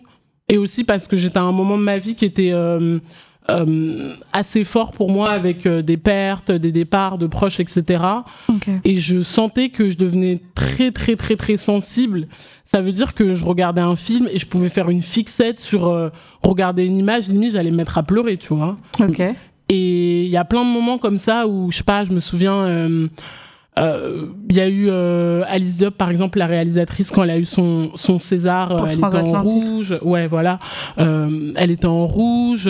et 0.50 0.58
aussi 0.58 0.84
parce 0.84 1.08
que 1.08 1.16
j'étais 1.16 1.38
à 1.38 1.42
un 1.42 1.52
moment 1.52 1.78
de 1.78 1.82
ma 1.82 1.96
vie 1.96 2.14
qui 2.14 2.24
était 2.26 2.50
euh, 2.52 2.98
euh, 3.50 4.14
assez 4.32 4.64
fort 4.64 4.92
pour 4.92 5.10
moi 5.10 5.30
avec 5.30 5.66
euh, 5.66 5.82
des 5.82 5.96
pertes, 5.96 6.50
des 6.50 6.72
départs 6.72 7.18
de 7.18 7.26
proches, 7.26 7.58
etc. 7.60 8.04
Ok. 8.48 8.68
Et 8.84 8.96
je 8.96 9.22
sentais 9.22 9.70
que 9.70 9.90
je 9.90 9.98
devenais 9.98 10.40
très, 10.54 10.90
très, 10.90 11.16
très, 11.16 11.36
très 11.36 11.56
sensible. 11.56 12.28
Ça 12.64 12.80
veut 12.80 12.92
dire 12.92 13.14
que 13.14 13.34
je 13.34 13.44
regardais 13.44 13.80
un 13.80 13.96
film 13.96 14.28
et 14.30 14.38
je 14.38 14.46
pouvais 14.46 14.68
faire 14.68 14.90
une 14.90 15.02
fixette 15.02 15.58
sur 15.58 15.88
euh, 15.88 16.10
regarder 16.42 16.84
une 16.84 16.96
image, 16.96 17.28
limite, 17.28 17.52
j'allais 17.52 17.70
me 17.72 17.76
mettre 17.76 17.98
à 17.98 18.02
pleurer, 18.02 18.36
tu 18.36 18.54
vois. 18.54 18.76
Ok. 19.00 19.20
Et 19.68 20.24
il 20.24 20.30
y 20.30 20.36
a 20.36 20.44
plein 20.44 20.64
de 20.64 20.70
moments 20.70 20.98
comme 20.98 21.18
ça 21.18 21.46
où, 21.46 21.70
je 21.70 21.78
sais 21.78 21.84
pas, 21.84 22.04
je 22.04 22.12
me 22.12 22.20
souviens, 22.20 22.62
euh, 22.64 23.08
euh, 23.78 24.26
il 24.48 24.56
y 24.56 24.60
a 24.60 24.68
eu 24.68 24.86
euh, 24.88 25.44
Alice 25.46 25.78
Diop, 25.78 25.96
par 25.96 26.10
exemple, 26.10 26.38
la 26.38 26.46
réalisatrice, 26.46 27.10
quand 27.10 27.22
elle 27.22 27.30
a 27.30 27.38
eu 27.38 27.44
son, 27.44 27.92
son 27.94 28.18
César, 28.18 28.86
elle 28.88 28.98
était 28.98 29.04
en 29.04 29.42
rouge. 29.42 29.98
Ouais, 30.02 30.26
voilà. 30.26 30.58
Euh, 30.98 31.52
elle 31.56 31.70
était 31.70 31.86
en 31.86 32.06
rouge. 32.06 32.68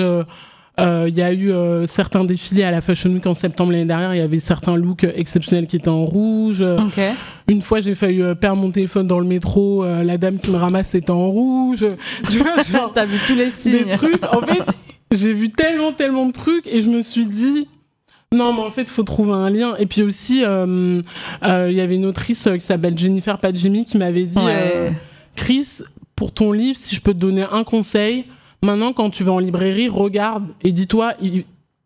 Euh, 0.81 1.09
Il 1.09 1.17
y 1.17 1.23
a 1.23 1.33
eu 1.33 1.51
euh, 1.53 1.87
certains 1.87 2.25
défilés 2.25 2.63
à 2.65 2.71
la 2.71 2.81
Fashion 2.81 3.11
Week 3.11 3.27
en 3.27 3.35
septembre 3.35 3.73
l'année 3.73 3.85
dernière. 3.85 4.15
Il 4.15 4.19
y 4.19 4.23
avait 4.23 4.39
certains 4.41 4.77
looks 4.77 5.05
exceptionnels 5.05 5.67
qui 5.67 5.77
étaient 5.77 5.89
en 5.89 6.05
rouge. 6.05 6.65
Une 7.49 7.63
fois, 7.63 7.81
j'ai 7.81 7.95
failli 7.95 8.23
euh, 8.23 8.35
perdre 8.35 8.63
mon 8.63 8.71
téléphone 8.71 9.07
dans 9.07 9.19
le 9.19 9.27
métro. 9.27 9.85
la 9.85 10.19
dame 10.19 10.39
qui 10.39 10.51
me 10.51 10.57
ramasse 10.57 10.95
était 10.95 11.11
en 11.11 11.29
rouge. 11.29 11.87
Tu 12.31 12.39
vois, 12.39 12.63
genre, 12.63 12.93
T'as 12.95 13.07
vu 13.07 13.19
tous 13.27 13.35
les 13.35 13.51
signes. 13.51 13.85
des 13.85 13.97
trucs. 13.97 14.25
En 14.25 14.41
fait, 14.43 14.63
j'ai 15.13 15.33
vu 15.33 15.51
tellement, 15.51 15.93
tellement 15.93 16.27
de 16.27 16.33
trucs 16.33 16.67
et 16.69 16.81
je 16.81 16.89
me 16.89 17.03
suis 17.03 17.27
dit, 17.27 17.67
non, 18.33 18.53
mais 18.53 18.61
en 18.61 18.71
fait, 18.71 18.83
il 18.83 18.91
faut 18.91 19.03
trouver 19.03 19.33
un 19.33 19.51
lien. 19.51 19.75
Et 19.81 19.87
puis 19.87 20.03
aussi, 20.05 20.45
euh, 20.45 21.03
euh, 21.45 21.67
il 21.69 21.77
y 21.77 21.81
avait 21.81 21.97
une 21.97 22.07
autrice 22.07 22.49
qui 22.55 22.61
s'appelle 22.61 22.97
Jennifer 22.97 23.37
Padjemi 23.39 23.85
qui 23.85 23.99
m'avait 23.99 24.23
dit, 24.23 24.39
Ouais. 24.39 24.73
euh, 24.77 24.91
Chris, 25.35 25.81
pour 26.15 26.33
ton 26.33 26.53
livre, 26.53 26.77
si 26.79 26.95
je 26.95 27.01
peux 27.01 27.13
te 27.13 27.19
donner 27.19 27.45
un 27.51 27.65
conseil, 27.65 28.27
maintenant, 28.63 28.93
quand 28.93 29.11
tu 29.11 29.25
vas 29.25 29.33
en 29.33 29.39
librairie, 29.39 29.89
regarde 29.89 30.45
et 30.65 30.73
dis-toi 30.73 31.15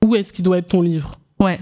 où 0.04 0.14
est-ce 0.16 0.32
qu'il 0.32 0.44
doit 0.44 0.58
être 0.58 0.68
ton 0.68 0.82
livre. 0.82 1.16
Ouais. 1.40 1.58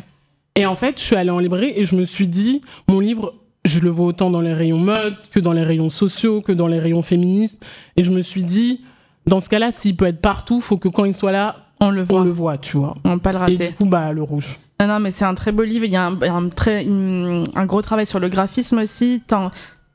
Et 0.56 0.66
en 0.66 0.76
fait, 0.76 0.98
je 0.98 1.04
suis 1.04 1.16
allée 1.16 1.30
en 1.30 1.38
librairie 1.38 1.72
et 1.76 1.84
je 1.84 1.96
me 1.96 2.04
suis 2.04 2.28
dit, 2.28 2.60
mon 2.88 3.00
livre, 3.00 3.34
je 3.64 3.80
le 3.80 3.90
vois 3.90 4.06
autant 4.06 4.30
dans 4.30 4.40
les 4.40 4.52
rayons 4.52 4.78
mode 4.78 5.16
que 5.30 5.40
dans 5.40 5.52
les 5.52 5.62
rayons 5.64 5.88
sociaux, 5.90 6.40
que 6.42 6.52
dans 6.52 6.66
les 6.66 6.78
rayons 6.78 7.02
féministes. 7.02 7.64
Et 7.96 8.02
je 8.04 8.10
me 8.10 8.20
suis 8.22 8.42
dit, 8.42 8.80
dans 9.26 9.40
ce 9.40 9.48
cas-là, 9.48 9.70
s'il 9.72 9.96
peut 9.96 10.06
être 10.06 10.20
partout, 10.20 10.60
faut 10.60 10.76
que 10.76 10.88
quand 10.88 11.04
il 11.04 11.14
soit 11.14 11.32
là, 11.32 11.56
On 11.80 11.90
le 11.90 12.02
on 12.02 12.04
voit. 12.04 12.24
le 12.24 12.30
voit, 12.30 12.58
tu 12.58 12.76
vois. 12.76 12.96
On 13.04 13.14
peut 13.14 13.22
pas 13.22 13.32
le 13.32 13.38
Et 13.38 13.40
rater. 13.40 13.68
du 13.68 13.74
coup, 13.74 13.84
bah, 13.86 14.12
le 14.12 14.22
rouge. 14.22 14.58
Non, 14.80 14.88
non, 14.88 14.98
mais 14.98 15.12
c'est 15.12 15.24
un 15.24 15.34
très 15.34 15.52
beau 15.52 15.62
livre. 15.62 15.84
Il 15.84 15.92
y 15.92 15.96
a 15.96 16.06
un, 16.06 16.48
très, 16.48 16.84
un 16.86 17.66
gros 17.66 17.82
travail 17.82 18.04
sur 18.04 18.18
le 18.18 18.28
graphisme 18.28 18.78
aussi. 18.78 19.22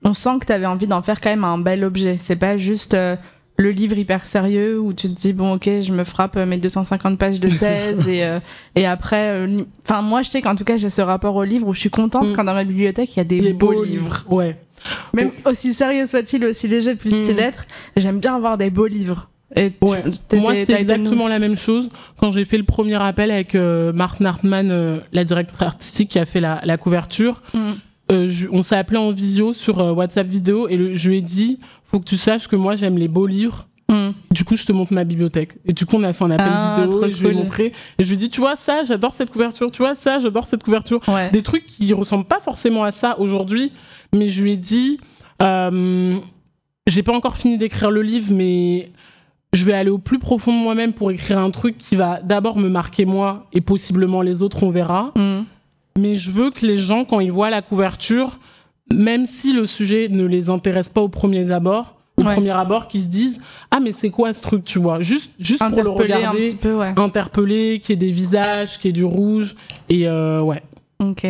On 0.04 0.14
sent 0.14 0.40
que 0.40 0.46
tu 0.46 0.54
avais 0.54 0.66
envie 0.66 0.88
d'en 0.88 1.02
faire 1.02 1.20
quand 1.20 1.30
même 1.30 1.44
un 1.44 1.58
bel 1.58 1.84
objet. 1.84 2.18
C'est 2.20 2.38
pas 2.38 2.56
juste 2.58 2.94
euh, 2.94 3.18
le 3.58 3.72
livre 3.72 3.98
hyper 3.98 4.28
sérieux 4.28 4.80
où 4.80 4.94
tu 4.94 5.10
te 5.10 5.20
dis, 5.20 5.34
bon, 5.34 5.54
ok, 5.54 5.64
je 5.82 5.92
me 5.92 6.04
frappe 6.04 6.38
euh, 6.38 6.46
mes 6.46 6.58
250 6.58 7.18
pages 7.18 7.40
de 7.40 7.50
thèse 7.60 8.08
et, 8.08 8.24
euh, 8.24 8.40
et 8.76 8.86
après. 8.86 9.32
euh, 9.32 9.62
Enfin, 9.84 10.02
moi, 10.02 10.22
je 10.22 10.30
sais 10.30 10.42
qu'en 10.42 10.56
tout 10.56 10.64
cas, 10.64 10.78
j'ai 10.78 10.90
ce 10.92 11.02
rapport 11.02 11.36
au 11.36 11.44
livre 11.44 11.68
où 11.68 11.74
je 11.74 11.80
suis 11.80 11.90
contente 11.90 12.30
Mm. 12.30 12.34
quand 12.34 12.44
dans 12.44 12.54
ma 12.54 12.64
bibliothèque, 12.66 13.16
il 13.16 13.18
y 13.18 13.22
a 13.22 13.24
des 13.24 13.40
Les 13.42 13.54
beaux, 13.54 13.84
livres. 13.84 14.24
Ouais. 14.30 14.58
Même 15.14 15.32
aussi 15.46 15.74
sérieux 15.74 16.06
soit-il, 16.06 16.46
aussi 16.46 16.68
léger 16.68 16.96
puisse-t-il 16.96 17.36
Mm. 17.36 17.40
être, 17.40 17.66
j'aime 17.96 18.20
bien 18.20 18.36
avoir 18.36 18.58
des 18.58 18.70
beaux 18.70 18.86
livres. 18.88 19.30
Et 19.56 19.72
Ouais. 19.82 20.04
Moi, 20.34 20.56
c'était 20.56 20.80
exactement 20.80 21.28
la 21.28 21.40
même 21.40 21.56
chose 21.56 21.90
quand 22.20 22.32
j'ai 22.32 22.44
fait 22.46 22.58
le 22.58 22.64
premier 22.66 23.02
appel 23.02 23.32
avec 23.32 23.56
euh, 23.56 23.94
Marthe 23.94 24.20
Nartman, 24.20 24.70
euh, 24.70 25.00
la 25.14 25.24
directrice 25.24 25.62
artistique 25.62 26.10
qui 26.10 26.20
a 26.20 26.26
fait 26.26 26.42
la, 26.42 26.60
la 26.64 26.78
couverture. 26.78 27.42
Mm. 27.54 27.72
Euh, 28.12 28.28
je- 28.28 28.48
on 28.52 28.62
s'est 28.64 28.76
appelé 28.78 28.98
en 28.98 29.12
visio 29.12 29.52
sur 29.54 29.80
euh, 29.80 29.92
WhatsApp 29.92 30.28
vidéo 30.28 30.68
et 30.70 30.78
le- 30.78 30.94
je 30.96 31.10
lui 31.10 31.18
ai 31.18 31.22
dit 31.22 31.60
faut 31.84 32.00
que 32.00 32.06
tu 32.06 32.18
saches 32.18 32.48
que 32.48 32.56
moi 32.56 32.76
j'aime 32.76 32.98
les 32.98 33.08
beaux 33.08 33.28
livres. 33.28 33.68
Mm. 33.90 34.10
Du 34.32 34.44
coup, 34.44 34.58
je 34.58 34.66
te 34.66 34.74
montre 34.74 34.92
ma 34.94 35.06
bibliothèque. 35.06 35.54
Et 35.66 35.72
du 35.72 35.86
coup, 35.86 35.96
on 35.96 36.04
a 36.04 36.12
fait 36.12 36.24
un 36.26 36.32
appel 36.32 36.48
Ah, 36.50 36.82
vidéo 36.82 37.06
et 37.06 37.12
je 37.14 37.22
lui 37.26 37.30
ai 37.30 37.34
montré. 37.34 37.72
Et 37.98 38.04
je 38.04 38.10
lui 38.10 38.16
ai 38.16 38.18
dit, 38.18 38.30
tu 38.30 38.42
vois, 38.42 38.58
ça, 38.58 38.84
j'adore 38.84 39.14
cette 39.14 39.32
couverture. 39.32 39.72
Tu 39.72 39.82
vois, 39.82 39.96
ça, 39.96 40.20
j'adore 40.20 40.46
cette 40.46 40.62
couverture. 40.64 41.00
Ouais. 41.08 41.30
Des 41.32 41.42
trucs 41.42 41.66
qui 41.66 41.94
ressemblent 41.94 42.26
pas 42.26 42.42
forcément 42.42 42.84
à 42.84 42.92
ça 42.92 43.18
aujourd'hui. 43.20 43.72
Mais 44.14 44.30
je 44.30 44.44
lui 44.44 44.52
ai 44.52 44.58
dit, 44.58 45.00
euh, 45.42 46.18
j'ai 46.86 47.02
pas 47.04 47.14
encore 47.14 47.38
fini 47.38 47.58
d'écrire 47.58 47.90
le 47.90 48.02
livre, 48.02 48.34
mais 48.34 48.92
je 49.54 49.64
vais 49.64 49.72
aller 49.74 49.90
au 49.90 50.00
plus 50.00 50.20
profond 50.20 50.52
de 50.58 50.62
moi-même 50.62 50.92
pour 50.92 51.10
écrire 51.12 51.40
un 51.40 51.52
truc 51.52 51.78
qui 51.78 51.96
va 51.96 52.20
d'abord 52.22 52.58
me 52.58 52.68
marquer 52.68 53.06
moi 53.06 53.48
et 53.54 53.62
possiblement 53.62 54.22
les 54.22 54.42
autres, 54.42 54.64
on 54.64 54.70
verra. 54.70 55.12
Mm. 55.16 55.42
Mais 55.98 56.16
je 56.16 56.32
veux 56.32 56.52
que 56.52 56.66
les 56.66 56.78
gens, 56.78 57.06
quand 57.06 57.20
ils 57.20 57.32
voient 57.32 57.50
la 57.50 57.62
couverture, 57.62 58.38
même 58.92 59.26
si 59.26 59.54
le 59.54 59.66
sujet 59.66 60.08
ne 60.10 60.26
les 60.26 60.50
intéresse 60.50 60.90
pas 60.90 61.02
au 61.02 61.10
premier 61.10 61.52
abord, 61.52 61.96
au 62.18 62.24
Ouais. 62.24 62.34
premier 62.34 62.52
abord, 62.52 62.88
qu'ils 62.88 63.04
se 63.04 63.10
disent 63.10 63.40
ah 63.70 63.80
mais 63.80 63.92
c'est 63.94 64.10
quoi 64.10 64.34
ce 64.34 64.42
truc, 64.42 64.64
tu 64.64 64.80
vois, 64.80 65.02
juste 65.02 65.30
juste 65.40 65.60
pour 65.60 65.70
le 65.84 65.90
un 65.90 65.94
regarder, 65.94 66.42
petit 66.42 66.56
peu, 66.56 66.76
ouais. 66.76 66.94
interpeller, 66.98 67.80
qu'il 67.80 67.92
y 67.92 67.94
ait 67.94 68.08
des 68.08 68.12
visages, 68.12 68.80
qu'il 68.80 68.88
y 68.88 68.90
ait 68.90 68.94
du 68.94 69.06
rouge 69.06 69.56
et 69.90 70.08
euh, 70.08 70.42
ouais. 70.42 70.64
Ok. 71.00 71.26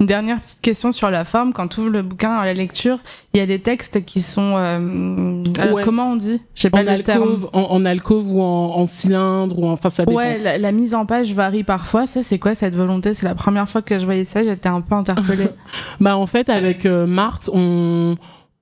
Une 0.00 0.06
dernière 0.06 0.40
petite 0.40 0.62
question 0.62 0.92
sur 0.92 1.10
la 1.10 1.26
forme. 1.26 1.52
Quand 1.52 1.68
tu 1.68 1.80
ouvres 1.80 1.90
le 1.90 2.00
bouquin 2.00 2.32
à 2.36 2.46
la 2.46 2.54
lecture, 2.54 2.98
il 3.34 3.38
y 3.38 3.40
a 3.42 3.46
des 3.46 3.58
textes 3.58 4.04
qui 4.06 4.22
sont. 4.22 4.54
euh, 4.56 5.44
alors, 5.58 5.74
Ouais. 5.74 5.82
comment 5.82 6.12
on 6.12 6.16
dit? 6.16 6.40
Je 6.54 6.62
sais 6.62 6.70
pas 6.70 6.78
En 6.78 6.96
le 6.96 7.02
terme. 7.02 7.46
en, 7.52 7.60
en 7.60 7.84
alcôve 7.84 8.30
ou 8.32 8.40
en, 8.40 8.76
en 8.78 8.86
cylindre 8.86 9.58
ou 9.58 9.66
en, 9.66 9.72
enfin 9.72 9.90
ça 9.90 10.04
dépend. 10.06 10.16
Ouais, 10.16 10.38
la, 10.38 10.56
la 10.56 10.72
mise 10.72 10.94
en 10.94 11.04
page 11.04 11.34
varie 11.34 11.64
parfois. 11.64 12.06
Ça, 12.06 12.22
c'est 12.22 12.38
quoi 12.38 12.54
cette 12.54 12.74
volonté? 12.74 13.12
C'est 13.12 13.26
la 13.26 13.34
première 13.34 13.68
fois 13.68 13.82
que 13.82 13.98
je 13.98 14.06
voyais 14.06 14.24
ça, 14.24 14.42
j'étais 14.42 14.68
un 14.70 14.80
peu 14.80 14.94
interpellée. 14.94 15.48
Bah 16.00 16.16
en 16.16 16.26
fait 16.26 16.48
avec 16.48 16.86
euh, 16.86 17.06
Marthe, 17.06 17.50
on 17.52 18.16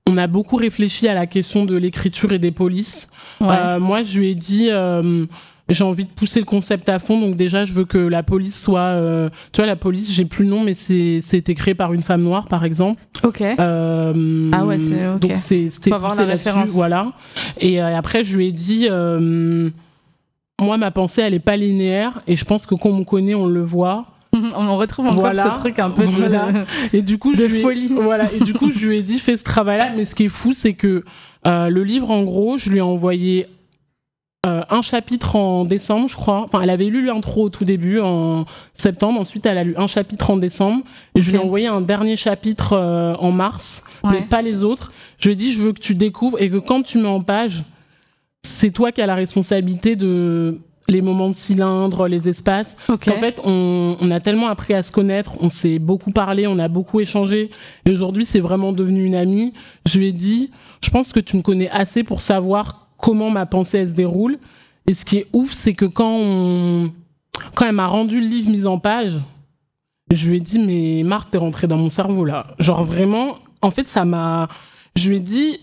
on 0.07 0.17
a 0.17 0.25
beaucoup 0.27 0.55
réfléchi 0.55 1.07
à 1.07 1.13
la 1.13 1.27
question 1.27 1.65
de 1.65 1.75
l'écriture 1.77 2.33
et 2.33 2.39
des 2.39 2.51
polices. 2.51 3.05
Ouais. 3.39 3.47
Euh, 3.51 3.79
moi, 3.79 4.01
je 4.01 4.17
lui 4.19 4.29
ai 4.31 4.35
dit, 4.35 4.69
euh, 4.71 5.25
j'ai 5.69 5.83
envie 5.83 6.03
de 6.05 6.09
pousser 6.09 6.39
le 6.39 6.45
concept 6.45 6.89
à 6.89 6.99
fond. 6.99 7.19
Donc 7.19 7.35
déjà, 7.35 7.65
je 7.65 7.73
veux 7.73 7.85
que 7.85 7.97
la 7.97 8.23
police 8.23 8.59
soit, 8.59 8.79
euh, 8.81 9.29
tu 9.51 9.57
vois, 9.61 9.65
la 9.67 9.75
police, 9.75 10.11
j'ai 10.11 10.25
plus 10.25 10.43
le 10.45 10.49
nom, 10.51 10.63
mais 10.63 10.73
c'est 10.73 11.19
c'était 11.21 11.53
créé 11.55 11.73
par 11.75 11.93
une 11.93 12.03
femme 12.03 12.21
noire, 12.23 12.47
par 12.47 12.63
exemple. 12.65 13.01
ok. 13.23 13.41
Euh, 13.41 14.49
Ah 14.53 14.65
ouais, 14.65 14.77
c'est- 14.77 15.07
ok. 15.09 15.19
Donc 15.19 15.31
c'est 15.35 15.69
c'était 15.69 15.93
avoir 15.93 16.15
la 16.15 16.25
référence. 16.25 16.71
voilà. 16.71 17.11
Et 17.59 17.81
euh, 17.81 17.95
après, 17.97 18.23
je 18.23 18.35
lui 18.37 18.47
ai 18.47 18.51
dit, 18.51 18.87
moi, 20.61 20.77
ma 20.77 20.91
pensée, 20.91 21.21
elle 21.21 21.33
est 21.33 21.39
pas 21.39 21.55
linéaire, 21.55 22.21
et 22.27 22.35
je 22.35 22.43
pense 22.45 22.65
que 22.65 22.75
quand 22.75 22.89
on 22.89 22.97
me 22.97 23.03
connaît, 23.05 23.35
on 23.35 23.45
le 23.47 23.61
voit. 23.61 24.05
on 24.33 24.77
retrouve 24.77 25.07
encore 25.07 25.21
Voilà. 25.21 25.53
ce 25.55 25.59
truc 25.61 25.79
un 25.79 25.89
peu 25.89 26.03
de- 26.05 26.11
Voilà. 26.11 26.65
Et 26.93 27.01
du 27.01 27.17
coup, 27.17 27.33
De 27.35 27.47
je 27.47 27.55
ai- 27.55 27.61
folie. 27.61 27.87
Voilà. 28.01 28.31
Et 28.33 28.39
du 28.43 28.53
coup, 28.53 28.71
je 28.71 28.85
lui 28.85 28.97
ai 28.97 29.03
dit, 29.03 29.19
fais 29.19 29.37
ce 29.37 29.43
travail-là. 29.43 29.91
Mais 29.95 30.05
ce 30.05 30.13
qui 30.15 30.25
est 30.25 30.29
fou, 30.29 30.53
c'est 30.53 30.73
que 30.73 31.03
euh, 31.47 31.69
le 31.69 31.83
livre, 31.83 32.11
en 32.11 32.23
gros, 32.23 32.57
je 32.57 32.69
lui 32.69 32.77
ai 32.79 32.81
envoyé 32.81 33.47
euh, 34.45 34.63
un 34.69 34.81
chapitre 34.81 35.35
en 35.35 35.65
décembre, 35.65 36.07
je 36.07 36.15
crois. 36.15 36.43
Enfin, 36.45 36.61
elle 36.61 36.69
avait 36.69 36.85
lu 36.85 37.05
l'intro 37.05 37.43
au 37.43 37.49
tout 37.49 37.65
début, 37.65 37.99
en 37.99 38.45
septembre. 38.73 39.19
Ensuite, 39.19 39.45
elle 39.45 39.57
a 39.57 39.65
lu 39.65 39.73
un 39.75 39.87
chapitre 39.87 40.29
en 40.29 40.37
décembre. 40.37 40.83
Et 41.15 41.21
je 41.21 41.29
lui 41.29 41.37
ai 41.37 41.41
envoyé 41.41 41.67
un 41.67 41.81
dernier 41.81 42.15
chapitre 42.15 42.71
euh, 42.71 43.15
en 43.15 43.31
mars, 43.31 43.83
mais 44.09 44.21
pas 44.21 44.41
les 44.41 44.63
autres. 44.63 44.93
Je 45.19 45.27
lui 45.27 45.33
ai 45.33 45.35
dit, 45.35 45.51
je 45.51 45.59
veux 45.59 45.73
que 45.73 45.81
tu 45.81 45.93
découvres 45.93 46.41
et 46.41 46.49
que 46.49 46.55
quand 46.55 46.83
tu 46.83 46.99
mets 46.99 47.09
en 47.09 47.19
page, 47.19 47.65
c'est 48.43 48.71
toi 48.71 48.93
qui 48.93 49.01
as 49.01 49.05
la 49.05 49.15
responsabilité 49.15 49.97
de 49.97 50.59
les 50.87 51.01
moments 51.01 51.29
de 51.29 51.35
cylindre, 51.35 52.07
les 52.07 52.29
espaces. 52.29 52.77
En 52.87 52.97
fait, 52.97 53.41
on, 53.43 53.97
on 53.99 54.09
a 54.09 54.21
tellement 54.21 54.47
appris 54.47 54.73
à 54.73 54.83
se 54.83 54.93
connaître, 54.93 55.33
on 55.41 55.49
s'est 55.49 55.79
beaucoup 55.79 56.11
parlé, 56.11 56.47
on 56.47 56.57
a 56.59 56.69
beaucoup 56.69 57.01
échangé. 57.01 57.51
Et 57.85 57.91
aujourd'hui, 57.91 58.25
c'est 58.25 58.39
vraiment 58.39 58.71
devenu 58.71 59.03
une 59.03 59.15
amie. 59.15 59.53
Je 59.85 59.99
lui 59.99 60.07
ai 60.07 60.11
dit, 60.13 60.49
je 60.81 60.89
pense 60.89 61.11
que 61.11 61.19
tu 61.19 61.35
me 61.35 61.41
connais 61.41 61.69
assez 61.69 62.03
pour 62.03 62.21
savoir 62.21 62.88
comment 62.99 63.29
ma 63.29 63.45
pensée 63.45 63.79
elle 63.79 63.87
se 63.87 63.93
déroule. 63.93 64.37
Et 64.87 64.93
ce 64.93 65.05
qui 65.05 65.17
est 65.17 65.27
ouf, 65.33 65.51
c'est 65.51 65.73
que 65.73 65.85
quand 65.85 66.15
on, 66.17 66.91
quand 67.55 67.65
elle 67.65 67.75
m'a 67.75 67.87
rendu 67.87 68.19
le 68.19 68.27
livre 68.27 68.49
mis 68.49 68.65
en 68.65 68.79
page, 68.79 69.19
je 70.11 70.29
lui 70.29 70.37
ai 70.37 70.39
dit, 70.39 70.59
mais 70.59 71.03
Marthe, 71.03 71.31
t'es 71.31 71.37
rentrée 71.37 71.67
dans 71.67 71.77
mon 71.77 71.89
cerveau 71.89 72.25
là. 72.25 72.47
Genre 72.59 72.83
vraiment, 72.83 73.37
en 73.61 73.71
fait, 73.71 73.87
ça 73.87 74.05
m'a. 74.05 74.47
Je 74.95 75.09
lui 75.09 75.17
ai 75.17 75.19
dit, 75.19 75.59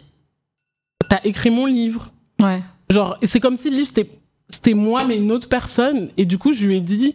t'as 1.09 1.21
écrit 1.25 1.51
mon 1.51 1.67
livre. 1.67 2.13
Ouais. 2.41 2.63
Genre, 2.91 3.19
c'est 3.23 3.41
comme 3.41 3.57
si 3.57 3.71
le 3.71 3.77
livre, 3.77 3.89
c'était, 3.89 4.11
c'était 4.49 4.75
moi, 4.75 5.05
mais 5.05 5.17
une 5.17 5.33
autre 5.33 5.49
personne. 5.49 6.11
Et 6.17 6.25
du 6.25 6.39
coup, 6.39 6.53
je 6.53 6.67
lui 6.67 6.77
ai 6.77 6.81
dit, 6.81 7.15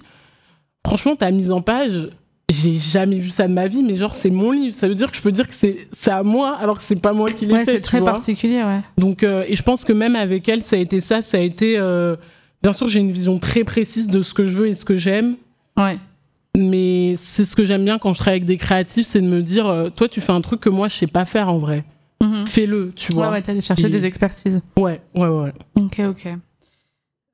franchement, 0.86 1.16
ta 1.16 1.32
mise 1.32 1.52
en 1.52 1.62
page, 1.62 2.10
j'ai 2.52 2.74
jamais 2.76 3.18
vu 3.18 3.32
ça 3.32 3.48
de 3.48 3.54
ma 3.54 3.68
vie, 3.68 3.84
mais 3.84 3.96
genre, 3.96 4.16
c'est 4.16 4.30
mon 4.30 4.52
livre. 4.52 4.74
Ça 4.76 4.88
veut 4.88 4.96
dire 4.96 5.10
que 5.12 5.18
je 5.18 5.22
peux 5.22 5.32
dire 5.32 5.48
que 5.48 5.54
c'est, 5.56 5.88
à 6.12 6.24
moi, 6.24 6.56
alors 6.58 6.78
que 6.78 6.84
c'est 6.84 7.00
pas 7.02 7.14
moi 7.14 7.30
qui 7.32 7.46
l'ai 7.46 7.54
Ouais, 7.54 7.66
fait. 7.66 7.74
c'est 7.74 7.82
très 7.82 8.00
vois. 8.00 8.12
particulier, 8.12 8.64
ouais. 8.64 8.80
Donc, 8.98 9.24
euh, 9.24 9.44
et 9.48 9.56
je 9.56 9.64
pense 9.64 9.86
que 9.86 9.94
même 9.94 10.16
avec 10.16 10.48
elle, 10.50 10.62
ça 10.62 10.76
a 10.76 10.80
été 10.80 11.00
ça. 11.02 11.22
Ça 11.22 11.38
a 11.38 11.42
été. 11.42 11.78
euh, 11.78 12.16
bien 12.64 12.74
sûr, 12.74 12.88
j'ai 12.88 13.00
une 13.00 13.12
vision 13.12 13.40
très 13.40 13.64
précise 13.64 14.08
de 14.08 14.22
ce 14.22 14.34
que 14.34 14.46
je 14.46 14.58
veux 14.58 14.68
et 14.68 14.76
ce 14.76 14.86
que 14.86 14.96
j'aime. 14.98 15.36
Ouais. 15.78 15.98
mais 16.58 17.16
c'est 17.18 17.46
ce 17.46 17.56
que 17.56 17.64
j'aime 17.64 17.86
bien 17.86 17.98
quand 17.98 18.14
je 18.14 18.20
travaille 18.20 18.40
avec 18.40 18.46
des 18.46 18.58
créatifs, 18.58 19.06
c'est 19.08 19.22
de 19.22 19.28
me 19.28 19.42
dire, 19.42 19.68
euh, 19.68 19.90
toi, 19.90 20.10
tu 20.10 20.20
fais 20.20 20.34
un 20.34 20.42
truc 20.42 20.60
que 20.60 20.70
moi, 20.70 20.90
je 20.90 20.96
sais 20.96 21.08
pas 21.08 21.24
faire 21.26 21.48
en 21.50 21.58
vrai. 21.60 21.86
Mhm. 22.22 22.46
Fais-le, 22.46 22.92
tu 22.96 23.12
Ouais, 23.14 23.16
vois. 23.16 23.32
ouais, 23.32 23.42
t'allais 23.42 23.62
chercher 23.62 23.88
Et- 23.88 23.90
des 23.90 24.06
expertises. 24.06 24.62
Ouais, 24.78 25.02
ouais, 25.16 25.28
ouais. 25.28 25.54
Ok, 25.76 26.02
ok. 26.10 26.28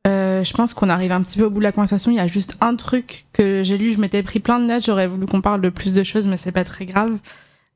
Euh, 0.08 0.44
je 0.44 0.54
pense 0.54 0.74
qu'on 0.74 0.90
arrive 0.90 1.12
un 1.12 1.22
petit 1.22 1.38
peu 1.38 1.46
au 1.46 1.50
bout 1.50 1.60
de 1.60 1.64
la 1.64 1.72
conversation. 1.72 2.12
Il 2.12 2.16
y 2.16 2.20
a 2.20 2.28
juste 2.28 2.56
un 2.62 2.76
truc 2.76 3.26
que 3.34 3.62
j'ai 3.64 3.78
lu, 3.78 3.94
je 3.94 4.00
m'étais 4.00 4.24
pris 4.24 4.40
plein 4.40 4.60
de 4.60 4.66
notes, 4.66 4.86
j'aurais 4.86 5.08
voulu 5.08 5.26
qu'on 5.26 5.42
parle 5.42 5.62
de 5.62 5.70
plus 5.70 5.94
de 5.94 6.04
choses, 6.04 6.28
mais 6.28 6.38
c'est 6.38 6.52
pas 6.52 6.64
très 6.64 6.86
grave. 6.86 7.18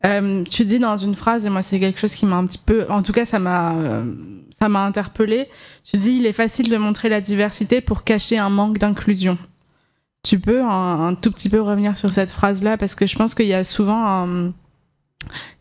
Euh, 0.05 0.43
tu 0.45 0.65
dis 0.65 0.79
dans 0.79 0.97
une 0.97 1.13
phrase, 1.13 1.45
et 1.45 1.49
moi 1.49 1.61
c'est 1.61 1.79
quelque 1.79 1.99
chose 1.99 2.15
qui 2.15 2.25
m'a 2.25 2.37
un 2.37 2.45
petit 2.45 2.57
peu, 2.57 2.85
en 2.89 3.03
tout 3.03 3.11
cas 3.11 3.25
ça 3.25 3.37
m'a, 3.37 3.75
euh, 3.75 4.05
ça 4.57 4.69
m'a 4.69 4.85
interpellé. 4.85 5.47
Tu 5.83 5.97
dis 5.97 6.13
il 6.13 6.25
est 6.25 6.33
facile 6.33 6.69
de 6.69 6.77
montrer 6.77 7.09
la 7.09 7.21
diversité 7.21 7.81
pour 7.81 8.03
cacher 8.03 8.37
un 8.37 8.49
manque 8.49 8.77
d'inclusion. 8.77 9.37
Tu 10.23 10.39
peux 10.39 10.61
un, 10.63 11.15
tout 11.15 11.31
petit 11.31 11.49
peu 11.49 11.61
revenir 11.61 11.97
sur 11.97 12.11
cette 12.11 12.31
phrase-là? 12.31 12.77
Parce 12.77 12.93
que 12.95 13.07
je 13.07 13.17
pense 13.17 13.33
qu'il 13.35 13.47
y 13.47 13.55
a 13.55 13.63
souvent 13.63 14.51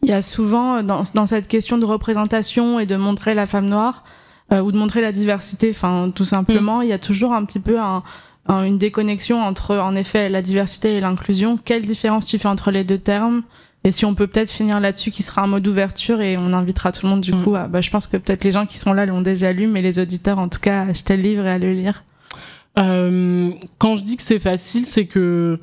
il 0.03 0.09
y 0.09 0.13
a 0.13 0.23
souvent 0.23 0.83
dans 0.83 1.27
cette 1.27 1.49
question 1.49 1.79
de 1.79 1.85
représentation 1.85 2.79
et 2.79 2.87
de 2.87 2.97
montrer 2.97 3.35
la 3.35 3.47
femme 3.47 3.69
noire 3.69 4.05
euh, 4.53 4.61
ou 4.61 4.73
de 4.73 4.77
montrer 4.79 5.01
la 5.01 5.13
diversité, 5.13 5.71
enfin 5.71 6.11
tout 6.15 6.25
simplement, 6.25 6.83
il 6.83 6.89
y 6.89 6.93
a 6.93 6.99
toujours 6.99 7.33
un 7.35 7.45
petit 7.45 7.61
peu 7.61 7.79
un- 7.81 8.03
un- 8.49 8.65
une 8.65 8.79
déconnexion 8.79 9.41
entre 9.41 9.77
en 9.77 9.95
effet 9.95 10.29
la 10.29 10.43
diversité 10.43 10.97
et 10.97 11.01
l'inclusion. 11.01 11.59
Quelle 11.65 11.83
différence 11.87 12.27
tu 12.27 12.39
fais 12.39 12.49
entre 12.49 12.71
les 12.71 12.85
deux 12.85 12.99
termes? 12.99 13.43
Et 13.85 13.93
si 13.93 14.05
on 14.05 14.15
peut 14.15 14.27
peut-être 14.27 14.51
finir 14.51 14.79
là-dessus, 14.81 15.11
qui 15.11 15.23
sera 15.23 15.43
un 15.43 15.47
mot 15.47 15.61
d'ouverture 15.61 16.21
et 16.21 16.37
on 16.37 16.53
invitera 16.53 16.93
tout 16.93 17.07
le 17.07 17.11
monde 17.11 17.21
du 17.23 17.33
Mm. 17.33 17.45
coup. 17.45 17.55
À, 17.55 17.67
bah, 17.69 17.81
je 17.81 17.91
pense 17.91 18.07
que 18.07 18.17
peut-être 18.19 18.45
les 18.45 18.53
gens 18.53 18.67
qui 18.67 18.79
sont 18.79 18.93
là 18.93 19.07
l'ont 19.07 19.23
déjà 19.23 19.53
lu, 19.53 19.67
mais 19.69 19.81
les 19.83 19.99
auditeurs 19.99 20.39
en 20.39 20.49
tout 20.49 20.61
cas, 20.61 20.83
à 20.83 20.87
acheter 20.89 21.17
le 21.17 21.23
livre 21.23 21.45
et 21.47 21.51
à 21.51 21.59
le 21.59 21.73
lire. 21.73 22.03
Euh, 22.79 23.51
quand 23.79 23.97
je 23.97 24.05
dis 24.05 24.17
que 24.17 24.23
c'est 24.23 24.39
facile, 24.39 24.85
c'est 24.87 25.07
que 25.07 25.59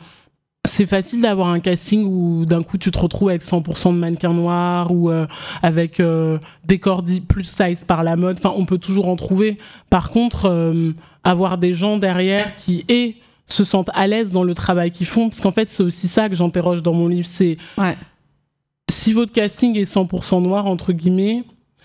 c'est 0.68 0.86
facile 0.86 1.22
d'avoir 1.22 1.48
un 1.48 1.60
casting 1.60 2.04
où 2.06 2.46
d'un 2.46 2.62
coup 2.62 2.78
tu 2.78 2.92
te 2.92 3.00
retrouves 3.00 3.30
avec 3.30 3.44
100% 3.44 3.94
de 3.94 3.98
mannequins 3.98 4.34
noirs 4.34 4.92
ou 4.92 5.10
euh, 5.10 5.26
avec 5.64 6.00
euh, 6.00 6.38
des 6.66 6.78
corps 6.80 7.02
dits 7.02 7.22
plus 7.22 7.46
size 7.46 7.84
par 7.86 8.04
la 8.04 8.16
mode. 8.16 8.38
Enfin, 8.38 8.54
on 8.56 8.66
peut 8.66 8.78
toujours 8.78 9.08
en 9.08 9.16
trouver. 9.16 9.58
Par 9.90 10.12
contre, 10.12 10.46
euh, 10.46 10.92
avoir 11.24 11.58
des 11.58 11.74
gens 11.74 11.98
derrière 11.98 12.56
qui 12.56 12.86
et 12.90 13.16
se 13.48 13.64
sentent 13.64 13.90
à 13.94 14.08
l'aise 14.08 14.32
dans 14.32 14.44
le 14.44 14.54
travail 14.54 14.92
qu'ils 14.92 15.08
font, 15.08 15.30
parce 15.30 15.42
qu'en 15.42 15.54
fait 15.54 15.70
c'est 15.70 15.84
aussi 15.84 16.08
ça 16.08 16.28
que 16.30 16.36
j'interroge 16.36 16.84
dans 16.84 16.94
mon 16.94 17.08
livre. 17.08 17.28
C'est 17.28 17.58
Ouais. 17.78 17.96
si 18.90 19.14
votre 19.14 19.32
casting 19.32 19.78
est 19.78 19.86
100% 19.86 20.42
noir 20.42 20.66
entre 20.66 20.92
guillemets, 20.92 21.44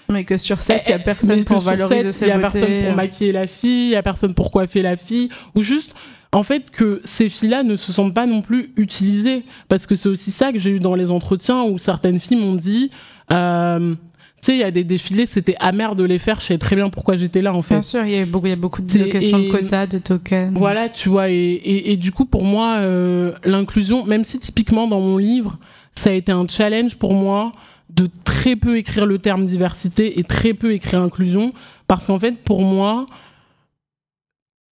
Mais 0.08 0.24
que 0.24 0.36
sur 0.36 0.60
7, 0.60 0.82
il 0.86 0.90
y 0.90 0.94
a 0.94 0.98
personne 0.98 1.44
pour 1.44 1.60
valoriser 1.60 2.26
Il 2.26 2.28
y 2.28 2.32
a 2.32 2.38
personne 2.38 2.82
pour 2.84 2.94
maquiller 2.94 3.32
la 3.32 3.46
fille, 3.46 3.86
il 3.86 3.90
y 3.90 3.96
a 3.96 4.02
personne 4.02 4.34
pour 4.34 4.50
coiffer 4.50 4.82
la 4.82 4.96
fille, 4.96 5.28
ou 5.54 5.62
juste 5.62 5.94
en 6.32 6.42
fait 6.42 6.70
que 6.70 7.00
ces 7.04 7.28
filles-là 7.28 7.62
ne 7.62 7.76
se 7.76 7.92
sentent 7.92 8.14
pas 8.14 8.26
non 8.26 8.42
plus 8.42 8.72
utilisées, 8.76 9.44
parce 9.68 9.86
que 9.86 9.94
c'est 9.94 10.08
aussi 10.08 10.30
ça 10.30 10.52
que 10.52 10.58
j'ai 10.58 10.70
eu 10.70 10.80
dans 10.80 10.94
les 10.94 11.10
entretiens 11.10 11.62
où 11.64 11.78
certaines 11.78 12.18
filles 12.18 12.38
m'ont 12.38 12.54
dit. 12.54 12.90
Euh, 13.30 13.94
tu 13.94 14.46
sais, 14.46 14.54
il 14.56 14.60
y 14.60 14.64
a 14.64 14.72
des 14.72 14.82
défilés, 14.82 15.26
c'était 15.26 15.54
amer 15.60 15.94
de 15.94 16.02
les 16.02 16.18
faire. 16.18 16.40
Je 16.40 16.46
sais 16.46 16.58
très 16.58 16.74
bien 16.74 16.88
pourquoi 16.88 17.14
j'étais 17.14 17.42
là, 17.42 17.54
en 17.54 17.62
fait. 17.62 17.74
Bien 17.74 17.82
sûr, 17.82 18.04
il 18.04 18.10
y 18.10 18.18
a 18.18 18.26
beaucoup, 18.26 18.48
y 18.48 18.52
a 18.52 18.56
beaucoup 18.56 18.82
de 18.82 19.04
questions 19.04 19.38
de 19.38 19.48
quotas, 19.48 19.86
de 19.86 19.98
tokens. 19.98 20.52
Voilà, 20.56 20.88
tu 20.88 21.10
vois, 21.10 21.30
et, 21.30 21.34
et, 21.34 21.92
et 21.92 21.96
du 21.96 22.10
coup, 22.10 22.24
pour 22.24 22.42
moi, 22.42 22.78
euh, 22.78 23.32
l'inclusion, 23.44 24.04
même 24.04 24.24
si 24.24 24.40
typiquement 24.40 24.88
dans 24.88 25.00
mon 25.00 25.16
livre, 25.16 25.58
ça 25.94 26.10
a 26.10 26.12
été 26.14 26.32
un 26.32 26.46
challenge 26.48 26.96
pour 26.96 27.14
moi 27.14 27.52
de 27.94 28.08
très 28.24 28.56
peu 28.56 28.78
écrire 28.78 29.06
le 29.06 29.18
terme 29.18 29.44
diversité 29.44 30.18
et 30.18 30.24
très 30.24 30.54
peu 30.54 30.72
écrire 30.72 31.00
inclusion, 31.00 31.52
parce 31.86 32.06
qu'en 32.06 32.18
fait, 32.18 32.38
pour 32.38 32.62
moi, 32.62 33.06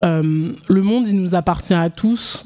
euh, 0.05 0.53
le 0.69 0.83
monde, 0.83 1.07
il 1.09 1.17
nous 1.21 1.35
appartient 1.35 1.75
à 1.75 1.91
tous. 1.91 2.45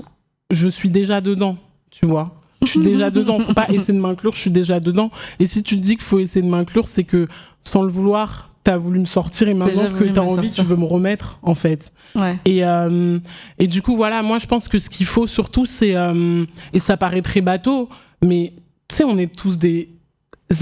Je 0.50 0.68
suis 0.68 0.88
déjà 0.90 1.20
dedans, 1.20 1.56
tu 1.90 2.06
vois. 2.06 2.34
Je 2.62 2.68
suis 2.68 2.80
déjà 2.80 3.10
dedans. 3.10 3.38
Faut 3.38 3.54
pas 3.54 3.68
essayer 3.68 3.94
de 3.94 4.00
m'inclure, 4.00 4.32
je 4.34 4.40
suis 4.40 4.50
déjà 4.50 4.80
dedans. 4.80 5.10
Et 5.38 5.46
si 5.46 5.62
tu 5.62 5.76
te 5.76 5.80
dis 5.80 5.96
qu'il 5.96 6.04
faut 6.04 6.18
essayer 6.18 6.44
de 6.44 6.50
m'inclure, 6.50 6.88
c'est 6.88 7.04
que 7.04 7.28
sans 7.62 7.82
le 7.82 7.90
vouloir, 7.90 8.50
t'as 8.64 8.76
voulu 8.76 8.98
me 9.00 9.06
sortir 9.06 9.48
et 9.48 9.54
maintenant 9.54 9.92
que 9.92 10.04
t'as 10.04 10.20
envie, 10.22 10.34
sortir. 10.34 10.54
tu 10.54 10.62
veux 10.62 10.76
me 10.76 10.84
remettre, 10.84 11.38
en 11.42 11.54
fait. 11.54 11.92
Ouais. 12.16 12.36
Et, 12.44 12.64
euh, 12.64 13.18
et 13.58 13.66
du 13.68 13.80
coup, 13.82 13.94
voilà, 13.96 14.22
moi, 14.22 14.38
je 14.38 14.46
pense 14.46 14.68
que 14.68 14.78
ce 14.78 14.90
qu'il 14.90 15.06
faut 15.06 15.26
surtout, 15.26 15.66
c'est. 15.66 15.94
euh, 15.94 16.44
et 16.72 16.78
ça 16.80 16.96
paraît 16.96 17.22
très 17.22 17.40
bateau, 17.42 17.88
mais 18.24 18.54
tu 18.88 18.96
sais, 18.96 19.04
on 19.04 19.18
est 19.18 19.32
tous 19.34 19.56
des 19.56 19.90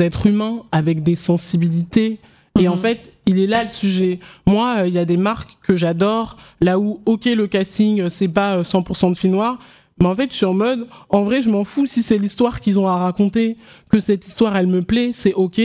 êtres 0.00 0.26
humains 0.26 0.62
avec 0.72 1.02
des 1.02 1.16
sensibilités. 1.16 2.18
Et 2.58 2.62
Mhm. 2.66 2.72
en 2.72 2.76
fait, 2.76 3.12
il 3.26 3.40
est 3.40 3.46
là 3.46 3.64
le 3.64 3.70
sujet. 3.70 4.20
Moi, 4.46 4.78
euh, 4.78 4.88
il 4.88 4.94
y 4.94 4.98
a 4.98 5.04
des 5.04 5.16
marques 5.16 5.58
que 5.62 5.76
j'adore, 5.76 6.36
là 6.60 6.78
où, 6.78 7.00
ok, 7.06 7.26
le 7.26 7.46
casting, 7.46 8.02
euh, 8.02 8.08
c'est 8.08 8.28
pas 8.28 8.56
euh, 8.56 8.62
100% 8.62 9.12
de 9.12 9.16
filles 9.16 9.30
noires. 9.30 9.58
Mais 9.98 10.06
en 10.06 10.14
fait, 10.14 10.30
je 10.30 10.36
suis 10.36 10.46
en 10.46 10.54
mode, 10.54 10.86
en 11.08 11.22
vrai, 11.22 11.42
je 11.42 11.50
m'en 11.50 11.64
fous 11.64 11.86
si 11.86 12.02
c'est 12.02 12.18
l'histoire 12.18 12.60
qu'ils 12.60 12.78
ont 12.78 12.86
à 12.86 12.96
raconter, 12.98 13.56
que 13.90 13.98
cette 13.98 14.26
histoire, 14.26 14.56
elle 14.56 14.66
me 14.66 14.82
plaît, 14.82 15.10
c'est 15.12 15.32
ok. 15.32 15.60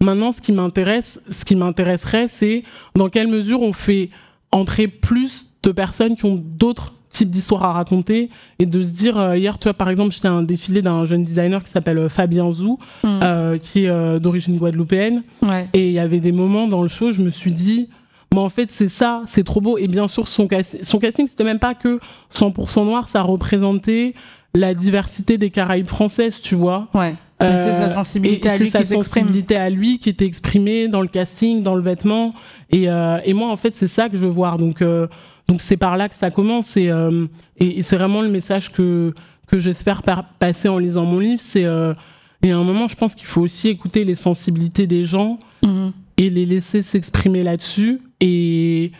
Maintenant, 0.00 0.32
ce 0.32 0.40
qui 0.40 0.52
m'intéresse, 0.52 1.22
ce 1.28 1.44
qui 1.44 1.56
m'intéresserait, 1.56 2.28
c'est 2.28 2.64
dans 2.96 3.08
quelle 3.08 3.28
mesure 3.28 3.62
on 3.62 3.72
fait 3.72 4.10
entrer 4.50 4.88
plus 4.88 5.52
de 5.62 5.72
personnes 5.72 6.16
qui 6.16 6.24
ont 6.24 6.34
d'autres 6.34 6.94
types 7.16 7.30
d'histoires 7.30 7.64
à 7.64 7.72
raconter 7.72 8.28
et 8.58 8.66
de 8.66 8.82
se 8.82 8.94
dire 8.94 9.16
euh, 9.18 9.36
hier 9.38 9.58
tu 9.58 9.64
vois 9.64 9.74
par 9.74 9.88
exemple 9.88 10.12
j'étais 10.12 10.28
à 10.28 10.32
un 10.32 10.42
défilé 10.42 10.82
d'un 10.82 11.04
jeune 11.06 11.24
designer 11.24 11.62
qui 11.64 11.70
s'appelle 11.70 11.98
euh, 11.98 12.08
Fabien 12.08 12.50
Zou 12.52 12.78
Mm. 13.02 13.20
euh, 13.22 13.58
qui 13.58 13.84
est 13.84 13.88
euh, 13.88 14.18
d'origine 14.18 14.56
guadeloupéenne 14.58 15.22
Ouais. 15.42 15.68
et 15.72 15.86
il 15.88 15.92
y 15.92 15.98
avait 15.98 16.20
des 16.20 16.32
moments 16.32 16.66
dans 16.68 16.82
le 16.82 16.88
show 16.88 17.12
je 17.12 17.22
me 17.22 17.30
suis 17.30 17.52
dit 17.52 17.88
mais 18.34 18.40
en 18.40 18.48
fait 18.50 18.70
c'est 18.70 18.88
ça 18.88 19.22
c'est 19.26 19.44
trop 19.44 19.60
beau 19.60 19.78
et 19.78 19.88
bien 19.88 20.08
sûr 20.08 20.26
son, 20.28 20.46
casting 20.46 20.82
son 20.82 20.98
casting 20.98 21.26
c'était 21.26 21.44
même 21.44 21.58
pas 21.58 21.74
que 21.74 22.00
100% 22.34 22.84
noir 22.84 23.08
ça 23.08 23.22
représentait 23.22 24.14
la 24.54 24.74
diversité 24.74 25.38
des 25.38 25.50
Caraïbes 25.50 25.86
françaises 25.86 26.40
tu 26.42 26.54
vois 26.54 26.88
Ouais. 26.94 27.14
Mais 27.38 27.54
c'est 27.58 27.72
sa 27.74 27.90
sensibilité 27.90 28.48
et 28.48 28.50
à 28.52 28.56
lui 28.56 28.70
sa 28.70 28.82
sensibilité 28.82 29.56
à 29.56 29.68
lui 29.68 29.98
qui 29.98 30.08
était 30.08 30.24
exprimée 30.24 30.88
dans 30.88 31.02
le 31.02 31.08
casting, 31.08 31.62
dans 31.62 31.74
le 31.74 31.82
vêtement. 31.82 32.32
Et, 32.72 32.88
euh, 32.88 33.18
et 33.26 33.34
moi, 33.34 33.48
en 33.50 33.58
fait, 33.58 33.74
c'est 33.74 33.88
ça 33.88 34.08
que 34.08 34.16
je 34.16 34.22
veux 34.24 34.30
voir. 34.32 34.56
Donc, 34.56 34.80
euh, 34.80 35.06
donc 35.48 35.62
c'est 35.62 35.76
par 35.76 35.96
là 35.96 36.08
que 36.08 36.14
ça 36.16 36.30
commence. 36.30 36.76
Et, 36.76 36.90
euh, 36.90 37.26
et, 37.58 37.78
et 37.78 37.82
c'est 37.82 37.96
vraiment 37.96 38.22
le 38.22 38.28
message 38.28 38.72
que 38.72 39.14
que 39.48 39.58
j'espère 39.60 40.02
passer 40.38 40.68
en 40.68 40.78
lisant 40.78 41.04
mon 41.04 41.20
livre. 41.20 41.40
C'est 41.44 41.64
euh, 41.64 41.94
et 42.42 42.50
à 42.52 42.58
un 42.58 42.64
moment, 42.64 42.88
je 42.88 42.96
pense 42.96 43.14
qu'il 43.14 43.26
faut 43.26 43.40
aussi 43.42 43.68
écouter 43.68 44.04
les 44.04 44.14
sensibilités 44.16 44.86
des 44.86 45.04
gens 45.04 45.38
Mhm. 45.62 45.92
et 46.18 46.30
les 46.30 46.46
laisser 46.46 46.82
s'exprimer 46.82 47.42
là-dessus. 47.42 48.00
Et 48.20 48.92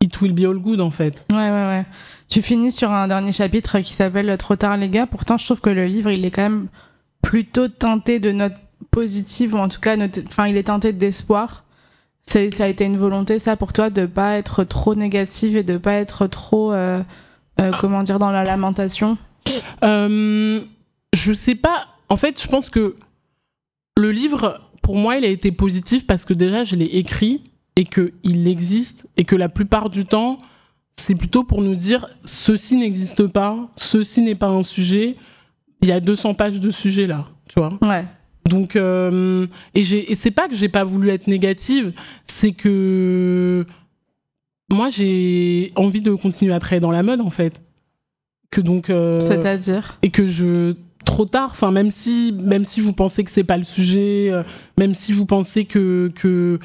it 0.00 0.20
will 0.20 0.32
be 0.32 0.40
all 0.44 0.58
good, 0.58 0.80
en 0.80 0.90
fait. 0.90 1.24
Ouais, 1.30 1.36
ouais, 1.36 1.66
ouais. 1.66 1.86
Tu 2.28 2.42
finis 2.42 2.72
sur 2.72 2.90
un 2.90 3.06
dernier 3.08 3.32
chapitre 3.32 3.80
qui 3.80 3.92
s'appelle 3.92 4.34
Trop 4.38 4.56
tard, 4.56 4.76
les 4.78 4.88
gars. 4.88 5.06
Pourtant, 5.06 5.36
je 5.38 5.44
trouve 5.44 5.60
que 5.60 5.70
le 5.70 5.86
livre, 5.86 6.10
il 6.10 6.24
est 6.24 6.30
quand 6.30 6.42
même 6.42 6.66
plutôt 7.22 7.68
teinté 7.68 8.18
de 8.18 8.32
notes 8.32 8.56
positives, 8.90 9.54
ou 9.54 9.58
en 9.58 9.68
tout 9.68 9.80
cas, 9.80 9.96
enfin, 10.26 10.48
il 10.48 10.56
est 10.56 10.64
teinté 10.64 10.92
d'espoir. 10.92 11.64
Ça 12.24 12.64
a 12.64 12.68
été 12.68 12.84
une 12.84 12.96
volonté, 12.96 13.38
ça, 13.38 13.56
pour 13.56 13.72
toi, 13.72 13.90
de 13.90 14.06
pas 14.06 14.36
être 14.36 14.64
trop 14.64 14.94
négative 14.94 15.56
et 15.56 15.62
de 15.62 15.76
pas 15.76 15.94
être 15.94 16.26
trop, 16.28 16.72
euh, 16.72 17.02
euh, 17.60 17.72
comment 17.78 18.02
dire, 18.02 18.18
dans 18.18 18.30
la 18.30 18.44
lamentation? 18.44 19.18
Euh, 19.82 20.62
je 21.12 21.32
sais 21.32 21.54
pas. 21.54 21.86
En 22.08 22.16
fait, 22.16 22.40
je 22.40 22.48
pense 22.48 22.70
que 22.70 22.96
le 23.96 24.12
livre, 24.12 24.60
pour 24.82 24.96
moi, 24.96 25.16
il 25.16 25.24
a 25.24 25.28
été 25.28 25.52
positif 25.52 26.06
parce 26.06 26.24
que 26.24 26.32
déjà, 26.32 26.64
je 26.64 26.76
l'ai 26.76 26.86
écrit 26.86 27.42
et 27.76 27.84
qu'il 27.84 28.48
existe 28.48 29.08
et 29.16 29.24
que 29.24 29.36
la 29.36 29.48
plupart 29.48 29.90
du 29.90 30.04
temps, 30.04 30.38
c'est 30.96 31.14
plutôt 31.14 31.42
pour 31.42 31.62
nous 31.62 31.74
dire 31.74 32.06
ceci 32.24 32.76
n'existe 32.76 33.26
pas, 33.26 33.70
ceci 33.76 34.22
n'est 34.22 34.34
pas 34.34 34.48
un 34.48 34.62
sujet. 34.62 35.16
Il 35.80 35.88
y 35.88 35.92
a 35.92 36.00
200 36.00 36.34
pages 36.34 36.60
de 36.60 36.70
sujet 36.70 37.06
là, 37.06 37.26
tu 37.48 37.58
vois? 37.58 37.72
Ouais. 37.82 38.04
Donc, 38.48 38.76
euh, 38.76 39.46
et, 39.74 39.84
c'est 40.14 40.30
pas 40.30 40.48
que 40.48 40.54
j'ai 40.54 40.68
pas 40.68 40.84
voulu 40.84 41.10
être 41.10 41.26
négative, 41.26 41.92
c'est 42.24 42.52
que 42.52 43.64
moi 44.70 44.88
j'ai 44.88 45.72
envie 45.76 46.00
de 46.00 46.14
continuer 46.14 46.52
à 46.52 46.58
travailler 46.58 46.80
dans 46.80 46.90
la 46.90 47.02
mode 47.02 47.20
en 47.20 47.30
fait. 47.30 47.62
Que 48.50 48.60
donc. 48.60 48.90
euh, 48.90 49.20
C'est-à-dire? 49.20 49.98
et 50.02 50.10
que 50.10 50.26
je 50.26 50.74
trop 51.04 51.24
tard 51.24 51.50
enfin 51.50 51.72
même 51.72 51.90
si 51.90 52.32
même 52.32 52.64
si 52.64 52.80
vous 52.80 52.92
pensez 52.92 53.24
que 53.24 53.30
c'est 53.30 53.42
pas 53.42 53.56
le 53.56 53.64
sujet 53.64 54.28
euh, 54.30 54.44
même 54.78 54.94
si 54.94 55.12
vous 55.12 55.26
pensez 55.26 55.64
que 55.64 56.12
que 56.14 56.60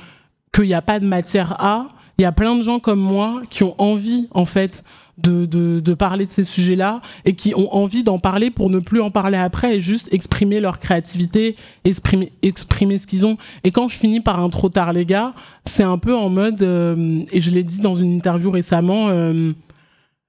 qu'il 0.54 0.66
n'y 0.66 0.76
a 0.76 0.84
pas 0.84 1.00
de 1.00 1.08
matière 1.08 1.60
à 1.60 1.88
il 2.20 2.22
y 2.22 2.26
a 2.26 2.32
plein 2.32 2.56
de 2.56 2.62
gens 2.62 2.78
comme 2.78 3.00
moi 3.00 3.42
qui 3.50 3.64
ont 3.64 3.74
envie 3.82 4.28
en 4.32 4.46
fait 4.46 4.84
de, 5.18 5.46
de, 5.46 5.80
de 5.80 5.94
parler 5.94 6.26
de 6.26 6.32
ces 6.32 6.44
sujets-là 6.44 7.02
et 7.26 7.34
qui 7.34 7.56
ont 7.56 7.74
envie 7.74 8.04
d'en 8.04 8.20
parler 8.20 8.52
pour 8.52 8.70
ne 8.70 8.80
plus 8.80 9.02
en 9.02 9.10
parler 9.10 9.38
après 9.38 9.78
et 9.78 9.82
juste 9.82 10.08
exprimer 10.12 10.60
leur 10.60 10.80
créativité, 10.80 11.56
exprimer, 11.84 12.32
exprimer 12.44 13.00
ce 13.00 13.08
qu'ils 13.08 13.26
ont. 13.26 13.38
Et 13.64 13.72
quand 13.72 13.88
je 13.88 13.98
finis 13.98 14.20
par 14.20 14.40
un 14.40 14.50
trop 14.50 14.70
tard 14.70 14.94
les 14.94 15.06
gars, 15.06 15.34
c'est 15.66 15.84
un 15.84 15.98
peu 15.98 16.16
en 16.16 16.30
mode, 16.30 16.62
euh, 16.62 17.24
et 17.32 17.42
je 17.42 17.52
l'ai 17.52 17.64
dit 17.64 17.80
dans 17.80 17.96
une 17.96 18.16
interview 18.16 18.52
récemment, 18.52 19.10
euh, 19.10 19.54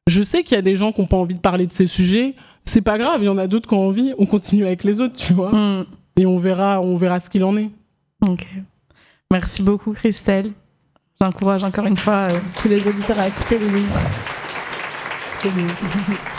je 0.07 0.22
sais 0.22 0.43
qu'il 0.43 0.55
y 0.55 0.59
a 0.59 0.62
des 0.62 0.76
gens 0.76 0.93
qui 0.93 1.01
n'ont 1.01 1.07
pas 1.07 1.18
envie 1.18 1.34
de 1.34 1.41
parler 1.41 1.66
de 1.66 1.72
ces 1.72 1.86
sujets. 1.86 2.34
C'est 2.64 2.80
pas 2.80 2.99
grave, 2.99 3.20
il 3.22 3.26
y 3.26 3.30
en 3.30 3.39
a 3.39 3.47
d'autres 3.47 3.68
qui 3.68 3.74
ont 3.74 3.86
envie. 3.86 4.12
On 4.18 4.26
continue 4.26 4.64
avec 4.64 4.84
les 4.84 5.01
autres, 5.01 5.16
tu 5.16 5.34
vois. 5.34 5.53
Hmm. 5.53 5.84
Et 6.18 6.26
on 6.26 6.39
verra, 6.39 6.80
on 6.80 6.97
verra 6.97 7.20
ce 7.20 7.30
qu'il 7.30 7.45
en 7.45 7.57
est. 7.57 7.70
Ok. 8.26 8.47
Merci 9.30 9.62
beaucoup, 9.62 9.93
Christelle. 9.93 10.53
J'encourage 11.20 11.64
encore 11.64 11.86
une 11.86 11.97
fois 11.97 12.28
euh, 12.30 12.39
tous 12.61 12.68
les 12.68 12.86
auditeurs 12.86 13.18
à 13.18 13.28
écouter 13.28 13.59
le 13.59 13.66
livre. 13.66 13.99
Thank 15.41 16.09
you. 16.09 16.34